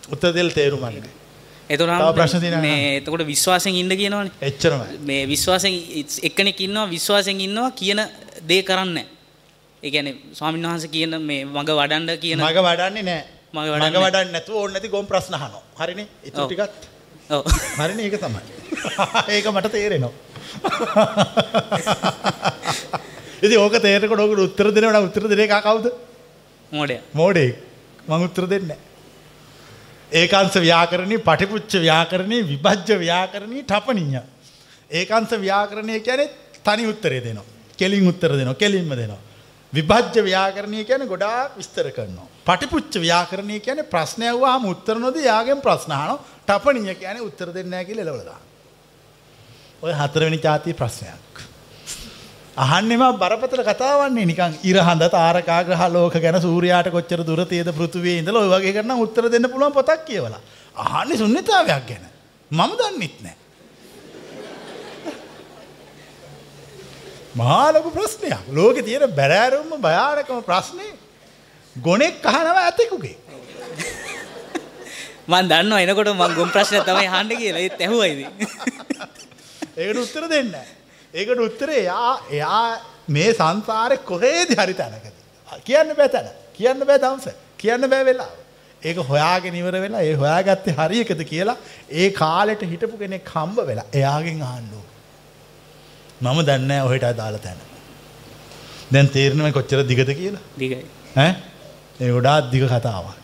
[0.09, 1.09] උත්තර දෙල් තේරුම් ගන්න.
[1.69, 4.31] එතකොට තව ප්‍රශ්න මේ එතකොට විශ්වාසයෙන් ඉන්න කියනවනේ.
[4.41, 4.99] එච්චරමයි.
[5.01, 5.73] මේ විශ්වාසයෙන්
[6.23, 8.01] එක්කෙනෙක් ඉන්නවා විශ්වාසයෙන් ඉන්නවා කියන
[8.43, 9.18] දේ කරන්නේ
[9.79, 9.83] නැහැ.
[9.83, 13.25] ඒ කියන්නේ ස්වාමීන් වහන්සේ කියන මේ මග වඩන්න කියන මග වඩන්නේ නැහැ.
[13.53, 15.63] මග මග වඩන්නේ වඩන්නේ නැතුව ඕන නැති ගොම් ප්‍රශ්න අහනවා.
[15.75, 16.07] හරිනේ?
[16.23, 16.49] ඉතුරු ඔව්.
[16.49, 16.71] ටිකත්
[17.29, 17.43] ඔව්.
[17.77, 18.41] හරිනේ ඒක තමයි.
[19.35, 20.11] ඒක මට තේරෙනවා.
[23.43, 25.91] ඉතින් ඕක තේරෙනකොට ඕකට උත්තර දෙනව නම් උත්තර දෙන කවුද?
[26.71, 27.01] මොඩේ.
[27.13, 27.55] මෝඩේ.
[28.07, 28.77] මං උත්තර දෙන්නේ.
[30.11, 34.21] ඒකාංශ ව්‍යාකරණී, පටිපුච්ච ව්‍යාකරණී, විභජ්‍ය ව්‍යාකරණී, ඨපණීය.
[34.91, 36.29] ඒකාංශ ව්‍යාකරණය කියන්නේ
[36.63, 37.45] තනි උත්තරේ දෙනවා.
[37.77, 38.55] කෙලින් උත්තර දෙනවා.
[38.55, 39.28] කෙලින්ම දෙනවා.
[39.73, 42.27] විභජ්‍ය ව්‍යාකරණය කියන්නේ ගොඩාක් විස්තර කරනවා.
[42.45, 46.19] පටිපුච්ච ව්‍යාකරණය කියන්නේ ප්‍රශ්න ඇහුවාම උත්තර නොදී යාගෙන් ප්‍රශ්න අහනවා.
[46.47, 48.47] ඨපණීය කියන්නේ උත්තර දෙන්නේ නැහැ කියලා එලවල දානවා.
[49.83, 51.35] ඔය හතරවෙනි જાතිය ප්‍රශ්නයක්.
[52.57, 58.19] අහන්නෙම බරපතල කතාවන්නේ නිකන් ඉර හඳ තාරකා ග්‍රහ ලෝක ගැන සූර්යාට කොච්චර දුර තියෙද පෘථිවියේ
[58.21, 60.41] ඉඳලා ඔය වගේ කරනම් උත්තර දෙන්න පුළුවන් පොතක් කියවලා.
[60.75, 62.05] අහන්නේ ශුන්‍යතාවයක් ගැන.
[62.51, 63.37] මම දන්නෙත් නැහැ.
[67.35, 68.37] මහා ලොකු ප්‍රශ්නයක්.
[68.49, 70.93] ලෝකේ තියෙන බැරෑරුම්ම භයානකම ප්‍රශ්නේ
[71.75, 73.17] ගොනෙක් අහනවා ඇතෙකුගේ.
[75.27, 78.31] මම දන්නවා එනකොට මම ගොම් ප්‍රශ්න තමයි අහන්න කියලා ඒත් ඇහුවා ඉතින්.
[79.79, 80.53] ඒකට උත්තර දෙන්න.
[81.13, 82.65] ඒකට උත්තරේ එයා එයා
[83.09, 85.15] මේ සංසාරේ කොහේද හරි තැනකද.
[85.63, 86.29] කියන්න බෑ තැන.
[86.53, 87.27] කියන්න බෑ දවස.
[87.57, 88.35] කියන්න බෑ වෙලාව.
[88.81, 91.57] ඒක හොයාගෙන ඉවර වෙලා ඒ හොයාගත්තේ හරි එකද කියලා
[91.93, 94.43] ඒ කාලෙට හිටපු කෙනෙක් හම්බ වෙලා එයාගෙන්
[94.73, 94.88] ඕන.
[96.21, 97.57] මම දන්නේ ඔහෙට අදාළ තැන.
[98.91, 100.41] දැන් තේරෙනවද කොච්චර දිගද කියලා?
[100.57, 100.85] දිගයි.
[101.17, 101.35] ඒ
[102.11, 103.15] ගොඩාක් දිග කතාවක්.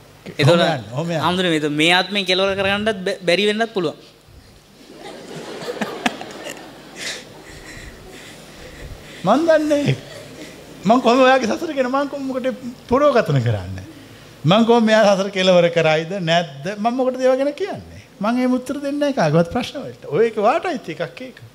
[0.91, 1.19] ඔහොම යන්න.
[1.19, 3.95] ආම්දුනේ මේ ආත්මෙන් කෙලවර කරගන්නත් බැ- බැරි වෙන්නත් පුළුවන්.
[9.25, 9.95] මන් දන්නේ
[10.83, 12.53] මං කොහොම ඔයාගේ සසර ගැන මං කොහොම මොකට
[12.87, 13.85] පුරෝගතන කරන්නේ
[14.45, 18.77] මං කොහොම මෙයා සසර කෙලවර කරයිද නැද්ද මම මොකටද ඒව ගැන කියන්නේ මං එහෙම උත්තර
[18.77, 21.54] දෙන්නේ නැහැ කාගවත් ප්‍රශ්න වලට ඔය එක වාටයිත් එකක් ඒක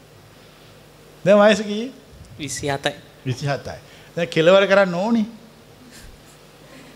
[1.25, 1.93] දැන් වයස කීයේ?
[2.39, 2.95] 27යි.
[3.27, 5.23] 27යි දැන් කෙලවර කරන්න ඕනි.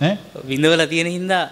[0.01, 0.16] ඈ?
[0.48, 1.44] විඳවලා තියෙන හින්දා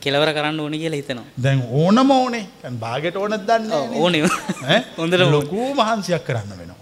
[0.00, 1.26] කෙලවර කරන්න ඕනි කියලා හිතනවා.
[1.42, 2.44] දැන් ඕනම ඕනේ.
[2.62, 4.22] දැන් භාගයට ඕනද දන්නේ නැහැ ඕනේ.
[4.64, 4.80] ඈ?
[4.98, 5.24] හොඳට.
[5.36, 6.78] ලොකු මහන්සියක් කරන්න වෙනවා.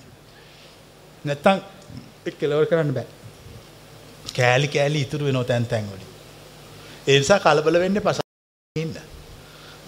[1.24, 1.62] නැත්තම්
[2.27, 3.06] ඒක කෙලවර කරන්න බෑ.
[4.36, 6.11] කෑලි කෑලි ඉතුරු වෙනවා තැන් තැන් වලින්.
[7.06, 8.19] ඒ නිසා කලබල වෙන්න එපා
[8.77, 8.98] ඉන්න.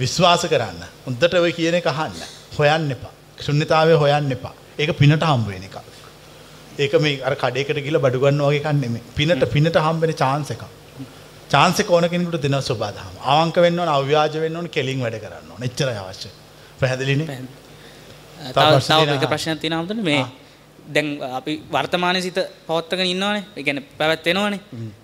[0.00, 0.88] විශ්වාස කරන්න.
[1.06, 2.24] හොඳට ඔය කියන එක අහන්න.
[2.58, 4.54] හොයන්න එපා ශුන්්‍යතාවය හොයන්න එපා.
[4.78, 5.76] ඒක පිනට හම්බ වෙන එකක්.
[6.78, 9.02] ඒක මේ අර කඩේකට ගිහලා බඩු ගන්නවා වගේ එකක් නෙමෙයි.
[9.18, 10.64] පිනට පිනට හම්බ වෙන chance එකක්.
[11.52, 15.52] chance එක ඕන කෙනෙකුට දෙනවා සබදාම අවංක වෙන්න ඕන අව්‍යාජ වෙන්න ඕන කෙලින් වැඩ කරන්න
[15.52, 15.62] ඕන.
[15.68, 16.30] එච්චරයි අවශ්‍ය.
[16.80, 17.38] පැහැදිලිනේ
[18.56, 19.28] තව එක.
[19.32, 20.24] ප්‍රශ්නයක් තියෙනවා ආම්දුනේ මේ.
[20.94, 21.08] දැන්
[21.38, 23.42] අපි වර්තමානයේ සිට පවත්වාගෙන ඉන්නවනේ.
[23.66, 24.60] කියන්නේ පැවැත්වෙනවනේ.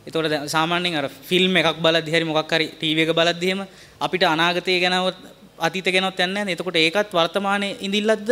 [0.06, 3.62] ඒතකොට දැන් සාමාන්‍යයෙන් අර ෆිල්ම් එකක් බලද්දි හරි මොකක් හරි ටීවී එක බලද්දි එහෙම
[4.06, 5.22] අපිට අනාගතය ගැනවත්
[5.66, 6.56] අතීත ගැනවත් යන්නේ නැහැ.
[6.56, 8.30] එතකොට ඒකත් වර්තමානයේ ඉඳිල්ලක්ද?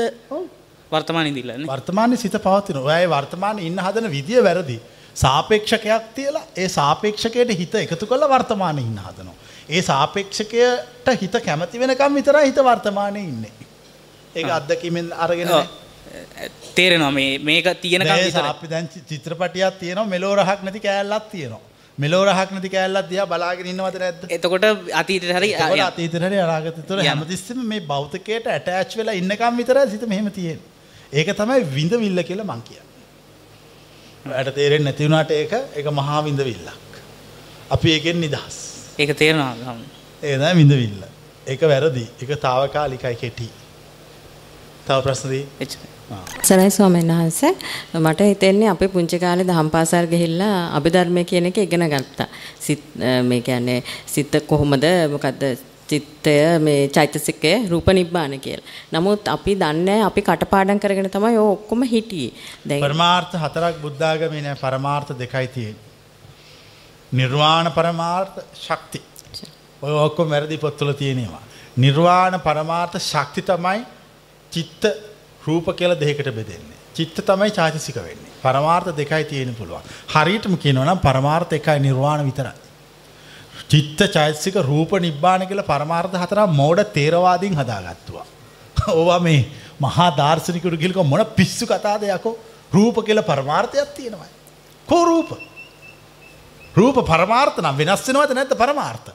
[0.93, 1.69] වර්තමානයේ ඉඳිල්ලන්නේ.
[1.73, 2.79] වර්තමානයේ සිත පවතින.
[2.87, 4.79] ඔයයි වර්තමානයේ ඉන්න හදන විදිය වැරදි.
[5.15, 9.37] සාපේක්ෂකයක් තියලා ඒ සාපේක්ෂකයට හිත එකතු කරලා වර්තමානයේ ඉන්න හදනවා.
[9.71, 13.53] ඒ සාපේක්ෂකයට හිත කැමති වෙනකම් විතරයි හිත වර්තමානයේ ඉන්නේ.
[14.37, 15.49] ඒක අත්දැකීමෙන් අරගෙන.
[16.75, 18.51] තේරෙනවා මේක තියෙනකම් නෑ විතරයි.
[18.55, 21.61] අපි දැන් චි- චිත්‍රපටියක් තියෙනවා මෙලෝ රහක් නැති කෑල්ලක් තියෙනවා.
[22.03, 24.23] මෙලෝ රහක් නැති කෑල්ලක් දිහා බලාගෙන ඉන්නවද නැද්ද?
[24.37, 24.67] එතකොට
[25.01, 25.51] අතීතයට හරි
[25.89, 27.07] අතීතේට හරි අනාගතේට යනවා.
[27.09, 30.69] හැමතිස්සෙම මේ භෞතිකයට ඇටච් වෙලා ඉන්නකම් විතරයි සිත මෙහෙම තියෙන්නේ.
[31.13, 32.89] ඒක තමයි විඳවිල්ල කියලා මං කියන්නේ.
[34.31, 37.01] ඔයාලට තේරෙන්නේ නැති වුණාට ඒක ඒක මහා විඳවිල්ලක්.
[37.77, 38.59] අපි ඒකෙන් නිදහස්.
[38.99, 39.77] ඒක තේරෙනවා.
[40.23, 41.09] ඒක තමයි විඳවිල්ල.
[41.47, 42.05] ඒක වැරදි.
[42.23, 43.49] ඒක తాවකාලිකයි කෙටි.
[44.87, 45.47] තව ප්‍රශ්න දී.
[45.67, 45.97] එච්චරයි.
[46.43, 47.53] සරයි ස්වාමීන් වහන්සේ
[47.95, 52.27] මට හිතෙන්නේ අපි පුංචි කාලේ දහම් පාසල් ගිහිල්ලා අභිධර්මය කියන එක ඉගෙන ගත්තා.
[52.61, 55.45] සිත් අ, මේ කියන්නේ සිත කොහොමද මොකද්ද
[55.89, 58.67] චිත්තය මේ චෛතසිකය රූප නිබ්බාන කියලා.
[58.93, 62.33] නමුත් අපි දන්නේ අපි කටපාඩම් කරගෙන තමයි ඔය ඔක්කොම හිටියේ.
[62.69, 65.89] දැන් පරමාර්ථ හතරක් බුද්ධාගමේ නෑ පරමාර්ථ දෙකයි තියෙන්නේ.
[67.13, 69.01] නිර්වාණ පරමාර්ථ ශක්ති.
[69.83, 71.43] ඔය ඔක්කොම වැරදි පොත්වල තියෙනවා.
[71.77, 73.81] නිර්වාණ පරමාර්ථ ශක්ති තමයි
[74.53, 74.85] චිත්ත
[75.47, 76.79] රූප කියලා දෙකකට බෙදෙන්නේ.
[76.95, 78.33] චිත්ත තමයි චෛතසික වෙන්නේ.
[78.43, 79.83] පරමාර්ථ දෙකයි තියෙන්න පුළුවන්.
[80.09, 82.59] හරියටම කියනවා නම් පරමාර්ථ එකයි නිර්වාණ විතරයි.
[83.69, 88.27] චිත්ත චෛතසික රූප නිබ්බාන කියලා පරමාර්ථ හතරක් මෝඩ තේරවාදීන් හදාගත්තුවා.
[88.91, 89.41] ඕවා මේ
[89.81, 92.39] මහා දාර්ශනිකරු ගිල්ක මොන පිස්සු කතාද යකෝ
[92.73, 94.29] රූප කියලා පරමාර්ථයක් තියෙනවා.
[94.89, 95.31] කෝ රූප?
[96.75, 99.11] රූප පරමාර්ථ නම් වෙනස් වෙනවද නැද්ද පරමාර්ථ?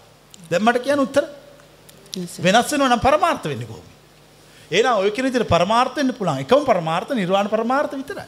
[0.49, 1.25] දැන් මට කියන්න උත්තර.
[2.39, 3.94] වෙනස් වෙනව නම් පරමාර්ථ වෙන්නේ කොහොමද?
[4.71, 6.41] එහෙනම් ඔය කියන විදිහට පරමාර්ථ වෙන්න පුළුවන්.
[6.41, 8.27] එකම පරමාර්ථ නිර්වාණ පරමාර්ථ විතරයි.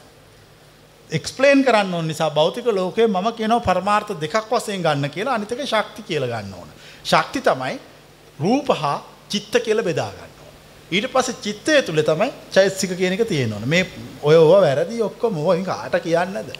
[1.10, 5.64] එක්ස්පලේන් කරන්න ඕන නිසා භෞතික ලෝකයේ මම කියනවා පරමාර්ථ දෙකක් වශයෙන් ගන්න කියලා අනිත් එක
[5.66, 6.68] ශක්ති කියලා ගන්න ඕන.
[7.04, 7.80] ශක්ති තමයි
[8.38, 8.98] රූප හා
[9.28, 10.52] චිත්ත කියලා බෙදා ගන්න ඕන.
[10.90, 13.68] ඊට පස්සේ චිත්තය තුල තමයි චෛතසික කියන එක තියෙන්න ඕන.
[13.68, 13.86] මේ
[14.22, 16.52] ඔය ඔය වැරදි ඔක්කොම ඔය කාට කියන්නද?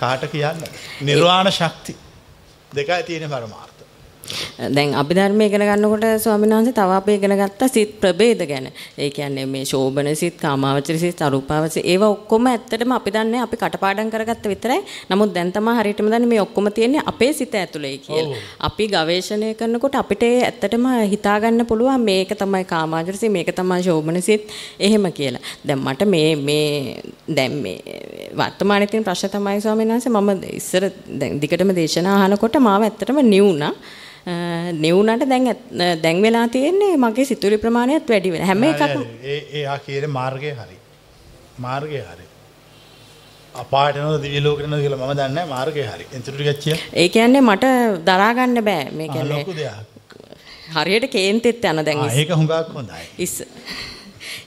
[0.00, 0.64] කාට කියන්නද?
[1.00, 1.96] නිර්වාණ ශක්ති
[2.72, 3.73] දෙකයි තියෙන පරමාර්ථ.
[4.76, 8.66] දැන් අභිධර්මය ඉගෙන ගන්නකොට ස්වාමීන් වහන්සේ තව අපි ඉගෙන ගත්ත සිත් ප්‍රභේද ගැන.
[8.98, 14.10] ඒ කියන්නේ මේ ශෝබන සිත්, කාමාවචර සිත්, අරූපාවචර ඒවා ඔක්කොම ඇත්තටම අපි දන්නේ අපි කටපාඩම්
[14.10, 14.80] කරගත්ත විතරයි.
[15.10, 18.38] නමුත් දැන් තමයි හරියටම දන්නේ මේ ඔක්කොම තියෙන්නේ අපේ සිත ඇතුලේ කියලා.
[18.60, 24.22] අපි ගවේෂණය කරනකොට අපිට ඇත්තටම හිතා ගන්න පුළුවන් මේක තමයි කාමාවචර සිත්, මේක තමයි ශෝබන
[24.22, 24.48] සිත්
[24.78, 25.42] එහෙම කියලා.
[25.66, 27.02] දැන් මට මේ මේ
[27.36, 27.78] දැන් මේ
[28.36, 30.30] වර්තමානයේ තියෙන ප්‍රශ්න තමයි ස්වාමීන් වහන්සේ මම
[30.60, 30.90] ඉස්සර
[31.20, 33.72] දැන් දිගටම දේශනා අහනකොට මාව ඇත්තටම නිවුණා.
[34.26, 35.48] නෙවුනට දැන්
[36.02, 40.76] දැන් වෙලා තියෙන්නේ මගේ සිතුවිලි ප්‍රමාණයත් වැඩි වෙන හැම එකක්ම ඒ එයා කියන මාර්ගය හරි.
[41.58, 42.26] මාර්ගය හරි.
[43.62, 46.06] අපාට යනවද දිව්‍ය යනවද කියලා මම දන්නේ මාර්ගය හරි.
[46.12, 46.76] එතන ටිකක් කිය.
[47.00, 47.64] ඒ කියන්නේ මට
[48.06, 49.90] දරා ගන්න බෑ මේ කියන්නේ ලොකු දෙයක්.
[50.76, 53.02] හරියට කේන්තෙත් යන දැන් ඒක හුඟක් හොඳයි.
[53.18, 53.36] ඉස්ස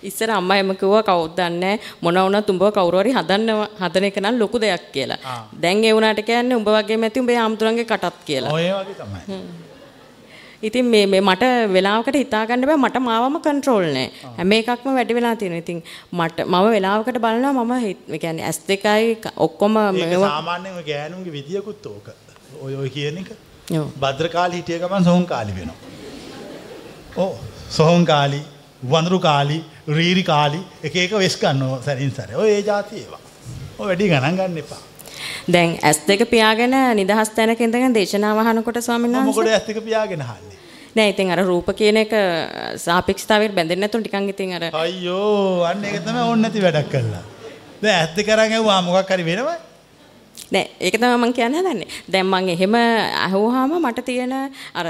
[0.10, 3.50] ඉස්සර අම්මා එම කිව්වා කවුද දන්නේ මොන වුණත් උඹව කවුරු හරි හදන්න
[3.80, 5.20] හදන එක නම් ලොකු දෙයක් කියලා.
[5.64, 8.52] දැන් ඒ වුණාට කියන්නේ උඹ වගේම ඇති උඹේ ආම්තුරන්ගේ කටත් කියලා.
[8.58, 9.67] ඔය වගේ තමයි.
[10.68, 14.08] ඉතින් මේ මේ මට වෙලාවකට හිතා ගන්න බෑ මට මාවම කන්ට්‍රෝල් නෑ.
[14.38, 15.64] හැම එකක්ම වැඩි වෙලා තියෙනවා.
[15.64, 15.80] ඉතින්
[16.14, 17.74] මට මම වෙලාවකට බලනවා මම
[18.14, 22.08] ඒ කියන්නේ S2යි ක- ඔක්කොම මේවා සාමාන්‍යයෙන් ගෑනුන්ගේ විදියකුත් ඕක.
[22.64, 23.30] ඔය ඔය කියන එක.
[23.72, 23.88] ඔව්.
[24.02, 25.78] භද්‍රකාලි හිටිය ගමන් සොහොන් කාලි වෙනවා.
[27.18, 27.32] ඔව්
[27.70, 28.40] සොහොන් කාලි,
[28.84, 29.58] වඳුරු කාලි,
[29.90, 32.36] රීරි කාලි එක එක වෙස් ගන්නවා සැරින් සැරේ.
[32.36, 33.20] ඔය ඒ જાති ඒවා.
[33.80, 34.82] ඔය වැඩි ගණන් ගන්න එපා.
[35.54, 40.22] දැන් S2 පියාගෙන නිදහස් තැනක ඉඳගෙන දේශනාව අහනකොට ස්වාමීන් මම මොකද වහන්සේ ඇස් දෙක පියාගෙන
[40.28, 40.58] අහන්නේ.
[40.96, 42.14] නෑ ඉතින් අර රූප කියන එක
[42.86, 47.24] සාපේක්ෂතාවයට බැඳෙන්නේ නැතුව ටිකක් ඉතින් අර අයියෝ අන්න ඒක තමයි ඕන නැති වැඩක් කළා.
[47.82, 49.67] දැන් ඇස් දෙක අරන් ඇහුවා මොකක් හරි වෙනවද?
[50.56, 51.88] නෑ ඒක තමයි මම කියන්න හදන්නේ.
[52.14, 52.76] දැන් මම එහෙම
[53.26, 54.34] අහුවාම මට තියෙන
[54.80, 54.88] අර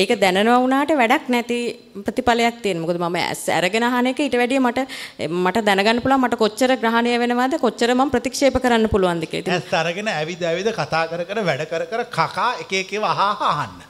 [0.00, 1.58] ඒක දැනනවා වුණාට වැඩක් නැති
[2.06, 2.78] ප්‍රතිඵලයක් තියෙන.
[2.82, 4.86] මොකද මම ඇස් අරගෙන අහන එක ඊට වැඩිය මට
[5.28, 9.46] මට දැනගන්න පුළුවන් මට කොච්චර ග්‍රහණය වෙනවද කොච්චර මම ප්‍රතික්ෂේප කරන්න පුළුවන්ද කියලා.
[9.46, 13.16] ඉතින් ඇස් අරගෙන ඇවිද ඇවිද කතා කර කර වැඩ කර කර කකා එක එක ඒවා
[13.16, 13.80] අහ අහ අහන්න.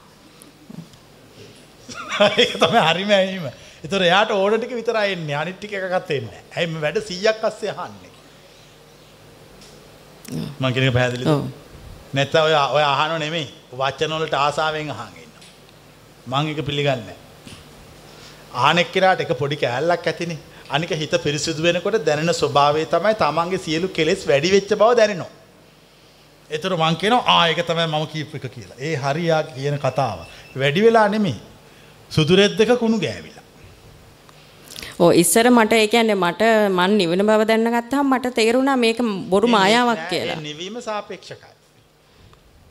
[2.44, 3.44] ඒක තමයි හරිම ඇහිම.
[3.84, 5.36] ඒතර එයාට ඕන ටික විතරයි එන්නේ.
[5.42, 6.56] අනිත් ටික එකකත් එන්නේ නැහැ.
[6.56, 8.11] ඇයි මේ වැඩ 100ක් අස්සේ අහන්නේ?
[10.60, 11.26] මං කියන එක පැහැදිලිද?
[11.28, 11.42] ඔව්.
[12.14, 13.48] නැත්නම් ඔය ඔය අහනව නෙමෙයි.
[13.72, 15.44] වචන වලට ආසාවෙන් අහන් ඉන්නවා.
[16.26, 17.16] මං ඒක පිළිගන්නේ නැහැ.
[18.54, 20.38] අහන එක්කෙනාට එක පොඩි කෑල්ලක් ඇතිනේ.
[20.70, 25.30] අනික හිත පිරිසිදු වෙනකොට දැනෙන ස්වභාවය තමයි තමන්ගේ සියලු කෙලෙස් වැඩි වෙච්ච බව දැනෙනවා.
[26.50, 28.78] ඒතර මං කියනවා ආ ඒක තමයි මම කියපු එක කියලා.
[28.78, 30.18] ඒ හරියා කියන කතාව.
[30.56, 31.40] වැඩි වෙලා නෙමෙයි.
[32.10, 33.41] සුදු රෙද්දක කුණු ගෑවිලා.
[34.98, 38.98] ඔව් ඉස්සර මට ඒ කියන්නේ මට මන් නිවන බව දැනන ගත්තාම මට තේරුණා මේක
[39.30, 40.40] බොරු මායාවක් කියලා.
[40.40, 41.52] නිවීම සාපේක්ෂකයි.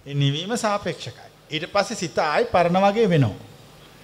[0.08, 1.30] ඒ නිවීම සාපේක්ෂකයි.
[1.52, 3.36] ඊට පස්සේ සිත ආයි පරණ වගේ වෙනවා.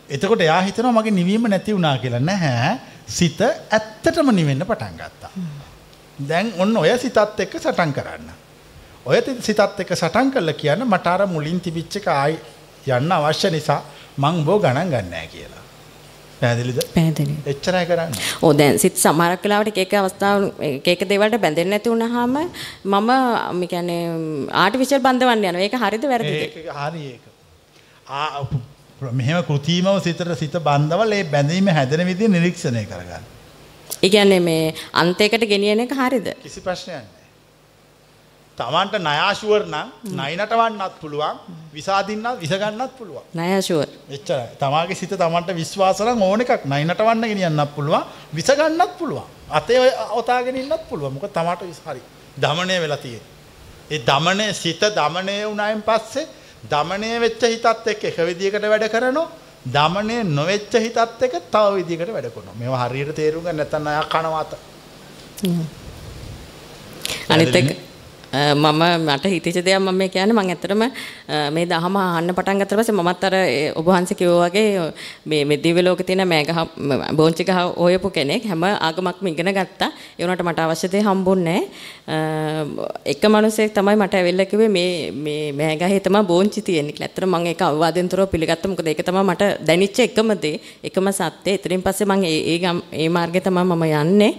[0.10, 2.20] එතකොට එයා හිතනවා මගේ නිවීම නැති වුණා කියලා.
[2.20, 2.74] නැහැ.
[3.08, 5.32] සිත ඇත්තටම නිවෙන්න පටන් ගත්තා.
[6.30, 8.30] දැන් ඔන්න ඔය සිතත් එක්ක සටන් කරන්න.
[9.06, 12.40] ඔය සිතත් එක්ක සටන් කළා කියන්න මට අර මුලින් තිබිච්ච එක ආයි
[12.98, 13.82] යන්න අවශ්‍ය නිසා
[14.18, 15.64] මං බෝ ගණන් ගන්නෑ කියලා.
[16.42, 16.80] පැහැදිලිද?
[16.96, 17.36] පැහැදිලි.
[17.52, 18.22] එච්චරයි කරන්නේ.
[18.46, 20.46] ඕ දැන් සිත් සමහරක් වෙලාවට එක අවස්ථාවල
[20.94, 22.36] එක දේවල්ට බැඳෙන්නේ නැති වුනහම
[22.94, 23.12] මම
[23.60, 24.02] මේ කියන්නේ
[24.64, 25.66] ආටිෆිෂල් බඳවන්න යනවා.
[25.68, 26.40] ඒක හරිද වැරදිද?
[26.46, 27.24] ඒක හරි ඒක.
[29.20, 33.24] මෙහෙම කෘතිමව සිතට සිත බන්ධවල ඒ බැඳීම හැදෙන විදිහ නිරීක්ෂණය කරගන්න.
[34.06, 36.34] ඒ කියන්නේ මේ අන්තයකට ගෙනියන එක හරිද?
[36.46, 37.17] කිසි ප්‍රශ්නයක්.
[38.60, 41.36] තමන්ට නයාෂුවර් නම් නයි නටවන්නත් පුළුවන්,
[41.76, 43.26] විසාදින්නත් විස ගන්නත් පුළුවන්.
[43.38, 43.90] නෑ ෂුවර්.
[44.18, 44.48] එච්චරයි.
[44.62, 48.04] තමාගේ සිත තමන්ට විශ්වාස නම් ඕන එකක් නයි නටවන්න ගෙනියන්නත් පුළුවන්,
[48.34, 49.28] විස ගන්නත් පුළුවන්.
[49.50, 49.80] අතේ
[50.20, 51.14] ඔතාගෙන ඉන්නත් පුළුවන්.
[51.16, 52.02] මොකද තමාට හරි.
[52.42, 53.34] දමණය වෙලා තියෙන්නේ.
[53.92, 56.28] ඒ දමණය සිත දමණය වුණායින් පස්සේ
[56.72, 59.28] දමණය වෙච්ච හිතත් එක්ක එක විදියකට වැඩ කරනවා.
[59.76, 62.58] දමණය නොවෙච්ච හිතත් එක්ක තව විදියකට වැඩ කරනවා.
[62.62, 64.52] මේවා හරියට තේරුම් ගන්න නැත්නම් අය කනවාත.
[67.30, 67.87] අනිත් එක
[68.34, 70.90] මම මට හිතෙච්ච දෙයක් මම මේ කියන්නේ මම ඇත්තටම අ,
[71.50, 74.92] මේ දහම අහන්න පටන් ගත්ත පස්සේ මමත් අර ඒ ඔබ වහන්සේ කිව්වා වගේ
[75.26, 76.60] මේ මේ දිව්‍ය ලෝකේ තියෙන මෑගහ
[77.16, 79.90] බෝංචි ගහ හොයපු කෙනෙක් හැම ආගමක්ම ඉගෙන ගත්තා.
[80.20, 81.62] ඒ වුණාට මට අවශ්‍ය දේ හම්බුන්නේ
[82.08, 82.88] නැහැ.
[83.06, 87.08] එක මිනිහෙක් තමයි මට ඇවිල්ලා කිව්වේ මේ මේ මෑගහේ තමයි බෝංචි තියෙන්නේ කියලා.
[87.10, 88.68] ඇත්තටම මම ඒක අවවාදෙන් තොරව පිළිගත්තා.
[88.68, 91.50] මොකද ඒක තමයි මට දැනෙච්ච එකම දේ, එකම සත්‍ය.
[91.56, 94.34] එතනින් පස්සේ මම ඒ ඒ ගම්- ඒ මාර්ගේ තමයි මම යන්නේ.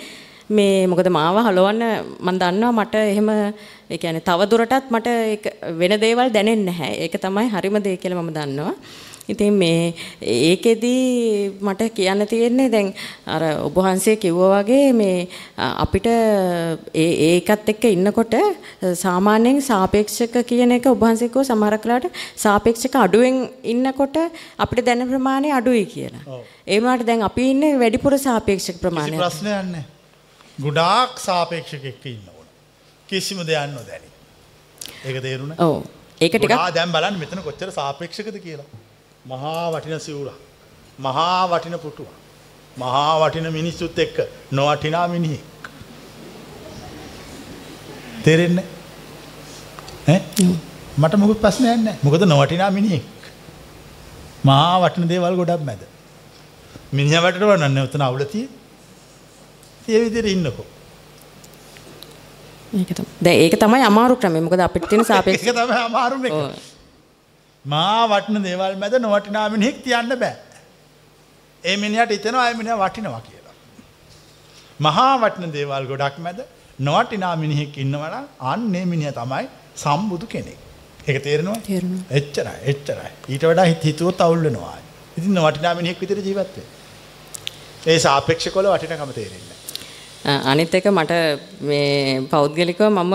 [0.50, 1.82] මේ මොකද මාව හලවන්න
[2.20, 3.28] මම දන්නවා මට එහෙම
[3.90, 5.44] ඒ කියන්නේ තව දුරටත් මට ඒක
[5.80, 6.94] වෙන දේවල් දැනෙන්නේ නැහැ.
[7.04, 8.74] ඒක තමයි හරිම දේ කියලා මම දන්නවා.
[9.28, 10.92] ඉතින් මේ ඒකෙදි
[11.60, 12.86] මට කියන්න තියෙන්නේ දැන්
[13.34, 15.18] අර ඔබ වහන්සේ කිව්වා වගේ මේ
[15.84, 18.36] අපිට ඒ ඒකත් එක්ක ඉන්නකොට
[19.02, 22.08] සාමාන්‍යයෙන් සාපේක්ෂක කියන එක ඔබ වහන්සේ කිව්ව සමහර කලාට
[22.44, 23.36] සාපේක්ෂක අඩුවෙන්
[23.74, 24.16] ඉන්නකොට
[24.58, 26.40] අපිට දැනෙන ප්‍රමාණය අඩුයි කියලා.
[26.66, 29.20] ඒ වුණාට දැන් අපි ඉන්නේ වැඩිපුර සාපේක්ෂක ප්‍රමාණයක්.
[29.20, 29.84] ප්‍රශ්නයක් නැහැ.
[30.58, 32.37] ගොඩාක් සාපේක්ෂකෙක් ඉන්න ඕන.
[33.08, 34.08] කිසිම දෙයක් නොදැනි.
[35.06, 35.56] ඒක තේරුණා?
[35.66, 35.82] ඔව්.
[36.20, 38.68] ඒක ටිකක් ගොඩාක් දැන් බලන්න මෙතන කොච්චර සාපේක්ෂකද කියලා.
[39.26, 40.38] මහා වටින සිවුරක්.
[41.00, 42.10] මහා වටින පුටුවක්.
[42.78, 44.18] මහා වටින මිනිස්සුත් එක්ක
[44.52, 45.44] නොවටිනා මිනිහෙක්.
[48.24, 48.66] තේරෙන්නේ?
[50.98, 51.98] මට මොකද ප්‍රශ්නයක් නැහැ.
[52.02, 53.06] මොකද නොවටිනා මිනිහෙක්.
[54.44, 55.82] මහා වටින දේවල් ගොඩක් මැද.
[56.92, 58.56] මිනිහා වැටෙනව නන්නේ උතන අවුල තියෙන්නේ.
[59.88, 60.66] ඒ විදිහට ඉන්නකෝ.
[63.20, 64.40] දැන් ඒක තමයි අමාරු ක්‍රමය.
[64.40, 66.34] මොකද අපිට තියෙන සාපේක්ෂ ඒක තමයි අමාරුම එක.
[67.64, 70.36] මා වටින දේවල් මැද නොවටිනා මිනිහෙක් තියන්න බෑ.
[71.64, 73.54] ඒ මිනිහට හිතෙනවා ඒ මිනිහා වටිනවා කියලා.
[74.80, 76.40] මහා වටින දේවල් ගොඩක් මැද
[76.78, 79.44] නොවටිනා මිනිහෙක් ඉන්නවා නම් අන්නේ මිනිහා තමයි
[79.76, 80.58] සම්බුදු කෙනෙක්.
[81.08, 81.60] ඒක තේරෙනවද?
[81.62, 82.04] තේරෙනවා.
[82.10, 83.12] එච්චරයි එච්චරයි.
[83.28, 84.76] ඊට වඩා හිත හිතුවොත් අවුල් වෙනවා.
[85.18, 86.74] ඉතින් නොවටිනා මිනිහෙක් විතර ජීවත් වෙන්න.
[87.86, 89.47] ඒ සාපේක්ෂකවල වටිනකම තේරෙන්නේ.
[90.24, 91.12] අනිත් එක මට
[91.60, 93.14] මේ පෞද්ගලිකව මම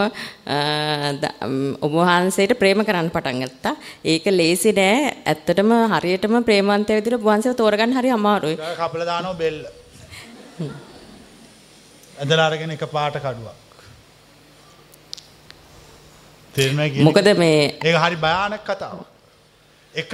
[1.81, 3.75] ඔබ වහන්සේට ප්‍රේම කරන්න පටන් ගත්තා.
[4.05, 5.11] ඒක ලේසි නෑ.
[5.25, 8.55] ඇත්තටම හරියටම ප්‍රේමවන්තය විදිහට ඔබ වහන්සේව තෝරගන්න හරි අමාරුයි.
[8.55, 9.65] කපලා දානවා බෙල්ල.
[12.17, 13.59] ඇදලා අරගෙන එක පාට කඩුවක්.
[17.01, 19.07] මොකද මේ ඒක හරි භයානක කතාවක්.
[19.95, 20.11] එක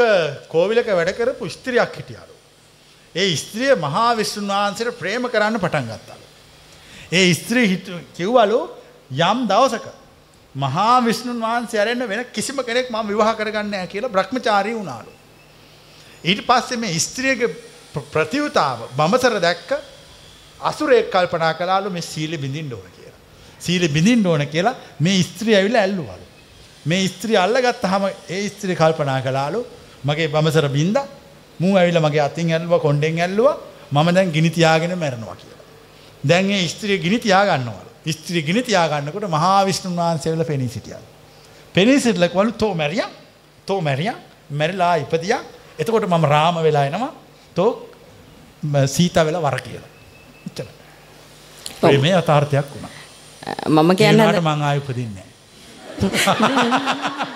[0.49, 2.33] කෝවිලක වැඩ කරපු ස්ත්‍රියක් හිටියලු.
[3.15, 6.28] ඒ ස්ත්‍රිය මහා විష్ණුන් වහන්සේට ප්‍රේම කරන්න පටන් ගත්තලු.
[7.11, 8.69] ඒ ස්ත්‍රී හිතු- කිව්වලු
[9.11, 9.85] යම් දවසක
[10.55, 15.11] මහා විෂ්ණුන් වහන්සේ ඇරෙන්න වෙන කිසිම කෙනෙක් මම විවාහ කරගන්නේ නැහැ කියලා බ්‍රහ්මචාරී වුණාලු.
[16.23, 17.47] ඊට පස්සේ මේ ස්ත්‍රියගේ
[17.93, 19.69] ප්‍ර- ප්‍රතිවතාව බඹසර දැක්ක
[20.61, 23.17] අසුරෙක් කල්පනා කළාලු මේ සීල බිඳින්න ඕන කියලා.
[23.59, 26.25] සීල බිඳින්න ඕන කියලා මේ ස්ත්‍රිය ඇවිල්ලා ඇල්ලුවලු.
[26.85, 29.65] මේ ස්ත්‍රිය අල්ලගත්තාම ඒ ස්ත්‍රිය කල්පනා කළාලු
[30.05, 31.07] මගේ බඹසර බින්දා
[31.59, 33.57] මූ ඇවිල්ලා මගේ අතින් ඇල්ලුවා කොණ්ඩෙන් ඇල්ලුවා
[33.91, 35.58] මම දැන් ගිනි තියාගෙන මැරෙනවා කියලා.
[36.23, 37.89] දැන් ඒ ස්ත්‍රිය ගිනි තියා ගන්නවලු.
[38.11, 41.07] ස්ත්‍රිය ගිනි තියා ගන්නකොට මහා විෂ්ණුන් වහන්සේ වෙලා පෙනී සිටියලු.
[41.73, 43.09] පෙනී සිටලා කිව්වලු තෝ මැරියා
[43.65, 44.15] තෝ මැරියා
[44.51, 45.41] මැරිලා ඉපදියා
[45.79, 47.13] එතකොට මම රාම වෙලා එනවා
[47.55, 47.89] තෝ
[48.87, 49.89] සීතා වෙලා වර කියලා.
[50.47, 50.73] එච්චරයි.
[51.81, 52.91] ප්‍රේමේ යථාර්ථයක් වුණා.
[53.69, 55.27] මම කියන්න කියනවාට මං ආයෙ උපදින්නේ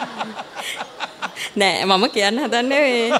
[1.55, 3.11] නෑ මම කියන්න හදන්නේ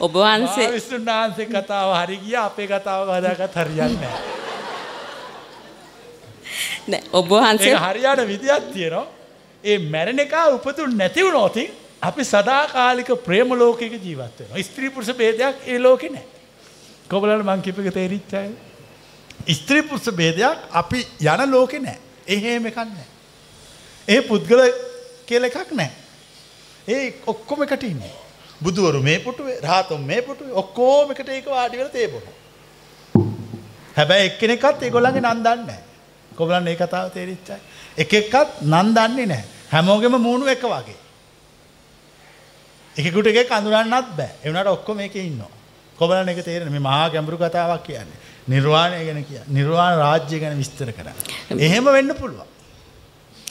[0.00, 0.72] මේ දැන් ඔබ- ඔබ වහන්සේ නැහැ.
[0.72, 4.22] විෂ්ණුන් වහන්සේ කතාව හරි ගියා අපේ කතාව කවදාකවත් හරියන්නේ නැහැ.
[6.88, 9.06] නෑ ඔබ වහන්සේ ඒක හරියට විදියක් තියෙනවා.
[9.64, 11.56] ඒ මැරෙන එක උපතුන් නැති වුණොත්
[12.02, 14.62] අපි සදාකාලික ප්‍රේම ලෝකයක ජීවත් වෙනවා.
[14.62, 16.26] ස්ත්‍රී පුරුෂ ભેදයක් ඒ ලෝකේ නැහැ.
[17.10, 18.48] කොබලන් මං කියප එක තේරිච්ච අය.
[19.54, 21.98] ස්ත්‍රී පුරුෂ ભેදයක් අපි යන ලෝකේ නැහැ.
[22.26, 23.06] එහෙම එකක් නැහැ.
[24.08, 24.60] ඒ පුද්ගල
[25.26, 25.90] කියලා එකක් නැහැ.
[26.88, 28.27] ඒ ඔක්කොම එකට ඉන්නේ.
[28.62, 32.36] බුදුවරු මේ පුටුවේ, රහතුන් මේ පුටුවේ ඔක්කොම එකට ඒක වාඩි වෙලා තේ බොනවා.
[33.96, 35.82] හැබැයි එක්කෙනෙක්වත් ඒගොල්ලන්ගේ නම් දන්නේ නැහැ.
[36.32, 37.60] කොබලන් මේ කතාව තේරිච්ච අය.
[37.98, 39.44] එක එක්කත් නම් දන්නේ නැහැ.
[39.70, 40.98] හැමෝගෙම මූණු එක වගේ.
[42.96, 44.30] එකෙකුට එකෙක් අඳුරන්නත් බෑ.
[44.42, 45.50] ඒ වුණාට ඔක්කොම මේකේ ඉන්නවා.
[45.98, 48.18] කොබලන් එක තේරෙන මේ මහා ගැඹුරු කතාවක් කියන්නේ.
[48.48, 49.48] නිර්වාණය ගැන කියන්නේ.
[49.48, 51.14] නිර්වාණ රාජ්‍ය ගැන විස්තර කරන්නේ.
[51.58, 52.57] එහෙම වෙන්න පුළුවන්.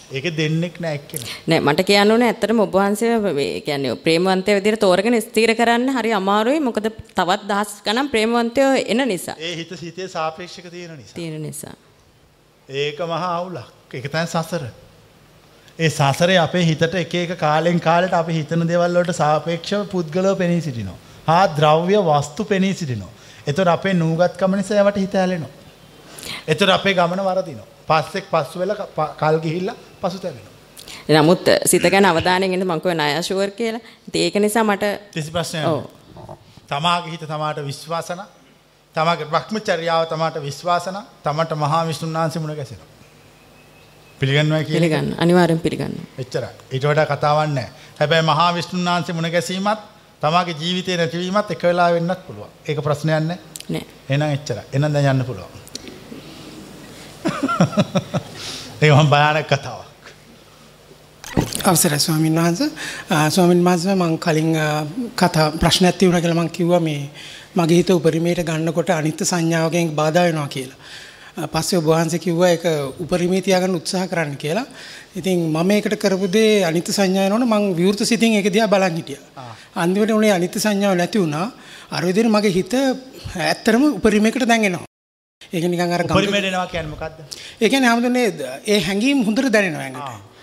[0.09, 1.31] ඒක දෙන්නෙක් නෑ එක්කෙනෙක්.
[1.47, 6.13] නෑ මට කියන්න ඕනේ ඇත්තටම ඔබ වහන්සේ මේ කියන්නේ ප්‍රේමවන්තය විදිහට තෝරගෙන ස්ථිර කරන්න හරි
[6.13, 11.15] අමාරුයි මොකද තවත් දහස් ගණන් ප්‍රේමවන්තයෝ එන නිසා ඒ හිත සිතේ සාපේක්ෂක තියෙන නිසා.
[11.15, 11.75] තියෙන නිසා
[12.69, 13.67] ඒක මහා අවුලක්.
[13.93, 14.63] ඒක තමයි සසර.
[15.79, 20.61] ඒ සසරේ අපේ හිතට එක එක කාලෙන් කාලෙට අපි හිතන දේවල් වලට සාපේක්ෂව පුද්ගලව පෙනී
[20.61, 20.97] සිටිනවා.
[21.27, 23.11] හා ද්‍රව්‍ය වස්තු පෙනී සිටිනවා.
[23.47, 25.51] එතකොට අපේ නූගත්කම නිසා ඒවට හිත ඇලෙනවා.
[26.47, 27.67] එතකොට අපේ ගමන වරදිනවා.
[27.87, 28.87] පස්සෙක් පස්සු වෙලා
[29.19, 30.55] කල් ගිහිල්ලා පසුතැවෙනවා.
[31.09, 33.81] නමුත් සිත ගැන අවධානයෙන් ඉන්න මං කිව්වා නයෂුවර් කියලා.
[34.07, 35.65] ඉතින් ඒක නිසා මට කිසි ප්‍රශ්නයක්.
[36.67, 38.21] තමාගේ හිත තමාට විශ්වාසන
[38.95, 42.87] තමාගේ භ්‍රමචර්යාව තමාට විශ්වාසන තමට මහා විෂ්ණුන් වහන්සේ මුණ ගැසෙනවා.
[44.19, 45.95] පිළිගන්නවා එක පිළිගන්න අනිවාර්යෙන් පිළිගන්න.
[46.17, 46.53] එච්චරයි.
[46.71, 47.71] ඊට වඩා කතාවක් නැහැ.
[47.99, 49.79] හැබැයි මහා විෂ්ණුන් වහන්සේ මුණ ගැසීමත්
[50.21, 52.51] තමාගේ ජීවිතේ නැතිවීමත් එක වෙලාව වෙන්නත් පුළුවන්.
[52.67, 53.39] ඒක ප්‍රශ්නයක් නැහැ.
[53.69, 53.85] නෑ.
[54.09, 54.65] එහෙනම් එච්චරයි.
[54.73, 55.51] එහෙනම් දැන් යන්න පුළුවන්.
[58.81, 59.86] ඒක මම භයානක කතාවක්.
[61.37, 62.69] අවසරයි ස්වාමීන් වහන්සේ
[63.29, 64.49] ස්වාමීන් වහන්සේ මම කලින්
[65.15, 67.09] කතා ප්‍රශ්නයක් තිබුණා කියලා මම කිව්වා මේ
[67.55, 70.77] මගේ හිත උපරිමයට ගන්නකොට අනිත්‍ය සංඥාවකින් බාධා වෙනවා කියලා.
[71.45, 72.65] පස්සේ ඔබ වහන්සේ කිව්වා ඒක
[72.99, 74.65] උපරිමයේ තියාගන්න උත්සාහ කරන්න කියලා.
[75.15, 79.23] ඉතින් මම ඒකට කරපු දේ අනිත්‍ය සංඥා වෙනවනේ මම විවෘත සිතින් ඒක දිහා බලන් හිටියා.
[79.75, 81.51] අන්තිමට උනේ අනිත්‍ය සංඥාව නැති වුණා.
[81.91, 82.73] අර විදිහට මගේ හිත
[83.41, 84.85] ඇත්තටම උපරිමයකට දැන් එනවා.
[85.53, 87.21] ඒක නිකන් අර උපරිමයට එනවා කියන්නේ මොකද්ද?
[87.61, 88.27] ඒ කියන්නේ හැමදෙන්නේ
[88.65, 90.35] ඒ හැඟීම් හොඳට දැනෙනවා ඇඟට.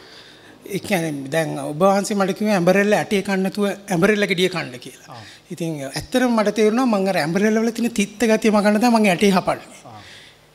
[0.66, 5.18] ඒ කියන්නේ දැන් ඔබ වහන්සේ මට කිව්වා ඇඹරෙල්ල ඇටේ කන්න නැතුව ඇඹරෙල්ල ගෙඩිය කන්න කියලා.
[5.50, 9.30] ඉතින් ඇත්තටම මට තේරුණා මම අර ඇඹරෙල්ල වල තියෙන තිත්ත ගතිය මගන්න තමයි මම ඇටේ
[9.30, 9.82] හපන්නේ.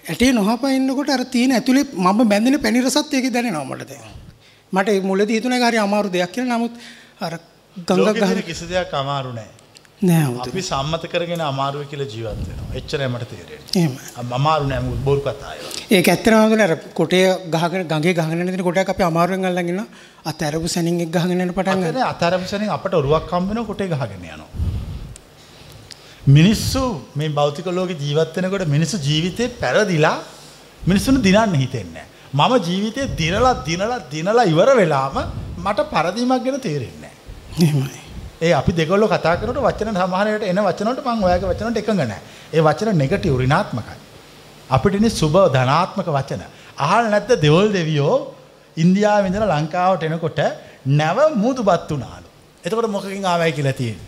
[0.06, 4.10] ඇටේ නොහපා ඉන්නකොට අර තියෙන ඇතුලේ මම බැඳෙන පැණි රසත් ඒකේ දැනෙනවා මට දැන්.
[4.74, 6.58] මට මුලදී හිතුණා ඒක හරි අමාරු දෙයක් කියලා.
[6.58, 6.74] නමුත්
[7.22, 7.34] අර
[7.78, 9.50] ගංගා ලෝකෙ ගහ තියෙන කිසි දෙයක් අමාරු නෑ.
[10.04, 10.24] නෑ.
[10.24, 12.76] අපි සම්මත කරගෙන අමාරුයි කියලා ජීවත් වෙනවා.
[12.76, 13.80] එච්චරයි මට තේරෙන්නේ.
[13.80, 13.98] එහෙමයි.
[14.18, 15.70] අම- අමාරු නෑ මොකද බොරු කතා ඒවා.
[15.92, 19.86] ඒක ඇත්තටම හඳුනන අර කොටේ ගහගෙන ගඟේ ගහගෙන යන කොටයක් අපි අමාරුවෙන් අල්ලන් ඉන්නවා.
[20.26, 22.06] අත ඇරපු සැනින් එක් ගහගෙන යන පටන් ගන්නවා.
[22.06, 24.46] අතන අතරපසෙන් අපට ඔරුවක් හම්බ වෙනවා කොටේ ගහගෙන යනවා.
[26.28, 30.20] මිනිස්සු මේ භෞතික ලෝකේ ජීවත් වෙනකොට මිනිස්සු ජීවිතේ පෙරදිලා
[30.88, 32.04] මිනිස්සුන්ට දිනන්න හිතෙන්නේ.
[32.34, 37.64] මම ජීවිතේ දිනලා දිනලා දිනලා ඉවර වෙලාම මට පරදීමක් ගැන තේරෙන්නේ නැහැ.
[37.64, 38.09] එහෙමයි.
[38.42, 41.82] ඒ අපි දෙගොල්ලෝ කතා කරනකොට වචන සමහර වෙලට එන වචන වලට මම ඔයාගේ වචන වලට
[41.84, 42.22] එකඟ නැහැ.
[42.56, 43.98] ඒ වචන නෙගටිව් ඍණාත්මකයි.
[44.70, 46.44] අපිට ඉන්නේ සුබ ධනාත්මක වචන.
[46.78, 48.16] අහල් නැද්ද දෙවල් දෙවියෝ
[48.78, 50.40] ඉන්දියාවේ ඉඳලා ලංකාවට එනකොට
[51.00, 52.28] නැව මුදුපත් වුණාලු.
[52.64, 54.08] එතකොට මොකකින් ආවයි කියලා තියෙන්නේ.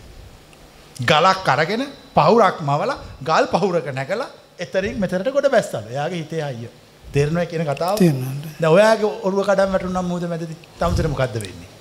[1.02, 1.84] ගලක් අරගෙන
[2.16, 5.88] පහුරක් මවලා ගල් පහුරක නැගලා එතරින් මෙතනට ගොඩ බැස්සලු.
[5.90, 6.70] එයාගේ හිතේ අයිය.
[7.04, 7.96] තේරෙනවා කියන කතාව?
[7.96, 8.32] තේරෙනවා.
[8.60, 10.58] දැන් ඔයාගේ ඔරුව කඩන් වැටුණා මූද මැදදී.
[10.78, 11.71] තමුතර මොකද්ද වෙන්නේ?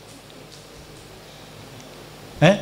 [2.41, 2.55] ඈ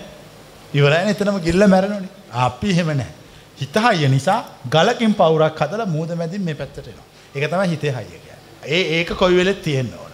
[0.73, 2.09] ඉවරයි එතනම ගිල්ල මැරෙනවනේ.
[2.45, 3.13] අපි එහෙම නැහැ.
[3.61, 4.39] හිත හයිය නිසා
[4.75, 7.07] ගලකින් පවුරක් හදලා මූද මැදින් මේ පැත්තට එනවා.
[7.35, 8.37] ඒක තමයි හිතේ හයිය කියන්නේ.
[8.65, 10.11] ඒ ඒක කොයි වෙලෙත් තියෙන්න ඕන.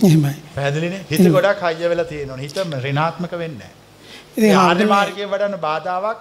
[0.00, 0.34] එහෙමයි.
[0.54, 1.04] පැහැදිලිනේ?
[1.10, 2.40] හිත ගොඩක් හයිය වෙලා තියෙන්න ඕන.
[2.40, 3.70] හිත ඍණාත්මක වෙන්නේ
[4.38, 4.56] නැහැ.
[4.56, 6.20] ආර්ය මාර්ගයේ වඩන බාධාවක්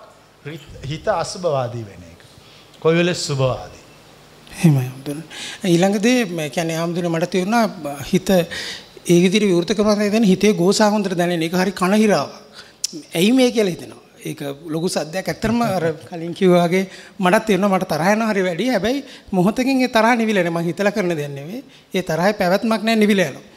[0.92, 2.22] හිත අසුභවාදී වෙන එක.
[2.80, 3.84] කොයි වෙලෙත් සුභවාදී.
[4.52, 5.24] එහෙමයි හඳුනන.
[5.66, 6.18] ඊළඟදී
[6.56, 7.66] කියන්නේ ආම්දුනේ මට තේරුණා
[8.12, 8.30] හිත
[9.06, 12.32] ඒ විදිහට විවෘත කරනවා දැන හිතේ ගෝසා හොඳට දැනෙන එක හරි කනහිරාවක්.
[13.16, 14.03] ඇයි මේ කියලා හිතෙනවා.
[14.22, 16.84] ඒක ලොකු සද්දයක් ඇත්තටම අර කලින් කිව්වා වගේ
[17.19, 18.69] මටත් තේරෙනවා මට තරහ යනවා හරි වැඩි.
[18.69, 20.53] හැබැයි මොහොතකින් ඒ තරහ නිවිලා නෑ.
[20.53, 21.64] මම හිතලා කරන දෙයක් නෙවෙයි.
[21.94, 23.48] ඒ තරහේ පැවැත්මක් නෑ නිවිලා යනවා.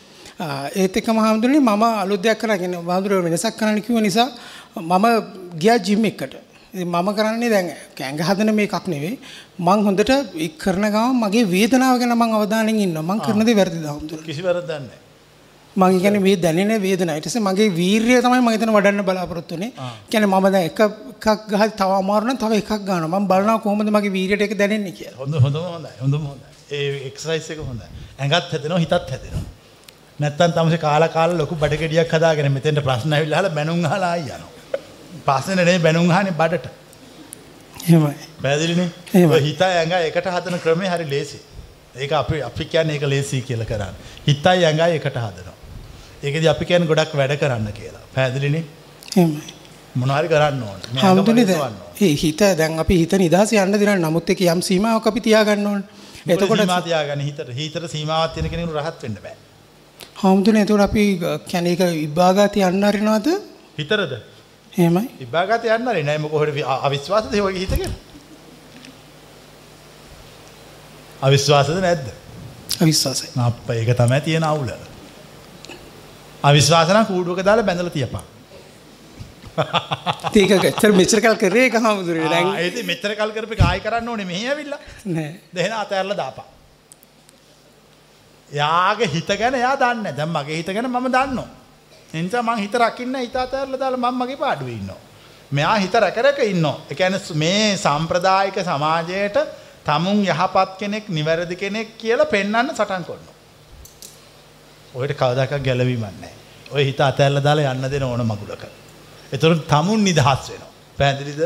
[0.74, 4.28] ඒත් එක්කම හාමුදුරනේ මම අලුත් දෙයක් කරගෙන හාමුදුරුවෝ වෙනසක් කරන්න කිව්ව නිසා
[4.76, 5.06] මම
[5.58, 6.34] ගියා ජිම් එකට.
[6.74, 9.18] මම කරන්නේ දැන් කැංග හදන මේකක් නෙවෙයි.
[9.58, 10.12] මං හොඳට
[10.58, 13.08] කරන ගමන් මගේ වේදනාව ගැන මං අවධානයෙන් ඉන්නවා.
[13.10, 14.26] මං කරන දේ වැරදිද හාමුදුරනේ?
[14.26, 15.01] කිසි වැරද්දක් නැහැ.
[15.76, 16.80] මම කියන්නේ මේ දැනෙන
[17.24, 19.72] පස්සේ මගේ වීරිය තමයි මම එතන වඩන්න බලාපොරොත්තු වෙන්නේ.
[20.10, 23.20] කියන්නේ මම දැන් එක එකක් ගහලා තව අමාරු නම් තව එකක් ගන්නවා.
[23.20, 25.18] මම බලනවා කොහොමද මගේ වීරියට ඒක දැනෙන්නේ කියලා.
[25.18, 25.92] හොඳ හොඳම හොඳයි.
[26.02, 26.46] හොඳම හොඳයි.
[26.70, 27.88] ඒ එක්සර්සයිස් එක හොඳයි.
[28.18, 29.44] ඇඟත් හැදෙනවා හිතත් හැදෙනවා.
[30.20, 34.50] නැත්තම් තමසේ කාලා කාලා ලොකු බඩ ගෙඩියක් හදාගෙන මෙතෙන්ට ප්‍රශ්න ඇවිල්ලා අහලා බැනුම් යනවා.
[35.26, 36.66] ප්‍රශ්න නෙවෙයි බැනුම් අහන්නේ බඩට.
[39.30, 41.40] ඔය හිත ඇඟ එකට හදන ක්‍රමේ හරි ලේසි.
[41.96, 43.94] ඒක අපි අපි කියන්නේ ඒක ලේසි කියලා කරන්නේ.
[44.26, 45.56] හිතයි ඇඟයි එකට හදනවා.
[46.22, 48.04] ඒකද අපි කැන් ගොඩක් වැඩ කරන්න කියලා.
[48.14, 48.60] පැදිලිනි
[49.94, 50.80] මොනහරි කරන්න ඕන.
[50.96, 51.74] හමුදුනි දන්න
[52.16, 55.82] හිත දැන් අපි හිත නිදහස යන්න දෙන නමුත් එක යම් සීමාවක් අපි තියාගන්න ඕන.
[56.26, 57.48] එතකොට මාතියාගන්න හිතට.
[57.52, 59.36] හිතට සීමාවක් තියෙන කෙනෙකුට රහත් වෙන්න බෑ.
[60.22, 61.04] හමුදුනි එතකොට අපි
[61.48, 63.28] කියන්නේ ඒක විභාගات යන්න හරිනවද?
[63.78, 64.12] හිතරද?
[64.72, 65.10] එහෙමයි.
[65.20, 67.92] විභාගات යන්න හරිනේ මොකෝ හරි අවිශ්වාසද ඒ වගේ හිතගෙන?
[71.22, 72.08] අවිශ්වාසද නැද්ද?
[72.80, 73.34] අවිශ්වාසයි.
[73.40, 74.72] අප්ප ඒක තමයි තියෙන අවුල.
[76.42, 78.22] අවිශ්වාස නම් කූඩුවක දාලා බැඳලා තියපන්.
[80.32, 84.26] ඒක ඇත්තට මෙච්චර කල් කරේ ඒක හාමුදුරනේ දැන් ඒත් මෙච්චර කල් කරපේ කායි කරන්න ඕනේ
[84.26, 84.80] මෙහි ඇවිල්ලා.
[85.06, 85.30] නෑ.
[85.54, 86.46] දෙහෙන අතහැරලා දාපන්.
[88.50, 90.12] යාගේ හිත ගැන එයා දන්නේ.
[90.12, 91.48] දැන් මගේ හිත ගැන මම දන්නවා.
[92.14, 95.00] ඒ නිසා මං හිත රකින්න හිත අතහැරලා දාලා මම මගේ පාඩුවේ ඉන්නවා.
[95.50, 96.76] මෙයා හිත රැක රැක ඉන්නවා.
[96.90, 99.38] ඒ කියන්නේ මේ සාම්ප්‍රදායික සමාජයට
[99.84, 103.36] tamun යහපත් කෙනෙක්, නිවැරදි කෙනෙක් කියලා පෙන්වන්න සටන් කරනවා.
[104.94, 106.34] ඔයට කවදාකවත් ගැලවීමක් නැහැ.
[106.70, 108.64] ඔය හිත අතහැරලා දාලා යන්න දෙන ඕන මගුලක.
[109.32, 110.70] එතකොට tamun නිදහස් වෙනවා.
[110.98, 111.42] පැහැදිලිද?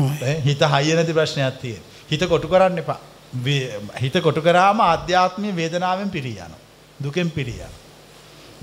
[0.00, 1.82] ඈ, හිත හයිය නැති ප්‍රශ්නයක් තියෙන.
[2.10, 2.98] හිත කොටු කරන්න එපා.
[4.00, 6.60] හිත කොටු කරාම ආධ්‍යාත්මීය වේදනාවෙන් පිරී යනවා.
[7.04, 7.80] දුකෙන් පිරී යනවා.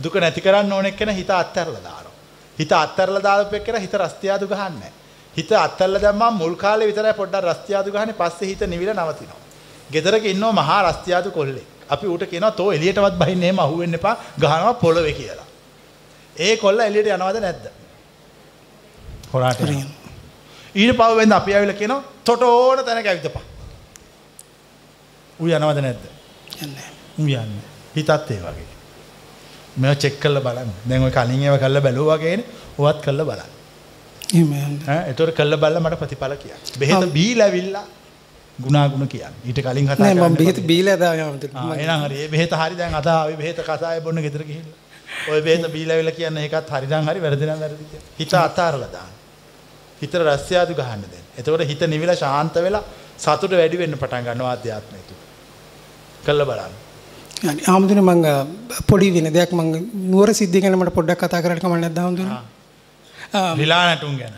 [0.03, 2.15] දුක නැති කරන්න ඕන එක්කෙනා හිත අත්හැරලා දානවා.
[2.57, 4.91] හිත අත්හැරලා දාපු එක්කෙනා හිත රස්තියාදු ගහන්නේ
[5.33, 9.41] හිත අත්හැරලා දැම්මම මුල් කාලේ විතරයි පොඩ්ඩක් රස්තියාදු ගහන්නේ පස්සේ හිත නිවිල නවතිනවා.
[9.91, 11.78] ගෙදරක ඉන්නවා මහා රස්තියාදු කොල්ලෙක්.
[11.89, 15.47] අපි ඌට කියනවා තෝ එළියටවත් බහින්න එහෙම අහුවෙන්න එපා ගහනවා පොළවේ කියලා.
[16.35, 17.65] ඒ කොල්ල එළියට යනවද නැද්ද?
[19.33, 19.61] හොරාට.
[20.75, 23.45] ඊට පව වෙන්ද අපි ඇවිල්ලා කියනවා තොට ඕන තැනක ඇවිදපන්.
[25.39, 26.03] ඌ යනවද නැද්ද?
[26.63, 26.89] යන්නේ.
[27.19, 27.63] ඌ යන්නේ.
[27.95, 28.67] හිතත් ඒ වගේ.
[29.77, 30.73] මේවා චෙක් කරලා බලන්න.
[30.89, 32.45] දැන් ඔය කලින් ඒවා කරලා බැලුවා වගේනේ.
[32.77, 33.51] ඔවත් කරලා බලන්න.
[34.33, 34.81] එහෙම යන්න.
[34.87, 36.61] ඈ ඒතර කරලා බලලා මට ප්‍රතිඵල කියන්න.
[36.79, 37.85] බෙහෙත බීලා ඇවිල්ලා
[38.58, 39.40] ගුණාගුණ කියන්නේ.
[39.46, 42.16] ඊට කලින් කතා නෑ මම කරන්නේ බෙහෙත බීලා දාගෙන ආවද ආ එහෙනම් හරි.
[42.16, 44.78] මේ බෙහෙත හරි දැන් අද ආවේ බෙහෙත කසාය බොන්න ගෙදර ගිහිල්ලා.
[45.30, 48.10] ඔය බෙහෙත බීලා ඇවිල්ලා කියන්නේ ඒකත් හරි නම් හරි වැරදි නම් වැරදි කියලා.
[48.18, 49.12] හිත අතාරලා දාන්න.
[50.02, 51.24] හිතට රස්යාදු ගහන්න දෙන්න.
[51.38, 52.82] එතකොට හිත නිවිලා ශාන්ත වෙලා
[53.18, 55.20] සතුට වැඩි වෙන්න පටන් ගන්නවා ආධ්‍යාත්මය තුල.
[56.24, 56.72] කළ බලන්න.
[57.42, 58.34] يعني ආමුදුනේ මං අ,
[58.88, 59.66] පොඩි වෙන දෙයක් මං
[60.12, 62.38] නුවර සිද්ධිය ගැන මට පොඩ්ඩක් කතා කරන්න කමක් නැද්ද ආමුදුනේ?
[63.31, 64.33] රිලා නැටුම් ගැන.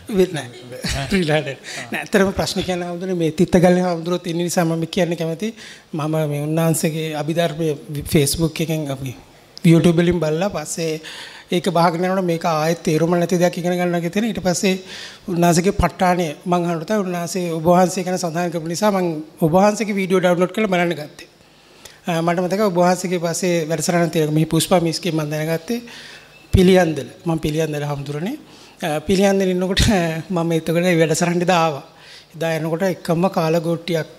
[1.92, 5.54] ඇත්තටම ප්‍රශ්න කියන්න ආමුදුනේ මේ තිත්තගල්ලේ ආමුදුරොත් ඉන්න නිසා මම කියන්න කැමති
[5.92, 9.16] මම මේ උන්වහන්සේගේ අභිධර්මයේ Facebook එකෙන් අපි
[9.92, 11.00] වලින් බලලා පස්සේ
[11.50, 14.24] ඒක යනකොට මේක ආයෙත් තේරුම නැති දෙයක් ඉගෙන ගන්න තියෙන.
[14.24, 14.74] ඊට පස්සේ
[15.28, 19.22] උන්වහන්සේගේ ප ဋ ාණය මම අහනකොට තමයි උන්වහන්සේ ඔබ වහන්සේ ගැන සඳහන් කරපු නිසා මම
[19.40, 21.28] ඔබ වහන්සේගේ වීඩියෝ ඩවුන්ලෝඩ් කරලා බලන්න ගත්තේ.
[22.18, 25.80] මට මතකයි ඔබ වහන්සේගේ පස්සේ වැඩසටහන තියෙන මේ පුෂ්පා මිස්කේ මම දැනගත්තේ
[26.52, 27.08] පිළියන්දල.
[27.24, 28.36] මම පිළියන්දල හම්දුරනේ
[29.02, 29.84] පිළියන්දල ඉන්නකොට
[30.30, 31.84] මම එතකොට වැඩසටහනට ආවා
[32.34, 34.10] එදා එනකොට එකම කාලගොට්ටියක්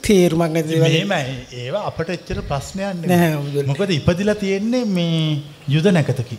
[0.00, 3.64] තේරුමක් නැති දේවල් මෙහෙමයි ඒවා අපට එච්චර ප්‍රශ්නයක් නෑ.
[3.64, 6.38] මොකද ඉපදිලා තියෙන්නේ මේ යුද නැකතකි.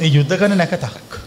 [0.00, 1.18] ඒ යුද්ධ කරන නැකතක්.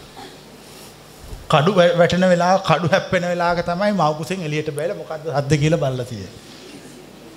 [1.50, 6.34] කඩු වැටෙන වෙලාව කඩු හැප්පෙන වෙලාවක තමයි මව්කුසෙන් එළියට බැලලා මොකද්ද හද්ද කියලා බලලා තියෙන්නේ.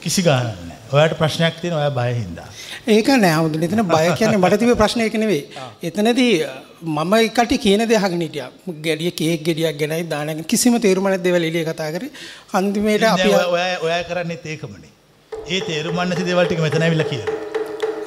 [0.02, 0.77] කිසි ගාණක් නැහැ.
[0.94, 2.48] ඔයාලට ප්‍රශ්නයක් තියෙන ඔයා බය හින්දා.
[2.88, 3.34] ඒක නෑ.
[3.38, 5.44] හමුදුනේ එතන බය කියන්නේ මට තිබෙ ප්‍රශ්න ඒක නෙවෙයි.
[5.88, 6.32] එතනදී
[6.98, 8.50] මම එකට කියන දේ අහගෙන හිටියා.
[8.86, 12.12] ගැඩිය කේක් ගෙඩියක් ගෙනයි දානගෙන කිසිම තේරුමක් නැති දේවල් එළිය කතා කරේ?
[12.54, 14.92] අන්තිමේට අපි දැන් ඔය- ඔයා කරන්නේත් ඒකමනේ.
[15.50, 17.38] ඒ තේරුම් නැති දේවල් ටික මෙතන ඇවිල්ලා කියනවා.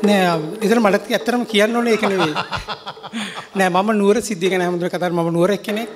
[0.02, 0.26] නෑ
[0.64, 2.34] එතන මට ඇත්තටම කියන්න ඕනේ ඒක නෙවෙයි.
[3.58, 5.16] නෑ මම නුවර සිද්ධිය ගැන හැමදේම කතා කරා.
[5.18, 5.90] මම නුවර එක්කෙනෙක්.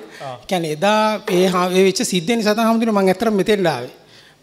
[0.47, 3.93] කියන්නේ එදා ඒ ඒ වෙච්ච සිද්ධිය නිසා තමයි හැමදේම මම ඇත්තටම මෙතෙන්ට ආවේ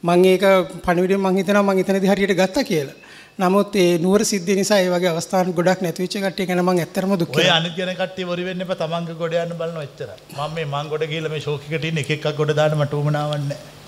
[0.02, 0.44] මම ඒක
[0.84, 2.96] පණිවිඩයෙන් මම හිතනවා මම එතනදී හරියට ගත්තා කියලා
[3.40, 7.12] නමුත් ඒ නුවර සිද්ධිය නිසා ඒ වගේ අවස්ථාන් ගොඩක් නැති වෙච්ච කට්ටිය ගැන මම ඇත්තටම
[7.20, 10.18] දුක් ඔය වෙනවා අනිත් ගැන කට්ටිය වරි වෙන්න එපා තමන්ගේ ගොඩ යන්න බලනවා එච්චරයි.
[10.38, 13.38] මම මේ මං ගොඩ ගිහලා මේ ෂෝක් එකට ඉන්න එක එකක් ගොඩ දාන්න මට උවමනාවක්
[13.42, 13.80] නැහැ.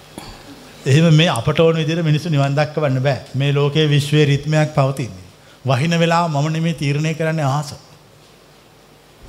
[0.87, 3.21] එහෙම මේ අපට ඕන විදිහට මිනිස්සු නිවන් දක්වන්න බෑ.
[3.35, 5.25] මේ ලෝකයේ විශ්වයේ රිද්මයක් පවතින්නේ.
[5.65, 7.75] වහින වෙලාව මම නෙමෙයි තීරණය කරන්නේ අහස.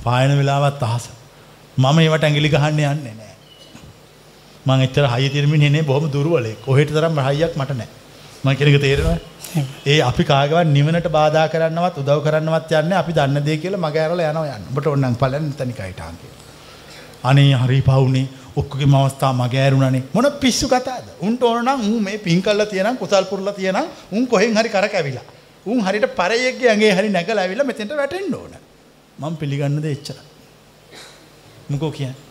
[0.04, 1.10] පායන වෙලාවත් අහස.
[1.76, 3.25] මම ඒවට ඇඟිලි ගහන්න යන්නේ නැහැ.
[4.66, 6.62] මං එච්චර හයිය තිරමින් ඉන්නේ බොහොම දුර්වලෙක්.
[6.66, 7.88] ඔහෙට තරම් හයියක් මට නැහැ.
[8.44, 9.20] මං කියන එක තේරෙනවද?
[9.86, 14.32] ඒ අපි කාගවත් නිවනට බාධා කරන්නවත් උදව් කරන්නවත් යන්නේ අපි දන්න දේ කියලා මග ඇරලා
[14.32, 14.66] යනවා යන්න.
[14.70, 16.34] ඔබට ඕනනම් පලයන් තනිකයිට ආන්ගේ.
[17.24, 22.18] අනේ හරි පවුනේ ඔක්කොගේම අවස්ථා මගේ ඇරුණනේ මොන පිස්සු කතාවද උන්ට ඕන නම් උන් මේ
[22.18, 23.80] පින් කළා තියනම් කුසල් පුරලා තියනම්
[24.12, 25.26] උන් කොහෙන් හරි කරකැවිලා
[25.66, 28.54] උන් හරියට පරයෙක්ගේ ඇඟේ හරි නැගලා ඇවිල්ලා මෙතෙන්ට වැටෙන්න ඕන
[29.18, 30.24] මම පිළිගන්න දේ එච්චරයි
[31.68, 32.25] මොකෝ කියන්නේ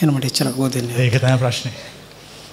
[0.00, 1.72] කියන මට එච්චර කෝ දෙන්නේ ඒක තමයි ප්‍රශ්නේ.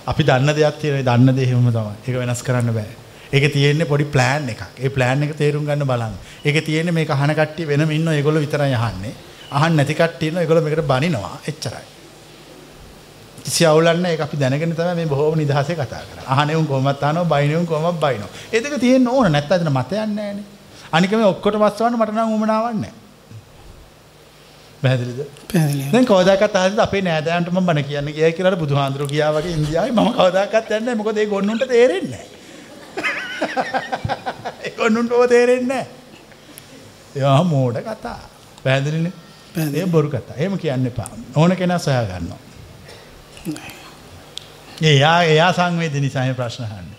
[0.08, 1.93] අපි දන්න දෙයක් තියෙනවා ඒ දන්න දේ එහෙමම තමයි.
[2.08, 2.95] ඒක වෙනස් කරන්න බෑ.
[3.34, 4.64] ඒකේ තියෙන්නේ පොඩි ප්ලෑන් එකක්.
[4.77, 6.16] ඒ ප්ලෑන් එක තේරුම් ගන්න බලන්න.
[6.45, 9.14] ඒකේ තියෙන්නේ මේක අහන කට්ටිය වෙනම ඉන්නෝ ඒගොල්ලෝ විතරයි අහන්නේ.
[9.51, 11.40] අහන්න නැති කට්ටිය ඉන්නෝ ඒගොල්ලෝ මේකට බනිනවා.
[11.48, 11.85] එච්චරයි.
[13.45, 14.14] කිසි අවුලක් නැහැ.
[14.14, 16.27] ඒක අපි දැනගෙන තමයි මේ බොහොම නිදහසේ කතා කරන්නේ.
[16.27, 19.32] අහන්නේ උන් කොහොමවත් අහනවා බයිනේ උන් කොහොමවත් බයිනවා ඒ දෙක තියෙන්න ඕන.
[19.32, 20.45] නැත්නම් එතන මතයක් නැහැනේ
[20.92, 23.07] අනික මේ ඔක්කොටම වස්සවන්න මට නම් උමනාවක් නැහැ.
[24.81, 25.14] පැහැදිලි
[25.91, 30.09] දැන් කවදාකවත් අහද්දි අපේ නෑදෑයන්ට මම බණ කියන්න ගියයි කියලා බුදුහාඳුරු ගියා වගේ ඉන්දියාවේ මම
[30.14, 32.25] කවදාකවත් යන්නේ මොකද ඒ ගොන්නුන්ට තේරෙන්නේ
[34.65, 35.85] ඒ ගොන්නුන්ට ඕව තේරෙන්නේ
[37.15, 38.19] ඒවා මෝඩ කතා.
[38.64, 39.14] පැහැදිලිනේ?
[39.56, 39.81] පැහැදිලි.
[39.81, 40.35] ඒ බොරු කතා.
[40.38, 41.09] එහෙම කියන්න එපා.
[41.35, 42.39] ඕන කෙනා සොයා ගන්නවා.
[44.83, 46.97] එයා එයා සංවේදී නිසා මේ ප්‍රශ්න අහන්නේ